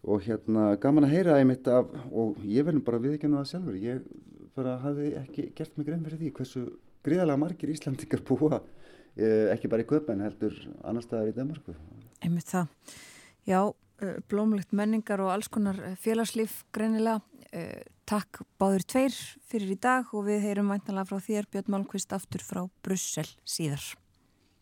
og 0.08 0.26
hérna 0.26 0.72
gaman 0.82 1.08
að 1.08 1.14
heyra 1.14 1.38
einmitt 1.38 1.70
af, 1.72 1.94
og 2.10 2.42
ég 2.48 2.66
verðum 2.66 2.86
bara 2.88 3.04
viðkjannu 3.06 3.40
það 3.44 3.52
sjálfur, 3.54 3.78
ég 3.86 4.02
bara 4.58 4.80
hafi 4.82 5.14
ekki 5.20 5.52
gert 5.54 5.78
mig 5.78 5.86
grein 5.86 6.02
fyrir 6.08 6.24
því 6.24 6.34
hversu 6.40 6.66
gríðalega 7.06 7.40
margir 7.40 7.70
Íslandikar 7.70 8.24
búa 8.26 8.64
ekki 9.18 9.70
bara 9.70 9.82
í 9.82 9.88
köpen 9.90 10.22
heldur 10.22 10.54
annar 10.86 11.06
staðar 11.06 11.32
í 11.32 11.38
Danmarku. 11.38 11.74
Einmitt 12.24 12.50
það. 12.50 12.72
Já, 13.48 13.62
eh, 14.02 14.18
blómlegt 14.30 14.74
menningar 14.74 15.22
og 15.24 15.32
alls 15.32 15.48
konar 15.48 15.78
eh, 15.80 15.96
félagslíf 15.96 16.64
greinilega. 16.74 17.22
Eh, 17.56 17.84
takk 18.08 18.42
báður 18.60 18.84
tveir 18.84 19.16
fyrir 19.48 19.72
í 19.72 19.80
dag 19.80 20.10
og 20.16 20.26
við 20.28 20.44
heyrum 20.44 20.72
væntalega 20.74 21.08
frá 21.08 21.22
þér 21.24 21.48
Björn 21.52 21.72
Málkvist 21.72 22.14
aftur 22.16 22.44
frá 22.44 22.66
Brussel 22.84 23.28
síðar. 23.48 23.84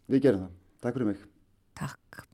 Við 0.09 0.21
gerum 0.27 0.45
það. 0.45 0.55
Takk 0.83 0.97
fyrir 0.97 1.09
mig. 1.09 1.23
Takk. 1.77 2.25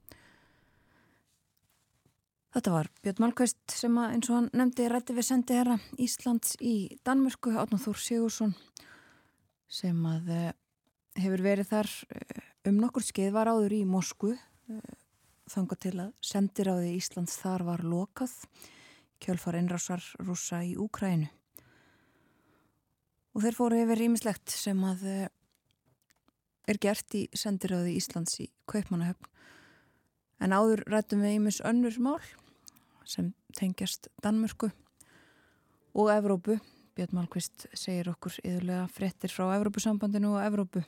Þetta 2.51 2.73
var 2.75 2.91
Björn 2.99 3.23
Málkvist 3.23 3.59
sem 3.71 3.99
að 4.01 4.15
eins 4.17 4.29
og 4.31 4.39
hann 4.39 4.49
nefndi 4.59 4.89
rætti 4.91 5.15
við 5.15 5.27
sendi 5.29 5.55
herra 5.55 5.77
Íslands 5.95 6.57
í 6.59 6.75
Danmörku, 7.07 7.53
Átnáþór 7.55 7.99
Sigursson 7.99 8.55
sem 9.71 9.95
að 10.03 10.33
hefur 11.15 11.43
verið 11.45 11.69
þar 11.71 11.91
um 12.67 12.81
nokkur 12.81 13.05
skeið 13.07 13.31
var 13.37 13.51
áður 13.51 13.77
í 13.77 13.85
Moskvu 13.87 14.35
þanga 15.51 15.77
til 15.83 15.95
að 15.99 16.13
sendiráði 16.23 16.95
Íslands 16.95 17.37
þar 17.41 17.67
var 17.67 17.83
lokað 17.83 18.33
kjölfar 19.21 19.59
einrásar 19.59 20.03
rúsa 20.23 20.63
í 20.65 20.73
Úkrænu 20.79 21.29
og 23.31 23.43
þeir 23.43 23.55
fóru 23.55 23.79
yfir 23.83 24.03
ímislegt 24.07 24.51
sem 24.53 24.79
að 24.83 25.05
eh, 25.07 25.29
er 26.71 26.79
gert 26.81 27.15
í 27.17 27.25
sendiráði 27.37 27.95
Íslands 27.99 28.37
í 28.43 28.49
Kaupmannahöfn. 28.69 29.27
En 30.41 30.55
áður 30.55 30.83
rættum 30.89 31.21
við 31.23 31.37
ímis 31.37 31.61
önnur 31.67 31.97
mál 32.01 32.21
sem 33.05 33.31
tengjast 33.57 34.09
Danmörku 34.23 34.71
og 35.93 36.11
Evrópu. 36.13 36.57
Björn 36.95 37.15
Málkvist 37.15 37.69
segir 37.77 38.09
okkur 38.11 38.35
yðurlega 38.43 38.87
frettir 38.91 39.31
frá 39.31 39.45
Evrópusambandinu 39.55 40.33
og 40.35 40.43
Evrópu. 40.43 40.83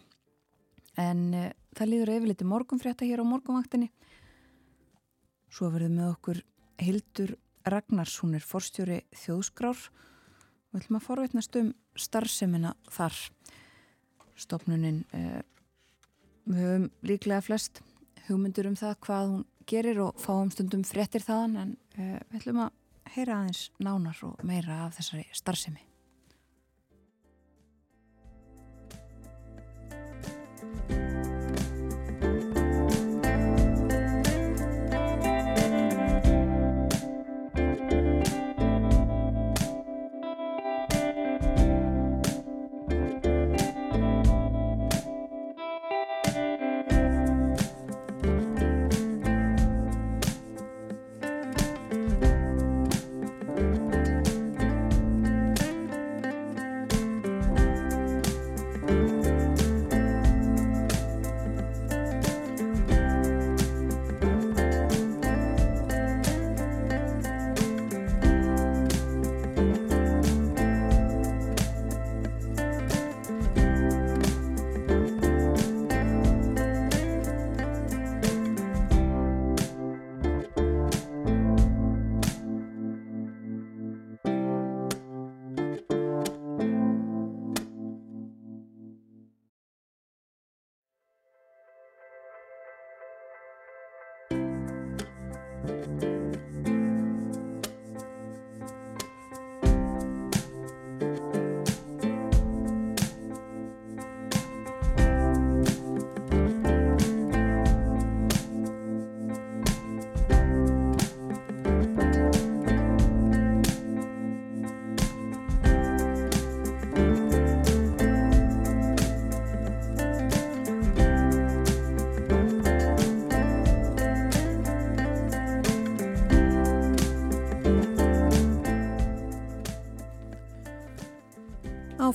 En 0.99 1.30
e, 1.34 1.44
það 1.77 1.91
líður 1.91 2.14
yfirleiti 2.18 2.48
morgunfrétta 2.48 3.07
hér 3.07 3.23
á 3.23 3.26
morgunvaktinni 3.26 3.90
Svo 5.53 5.69
verðum 5.69 5.99
við 6.01 6.09
okkur 6.09 6.41
Hildur 6.81 7.35
Ragnars, 7.69 8.17
hún 8.23 8.34
er 8.35 8.45
forstjóri 8.45 9.03
þjóðskrár 9.13 9.77
og 9.77 10.73
við 10.73 10.81
ætlum 10.81 10.99
að 10.99 11.05
forveitnast 11.05 11.57
um 11.61 11.71
starfsemina 11.93 12.73
þar. 12.91 13.19
Stopnunin, 14.34 15.03
eh, 15.13 15.41
við 16.49 16.63
höfum 16.63 16.88
líklega 17.05 17.45
flest 17.45 17.84
hugmyndur 18.27 18.71
um 18.71 18.77
það 18.80 18.95
hvað 19.05 19.30
hún 19.30 19.45
gerir 19.69 20.01
og 20.03 20.19
fáum 20.21 20.51
stundum 20.51 20.84
fréttir 20.88 21.23
þaðan 21.23 21.57
en 21.61 21.73
uh, 21.97 22.19
við 22.31 22.39
ætlum 22.41 22.61
að 22.65 22.71
heyra 23.13 23.39
aðeins 23.39 23.65
nánar 23.84 24.21
og 24.27 24.43
meira 24.47 24.84
af 24.88 24.97
þessari 24.97 25.25
starfsemi. 25.35 25.93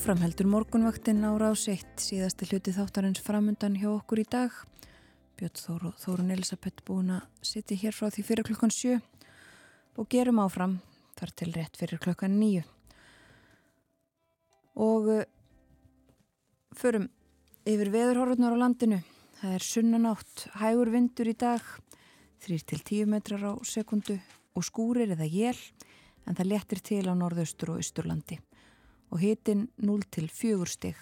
Áframheldur 0.09 0.48
morgunvaktinn 0.48 1.20
á 1.20 1.36
rás 1.36 1.66
1 1.68 2.01
síðasti 2.01 2.47
hluti 2.48 2.72
þáttarins 2.72 3.20
framundan 3.20 3.74
hjá 3.76 3.90
okkur 3.90 4.22
í 4.22 4.24
dag. 4.24 4.55
Björn 5.36 5.60
Þóru, 5.60 5.90
Þórun 6.01 6.32
Elisabeth 6.32 6.80
búin 6.89 7.10
að 7.12 7.26
sitja 7.44 7.76
hér 7.76 7.93
frá 7.93 8.09
því 8.09 8.24
fyrir 8.24 8.48
klukkan 8.48 8.72
7 8.72 8.94
og 10.01 10.09
gerum 10.09 10.40
áfram 10.40 10.78
þar 11.20 11.35
til 11.36 11.51
rétt 11.52 11.76
fyrir 11.76 12.01
klukkan 12.01 12.40
9. 12.40 12.64
Og 14.80 15.12
uh, 15.12 15.20
förum 16.72 17.10
yfir 17.68 17.93
veðurhorfurnar 17.93 18.56
á 18.56 18.62
landinu. 18.64 19.05
Það 19.44 19.60
er 19.60 19.70
sunnanátt, 19.74 20.48
hægur 20.56 20.94
vindur 20.97 21.28
í 21.28 21.36
dag, 21.36 21.60
3-10 22.48 23.12
metrar 23.12 23.44
á 23.44 23.52
sekundu 23.60 24.16
og 24.56 24.64
skúrir 24.72 25.12
eða 25.12 25.28
jél 25.28 25.66
en 26.24 26.32
það 26.32 26.55
letir 26.56 26.86
til 26.94 27.05
á 27.05 27.12
norðaustur 27.12 27.76
og 27.76 27.85
austurlandi 27.85 28.40
og 29.10 29.20
hitin 29.22 29.68
0 29.76 30.02
til 30.10 30.28
4 30.28 30.66
stig. 30.66 30.97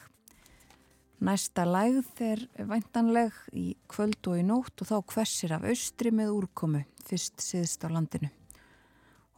Næsta 1.17 1.65
lægð 1.65 2.21
er 2.21 2.43
væntanleg 2.69 3.33
í 3.57 3.71
kvöld 3.89 4.29
og 4.29 4.37
í 4.37 4.45
nótt 4.45 4.83
og 4.85 4.91
þá 4.91 4.97
hversir 5.15 5.55
af 5.57 5.65
austri 5.65 6.13
með 6.13 6.35
úrkomu 6.37 6.83
fyrst 7.09 7.41
siðst 7.41 7.87
á 7.87 7.89
landinu. 7.89 8.29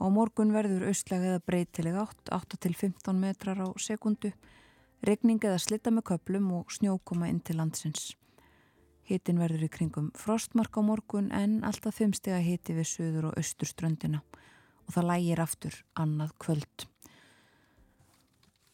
Og 0.02 0.10
morgun 0.14 0.50
verður 0.54 0.88
austlega 0.90 1.34
eða 1.34 1.44
breytileg 1.46 1.94
8, 2.02 2.32
8 2.34 2.58
til 2.64 2.74
15 2.74 3.20
metrar 3.22 3.62
á 3.62 3.68
sekundu, 3.78 4.32
regning 5.06 5.38
eða 5.38 5.62
slitta 5.62 5.94
með 5.94 6.08
köplum 6.10 6.50
og 6.58 6.74
snjókoma 6.74 7.30
inn 7.30 7.40
til 7.46 7.60
landsins. 7.62 8.16
Hitin 9.08 9.38
verður 9.40 9.64
í 9.64 9.72
kringum 9.72 10.10
frostmark 10.18 10.74
á 10.76 10.82
morgun 10.82 11.30
en 11.32 11.62
alltaf 11.64 12.02
5 12.02 12.18
steg 12.18 12.36
að 12.36 12.46
hiti 12.50 12.74
við 12.76 12.90
söður 12.90 13.30
og 13.30 13.38
austurströndina 13.40 14.20
og 14.88 14.94
það 14.96 15.10
lægir 15.12 15.40
aftur 15.46 15.78
annað 15.94 16.34
kvöld. 16.42 16.88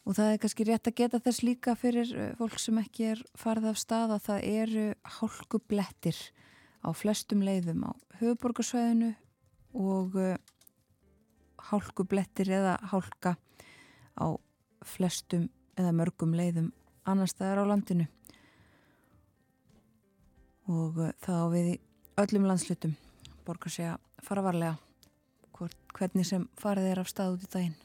Og 0.05 0.17
það 0.19 0.31
er 0.31 0.41
kannski 0.43 0.67
rétt 0.69 0.89
að 0.91 0.97
geta 1.01 1.21
þess 1.25 1.45
líka 1.45 1.75
fyrir 1.81 2.11
eh, 2.13 2.33
fólk 2.37 2.59
sem 2.61 2.77
ekki 2.81 3.07
er 3.15 3.23
farið 3.41 3.71
af 3.71 3.79
stað 3.81 4.17
að 4.17 4.25
það 4.27 4.49
eru 4.51 4.87
hálkublettir 5.19 6.19
á 6.85 6.89
flestum 6.93 7.41
leiðum 7.45 7.87
á 7.89 7.93
höfuborgarsvæðinu 8.21 9.15
og 9.75 10.17
uh, 10.21 10.35
hálkublettir 11.71 12.51
eða 12.53 12.77
hálka 12.93 13.35
á 14.21 14.37
flestum 14.85 15.49
eða 15.81 15.95
mörgum 15.97 16.37
leiðum 16.37 16.71
annar 17.09 17.31
staðar 17.33 17.65
á 17.65 17.71
landinu. 17.73 18.07
Og 20.69 21.01
uh, 21.01 21.11
það 21.25 21.41
á 21.41 21.47
við 21.57 21.73
í 21.73 21.79
öllum 22.21 22.47
landslutum 22.51 22.95
borgar 23.49 23.73
sig 23.73 23.89
að 23.89 24.05
fara 24.25 24.45
varlega 24.45 24.77
hvernig 25.95 26.27
sem 26.29 26.47
farið 26.59 26.93
er 26.93 27.01
af 27.01 27.11
stað 27.11 27.39
út 27.39 27.49
í 27.49 27.51
daginn. 27.51 27.77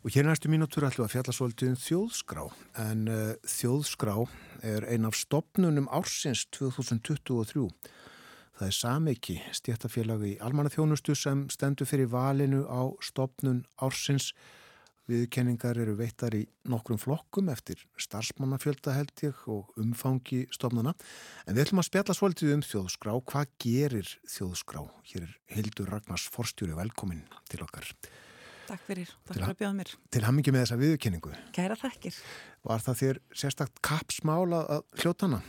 Og 0.00 0.14
hér 0.14 0.24
næstu 0.24 0.48
mínútur 0.48 0.86
ætlum 0.88 1.04
að 1.04 1.12
fjalla 1.12 1.32
svolítið 1.36 1.68
um 1.68 1.74
þjóðskrá 1.76 2.42
en 2.80 3.00
uh, 3.12 3.32
þjóðskrá 3.44 4.14
er 4.64 4.86
ein 4.88 5.04
af 5.04 5.18
stopnunum 5.18 5.90
ársins 5.92 6.46
2023. 6.56 7.66
Það 8.56 8.64
er 8.64 8.76
Samiki, 8.78 9.36
stjættafélagi 9.58 10.30
í 10.30 10.38
almannaþjónustu 10.40 11.12
sem 11.12 11.42
stendur 11.52 11.88
fyrir 11.90 12.08
valinu 12.14 12.62
á 12.64 12.88
stopnun 13.04 13.66
ársins. 13.76 14.30
Viðkenningar 15.10 15.76
eru 15.84 15.98
veittar 15.98 16.32
í 16.38 16.46
nokkrum 16.64 16.96
flokkum 17.02 17.52
eftir 17.52 17.84
starfsmannafjölda 18.00 18.96
held 18.96 19.24
ég 19.26 19.44
og 19.52 19.68
umfangi 19.84 20.46
stopnuna. 20.56 20.96
En 21.44 21.58
við 21.58 21.66
ætlum 21.66 21.84
að 21.84 21.90
spjalla 21.90 22.16
svolítið 22.16 22.56
um 22.56 22.64
þjóðskrá. 22.64 23.18
Hvað 23.20 23.52
gerir 23.66 24.16
þjóðskrá? 24.32 24.80
Hér 25.12 25.28
er 25.28 25.38
Hildur 25.58 25.92
Ragnars 25.92 26.24
Forstjóri 26.32 26.78
velkomin 26.80 27.26
til 27.52 27.60
okkar. 27.68 27.92
Takk 28.70 28.84
fyrir, 28.86 29.08
takk 29.26 29.34
fyrir 29.34 29.48
að 29.48 29.56
bjóða 29.58 29.76
mér. 29.80 29.92
Til 30.14 30.20
hammingi 30.22 30.52
með 30.54 30.62
þessa 30.62 30.76
viðurkenningu. 30.78 31.32
Kæra 31.56 31.76
þakkir. 31.80 32.18
Var 32.68 32.84
það 32.84 33.00
þér 33.00 33.18
sérstakt 33.40 33.80
kapsmála 33.82 34.60
að 34.76 34.84
hljóta 35.02 35.26
hana? 35.26 35.40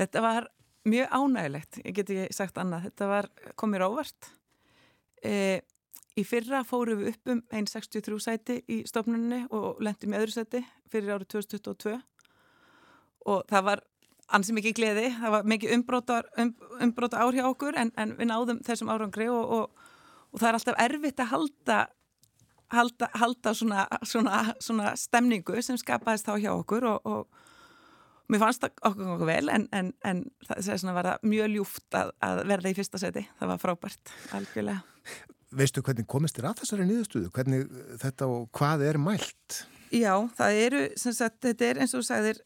Þetta 0.00 0.22
var 0.24 0.48
mjög 0.90 1.14
ánægilegt, 1.14 1.78
ég 1.84 1.94
get 1.94 2.10
ekki 2.10 2.34
sagt 2.34 2.58
annað. 2.58 2.88
Þetta 2.88 3.10
var 3.12 3.30
komir 3.60 3.86
ávart. 3.86 4.32
E, 5.22 5.62
í 6.18 6.26
fyrra 6.26 6.64
fórum 6.66 7.04
við 7.04 7.14
upp 7.14 7.34
um 7.36 7.46
1.63 7.54 8.20
sæti 8.26 8.60
í 8.66 8.82
stofnunni 8.90 9.44
og 9.54 9.78
lendum 9.84 10.18
í 10.18 10.18
öðru 10.18 10.34
sæti 10.34 10.66
fyrir 10.90 11.14
árið 11.14 11.30
2022 11.38 11.96
og 13.30 13.46
það 13.48 13.68
var 13.70 13.88
ansið 14.34 14.58
mikið 14.58 14.80
gleði, 14.80 15.08
það 15.20 15.32
var 15.38 15.52
mikið 15.54 15.74
umbróta, 15.78 16.22
um, 16.40 16.54
ár 17.14 17.36
hjá 17.36 17.46
okkur 17.46 17.78
en, 17.78 17.90
en 18.00 18.18
við 18.18 18.28
náðum 18.30 18.60
þessum 18.66 18.90
árangri 18.90 19.30
og, 19.30 19.44
og, 19.58 19.92
og 20.32 20.42
það 20.42 20.48
er 20.48 20.58
alltaf 20.58 20.82
erfitt 20.84 21.22
að 21.22 21.30
halda 21.30 21.84
halda, 22.72 23.08
halda 23.14 23.54
svona, 23.54 23.86
svona, 24.02 24.44
svona 24.62 24.94
stemningu 24.98 25.60
sem 25.62 25.78
skapaðist 25.80 26.28
þá 26.28 26.38
hjá 26.42 26.50
okkur 26.54 26.86
og, 26.88 27.04
og 27.04 28.32
mér 28.32 28.42
fannst 28.42 28.64
það 28.64 28.80
okkur 28.90 29.12
okkur 29.16 29.30
vel 29.30 29.52
en, 29.52 29.68
en, 29.76 29.92
en 30.04 30.24
það 30.48 30.96
var 30.96 31.10
mjög 31.26 31.52
ljúft 31.58 31.98
að, 31.98 32.14
að 32.24 32.42
verða 32.50 32.72
í 32.72 32.78
fyrsta 32.78 33.00
seti, 33.02 33.26
það 33.40 33.52
var 33.52 33.62
frábært 33.62 34.14
algjörlega. 34.36 34.82
Veistu 35.54 35.84
hvernig 35.86 36.08
komist 36.10 36.38
þér 36.38 36.50
að 36.50 36.64
þessari 36.64 36.88
nýðustuðu? 36.88 37.30
Hvernig 37.34 37.68
þetta 38.02 38.26
og 38.26 38.48
hvað 38.58 38.88
er 38.88 38.98
mælt? 38.98 39.60
Já, 39.94 40.14
það 40.34 40.60
eru, 40.64 40.82
sagt, 40.98 41.38
þetta 41.44 41.68
er 41.68 41.80
eins 41.84 41.94
og 41.94 42.02
þú 42.02 42.08
sagðir 42.08 42.40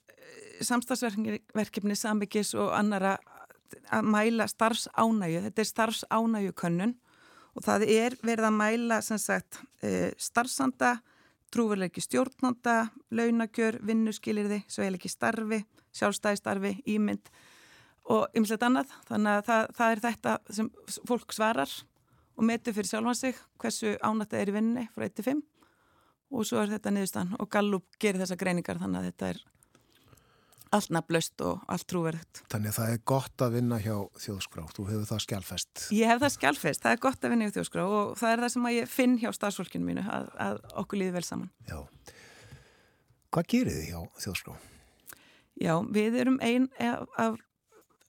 samstagsverkefni, 0.68 1.96
sambyggis 1.96 2.52
og 2.58 2.72
annara 2.76 3.16
að 3.94 4.08
mæla 4.10 4.48
starfsánægu, 4.50 5.44
þetta 5.46 5.62
er 5.62 5.68
starfsánægu 5.70 6.54
könnun 6.58 6.96
og 7.58 7.64
það 7.66 7.88
er 7.90 8.14
verið 8.22 8.46
að 8.46 8.54
mæla 8.54 9.00
sagt, 9.02 9.58
eh, 9.82 10.12
starfsanda, 10.16 11.00
trúverleiki 11.50 12.02
stjórnanda, 12.04 12.90
launakjör, 13.10 13.80
vinnuskilirði, 13.82 14.62
sveiliki 14.70 15.10
starfi, 15.10 15.64
sjálfstæðistarfi, 15.96 16.76
ímynd 16.86 17.30
og 18.08 18.28
ymslegt 18.36 18.62
annað. 18.62 18.92
Þannig 19.08 19.32
að 19.32 19.44
það, 19.48 19.70
það 19.74 19.90
er 19.90 20.02
þetta 20.06 20.38
sem 20.54 20.70
fólk 21.08 21.34
svarar 21.34 21.72
og 22.38 22.46
metur 22.46 22.76
fyrir 22.76 22.92
sjálfan 22.92 23.18
sig 23.18 23.38
hversu 23.58 23.96
ánætt 23.98 24.30
það 24.30 24.40
er 24.40 24.50
í 24.52 24.54
vinninni 24.54 24.88
frá 24.94 25.08
1-5 25.08 25.42
og 26.30 26.46
svo 26.46 26.60
er 26.62 26.70
þetta 26.76 26.92
niðurstann 26.94 27.34
og 27.40 27.48
Gallup 27.50 27.98
gerir 27.98 28.22
þessa 28.22 28.38
greiningar 28.38 28.78
þannig 28.78 29.00
að 29.00 29.08
þetta 29.10 29.30
er 29.32 29.40
allt 30.74 30.92
nafnlaust 30.94 31.42
og 31.46 31.64
allt 31.70 31.86
trúverðugt. 31.90 32.42
Þannig 32.52 32.72
að 32.72 32.78
það 32.78 32.92
er 32.92 33.02
gott 33.12 33.44
að 33.44 33.56
vinna 33.56 33.78
hjá 33.82 33.94
þjóðskrá, 34.24 34.64
þú 34.76 34.86
hefur 34.90 35.08
það 35.08 35.22
skjálfest. 35.24 35.84
Ég 35.96 36.12
hef 36.12 36.22
það 36.22 36.34
skjálfest, 36.36 36.84
það 36.84 36.96
er 36.96 37.02
gott 37.04 37.24
að 37.24 37.34
vinna 37.34 37.48
hjá 37.48 37.56
þjóðskrá 37.56 37.84
og 37.86 38.14
það 38.20 38.34
er 38.34 38.42
það 38.44 38.54
sem 38.54 38.68
ég 38.74 38.90
finn 38.92 39.18
hjá 39.20 39.28
starfsfólkinu 39.36 39.88
mínu 39.88 40.06
að, 40.06 40.30
að 40.46 40.60
okkur 40.82 41.02
líði 41.02 41.16
vel 41.16 41.24
saman. 41.26 41.52
Já. 41.68 41.78
Hvað 43.28 43.50
gerir 43.52 43.76
þið 43.78 43.88
hjá 43.90 44.22
þjóðskrá? 44.24 44.56
Já, 45.58 45.74
við 45.98 46.20
erum 46.22 46.38
einn 46.44 46.68
af 47.18 47.40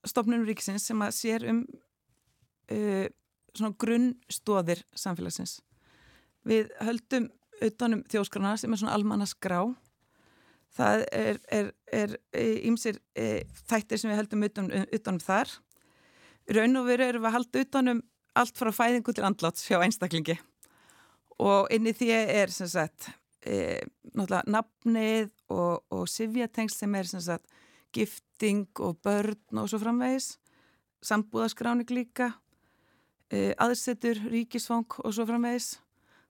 stofnunum 0.07 0.47
ríkisins 0.47 0.85
sem 0.85 1.01
að 1.03 1.15
sér 1.17 1.47
um 1.49 1.63
uh, 2.71 3.07
svona 3.57 3.75
grunnstóðir 3.81 4.83
samfélagsins. 4.97 5.59
Við 6.47 6.69
höldum 6.85 7.29
utanum 7.65 8.03
þjóðskrana 8.09 8.55
sem 8.59 8.73
er 8.73 8.81
svona 8.81 8.95
almanna 8.95 9.27
skrá 9.27 9.63
það 10.77 11.05
er 11.13 12.15
ímsir 12.67 12.99
e, 13.13 13.23
e, 13.23 13.63
þættir 13.69 14.01
sem 14.01 14.11
við 14.11 14.21
heldum 14.21 14.45
utanum, 14.47 14.85
utanum 14.95 15.23
þar. 15.23 15.55
Raun 16.49 16.81
og 16.81 16.87
veru 16.89 17.05
erum 17.05 17.23
við 17.23 17.29
að 17.29 17.37
halda 17.37 17.63
utanum 17.65 18.03
allt 18.39 18.59
frá 18.59 18.71
fæðingu 18.73 19.13
til 19.13 19.25
andláts 19.27 19.65
hjá 19.67 19.79
einstaklingi. 19.83 20.37
Og 21.39 21.69
inn 21.73 21.87
í 21.87 21.95
því 21.95 22.11
er 22.19 22.51
sem 22.53 22.69
sagt 22.69 23.09
e, 23.45 23.79
náttúrulega 24.13 24.43
nafnið 24.51 25.31
og, 25.53 25.85
og 25.93 26.05
sifjatengsl 26.11 26.83
sem 26.83 26.99
er 26.99 27.09
sem 27.09 27.23
sagt 27.23 27.57
gifting 27.95 28.67
og 28.85 28.99
börn 29.05 29.61
og 29.61 29.69
svo 29.71 29.79
framvegis 29.81 30.35
sambúðaskráning 31.05 31.89
líka 31.95 32.33
e, 33.31 33.53
aðsetur, 33.57 34.19
ríkisfang 34.29 34.99
og 35.03 35.15
svo 35.15 35.25
framvegis 35.29 35.77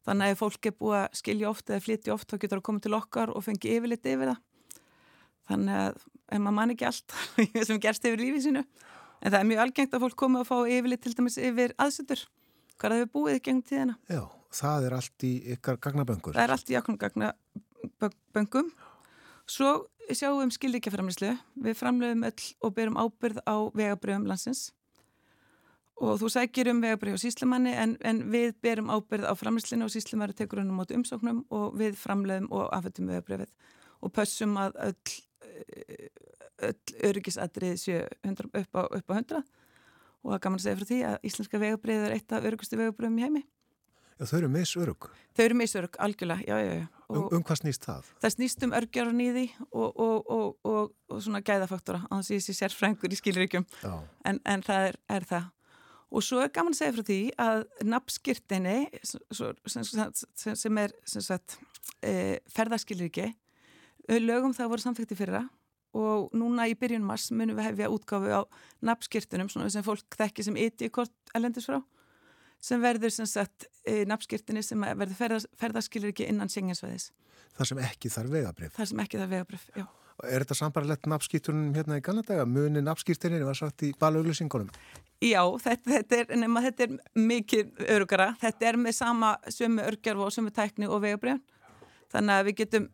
Þannig 0.07 0.29
að 0.29 0.33
ef 0.33 0.39
fólk 0.39 0.69
er 0.69 0.75
búið 0.79 0.97
að 0.99 1.17
skilja 1.19 1.49
oft 1.49 1.69
eða 1.69 1.83
flytja 1.83 2.13
oft 2.15 2.29
þá 2.29 2.35
getur 2.37 2.55
það 2.55 2.61
að 2.61 2.67
koma 2.69 2.83
til 2.85 2.95
okkar 2.97 3.33
og 3.35 3.43
fengi 3.45 3.73
yfirleitt 3.75 4.07
yfir 4.07 4.31
það. 4.31 4.39
Þannig 5.49 5.79
að 5.79 5.99
ef 5.99 6.41
maður 6.45 6.55
man 6.59 6.73
ekki 6.73 6.87
allt 6.89 7.15
sem 7.67 7.81
gerst 7.83 8.07
yfir 8.07 8.23
lífið 8.23 8.45
sínu. 8.47 8.63
En 9.19 9.33
það 9.33 9.39
er 9.41 9.49
mjög 9.49 9.63
algengt 9.65 9.95
að 9.95 10.03
fólk 10.05 10.17
koma 10.23 10.43
og 10.43 10.47
fá 10.47 10.55
yfirleitt 10.61 11.03
til 11.03 11.15
dæmis 11.17 11.39
yfir 11.41 11.75
aðsöndur. 11.75 12.23
Hvað 12.79 12.89
er 12.89 12.95
það 12.95 13.03
við 13.03 13.13
búið 13.17 13.35
í 13.35 13.43
gengum 13.43 13.63
tíðina? 13.67 13.97
Já, 14.07 14.21
það 14.61 14.87
er 14.87 14.97
allt 15.01 15.27
í 15.27 15.33
ykkar 15.57 15.79
gagnaböngur. 15.83 16.37
Það 16.37 16.45
er 16.45 16.55
allt 16.55 16.71
í 16.71 16.79
okkar 16.79 16.99
gagnaböngum. 17.03 18.73
Svo 19.49 19.73
sjáum 20.07 20.39
við 20.39 20.45
um 20.47 20.53
skildíkjaframlislu. 20.55 21.33
Við 21.65 21.79
framleiðum 21.81 22.27
öll 22.29 22.45
og 22.63 22.75
byrjum 22.77 23.01
ábyrð 23.03 23.41
á 23.43 23.55
vegabröðum 23.75 24.29
landsins 24.31 24.69
og 25.99 26.19
þú 26.21 26.29
sækir 26.31 26.69
um 26.71 26.81
vegabrið 26.83 27.19
á 27.19 27.23
síslimanni 27.23 27.73
en, 27.75 27.97
en 28.07 28.21
við 28.31 28.53
berum 28.63 28.91
ábyrð 28.91 29.27
á 29.27 29.33
framlýslinu 29.35 29.87
og 29.87 29.93
síslimari 29.93 30.35
tekur 30.37 30.61
hann 30.61 30.71
á 30.71 30.79
mótu 30.79 30.95
umsóknum 30.95 31.43
og 31.51 31.75
við 31.79 31.99
framleiðum 31.99 32.49
og 32.55 32.69
afhættum 32.75 33.11
vegabriðið 33.11 33.51
og 33.99 34.13
pössum 34.15 34.55
að 34.61 34.79
öll, 34.87 35.15
öll 36.69 36.99
öryggisadrið 37.11 37.79
séu 37.81 38.03
upp 38.03 38.79
á, 38.79 38.81
upp 38.87 39.11
á 39.11 39.13
100 39.19 39.43
og 40.23 40.33
það 40.33 40.41
kannan 40.43 40.63
segja 40.63 40.79
frá 40.79 40.89
því 40.89 40.99
að 41.09 41.29
íslenska 41.29 41.63
vegabriðið 41.63 42.07
er 42.07 42.15
eitt 42.17 42.35
af 42.35 42.47
öryggustu 42.47 42.79
vegabriðum 42.79 43.19
í 43.19 43.25
heimi. 43.25 43.43
Já, 44.19 44.25
þau 44.27 44.37
eru 44.41 44.49
misörug. 44.51 45.05
Þau 45.31 45.43
eru 45.45 45.55
misörug, 45.55 45.93
algjörlega, 46.03 46.43
já, 46.43 46.57
já, 46.59 46.73
já. 46.81 46.87
Um, 47.07 47.27
um 47.37 47.43
hvað 47.47 47.61
snýst 47.61 47.85
það? 47.87 48.09
Það 48.19 48.33
snýst 48.33 48.65
um 48.67 48.73
örgjar 48.75 49.07
og 49.07 49.15
nýði 49.15 49.45
og, 49.69 50.01
og, 50.03 50.33
og, 50.67 50.89
og 51.07 51.21
svona 51.23 51.39
gæðafaktora, 51.39 52.01
þess 52.11 52.33
að 52.33 52.35
ég 52.35 52.43
sé 52.43 52.55
sérfrængur 52.57 53.15
í 53.15 53.19
skilríkjum, 53.19 53.65
en, 54.27 54.41
en 54.43 54.65
það 54.67 54.89
er, 54.89 54.99
er 55.15 55.27
það. 55.29 55.47
Og 56.09 56.25
svo 56.25 56.41
er 56.41 56.49
gaman 56.53 56.73
að 56.73 56.79
segja 56.79 56.95
frá 56.95 57.05
því 57.05 57.19
að 57.37 57.59
nafnskirtinni 57.85 58.77
sem, 59.05 60.55
sem 60.57 60.81
er 60.81 60.95
e, 62.01 62.13
ferðarskilriki, 62.49 63.27
lögum 64.17 64.55
það 64.57 64.71
voru 64.73 64.85
samfætti 64.85 65.17
fyrra 65.19 65.43
og 65.93 66.33
núna 66.37 66.65
í 66.69 66.75
byrjun 66.77 67.05
mars 67.05 67.29
munum 67.33 67.57
við 67.57 67.69
hefja 67.69 67.91
útgáfi 67.93 68.33
á 68.33 68.41
nafnskirtinum 68.85 69.49
sem 69.53 69.85
fólk 69.85 70.17
þekki 70.17 70.45
sem 70.45 70.57
iti 70.61 70.89
kort 70.93 71.33
elendis 71.37 71.69
frá 71.69 71.79
sem 72.61 72.81
verður 72.83 73.13
sem 73.13 73.29
sagt 73.29 73.69
e, 73.87 74.03
nafnskirtinni 74.09 74.63
sem 74.65 74.81
verður 74.81 75.15
ferðars, 75.17 75.47
ferðarskilriki 75.61 76.27
innan 76.27 76.51
Sengjansvæðis. 76.51 77.09
Það 77.55 77.71
sem 77.71 77.81
ekki 77.85 78.11
þarf 78.13 78.33
vegabrif? 78.33 78.73
Það 78.75 78.91
sem 78.91 79.01
ekki 79.05 79.21
þarf 79.21 79.33
vegabrif, 79.35 79.69
já. 79.77 79.85
Er 80.27 80.43
þetta 80.43 80.57
sambarlegt 80.57 81.07
nafnskýrtunum 81.07 81.75
hérna 81.77 81.99
í 81.99 82.03
kannadega? 82.03 82.45
Muni 82.49 82.81
nafnskýrtunni 82.83 83.39
var 83.45 83.55
sagt 83.55 83.85
í 83.87 83.93
balauðlusingunum? 83.99 84.71
Já, 85.23 85.41
þetta, 85.63 85.91
þetta, 85.91 86.19
er, 86.19 86.35
nema, 86.39 86.63
þetta 86.63 86.85
er 86.85 87.23
mikið 87.29 87.87
örugara. 87.95 88.33
Þetta 88.39 88.67
er 88.69 88.79
með 88.79 88.97
sama 88.99 89.33
sömu 89.51 89.85
örgjörf 89.87 90.25
og 90.25 90.35
sömu 90.35 90.53
tækni 90.55 90.87
og 90.87 91.01
vegabrjörn. 91.03 91.41
Þannig 92.09 92.35
að 92.35 92.45
við 92.47 92.55
getum 92.63 92.85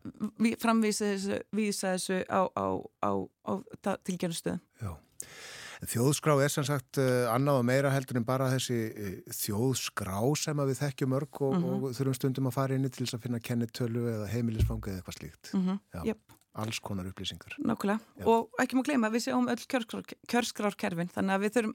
framvísa 0.59 1.11
þessu, 1.13 1.41
þessu 1.79 2.21
á, 2.27 2.41
á, 2.51 2.65
á, 3.05 3.11
á 3.47 3.53
tilgjörnustöðum. 4.03 4.63
Já. 4.81 4.91
Þjóðskrá 5.85 6.33
er 6.41 6.51
sem 6.51 6.65
sagt 6.65 6.97
uh, 7.01 7.27
annað 7.29 7.59
og 7.59 7.65
meira 7.67 7.91
heldur 7.93 8.17
en 8.19 8.25
bara 8.27 8.47
þessi 8.53 8.77
uh, 8.89 9.11
þjóðskrá 9.37 10.17
sem 10.39 10.61
við 10.65 10.79
þekkjum 10.81 11.13
mörg 11.13 11.41
og, 11.41 11.53
mm 11.55 11.63
-hmm. 11.63 11.83
og 11.89 11.97
þurfum 11.97 12.17
stundum 12.17 12.49
að 12.49 12.57
fara 12.57 12.77
inn 12.77 12.87
í 12.87 12.91
til 12.91 13.05
þess 13.05 13.17
að 13.19 13.27
finna 13.27 13.43
kennitölu 13.43 14.07
eða 14.13 14.31
heimilisfangu 14.31 14.91
eða 14.91 15.03
eitthvað 15.03 15.19
slíkt. 15.19 15.53
Mm 15.53 15.67
-hmm. 15.67 16.07
Jöpp 16.09 16.34
alls 16.61 16.79
konar 16.83 17.07
upplýsingar. 17.09 17.55
Nákvæmlega 17.59 18.27
og 18.31 18.61
ekki 18.61 18.77
má 18.77 18.83
gleyma 18.87 19.11
við 19.13 19.27
séum 19.27 19.49
öll 19.51 19.63
kjörskrárkerfin 20.31 21.11
þannig 21.13 21.35
að 21.35 21.45
við 21.45 21.55
þurfum, 21.57 21.73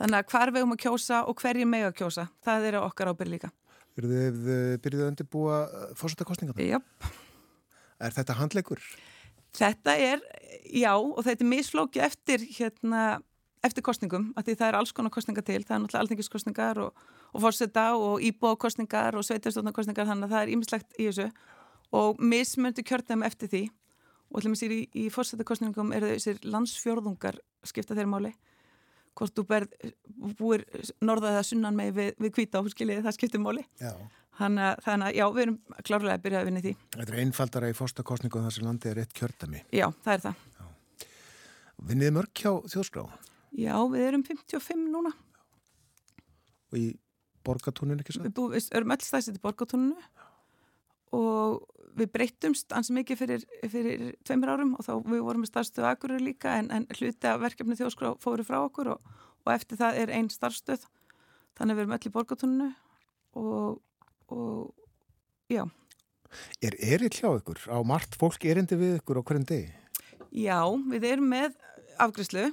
þannig 0.00 0.18
að 0.18 0.30
hvar 0.32 0.52
við 0.54 0.66
um 0.66 0.74
að 0.74 0.82
kjósa 0.84 1.22
og 1.28 1.42
hverjir 1.42 1.68
með 1.68 1.88
að 1.90 1.98
kjósa, 2.00 2.28
það 2.44 2.68
er 2.70 2.78
okkar 2.80 3.12
ábyrg 3.12 3.34
líka. 3.34 3.52
Eru 4.00 4.08
þið 4.08 4.46
eh, 4.54 4.76
byrjuð 4.82 5.04
að 5.04 5.10
undirbúa 5.12 5.58
eh, 5.66 5.90
fórsættakostninga? 6.00 6.56
Jöpp. 6.64 7.10
Er 8.02 8.16
þetta 8.16 8.38
handleikur? 8.38 8.80
Þetta 9.52 9.98
er, 10.00 10.22
já 10.72 10.94
og 10.96 11.20
þetta 11.26 11.44
er 11.44 11.50
misflókið 11.50 12.06
eftir 12.06 12.46
hérna, 12.56 13.02
eftir 13.62 13.84
kostningum, 13.84 14.30
að 14.32 14.48
því 14.48 14.54
það 14.62 14.70
er 14.70 14.78
alls 14.78 14.94
konar 14.96 15.12
kostninga 15.12 15.44
til, 15.44 15.60
það 15.60 15.76
er 15.76 15.82
náttúrulega 15.82 16.06
alþengiskostningar 16.06 16.80
og, 16.86 17.04
og 17.36 17.44
fórsætta 17.44 17.84
og 18.00 18.24
íbókostningar 18.24 19.18
og 19.20 19.28
sveitarstofnarkostningar 19.28 20.08
þannig 20.08 20.30
að 20.30 20.34
það 20.34 20.46
er 20.46 20.54
ímislegt 20.56 20.96
í 20.96 21.10
þessu 21.10 21.28
og 21.92 22.24
mismöndu 22.32 22.80
kjörnum 22.88 23.26
eftir 23.28 23.52
því 23.52 23.62
og 24.32 24.40
ætlum 24.40 24.56
að 24.56 24.62
sér 24.62 24.74
í, 24.74 24.80
í 24.96 25.04
fórsættakostningum 25.12 25.92
er 25.92 26.06
þessir 26.14 26.40
landsfjörðungar 26.48 27.38
skipta 27.68 27.96
þeirra 27.96 28.12
máli. 28.14 28.32
Hvort 29.18 29.36
þú 29.36 29.44
berð, 29.50 29.74
búir 30.38 30.64
norðaða 31.04 31.42
sunnan 31.44 31.76
með 31.76 31.90
við, 31.98 32.12
við 32.24 32.34
kvíta 32.38 32.62
áhuskiliði 32.62 33.04
það 33.04 33.16
skiptir 33.18 33.42
máli. 33.44 33.66
Þannig 34.40 34.80
að 34.88 35.18
já, 35.18 35.26
við 35.28 35.42
erum 35.44 35.58
klárlega 35.84 36.16
að 36.16 36.24
byrja 36.24 36.40
að 36.40 36.48
vinna 36.48 36.62
því. 36.64 36.72
Þetta 36.96 37.12
er 37.12 37.20
einfaldara 37.26 37.68
í 37.68 37.76
fórsættakostningum 37.76 38.46
þar 38.46 38.56
sem 38.56 38.64
landi 38.64 38.88
er 38.88 39.02
eitt 39.02 39.12
kjördami 39.18 39.60
Já, 39.68 39.84
það 40.06 40.14
er 40.14 40.24
það. 40.24 40.48
Vinnið 41.82 42.16
mörg 42.16 42.40
hjá 42.40 42.52
þjóðskrá? 42.72 43.04
Já, 43.58 43.76
við 43.92 44.06
erum 44.06 44.24
55 44.24 44.88
núna. 44.94 45.12
Og 46.72 46.78
í 46.80 46.86
borgatúninu 47.44 48.00
ekki 48.00 48.16
svo? 48.16 48.24
Við, 48.24 48.34
bú, 48.36 48.48
við 48.54 48.68
erum 48.78 48.94
öll 48.94 49.04
stæðsett 49.04 49.36
í 49.36 49.42
borgatúninu 49.42 49.98
og 51.12 51.58
við 51.98 52.10
breyttumst 52.14 52.72
ansið 52.74 52.98
mikið 53.00 53.20
fyrir, 53.20 53.44
fyrir 53.68 54.04
tveimur 54.26 54.52
árum 54.54 54.72
og 54.78 54.86
þá 54.86 54.92
við 55.04 55.22
vorum 55.26 55.44
með 55.44 55.50
starfstöðu 55.52 55.88
aðgurur 55.90 56.24
líka 56.24 56.56
en, 56.60 56.70
en 56.72 56.86
hluti 56.96 57.28
af 57.28 57.42
verkefni 57.42 57.76
þjóðskrá 57.78 58.14
fóru 58.22 58.46
frá 58.46 58.58
okkur 58.62 58.94
og, 58.94 59.12
og 59.44 59.52
eftir 59.54 59.80
það 59.80 60.00
er 60.02 60.14
einn 60.16 60.30
starfstöð 60.32 60.86
þannig 61.58 61.78
við 61.78 61.84
erum 61.84 61.96
öll 61.98 62.08
í 62.08 62.14
borgatunnu 62.16 62.70
og, 63.38 63.78
og 64.32 65.52
já 65.52 65.66
Er 66.64 66.72
erill 66.80 67.12
hjá 67.12 67.28
ykkur? 67.28 67.58
Á 67.68 67.76
margt 67.84 68.16
fólk 68.16 68.44
erindi 68.48 68.78
við 68.80 68.96
ykkur 69.02 69.20
á 69.20 69.26
hverjum 69.28 69.44
degi? 69.50 69.68
Já, 70.32 70.64
við 70.88 71.04
erum 71.10 71.28
með 71.28 71.58
afgriðslu 72.00 72.46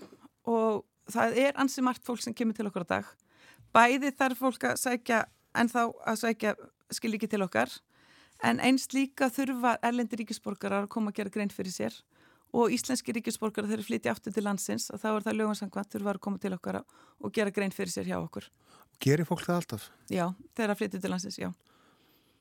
og 0.52 0.84
það 1.10 1.38
er 1.45 1.60
ansið 1.64 1.86
margt 1.88 2.03
fólk 2.03 2.24
sem 2.24 2.36
kemur 2.36 2.57
til 2.57 2.68
okkar 2.68 2.84
á 2.84 2.91
dag 2.99 3.14
bæði 3.76 4.11
þarf 4.18 4.41
fólk 4.44 4.66
að 4.72 4.82
sækja 4.82 5.22
en 5.57 5.72
þá 5.72 5.82
að 5.88 6.20
sækja 6.24 6.56
skil 6.94 7.14
ekki 7.16 7.30
til 7.32 7.44
okkar 7.45 7.72
en 8.45 8.61
einst 8.64 8.95
líka 8.95 9.30
þurfa 9.34 9.76
erlendi 9.86 10.22
ríkisborgarar 10.22 10.86
að 10.86 10.94
koma 10.94 11.11
að 11.11 11.20
gera 11.20 11.34
grein 11.34 11.52
fyrir 11.53 11.74
sér 11.76 11.95
og 12.56 12.74
íslenski 12.74 13.14
ríkisborgarar 13.14 13.70
þegar 13.70 13.86
flytja 13.86 14.14
aftur 14.16 14.34
til 14.34 14.45
landsins 14.45 14.90
og 14.94 15.02
þá 15.02 15.10
er 15.11 15.26
það 15.28 15.40
lögumsangvæmt 15.40 15.95
þurfa 15.95 16.14
að 16.16 16.22
koma 16.26 16.41
til 16.41 16.53
okkar 16.56 16.80
og 16.82 17.34
gera 17.36 17.53
grein 17.53 17.76
fyrir 17.76 17.94
sér 17.94 18.10
hjá 18.10 18.18
okkur. 18.20 18.48
Gerir 18.99 19.28
fólk 19.28 19.45
það 19.45 19.60
alltaf? 19.61 19.90
Já, 20.11 20.26
þegar 20.57 20.74
að 20.74 20.80
flytja 20.82 21.03
til 21.03 21.11
landsins, 21.14 21.38
já. 21.40 21.52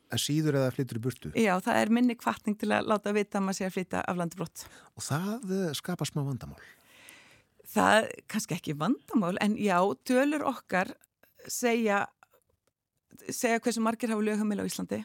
En 0.09 0.21
síður 0.23 0.57
eða 0.63 0.73
flyttur 0.73 0.99
í 0.99 1.03
burtu? 1.05 1.31
Já, 1.37 1.53
það 1.61 1.83
er 1.83 1.93
minni 1.93 2.17
kvartning 2.17 2.57
til 2.59 2.71
að 2.73 2.89
láta 2.89 3.13
vita 3.13 3.39
að 3.39 3.45
maður 3.45 3.59
sé 3.59 3.67
að 3.69 3.75
flytja 3.75 4.01
af 4.09 4.17
landi 4.17 4.39
brott. 4.39 4.65
Og 4.97 5.05
það 5.05 5.53
eh, 5.59 5.75
skapar 5.77 6.09
smá 6.09 6.23
vandamál? 6.25 6.63
Það 7.69 7.99
er 7.99 8.09
kannski 8.33 8.57
ekki 8.57 8.77
vandamál, 8.81 9.35
en 9.45 9.59
já, 9.61 9.77
tölur 10.09 10.47
okkar 10.49 10.95
segja, 11.53 12.07
segja 13.29 13.61
hversu 13.61 13.85
margir 13.85 14.15
hafa 14.15 14.25
lögumil 14.25 14.65
á 14.65 14.69
Íslandi 14.69 15.03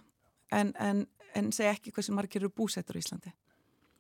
en, 0.54 0.74
en, 0.80 1.04
en 1.36 1.52
segja 1.56 1.74
ekki 1.76 1.94
hversu 1.96 2.16
margir 2.16 2.44
eru 2.44 2.54
búsettur 2.54 3.00
í 3.00 3.04
Íslandi. 3.04 3.34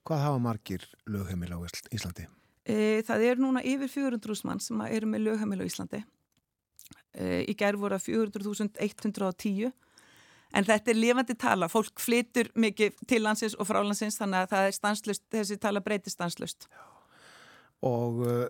Hvað 0.07 0.25
hafa 0.25 0.41
margir 0.43 0.87
lögheimil 1.07 1.53
á 1.55 1.59
Íslandi? 1.95 2.27
E, 2.63 3.03
það 3.07 3.25
er 3.27 3.39
núna 3.39 3.63
yfir 3.63 3.91
400.000 3.91 4.47
mann 4.47 4.61
sem 4.63 4.81
eru 4.87 5.09
með 5.11 5.27
lögheimil 5.29 5.63
á 5.63 5.67
Íslandi. 5.67 6.03
E, 7.13 7.43
í 7.47 7.55
gerð 7.59 7.83
voru 7.83 7.97
að 7.97 8.07
400.110 8.09 9.71
en 10.53 10.67
þetta 10.67 10.93
er 10.93 10.99
lifandi 10.99 11.35
tala. 11.39 11.69
Fólk 11.71 12.01
flytur 12.01 12.51
mikið 12.59 13.03
til 13.09 13.21
landsins 13.25 13.57
og 13.57 13.67
frá 13.69 13.81
landsins 13.81 14.19
þannig 14.19 14.43
að 14.43 14.53
það 14.53 14.67
er 14.67 14.77
stanslust, 14.77 15.23
þessi 15.33 15.59
tala 15.61 15.83
breytir 15.83 16.13
stanslust. 16.13 16.67
Og 17.83 18.21
uh, 18.23 18.45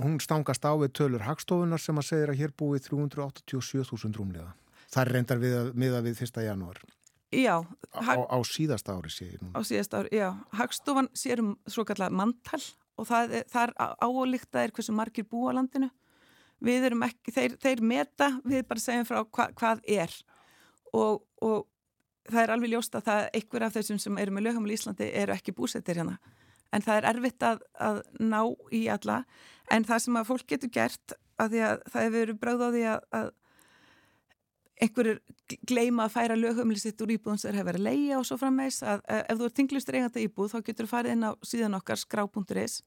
hún 0.00 0.16
stangast 0.24 0.64
á 0.64 0.72
við 0.80 0.94
tölur 0.96 1.26
hagstofunar 1.26 1.82
sem 1.82 1.98
að 2.00 2.08
segir 2.12 2.32
að 2.32 2.40
hér 2.40 2.54
búið 2.56 2.86
387.000 2.88 4.16
rúmlega. 4.16 4.54
Það 4.90 5.02
er 5.02 5.12
reyndar 5.14 5.42
við 5.42 5.56
að 5.58 5.74
miða 5.78 6.00
við 6.06 6.22
1. 6.24 6.40
janúar. 6.46 6.80
Já. 7.30 7.62
Á, 7.94 8.14
á 8.26 8.38
síðasta 8.46 8.96
ári 8.98 9.12
sé 9.14 9.28
ég 9.30 9.42
nú. 9.42 9.52
Á 9.54 9.60
síðasta 9.66 10.02
ári, 10.02 10.12
já. 10.18 10.34
Hagstofan 10.58 11.10
sér 11.14 11.42
um 11.44 11.54
svo 11.70 11.84
kallar 11.86 12.10
manntal 12.10 12.62
og 12.98 13.06
það 13.08 13.36
er, 13.40 13.44
það 13.50 13.74
er 13.78 14.64
er 14.64 14.72
hversu 14.74 14.92
margir 14.92 15.24
búa 15.24 15.54
landinu. 15.54 15.90
Við 16.60 16.90
erum 16.90 17.06
ekki, 17.06 17.32
þeir, 17.32 17.56
þeir 17.56 17.80
meta, 17.80 18.40
við 18.44 18.66
bara 18.68 18.80
segjum 18.80 19.06
frá 19.08 19.22
hva, 19.24 19.46
hvað 19.56 19.80
er 19.88 20.12
og, 20.92 21.22
og 21.40 21.66
það 22.28 22.42
er 22.42 22.52
alveg 22.54 22.74
ljóst 22.74 22.98
að 22.98 23.06
það 23.06 23.22
einhver 23.38 23.64
af 23.64 23.74
þessum 23.76 24.00
sem 24.02 24.20
eru 24.20 24.34
með 24.34 24.46
löghamil 24.48 24.72
í 24.72 24.76
Íslandi 24.76 25.08
eru 25.22 25.34
ekki 25.34 25.54
búsettir 25.56 26.00
hérna 26.00 26.18
en 26.74 26.84
það 26.84 27.00
er 27.00 27.08
erfitt 27.14 27.46
að, 27.46 27.62
að 27.80 28.00
ná 28.20 28.40
í 28.74 28.84
alla 28.92 29.22
en 29.72 29.86
það 29.86 30.04
sem 30.04 30.18
að 30.20 30.30
fólk 30.30 30.46
getur 30.50 30.72
gert 30.74 31.16
að 31.40 31.54
því 31.54 31.62
að 31.66 31.84
það 31.92 32.06
hefur 32.06 32.18
verið 32.18 32.40
bröð 32.42 32.62
á 32.62 32.68
því 32.70 32.84
að, 32.92 33.06
að 33.20 33.30
einhverjur 34.80 35.20
gleima 35.68 36.06
að 36.06 36.14
færa 36.14 36.38
löghamli 36.38 36.78
sitt 36.80 37.00
úr 37.02 37.12
íbúðum 37.16 37.38
sem 37.40 37.54
hefur 37.54 37.68
verið 37.70 37.82
að 37.82 37.88
leia 37.88 38.18
og 38.18 38.26
svo 38.28 38.38
frammeins 38.40 38.80
að, 38.82 39.02
að 39.08 39.22
ef 39.22 39.40
þú 39.40 39.46
er 39.46 39.54
tinglustur 39.58 39.98
eiganda 39.98 40.22
íbúð 40.24 40.54
þá 40.54 40.58
getur 40.68 40.88
þú 40.88 40.92
farið 40.94 41.16
inn 41.16 41.26
á 41.26 41.32
síðan 41.46 41.76
okkar 41.80 42.00
skrá.is 42.00 42.80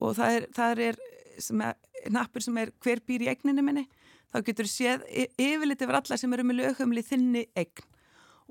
og 0.00 0.16
það 0.18 0.36
er, 0.36 0.48
það 0.56 0.82
er 0.88 1.00
sem 1.40 1.62
er, 1.64 1.78
nappur 2.10 2.44
sem 2.44 2.58
er 2.60 2.72
hver 2.82 3.02
býr 3.06 3.26
í 3.26 3.30
eigninni 3.32 3.64
minni 3.64 3.86
þá 4.32 4.40
getur 4.46 4.68
þú 4.68 4.74
séð 4.74 5.06
yfirleitt 5.36 5.84
yfir 5.84 6.00
alla 6.00 6.20
sem 6.20 6.36
eru 6.36 6.48
með 6.48 6.60
löghamli 6.64 7.06
þinni 7.06 7.46
eign 7.54 7.86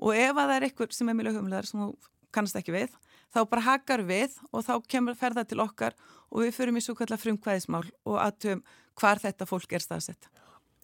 og 0.00 0.16
ef 0.16 0.32
að 0.32 0.40
það 0.40 0.56
er 0.56 0.68
einhver 0.68 0.96
sem 0.96 1.12
er 1.12 1.18
með 1.18 1.30
löghamli 1.30 1.58
þar 1.58 1.70
sem 1.70 1.84
þú 1.84 1.90
kannast 2.34 2.60
ekki 2.60 2.76
við 2.76 2.96
þá 3.34 3.40
bara 3.50 3.66
hakar 3.66 4.04
við 4.06 4.36
og 4.50 4.64
þá 4.66 4.74
kemur 4.90 5.18
ferða 5.18 5.44
til 5.46 5.60
okkar 5.62 5.96
og 6.30 6.44
við 6.44 6.54
förum 6.56 6.78
í 6.78 6.84
svo 6.84 6.96
kallar 6.98 7.20
frumkvæðismál 7.20 7.84
og 8.06 8.18
aðtöfum 8.22 8.62
hvar 9.00 9.20
þetta 9.22 9.46
fólk 9.48 9.72
er 9.74 9.84
staðsett. 9.84 10.28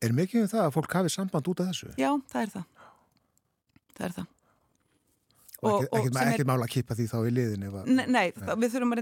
Er 0.05 0.15
mikið 0.17 0.45
um 0.45 0.49
það 0.53 0.65
að 0.67 0.73
fólk 0.77 0.97
hafi 0.99 1.13
samband 1.13 1.53
út 1.53 1.63
af 1.63 1.71
þessu? 1.71 1.93
Já, 1.97 2.11
það 2.33 2.43
er 2.43 2.51
það. 2.57 2.89
Það 3.97 4.09
er 4.09 4.17
það. 4.17 4.33
Og 5.67 5.87
ekkert 5.87 6.43
er... 6.43 6.45
mála 6.49 6.67
að 6.67 6.75
kipa 6.75 6.97
því 6.99 7.07
þá 7.09 7.17
í 7.17 7.33
liðin? 7.33 7.65
Að... 7.71 7.89
Nei, 7.89 8.05
nei 8.13 8.27
þá, 8.37 8.53
við 8.61 8.75
þurfum 8.75 8.93
að 8.93 9.01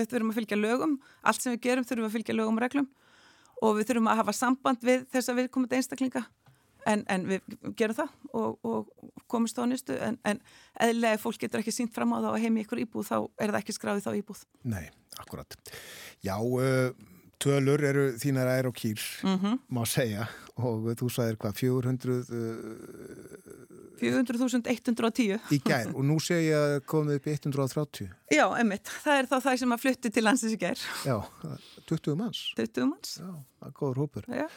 við 0.00 0.06
þurfum 0.14 0.32
að 0.32 0.38
fylgja 0.38 0.58
lögum, 0.58 0.96
allt 1.28 1.44
sem 1.44 1.54
við 1.54 1.60
gerum 1.66 1.86
þurfum 1.88 2.08
að 2.08 2.16
fylgja 2.16 2.36
lögum 2.38 2.58
og 2.60 2.64
reglum 2.64 2.88
og 3.58 3.78
við 3.78 3.90
þurfum 3.90 4.10
að 4.12 4.20
hafa 4.22 4.34
samband 4.38 4.86
við 4.86 5.04
þess 5.12 5.32
að 5.32 5.40
við 5.42 5.50
komum 5.52 5.68
til 5.68 5.80
einstaklinga 5.80 6.24
en, 6.88 7.04
en 7.10 7.26
við 7.28 7.58
gerum 7.76 7.98
það 7.98 8.14
og, 8.38 8.56
og 8.64 9.26
komumst 9.30 9.58
á 9.60 9.64
nýstu 9.68 9.98
en, 10.04 10.16
en 10.28 10.40
eðlega 10.86 11.20
fólk 11.20 11.40
getur 11.42 11.62
ekki 11.62 11.74
sínt 11.74 11.92
fram 11.94 12.14
á 12.16 12.22
það 12.22 12.30
og 12.32 12.42
heim 12.44 12.58
í 12.58 12.64
ykkur 12.64 12.82
íbúð 12.84 13.10
þá 13.10 13.16
er 13.18 13.52
það 13.52 13.60
ekki 13.60 13.76
skráðið 13.76 14.06
þá 14.06 14.12
íbúð. 14.22 14.42
Nei, 14.72 14.84
akkurat. 15.20 15.58
Já, 16.24 16.36
uh, 16.38 16.92
tölur 17.42 17.82
eru 17.86 18.04
þínar 18.18 18.50
ær 18.58 18.68
og 18.70 18.76
kýr, 18.76 19.00
mm 19.22 19.38
-hmm. 19.38 19.58
má 19.70 19.86
segja. 19.86 20.28
Og 20.56 20.90
þú 20.98 21.08
sagðir 21.10 21.36
hvað, 21.38 21.54
400... 21.54 22.10
Uh, 22.30 23.78
400.110 23.98 25.38
í 25.50 25.58
gær. 25.62 25.90
Og 25.94 26.04
nú 26.06 26.18
að 26.18 26.80
komið 26.86 27.18
upp 27.18 27.26
í 27.26 27.34
130 27.34 28.10
Já, 28.30 28.44
emitt, 28.60 28.86
það 29.04 29.18
er 29.18 29.28
þá 29.30 29.36
það 29.40 29.58
sem 29.62 29.74
að 29.74 29.82
flyttu 29.82 30.10
til 30.10 30.24
landsins 30.24 30.54
í 30.54 30.58
gær. 30.60 30.78
Já, 31.06 31.16
20 31.88 32.16
manns. 32.18 32.42
20 32.56 32.86
manns. 32.86 33.18
Já, 33.18 33.34
það 33.58 33.68
er 33.68 33.74
góður 33.80 34.00
hópur. 34.02 34.24
Já. 34.28 34.48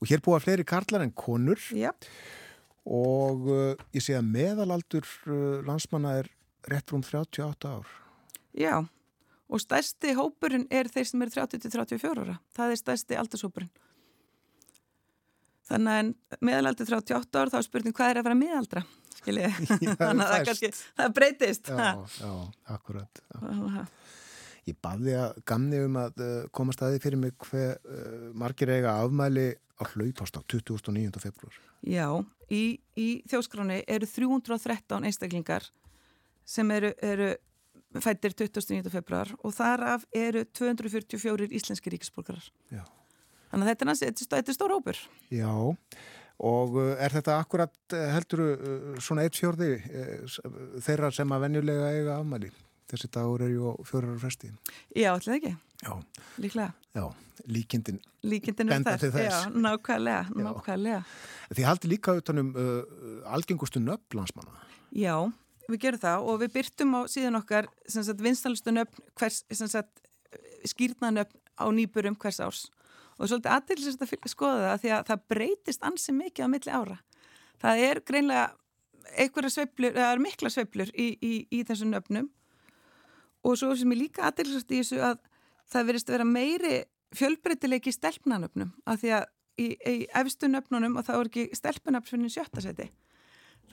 og 0.00 0.08
hér 0.10 0.20
búa 0.20 0.40
fleiri 0.40 0.64
karlar 0.64 1.02
en 1.02 1.12
konur. 1.12 1.60
Já. 1.72 1.92
og 2.84 3.46
uh, 3.46 3.74
ég 3.94 4.02
að 4.18 4.30
meðalaldur 4.32 5.06
uh, 5.26 5.60
landsmanna 5.66 6.16
er 6.18 6.30
rétt 6.68 6.90
rúm 6.90 7.02
38 7.02 7.68
ár. 7.68 7.86
Já, 8.52 8.82
og 9.52 9.60
stærsti 9.60 10.14
hópurinn 10.16 10.64
er 10.72 10.88
þeir 10.88 11.08
sem 11.08 11.24
eru 11.24 11.34
30-34 11.34 12.24
ára. 12.24 12.38
Það 12.56 12.74
er 12.74 12.80
stærsti 12.80 13.18
aldurshópurinn 13.20 13.72
Þannig 15.72 15.94
að 16.32 16.42
meðalaldur 16.44 16.90
38 16.98 17.40
ár 17.40 17.52
þá 17.52 17.58
er 17.58 17.66
spurning 17.66 17.96
hvað 17.96 18.12
er 18.12 18.20
að 18.20 18.26
vera 18.28 18.38
meðaldra 18.38 18.82
skiljið, 19.22 19.58
þannig 20.00 20.24
að 20.24 20.32
það, 20.32 20.46
kannski, 20.48 20.70
það 20.98 21.12
breytist. 21.18 21.70
Já, 21.70 21.90
já, 22.18 22.32
akkurat, 22.74 23.22
akkurat. 23.38 24.00
Ég 24.66 24.78
baði 24.82 25.14
að 25.18 25.38
gamni 25.48 25.80
um 25.82 25.98
að 25.98 26.22
uh, 26.22 26.32
koma 26.54 26.74
staði 26.74 27.00
fyrir 27.02 27.18
mig 27.18 27.34
hver 27.48 27.78
uh, 27.82 28.28
margir 28.38 28.70
eiga 28.70 28.96
afmæli 29.02 29.48
á 29.78 29.82
hlaupást 29.94 30.38
á 30.38 30.40
2009. 30.46 31.18
februar 31.22 31.56
Já, 31.82 32.06
í, 32.46 32.78
í 32.94 33.08
þjóskráni 33.30 33.80
eru 33.90 34.06
313 34.06 35.08
einstaklingar 35.08 35.66
sem 36.46 36.70
eru, 36.74 36.92
eru 37.02 37.32
fættir 38.00 38.32
29. 38.32 38.90
februar 38.92 39.34
og 39.42 39.54
þar 39.56 39.86
af 39.96 40.04
eru 40.16 40.44
244 40.48 41.52
íslenski 41.52 41.92
ríkisborgarar 41.92 42.48
Þannig 43.52 43.68
að 43.68 43.70
þetta 43.72 44.08
er, 44.08 44.12
þetta 44.32 44.48
er 44.48 44.56
stór 44.56 44.72
hópur. 44.72 44.98
Já, 45.28 45.52
og 46.40 46.76
uh, 46.80 46.94
er 46.96 47.12
þetta 47.12 47.34
akkurat 47.36 47.74
uh, 47.92 48.04
heldur 48.14 48.40
uh, 48.46 48.86
svona 48.96 49.26
eitt 49.26 49.36
fjörði 49.36 49.74
þeirra 50.80 51.10
sem 51.12 51.34
að 51.36 51.44
venjulega 51.44 51.90
eiga 51.92 52.14
afmæli? 52.16 52.48
Þessi 52.92 53.08
dagur 53.12 53.44
er 53.44 53.52
ju 53.52 53.74
fjórar 53.88 54.16
fresti. 54.20 54.50
Já, 54.96 55.12
allir 55.12 55.36
ekki. 55.36 55.52
Já. 55.82 55.92
Líklega. 56.40 56.72
Já, 56.96 57.06
líkindin. 57.48 58.00
Líkindin 58.24 58.72
er 58.72 58.84
þess. 58.84 59.16
Já, 59.16 59.38
nákvæmlega, 59.52 60.26
nákvæmlega. 60.36 61.04
Þið 61.52 61.68
haldi 61.68 61.92
líka 61.92 62.16
utanum 62.18 62.52
uh, 62.52 62.82
algengustu 63.32 63.80
nöfn 63.80 64.18
landsmanna. 64.20 64.60
Já, 64.92 65.16
við 65.68 65.80
gerum 65.84 66.02
það 66.02 66.28
og 66.28 66.40
við 66.42 66.54
byrtum 66.56 66.96
á 66.98 67.00
síðan 67.10 67.38
okkar 67.38 67.68
vinstalustu 68.22 68.74
nöfn, 68.74 69.04
hvers, 69.18 69.42
skýrnanöfn 70.72 71.38
á 71.58 71.66
nýburum 71.74 72.16
hvers 72.18 72.40
árs 72.42 72.62
og 73.18 73.28
svolítið 73.28 73.52
aðtilsist 73.54 74.02
að 74.02 74.14
skoða 74.30 74.72
það 74.72 74.82
því 74.82 74.92
að 74.96 75.02
það 75.10 75.24
breytist 75.32 75.84
ansið 75.86 76.16
mikið 76.18 76.46
á 76.48 76.52
milli 76.52 76.72
ára. 76.72 76.96
Það 77.62 77.82
er 77.86 78.00
greinlega 78.08 78.46
einhverja 79.12 79.52
sveiflur, 79.52 79.92
það 79.94 80.08
er 80.08 80.22
mikla 80.22 80.50
sveiflur 80.50 80.94
í, 80.94 81.08
í, 81.20 81.32
í 81.52 81.60
þessum 81.68 81.92
nöfnum 81.92 82.30
og 83.42 83.58
svo 83.58 83.74
sem 83.78 83.92
ég 83.94 84.00
líka 84.06 84.26
aðtilsist 84.26 84.72
í 84.72 84.80
þessu 84.80 85.02
að 85.04 85.20
það 85.70 85.88
verist 85.90 86.10
að 86.10 86.16
vera 86.16 86.28
meiri 86.28 86.74
fjölbreytilegi 87.12 87.92
í 87.92 87.96
stelpnanöfnum 87.98 88.72
af 88.88 89.02
því 89.02 89.14
að 89.18 89.28
í, 89.60 89.66
í 89.76 89.96
efstu 90.22 90.48
nöfnunum 90.50 90.96
og 90.98 91.06
það 91.06 91.20
voru 91.20 91.32
ekki 91.32 91.58
stelpunöfn 91.58 92.08
fyrir 92.08 92.32
sjötta 92.32 92.64
seti. 92.64 92.88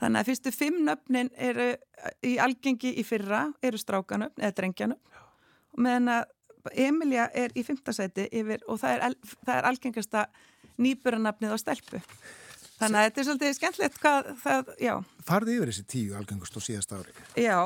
Þannig 0.00 0.20
að 0.20 0.28
fyrstu 0.30 0.52
fimm 0.54 0.82
nöfnin 0.86 1.30
eru 1.36 1.72
í 2.24 2.36
algengi 2.40 2.94
í 3.00 3.04
fyrra 3.04 3.48
eru 3.62 3.80
strákanöfn 3.80 4.40
eða 4.40 4.56
drengjanöfn 4.60 5.18
og 5.70 5.82
meðan 5.84 6.12
að 6.14 6.36
Emilia 6.76 7.26
er 7.32 7.52
í 7.56 7.64
fymtasæti 7.64 8.26
yfir 8.36 8.64
og 8.68 8.80
það 8.82 8.94
er, 8.96 9.18
það 9.46 9.54
er 9.56 9.68
algengasta 9.70 10.24
nýburanafnið 10.80 11.54
á 11.56 11.58
stelpu. 11.60 12.00
Þannig 12.80 12.96
að 12.96 13.06
þetta 13.06 13.20
er 13.20 13.26
svolítið 13.28 13.54
skemmtilegt 13.56 14.00
hvað 14.00 14.28
það, 14.40 14.72
já. 14.80 14.92
Farði 15.28 15.56
yfir 15.56 15.72
þessi 15.72 15.86
tíu 15.92 16.16
algengust 16.16 16.56
og 16.56 16.64
síðast 16.64 16.92
ári? 16.96 17.14
Já, 17.36 17.58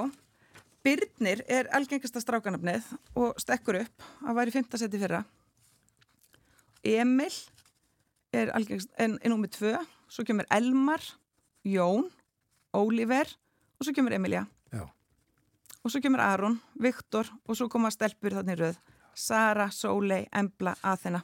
Byrnir 0.84 1.40
er 1.48 1.70
algengasta 1.72 2.20
strákanafnið 2.20 2.88
og 3.16 3.38
stekkur 3.40 3.78
upp 3.80 4.06
að 4.26 4.38
væri 4.38 4.52
fymtasæti 4.52 5.00
fyrra. 5.00 5.22
Emil 6.84 7.32
er 8.34 8.50
algengast, 8.52 8.90
en, 9.00 9.14
en 9.22 9.32
númið 9.32 9.54
tvö, 9.56 9.76
svo 10.12 10.26
kemur 10.28 10.48
Elmar, 10.52 11.06
Jón, 11.64 12.10
Óliver 12.74 13.28
og 13.78 13.86
svo 13.86 13.94
kemur 13.96 14.16
Emilia. 14.16 14.46
Og 15.84 15.92
svo 15.92 16.00
kemur 16.00 16.22
Aron, 16.24 16.54
Viktor 16.80 17.28
og 17.44 17.56
svo 17.58 17.68
koma 17.68 17.90
stelpur 17.92 18.32
þannig 18.38 18.56
rauð 18.56 18.76
Sara, 19.14 19.68
Sólei, 19.68 20.24
Embla, 20.32 20.72
Aþena 20.80 21.20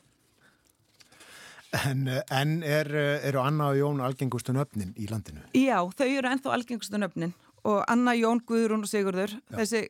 En, 1.70 2.08
en 2.34 2.62
er, 2.66 2.88
eru 3.22 3.40
Anna 3.42 3.70
og 3.70 3.78
Jón 3.78 4.00
algengustu 4.02 4.54
nöfnin 4.54 4.90
í 4.98 5.06
landinu? 5.10 5.44
Já, 5.54 5.78
þau 5.94 6.08
eru 6.08 6.30
ennþá 6.32 6.54
algengustu 6.56 6.98
nöfnin. 6.98 7.34
Og 7.68 7.82
Anna, 7.92 8.14
Jón, 8.16 8.40
Guðrún 8.48 8.82
og 8.82 8.90
Sigurður 8.90 9.36
Já. 9.36 9.58
þessi 9.60 9.82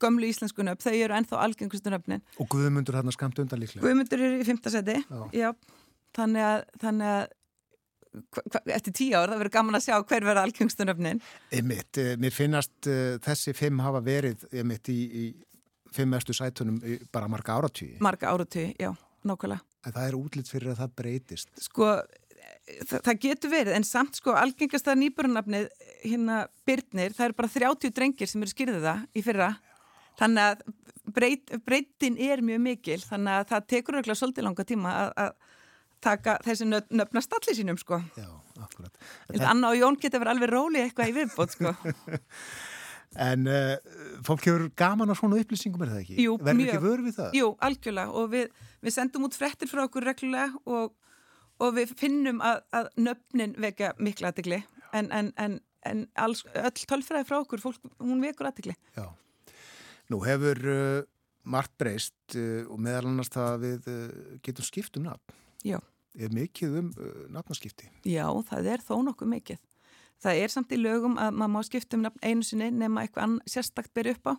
gömlu 0.00 0.30
íslensku 0.30 0.64
nöfn 0.64 0.86
þau 0.86 0.94
eru 0.94 1.16
ennþá 1.18 1.40
algengustu 1.44 1.92
nöfnin. 1.92 2.22
Og 2.40 2.48
Guðmundur 2.54 2.96
hérna 2.96 3.12
skamt 3.12 3.40
undan 3.42 3.60
líklega? 3.60 3.82
Guðmundur 3.84 4.22
er 4.22 4.38
í 4.38 4.46
fymtaseti 4.48 4.96
Já, 5.36 5.50
þannig 6.16 6.46
að, 6.46 6.64
þannig 6.84 7.12
að 7.18 7.26
eftir 8.74 8.94
tíu 8.96 9.16
ár, 9.16 9.30
það 9.32 9.42
verður 9.42 9.54
gaman 9.56 9.78
að 9.78 9.86
sjá 9.86 9.96
hver 10.00 10.26
verða 10.26 10.44
algjöngstunöfnin. 10.46 11.22
Einmitt, 11.54 12.00
eh, 12.02 12.14
mér 12.20 12.34
finnast 12.34 12.90
uh, 12.90 13.16
þessi 13.24 13.54
fimm 13.56 13.82
hafa 13.84 14.02
verið 14.04 14.46
einmitt 14.52 14.90
í, 14.92 14.98
í 15.06 15.24
fimm 15.96 16.12
mestu 16.14 16.36
sætunum 16.36 16.78
bara 17.14 17.30
marga 17.30 17.56
áratvíi. 17.56 17.96
Marga 18.04 18.32
áratvíi, 18.32 18.74
já, 18.80 18.92
nákvæmlega. 19.26 19.64
En 19.86 19.94
það 19.94 20.08
er 20.08 20.18
útlýtt 20.18 20.50
fyrir 20.50 20.72
að 20.74 20.80
það 20.82 20.96
breytist. 21.00 21.52
Sko, 21.62 21.92
það, 22.88 22.98
það 22.98 23.20
getur 23.26 23.52
verið, 23.52 23.76
en 23.78 23.86
samt 23.86 24.18
sko 24.18 24.34
algengasta 24.36 24.96
nýbörunafnið 24.98 25.70
hérna 26.02 26.42
Byrnir, 26.66 27.14
það 27.16 27.30
eru 27.30 27.38
bara 27.38 27.54
30 27.54 27.94
drengir 27.96 28.30
sem 28.30 28.42
eru 28.42 28.54
skýrðið 28.54 28.88
það 28.90 29.06
í 29.14 29.24
fyrra. 29.26 29.52
Þannig 30.16 30.50
að 30.50 30.66
breyt, 31.14 31.52
breytin 31.66 32.16
er 32.18 32.42
mjög 32.44 32.62
mikil 32.64 32.98
þannig 33.02 33.40
að 33.40 33.50
það 33.52 33.68
tekur 33.72 33.98
auðvitað 33.98 34.20
svolítið 34.20 34.46
langa 34.46 34.66
tíma 34.66 34.94
að, 35.02 35.12
að 35.24 35.54
taka 36.04 36.38
þessi 36.44 36.68
nöf, 36.68 36.88
nöfna 36.90 37.22
stalli 37.24 37.54
sínum 37.56 37.78
sko. 37.80 38.00
Já, 38.18 38.28
akkurat. 38.62 38.96
Anna 39.40 39.72
og 39.72 39.78
Jón 39.80 40.00
geta 40.00 40.20
verið 40.22 40.34
alveg 40.36 40.52
róli 40.52 40.82
eitthvað 40.84 41.12
í 41.12 41.16
viðbót 41.20 41.56
sko. 41.56 41.74
En 43.16 43.46
uh, 43.48 43.76
fólk 44.26 44.44
hefur 44.44 44.66
gaman 44.76 45.08
á 45.12 45.14
svona 45.16 45.38
upplýsingum 45.40 45.84
er 45.86 45.92
það 45.94 46.00
ekki? 46.02 46.16
Jú, 46.26 46.36
Verður 46.40 46.58
mjög. 46.58 46.70
ekki 46.72 46.84
vör 46.84 47.04
við 47.06 47.14
það? 47.16 47.36
Jú, 47.38 47.48
algjörlega 47.68 48.20
og 48.20 48.26
við, 48.34 48.50
við 48.84 48.94
sendum 48.96 49.26
út 49.28 49.38
frettir 49.38 49.70
frá 49.70 49.84
okkur 49.86 50.04
reglulega 50.04 50.60
og, 50.68 50.92
og 51.62 51.76
við 51.78 51.94
finnum 51.96 52.42
að, 52.44 52.60
að 52.76 52.90
nöfnin 53.06 53.54
vekja 53.62 53.94
mikla 54.02 54.32
aðtegli 54.32 54.60
en, 54.92 55.08
en, 55.08 55.32
en, 55.40 55.58
en 55.88 56.04
alls, 56.26 56.44
öll 56.52 56.84
tölfræði 56.92 57.28
frá 57.30 57.38
okkur, 57.40 57.62
fólk, 57.62 57.80
hún 58.02 58.20
vekur 58.24 58.50
aðtegli. 58.50 58.76
Já. 58.98 59.06
Nú 60.12 60.20
hefur 60.26 60.60
uh, 60.74 61.00
margt 61.48 61.72
breyst 61.80 62.36
uh, 62.36 62.66
og 62.68 62.84
meðal 62.84 63.08
annars 63.14 63.32
það 63.32 63.52
að 63.54 63.66
við 63.66 63.90
getum 64.44 64.68
skipt 64.68 65.00
um 65.00 65.08
nafn. 65.08 65.42
Já. 65.64 65.78
Er 66.16 66.32
mikið 66.32 66.76
um 66.80 66.90
uh, 66.96 67.22
nafnaskipti? 67.32 67.88
Já, 68.08 68.26
það 68.48 68.70
er 68.72 68.84
þó 68.84 68.94
nokkuð 69.04 69.32
mikið. 69.34 69.64
Það 70.24 70.42
er 70.42 70.52
samt 70.52 70.72
í 70.72 70.80
lögum 70.80 71.18
að 71.20 71.34
maður 71.36 71.52
má 71.52 71.62
skipta 71.68 71.96
um 71.98 72.04
nafn 72.06 72.22
einu 72.24 72.44
sinni 72.46 72.70
nema 72.72 73.04
eitthvað 73.04 73.36
sérstakt 73.52 73.92
byrja 73.96 74.16
upp 74.16 74.32
á 74.32 74.34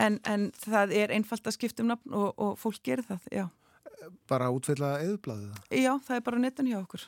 en, 0.00 0.18
en 0.28 0.48
það 0.58 0.94
er 0.98 1.12
einfalt 1.14 1.46
að 1.48 1.56
skipta 1.56 1.84
um 1.84 1.90
nafn 1.92 2.14
og, 2.14 2.32
og 2.36 2.56
fólk 2.60 2.82
gerir 2.84 3.06
það, 3.06 3.28
já. 3.32 3.44
Bara 4.28 4.50
útfella 4.52 4.98
eðublaðið 5.00 5.52
það? 5.54 5.76
Já, 5.80 5.90
það 6.06 6.16
er 6.18 6.24
bara 6.26 6.40
netun 6.42 6.70
hjá 6.70 6.78
okkur. 6.82 7.06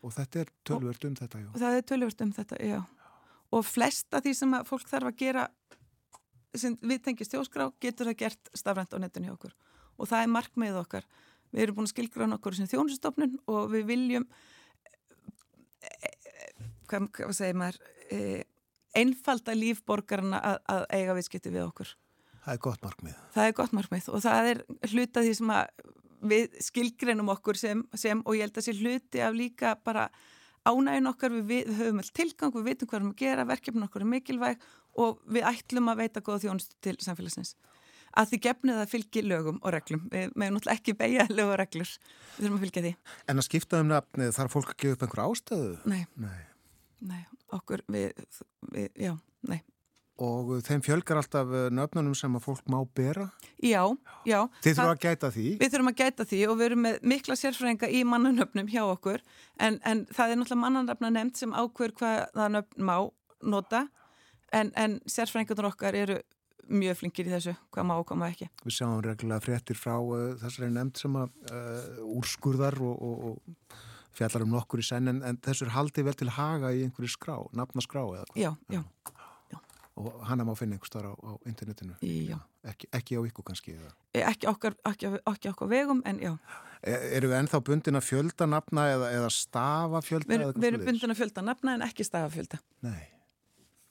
Og 0.00 0.14
þetta 0.16 0.40
er 0.40 0.52
tölvört 0.64 1.04
um 1.04 1.16
þetta, 1.18 1.40
já. 1.42 1.48
Og 1.50 1.58
það 1.60 1.76
er 1.76 1.86
tölvört 1.90 2.22
um 2.24 2.30
þetta, 2.36 2.60
já. 2.64 2.78
Og 3.50 3.66
flest 3.66 4.16
af 4.16 4.24
því 4.24 4.32
sem 4.38 4.54
fólk 4.68 4.86
þarf 4.88 5.10
að 5.10 5.18
gera 5.20 5.48
sem 6.56 6.76
við 6.80 7.02
tengist 7.04 7.34
þjóskrá 7.34 7.68
getur 7.82 8.08
það 8.08 8.20
gert 8.22 8.52
stafrænt 8.56 8.94
á 8.96 8.98
netun 9.02 9.26
hjá 9.28 9.34
okkur. 9.34 9.52
Og 10.00 10.08
það 10.08 10.24
er 10.24 10.32
markmiðið 10.32 10.80
okkar. 10.80 11.08
Við 11.50 11.64
erum 11.64 11.78
búin 11.78 11.88
að 11.88 11.94
skilgrána 11.94 12.38
okkur 12.38 12.56
sem 12.58 12.68
þjónustofnun 12.70 13.38
og 13.50 13.70
við 13.72 13.86
viljum 13.90 14.26
hvað, 16.90 17.08
hvað 17.16 17.36
segir 17.36 17.58
maður 17.58 17.80
e, 18.10 18.20
einfalda 18.96 19.54
lífborgarna 19.56 20.40
að, 20.52 20.60
að 20.74 20.84
eiga 20.98 21.16
viðskipti 21.18 21.54
við 21.54 21.66
okkur. 21.66 21.94
Það 22.40 22.52
er 22.54 22.60
gott 22.64 22.84
markmið. 22.84 23.16
Það 23.34 23.48
er 23.48 23.56
gott 23.58 23.74
markmið 23.76 24.10
og 24.10 24.22
það 24.24 24.50
er 24.50 24.62
hluta 24.90 25.24
því 25.24 25.32
sem 25.38 25.54
að 25.54 25.88
við 26.30 26.60
skilgreinum 26.64 27.32
okkur 27.32 27.58
sem, 27.58 27.82
sem 27.96 28.20
og 28.26 28.36
ég 28.36 28.46
held 28.46 28.60
að 28.60 28.66
sé 28.66 28.76
hluti 28.76 29.22
af 29.24 29.36
líka 29.36 29.74
bara 29.84 30.08
ánægin 30.68 31.08
okkar, 31.08 31.32
við, 31.32 31.44
við 31.48 31.78
höfum 31.78 32.02
all 32.02 32.12
tilgang, 32.16 32.54
við 32.54 32.66
veitum 32.66 32.88
hvað 32.90 32.98
við 32.98 33.00
erum 33.00 33.12
að 33.14 33.22
gera, 33.22 33.46
verkefnin 33.48 33.86
okkur 33.86 34.04
er 34.04 34.10
mikilvæg 34.10 34.66
og 35.00 35.22
við 35.24 35.46
ætlum 35.48 35.88
að 35.88 36.02
veita 36.02 36.24
góða 36.24 36.42
þjónust 36.44 36.74
til 36.84 36.96
samfélagsins. 37.00 37.54
Að 38.18 38.32
því 38.32 38.38
gefnið 38.46 38.78
að 38.82 38.90
fylgi 38.90 39.22
lögum 39.22 39.58
og 39.62 39.74
reglum. 39.74 40.06
Við 40.10 40.32
meðum 40.34 40.56
náttúrulega 40.58 40.78
ekki 40.80 40.96
beigja 40.98 41.26
lög 41.30 41.52
og 41.52 41.58
reglur. 41.60 41.96
Við 42.36 42.44
þurfum 42.44 42.56
að 42.56 42.64
fylgja 42.66 42.84
því. 42.86 42.94
En 43.30 43.42
að 43.42 43.46
skipta 43.46 43.82
um 43.84 43.90
nafnið 43.92 44.32
þarf 44.38 44.56
fólk 44.56 44.72
að 44.74 44.80
gefa 44.82 44.96
upp 44.96 45.04
einhver 45.06 45.24
ástöðu? 45.26 45.74
Nei. 45.90 46.00
Nei. 46.18 46.40
Nei, 47.00 47.20
okkur, 47.56 47.82
við, 47.88 48.24
við 48.74 48.88
já, 49.00 49.14
nei. 49.48 49.60
Og 50.20 50.50
þeim 50.66 50.82
fjölgar 50.84 51.16
alltaf 51.16 51.52
eh, 51.56 51.68
nöfnunum 51.72 52.16
sem 52.18 52.34
að 52.36 52.44
fólk 52.44 52.66
má 52.68 52.76
bera? 52.96 53.30
Já, 53.64 53.80
já. 54.28 54.42
Þið 54.60 54.74
þurfum 54.74 54.90
að 54.90 55.06
gæta 55.06 55.30
því? 55.32 55.46
Við 55.62 55.70
þurfum 55.72 55.90
að 55.92 56.02
gæta 56.02 56.26
því 56.28 56.40
og 56.44 56.58
við 56.58 56.66
erum 56.66 56.82
með 56.84 56.98
mikla 57.12 57.36
sérfræðinga 57.40 57.88
í 57.88 58.02
mannanöfnum 58.04 58.68
hjá 58.68 58.82
okkur 58.82 59.24
en, 59.56 59.78
en 59.80 60.02
það 60.12 60.34
er 60.34 60.40
náttúrulega 60.42 60.64
mannanöfna 60.66 61.12
nefnd 61.14 61.40
sem 61.40 61.56
ákveður 61.56 61.96
hvað 62.02 62.18
það 62.36 62.52
nöfn 62.58 62.86
má 62.90 62.94
nota 63.54 63.82
en, 64.52 64.74
en 64.76 64.98
sérfræðingarnir 65.08 65.70
okkar 65.70 65.96
eru 66.02 66.18
mjög 66.70 66.98
flinkir 67.02 67.28
í 67.28 67.34
þessu, 67.34 67.54
hvað 67.74 67.88
má 67.90 67.94
og 67.98 68.06
hvað 68.08 68.20
má 68.22 68.26
ekki. 68.30 68.50
Við 68.64 68.76
sjáum 68.78 69.00
reglulega 69.04 69.44
fréttir 69.44 69.78
frá 69.78 69.96
uh, 69.98 70.34
þessari 70.40 70.70
nefnd 70.74 71.00
sem 71.02 71.16
að 71.20 71.32
uh, 71.50 72.02
úrskurðar 72.18 72.78
og, 72.86 73.06
og, 73.06 73.24
og 73.30 73.80
fjallar 74.16 74.46
um 74.46 74.54
nokkur 74.54 74.82
í 74.82 74.86
senn 74.86 75.10
en, 75.10 75.22
en 75.26 75.40
þessur 75.44 75.72
haldi 75.74 76.04
vel 76.06 76.16
til 76.18 76.30
haga 76.34 76.72
í 76.74 76.84
einhverju 76.86 77.14
skrá, 77.14 77.36
nafnaskrá 77.56 78.04
eða 78.06 78.28
hvað? 78.30 78.40
Já, 78.42 78.54
já. 78.70 78.84
Og 80.00 80.22
hana 80.24 80.46
má 80.46 80.54
finna 80.56 80.78
einhver 80.78 80.88
starf 80.88 81.12
á, 81.12 81.28
á 81.28 81.32
internetinu? 81.50 81.96
Já. 82.00 82.38
Ekki, 82.70 82.88
ekki 82.96 83.18
á 83.18 83.20
ykkur 83.26 83.44
kannski? 83.50 83.74
Eða? 83.76 83.90
Ekki 84.30 84.48
okkar, 84.48 84.76
ekki, 84.88 85.10
ekki 85.28 85.50
okkar 85.50 85.68
vegum, 85.68 86.00
en 86.08 86.20
já. 86.22 86.30
Er, 86.80 87.02
erum 87.18 87.32
við 87.32 87.40
ennþá 87.42 87.60
bundin 87.66 88.00
að 88.00 88.06
fjölda 88.06 88.48
nafna 88.48 88.86
eða, 88.94 89.10
eða 89.18 89.32
stafa 89.34 90.00
fjölda? 90.06 90.30
Við, 90.30 90.68
erum 90.70 90.86
bundin 90.86 91.12
að 91.12 91.20
fjölda 91.20 91.44
nafna 91.44 91.76
en 91.76 91.84
ekki 91.84 92.06
stafa 92.06 92.30
fjölda. 92.32 92.62
Nei. 92.86 93.10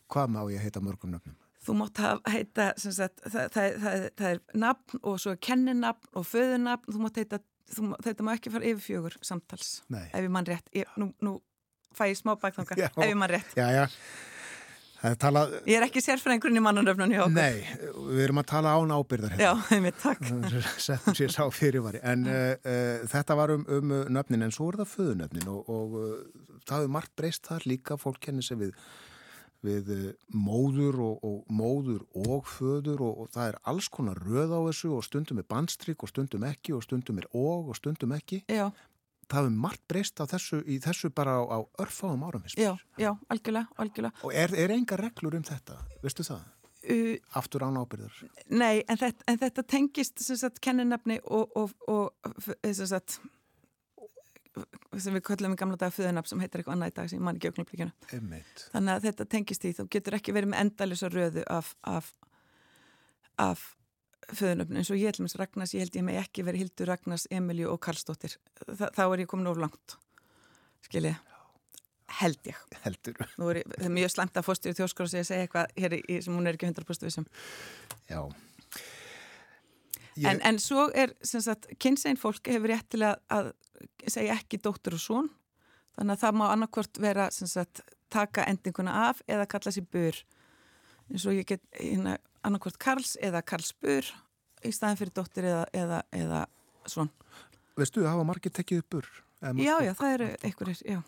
Hvað 0.10 0.34
má 0.34 0.41
ég 0.49 0.65
heita 0.65 0.81
mörgum 0.81 1.14
nöfnum? 1.14 1.38
Þú 1.60 1.76
mátt 1.76 1.99
heita, 2.31 2.69
sagt, 2.80 3.19
það, 3.26 3.49
það, 3.52 3.77
það, 3.84 4.03
það 4.22 4.30
er 4.30 4.41
nafn 4.64 5.02
og 5.03 5.19
svo 5.19 5.34
er 5.36 5.41
kenninafn 5.44 6.14
og 6.15 6.27
föðunafn, 6.30 6.94
þú 6.95 7.03
mátt 7.03 7.19
heita, 7.19 7.41
þú, 7.76 7.91
þetta 8.06 8.26
má 8.26 8.31
ekki 8.38 8.53
fara 8.53 8.69
yfir 8.72 8.86
fjögur 8.86 9.19
samtals. 9.27 9.73
Nei. 9.91 10.06
Ef 10.07 10.23
ég 10.23 10.31
mann 10.31 10.48
rétt. 10.48 10.72
Ég, 10.77 10.98
nú, 11.02 11.11
nú 11.26 11.36
fæ 11.91 12.07
ég 12.14 12.19
smá 12.22 12.38
bakþanga, 12.40 12.80
ef 12.88 12.99
ég 13.03 13.19
mann 13.19 13.34
rétt. 13.34 13.52
Já, 13.60 13.68
já. 13.76 13.86
Það 14.99 15.14
er 15.14 15.19
talað... 15.19 15.53
Ég 15.64 15.77
er 15.80 15.86
ekki 15.86 16.02
sérfræðingurinn 16.03 16.60
í 16.60 16.64
mannunöfnun 16.64 17.14
hjá 17.15 17.22
okkur. 17.23 17.36
Nei, 17.38 17.60
við 18.10 18.23
erum 18.26 18.41
að 18.41 18.48
tala 18.52 18.73
án 18.76 18.91
ábyrðar 18.91 19.36
hérna. 19.36 19.45
Já, 19.45 19.76
einmitt, 19.77 19.99
takk. 20.02 20.26
Settum 20.76 21.15
sér 21.15 21.31
sá 21.31 21.45
fyrirvari. 21.56 22.02
En 22.03 22.26
uh, 22.27 22.49
uh, 22.60 23.06
þetta 23.07 23.38
var 23.40 23.53
um, 23.56 23.64
um 23.77 23.94
nöfnin, 24.11 24.44
en 24.44 24.52
svo 24.52 24.68
er 24.73 24.81
það 24.81 24.91
föðunöfnin 24.98 25.48
og, 25.53 25.72
og 25.72 25.95
uh, 26.02 26.57
það 26.68 26.81
hefur 26.81 26.91
margt 26.98 27.14
breyst 27.15 27.48
þar 27.48 27.68
líka, 27.72 27.95
fólk 28.02 28.19
kennir 28.27 28.44
sig 28.44 28.60
við, 28.60 28.76
við 29.65 29.90
móður 30.31 30.99
og, 31.03 31.26
og 31.26 31.40
móður 31.52 32.06
og 32.15 32.45
föður 32.48 33.03
og, 33.06 33.23
og 33.23 33.31
það 33.34 33.52
er 33.52 33.57
alls 33.72 33.90
konar 33.91 34.22
röð 34.23 34.53
á 34.56 34.60
þessu 34.69 34.94
og 34.95 35.03
stundum 35.07 35.41
er 35.41 35.48
bandstrykk 35.49 36.06
og 36.06 36.11
stundum 36.14 36.45
ekki 36.48 36.76
og 36.77 36.86
stundum 36.86 37.19
er 37.19 37.27
og 37.34 37.73
og 37.73 37.80
stundum 37.80 38.15
ekki. 38.15 38.44
Já. 38.48 38.69
Það 39.30 39.44
hefur 39.44 39.57
margt 39.61 39.84
breyst 39.91 40.22
þessu, 40.31 40.61
í 40.65 40.80
þessu 40.81 41.11
bara 41.14 41.36
á, 41.38 41.44
á 41.45 41.60
örfáum 41.84 42.23
árum. 42.26 42.48
Já, 42.57 42.73
já, 42.98 43.11
algjörlega, 43.30 43.69
algjörlega. 43.77 44.23
Og 44.26 44.34
er, 44.34 44.56
er 44.57 44.73
enga 44.73 44.98
reglur 44.98 45.38
um 45.38 45.45
þetta, 45.45 45.77
veistu 46.02 46.26
það? 46.26 46.48
Uh, 46.80 47.19
Aftur 47.38 47.68
án 47.68 47.77
ábyrðar. 47.77 48.15
Nei, 48.49 48.80
en 48.88 48.98
þetta, 48.98 49.26
en 49.27 49.38
þetta 49.41 49.64
tengist 49.68 50.23
sagt 50.23 50.61
kenninafni 50.64 51.19
og, 51.27 51.52
og, 51.60 51.76
sagt 52.80 53.19
sem 54.98 55.15
við 55.15 55.26
köllum 55.30 55.56
í 55.56 55.60
gamla 55.60 55.80
daga 55.80 55.95
föðunafn 55.95 56.31
sem 56.31 56.44
heitir 56.44 56.61
eitthvað 56.61 56.76
annað 56.76 56.91
í 56.91 56.95
dag 56.99 57.10
sem 57.11 57.19
ég 57.19 57.26
man 57.26 57.40
ekki 57.40 57.90
Einmitt. 58.15 58.64
þannig 58.73 58.94
að 58.94 59.07
þetta 59.07 59.27
tengist 59.36 59.65
því, 59.65 59.73
þú 59.77 59.88
getur 59.95 60.18
ekki 60.19 60.36
verið 60.36 60.53
með 60.53 60.64
endalisa 60.65 61.10
röðu 61.14 61.45
af, 61.49 61.72
af, 61.84 62.11
af 63.38 63.65
föðunöfn 64.30 64.81
eins 64.81 64.91
og 64.94 64.99
ég 64.99 65.10
held 65.10 65.23
með 65.26 65.38
Ragnars, 65.41 65.73
ég 65.73 65.86
held 65.86 65.98
ég 65.99 66.06
með 66.06 66.19
ekki 66.23 66.45
verið 66.48 66.65
Hildur 66.65 66.91
Ragnars, 66.91 67.26
Emilju 67.34 67.72
og 67.72 67.80
Karlsdóttir. 67.81 68.36
Þa, 68.68 68.91
þá 68.95 69.03
er 69.07 69.23
ég 69.23 69.31
komin 69.31 69.49
of 69.49 69.61
langt 69.61 69.95
skilji, 70.86 71.15
held 72.19 72.49
ég. 72.49 72.60
Heldur. 72.86 73.18
Er, 73.19 73.64
það 73.73 73.88
er 73.90 73.95
mjög 73.95 74.14
slæmt 74.14 74.38
að 74.40 74.48
fórstur 74.48 74.73
í 74.73 74.77
þjóskóra 74.77 75.11
sem 75.11 75.23
ég 75.23 75.30
segja 75.30 75.48
eitthvað 75.48 75.73
hér 75.77 75.98
í, 75.99 76.22
sem 76.26 76.36
hún 76.36 76.49
er 76.49 76.57
ekki 76.57 76.69
100% 76.69 77.10
vissum 77.10 77.27
Já 78.10 78.22
ég... 80.20 80.28
en, 80.30 80.41
en 80.46 80.60
svo 80.62 80.88
er 80.94 81.16
sagt, 81.24 81.70
kynsegin 81.82 82.20
fólk 82.20 82.52
hefur 82.52 82.74
réttilega 82.74 83.18
að 83.32 83.54
segja 84.06 84.36
ekki 84.36 84.60
dóttur 84.62 84.98
og 84.98 85.04
svon 85.04 85.30
þannig 86.00 86.16
að 86.16 86.24
það 86.24 86.38
má 86.40 86.46
annarkvort 86.50 87.00
vera 87.02 87.28
sagt, 87.32 87.82
taka 88.12 88.46
endinguna 88.50 88.96
af 89.10 89.22
eða 89.28 89.48
kalla 89.52 89.74
sér 89.74 89.88
bur. 89.91 90.18
Eins 91.10 91.26
og 91.28 91.36
ég 91.36 91.48
get 91.50 91.64
hérna, 91.76 92.18
annarkvort 92.46 92.80
Karls 92.82 93.16
eða 93.22 93.41
Karls 93.46 93.74
bur 93.82 94.08
í 94.66 94.72
staðin 94.76 95.00
fyrir 95.00 95.16
dóttir 95.16 95.48
eða, 95.50 95.66
eða, 95.76 96.04
eða 96.16 96.44
svon 96.90 97.12
Veistu, 97.80 98.04
hafa 98.04 98.26
margir 98.28 98.52
tekið 98.52 98.84
upp 98.84 98.96
bur? 98.96 99.10
Já, 99.40 99.78
já, 99.86 99.94
það 99.96 100.14
eru 100.18 100.30
einhverjir, 100.44 100.80
já. 100.84 101.00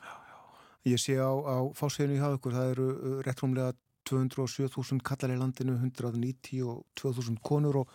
Ég 0.87 1.01
sé 1.03 1.17
á, 1.19 1.27
á 1.27 1.55
fásveinu 1.75 2.15
í 2.15 2.21
hafa 2.21 2.37
ykkur, 2.39 2.55
það 2.55 2.69
eru 2.73 2.85
rétt 3.27 3.43
rúmlega 3.43 3.73
207.000 4.07 5.03
kallar 5.05 5.33
í 5.35 5.39
landinu, 5.39 5.75
190 5.77 6.63
og 6.63 6.85
2.000 6.99 7.41
konur 7.43 7.81
og 7.83 7.91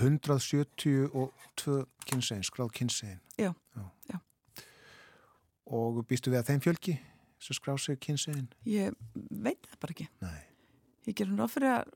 172 0.00 1.76
kynsegin, 2.08 2.46
skráð 2.46 2.72
kynsegin. 2.78 3.20
Já, 3.38 3.50
já. 3.76 3.84
já. 4.12 4.18
Og 5.66 6.02
býstu 6.08 6.32
við 6.32 6.42
að 6.42 6.50
þeim 6.52 6.64
fjölki 6.64 6.96
sem 7.42 7.58
skráð 7.58 7.80
sig 7.84 8.00
kynsegin? 8.00 8.48
Ég 8.68 8.96
veit 9.14 9.64
það 9.68 9.80
bara 9.80 9.96
ekki. 9.96 10.08
Nei. 10.24 10.42
Ég 11.08 11.18
gerum 11.18 11.40
ráð 11.40 11.56
fyrir 11.56 11.74
að 11.78 11.94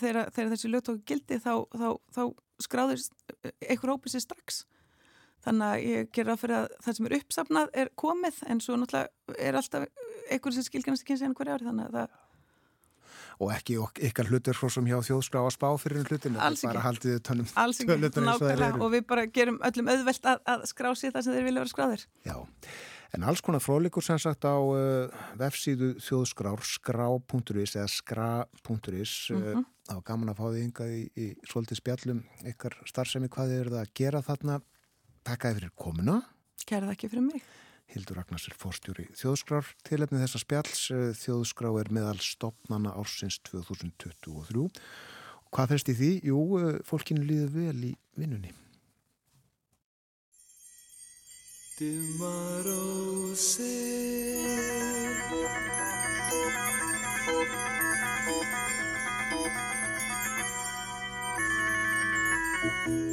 þegar, 0.00 0.32
þessi 0.34 0.70
lögtóku 0.70 1.04
gildi 1.06 1.38
þá, 1.42 1.52
þá, 1.70 1.88
þá 2.14 2.22
skráður 2.64 3.04
einhver 3.62 3.94
hópið 3.94 4.14
sér 4.16 4.24
strax. 4.26 4.64
Þannig 5.44 5.68
að 5.68 5.84
ég 5.86 6.08
ger 6.14 6.26
ráð 6.26 6.40
fyrir 6.42 6.56
að 6.58 6.72
það 6.84 6.96
sem 6.96 7.08
er 7.08 7.16
uppsafnað 7.20 7.76
er 7.82 7.90
komið 8.02 8.40
en 8.50 8.62
svo 8.64 8.78
náttúrulega 8.80 9.36
er 9.38 9.58
alltaf 9.60 9.86
einhver 10.28 10.56
sem 10.56 10.66
skilgjast 10.66 11.04
ekki 11.04 11.14
eins 11.14 11.22
og 11.22 11.30
einhverja 11.30 11.58
ári 11.58 11.68
þannig 11.68 11.86
að 11.86 11.98
það 11.98 12.16
Og 13.38 13.52
ekki 13.54 13.78
ykkar 14.08 14.26
hlutur 14.32 14.56
svo 14.58 14.70
sem 14.72 14.86
hjá 14.90 14.98
þjóðskrá 15.06 15.44
að 15.44 15.52
spá 15.54 15.68
fyrir 15.78 16.08
hlutinu. 16.10 16.40
Alls 16.42 16.64
ekki. 16.66 16.82
Haldið 16.82 17.18
tönum. 17.22 17.50
Alls 17.54 17.80
ekki, 17.84 17.98
nákvæmlega 18.18 18.82
og 18.82 18.92
við 18.96 19.04
bara 19.06 19.26
gerum 19.30 19.60
öllum 19.62 19.90
auðvelt 19.94 20.26
að, 20.26 20.40
að 20.54 20.64
skrá 20.72 20.90
sér 20.98 21.14
það 21.14 21.26
sem 21.26 21.36
þeir 21.36 21.46
vilja 21.46 21.62
vera 21.62 21.74
skráðir. 21.74 22.06
Já, 22.26 22.36
En 23.16 23.24
alls 23.24 23.40
konar 23.40 23.62
fróðleikur 23.64 24.04
sem 24.04 24.18
sagt 24.20 24.44
á 24.44 24.52
uh, 24.52 25.20
vefsíðu 25.40 25.94
þjóðskrár 26.04 26.60
skrá.is 26.66 27.76
eða 27.78 27.88
skra.is 27.88 29.12
mm 29.32 29.38
-hmm. 29.38 29.62
uh, 29.62 29.96
á 29.96 29.96
gaman 30.04 30.28
að 30.28 30.40
fá 30.40 30.44
því 30.52 30.64
yngað 30.66 30.90
í, 30.92 31.00
í 31.16 31.26
svolítið 31.48 31.80
spjallum 31.80 32.20
ykkar 32.52 32.76
starfsemi 32.84 33.30
hvað 33.32 33.54
þið 33.54 33.62
eruð 33.62 33.78
að 33.80 33.94
gera 33.96 34.20
þarna 34.20 34.60
takkaði 35.24 35.60
fyrir 35.60 35.72
komuna 35.76 36.20
Kæra 36.68 36.90
það 36.90 36.94
ekki 36.98 37.08
fyrir 37.08 37.26
mig 37.30 37.48
Hildur 37.88 38.18
Ragnars 38.20 38.46
er 38.50 38.56
fórstjóri 38.58 39.06
þjóðskrár. 39.16 39.68
Tilefnið 39.88 40.24
þessa 40.26 40.42
spjalls 40.42 40.84
uh, 40.92 41.08
þjóðskrá 41.16 41.70
er 41.80 41.92
meðal 41.94 42.18
stopnana 42.20 42.92
ársins 43.00 43.40
2023 43.48 44.66
og 44.66 44.70
hvað 45.54 45.74
fyrst 45.74 45.92
í 45.92 45.96
því? 45.96 46.12
Jú, 46.28 46.40
uh, 46.60 46.70
fólkinu 46.84 47.24
líður 47.24 47.54
vel 47.56 47.90
í 47.90 47.94
vinnunni. 48.18 48.52
Dimma 51.78 52.34
rósir. 52.66 53.78
Dimma 62.86 63.07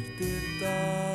bjartir 0.00 0.60
dagar 0.60 1.09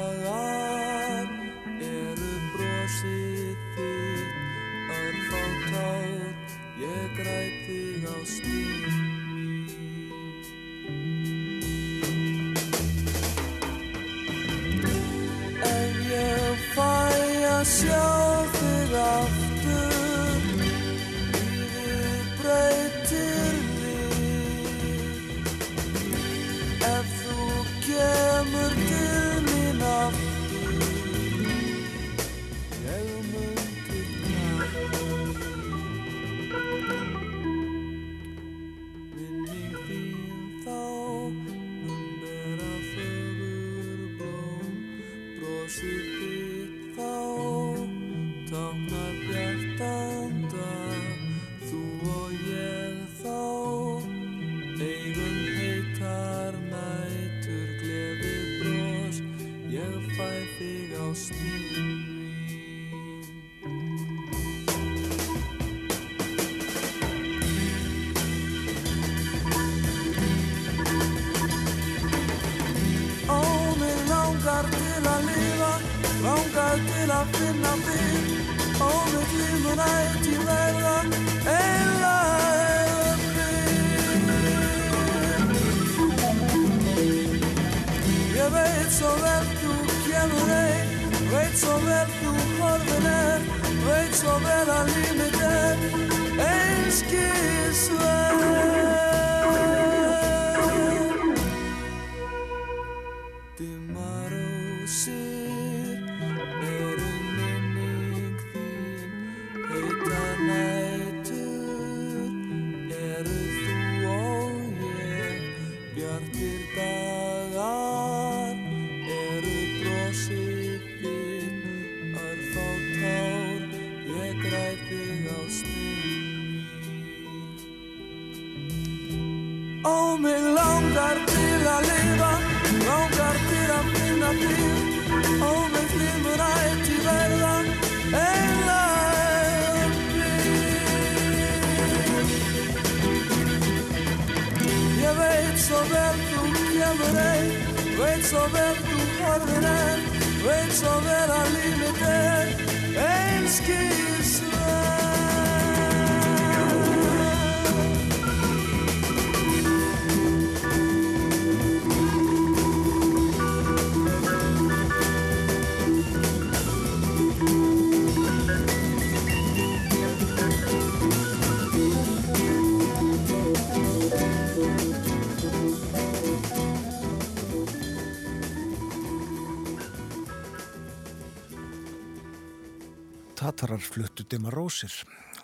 Dima 184.36 184.52
Rósir. 184.52 184.92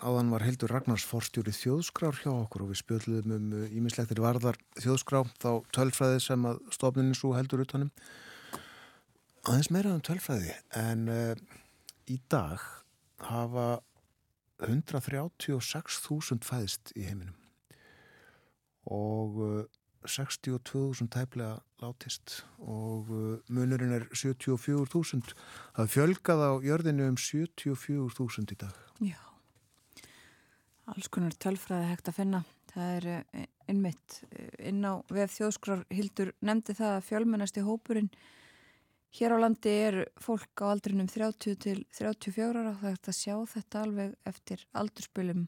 Áðan 0.04 0.28
var 0.34 0.42
Hildur 0.44 0.68
Ragnars 0.68 1.04
forstjóri 1.08 1.52
þjóðskrár 1.56 2.18
hjá 2.20 2.28
okkur 2.28 2.66
og 2.66 2.72
við 2.72 2.80
spjöldluðum 2.82 3.32
um 3.38 3.62
ímislektir 3.72 4.20
varðar 4.20 4.58
þjóðskrá 4.76 5.22
þá 5.40 5.64
tölfræði 5.72 6.18
sem 6.20 6.44
að 6.50 6.58
stofninu 6.76 7.16
svo 7.16 7.30
heldur 7.32 7.62
utanum. 7.64 7.88
Aðeins 9.48 9.70
meira 9.72 9.94
um 9.96 10.02
tölfræði 10.04 10.52
en 10.76 11.06
uh, 11.08 11.32
í 12.04 12.18
dag 12.28 12.66
hafa 13.30 13.66
136.000 14.68 16.44
fæðist 16.44 16.92
í 16.92 17.06
heiminum 17.08 17.38
og 18.92 19.40
uh, 19.40 19.64
62.000 20.06 21.08
tæplega 21.12 21.58
látist 21.82 22.42
og 22.58 23.10
uh, 23.10 23.38
munurinn 23.52 23.94
er 23.96 24.06
74.000. 24.10 25.34
Það 25.76 25.92
fjölgað 25.94 26.42
á 26.42 26.50
jörðinu 26.66 27.08
um 27.12 27.18
74.000 27.18 28.54
í 28.54 28.58
dag. 28.60 28.76
Já, 29.02 29.18
alls 30.92 31.10
konar 31.12 31.34
tölfræði 31.42 31.90
hægt 31.90 32.12
að 32.12 32.18
finna. 32.20 32.42
Það 32.72 32.92
er 32.96 33.08
eh, 33.12 33.48
innmitt 33.68 34.22
eh, 34.30 34.70
inn 34.70 34.80
á 34.88 35.04
vef 35.12 35.34
þjóðskrar 35.34 35.82
Hildur 35.92 36.32
nefndi 36.40 36.76
það 36.78 36.94
að 36.94 37.08
fjölmennasti 37.10 37.66
hópurinn 37.66 38.08
hér 39.18 39.36
á 39.36 39.42
landi 39.42 39.74
er 39.90 39.98
fólk 40.24 40.62
á 40.64 40.72
aldrinum 40.72 41.10
30 41.10 41.58
til 41.60 41.82
34 41.92 42.48
ára 42.48 42.72
það 42.80 42.94
hægt 42.94 43.12
að 43.12 43.18
sjá 43.18 43.36
þetta 43.52 43.84
alveg 43.84 44.16
eftir 44.32 44.64
aldurspilum 44.72 45.44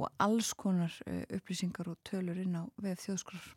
og 0.00 0.08
alls 0.16 0.54
konar 0.56 0.96
upplýsingar 1.28 1.92
og 1.92 2.00
tölur 2.08 2.40
inn 2.40 2.56
á 2.56 2.64
vef 2.80 3.04
þjóðskrar 3.04 3.52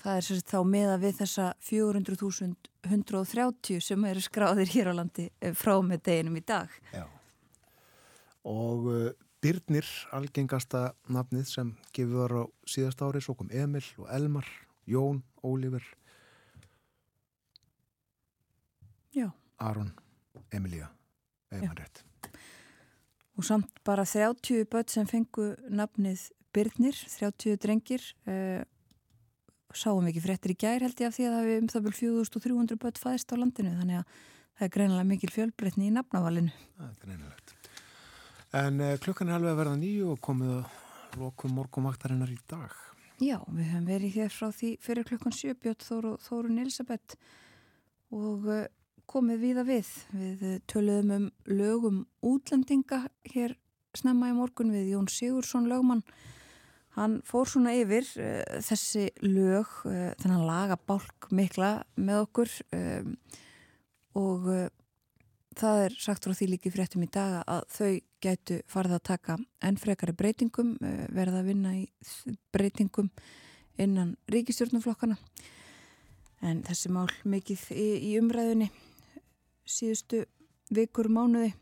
Það 0.00 0.16
er 0.16 0.22
sérst 0.26 0.48
þá 0.50 0.60
meða 0.66 0.96
við 1.02 1.14
þessa 1.20 1.46
400.130 1.68 3.80
sem 3.84 4.04
eru 4.08 4.20
skráðir 4.24 4.68
hér 4.72 4.86
á 4.90 4.94
landi 4.98 5.24
eh, 5.40 5.54
frá 5.54 5.74
með 5.84 5.98
deginum 6.08 6.40
í 6.40 6.44
dag. 6.46 6.68
Já. 6.94 7.04
Og 8.48 8.78
Byrnir, 9.42 9.86
algengasta 10.14 10.80
nafnið 11.10 11.46
sem 11.50 11.68
gefið 11.94 12.16
var 12.24 12.32
á 12.34 12.42
síðast 12.66 13.02
ári, 13.02 13.20
svo 13.22 13.34
kom 13.38 13.50
Emil 13.54 13.86
og 13.98 14.06
Elmar, 14.10 14.46
Jón, 14.90 15.22
Ólífer. 15.42 15.84
Aron, 19.62 19.92
Emilía, 20.50 20.90
Eimar 21.50 21.78
rétt. 21.78 22.04
Og 23.36 23.44
samt 23.44 23.70
bara 23.84 24.04
30 24.04 24.66
börn 24.70 24.88
sem 24.88 25.06
fengu 25.06 25.54
nafnið 25.70 26.30
Byrnir, 26.52 26.96
30 27.08 27.56
drengir, 27.62 28.02
uh, 28.26 28.62
sáum 29.78 30.06
ekki 30.10 30.22
fréttir 30.24 30.54
í 30.54 30.58
gær 30.58 30.84
held 30.84 31.00
ég 31.00 31.08
af 31.08 31.16
því 31.16 31.26
að 31.26 31.34
það 31.34 31.48
hefur 31.48 31.62
um 31.62 31.72
það 31.72 31.86
byrjum 31.86 32.20
4300 32.20 32.80
börn 32.82 33.00
fæðist 33.02 33.32
á 33.32 33.36
landinu, 33.38 33.74
þannig 33.80 34.00
að 34.00 34.20
það 34.52 34.66
er 34.66 34.72
greinilega 34.76 35.08
mikil 35.08 35.32
fjölbreytni 35.32 35.88
í 35.88 35.94
nafnavalinu. 35.96 36.54
Það 36.78 36.88
er 36.88 36.98
greinilegt. 37.06 37.54
En 38.52 38.80
uh, 38.84 38.94
klukkan 39.00 39.30
er 39.30 39.38
alveg 39.38 39.54
að 39.54 39.60
verða 39.62 39.78
nýju 39.80 40.10
og 40.12 40.20
komið 40.24 40.54
að 40.58 41.20
lokum 41.22 41.54
morgumvaktarinnar 41.56 42.32
í 42.32 42.38
dag. 42.50 42.74
Já, 43.22 43.38
við 43.46 43.70
höfum 43.70 43.88
verið 43.88 44.14
hér 44.18 44.32
frá 44.34 44.48
því 44.52 44.70
fyrir 44.82 45.06
klukkan 45.08 45.34
7 45.36 45.56
bjött 45.62 45.84
Þóru, 45.86 46.16
Þórun 46.24 46.60
Elisabeth 46.60 47.16
og 48.12 48.48
uh, 48.50 48.64
komið 49.08 49.44
víða 49.46 49.64
við. 49.68 49.90
Við 50.12 50.44
uh, 50.48 50.60
töluðum 50.68 51.14
um 51.16 51.26
lögum 51.48 52.04
útlendinga 52.20 53.06
hér 53.32 53.56
snemma 53.96 54.32
í 54.32 54.36
morgun 54.36 54.72
við 54.74 54.92
Jón 54.94 55.08
Sigursson 55.12 55.68
lögmann. 55.70 56.04
Hann 56.92 57.20
fór 57.24 57.48
svona 57.48 57.72
yfir 57.78 58.04
uh, 58.20 58.60
þessi 58.60 59.06
lög, 59.24 59.70
uh, 59.88 60.12
þennan 60.20 60.44
lagabálk 60.44 61.30
mikla 61.32 61.78
með 61.96 62.24
okkur 62.26 62.52
um, 62.76 63.14
og 64.20 64.48
uh, 64.52 64.66
það 65.56 65.84
er 65.86 65.96
sagt 66.04 66.28
frá 66.28 66.36
því 66.36 66.50
líki 66.50 66.72
fréttum 66.74 67.04
í 67.06 67.08
daga 67.12 67.40
að 67.48 67.64
þau 67.72 67.92
gætu 68.24 68.58
farið 68.70 68.98
að 68.98 69.06
taka 69.08 69.38
enn 69.64 69.80
frekari 69.80 70.14
breytingum, 70.16 70.76
verða 71.12 71.40
að 71.40 71.48
vinna 71.50 71.72
í 71.76 71.82
breytingum 72.54 73.08
innan 73.82 74.14
ríkistjórnumflokkana. 74.32 75.16
En 76.42 76.62
þessi 76.64 76.92
mál 76.92 77.08
mikið 77.28 77.66
í, 77.74 77.88
í 78.08 78.12
umræðunni 78.20 78.70
síðustu 79.68 80.24
vikur 80.72 81.10
mánuði. 81.12 81.52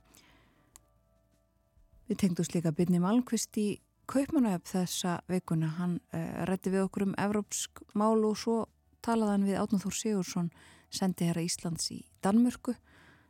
Við 2.11 2.21
tengdumst 2.23 2.55
líka 2.55 2.75
Byrni 2.75 3.01
Malmqvist 3.03 3.59
í 3.63 3.69
Kaupmannöf 4.11 4.65
þessa 4.67 5.21
vikuna. 5.31 5.69
Hann 5.77 6.01
uh, 6.11 6.43
rætti 6.49 6.73
við 6.73 6.89
okkur 6.89 7.05
um 7.05 7.17
evrópsk 7.21 7.83
mál 7.95 8.19
og 8.27 8.35
svo 8.41 8.57
talaði 9.07 9.35
hann 9.37 9.45
við 9.47 9.61
Átnum 9.61 9.83
Þór 9.85 9.95
Sigursson, 9.95 10.49
sendi 10.91 11.29
herra 11.29 11.45
Íslands 11.47 11.87
í 11.95 12.01
Danmörku. 12.25 12.75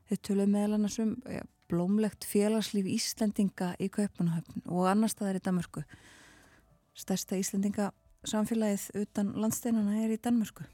Þau 0.08 0.16
töluðu 0.24 0.54
meðal 0.54 0.78
annars 0.78 0.96
um 1.02 1.12
ja, 1.28 1.44
blómlegt 1.68 2.24
félagslíf 2.24 2.88
Íslendinga 2.94 3.74
í 3.76 3.90
Kaupmannöfn 3.92 4.64
og 4.72 4.88
annar 4.88 5.12
staðar 5.12 5.42
í 5.42 5.44
Danmörku. 5.50 5.84
Stærsta 6.96 7.36
Íslendinga 7.36 7.92
samfélagið 8.24 9.04
utan 9.04 9.36
landsteinana 9.36 10.00
er 10.00 10.16
í 10.16 10.20
Danmörku. 10.24 10.64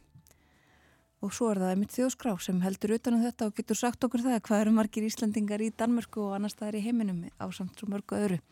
Og 1.27 1.35
svo 1.35 1.51
er 1.51 1.65
það 1.65 1.75
einmitt 1.75 1.99
þjóðskrá 1.99 2.39
sem 2.47 2.63
heldur 2.63 2.95
utan 2.95 3.19
um 3.19 3.27
þetta 3.27 3.51
og 3.51 3.59
getur 3.59 3.83
sagt 3.83 4.07
okkur 4.07 4.23
það 4.23 4.43
hvað 4.47 4.67
eru 4.69 4.79
margir 4.79 5.11
Íslandingar 5.11 5.67
í 5.67 5.75
Danmörku 5.75 6.29
og 6.31 6.39
annar 6.39 6.55
staðar 6.55 6.79
í 6.79 6.87
heiminum 6.87 7.25
á 7.43 7.51
samt 7.51 7.75
svo 7.75 7.91
mörgu 7.91 8.23
öðru. 8.23 8.45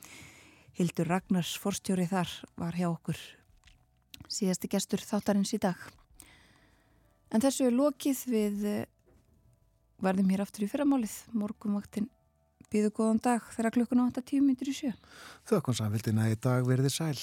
Hildur 0.74 1.06
Ragnars 1.06 1.54
forstjóri 1.62 2.08
þar 2.10 2.30
var 2.58 2.74
hjá 2.74 2.88
okkur 2.90 3.18
síðasti 4.30 4.70
gestur 4.72 5.02
þáttarins 5.04 5.52
í 5.54 5.60
dag. 5.62 5.78
En 7.34 7.42
þessu 7.42 7.68
er 7.68 7.76
lokið 7.76 8.20
við 8.30 8.66
eh, 8.70 8.84
verðum 10.02 10.30
hér 10.32 10.44
aftur 10.44 10.66
í 10.66 10.70
fyrramálið. 10.70 11.14
Morgumvaktin 11.34 12.08
býðu 12.72 12.90
góðan 12.96 13.22
dag 13.22 13.46
þegar 13.54 13.76
klukkuna 13.76 14.08
8.10 14.10 14.44
minnir 14.44 14.70
í 14.70 14.76
sjö. 14.76 14.92
Þökkum 15.50 15.76
samfélgina 15.78 16.30
í 16.32 16.38
dag 16.38 16.66
verði 16.66 16.90
sæl. 16.92 17.18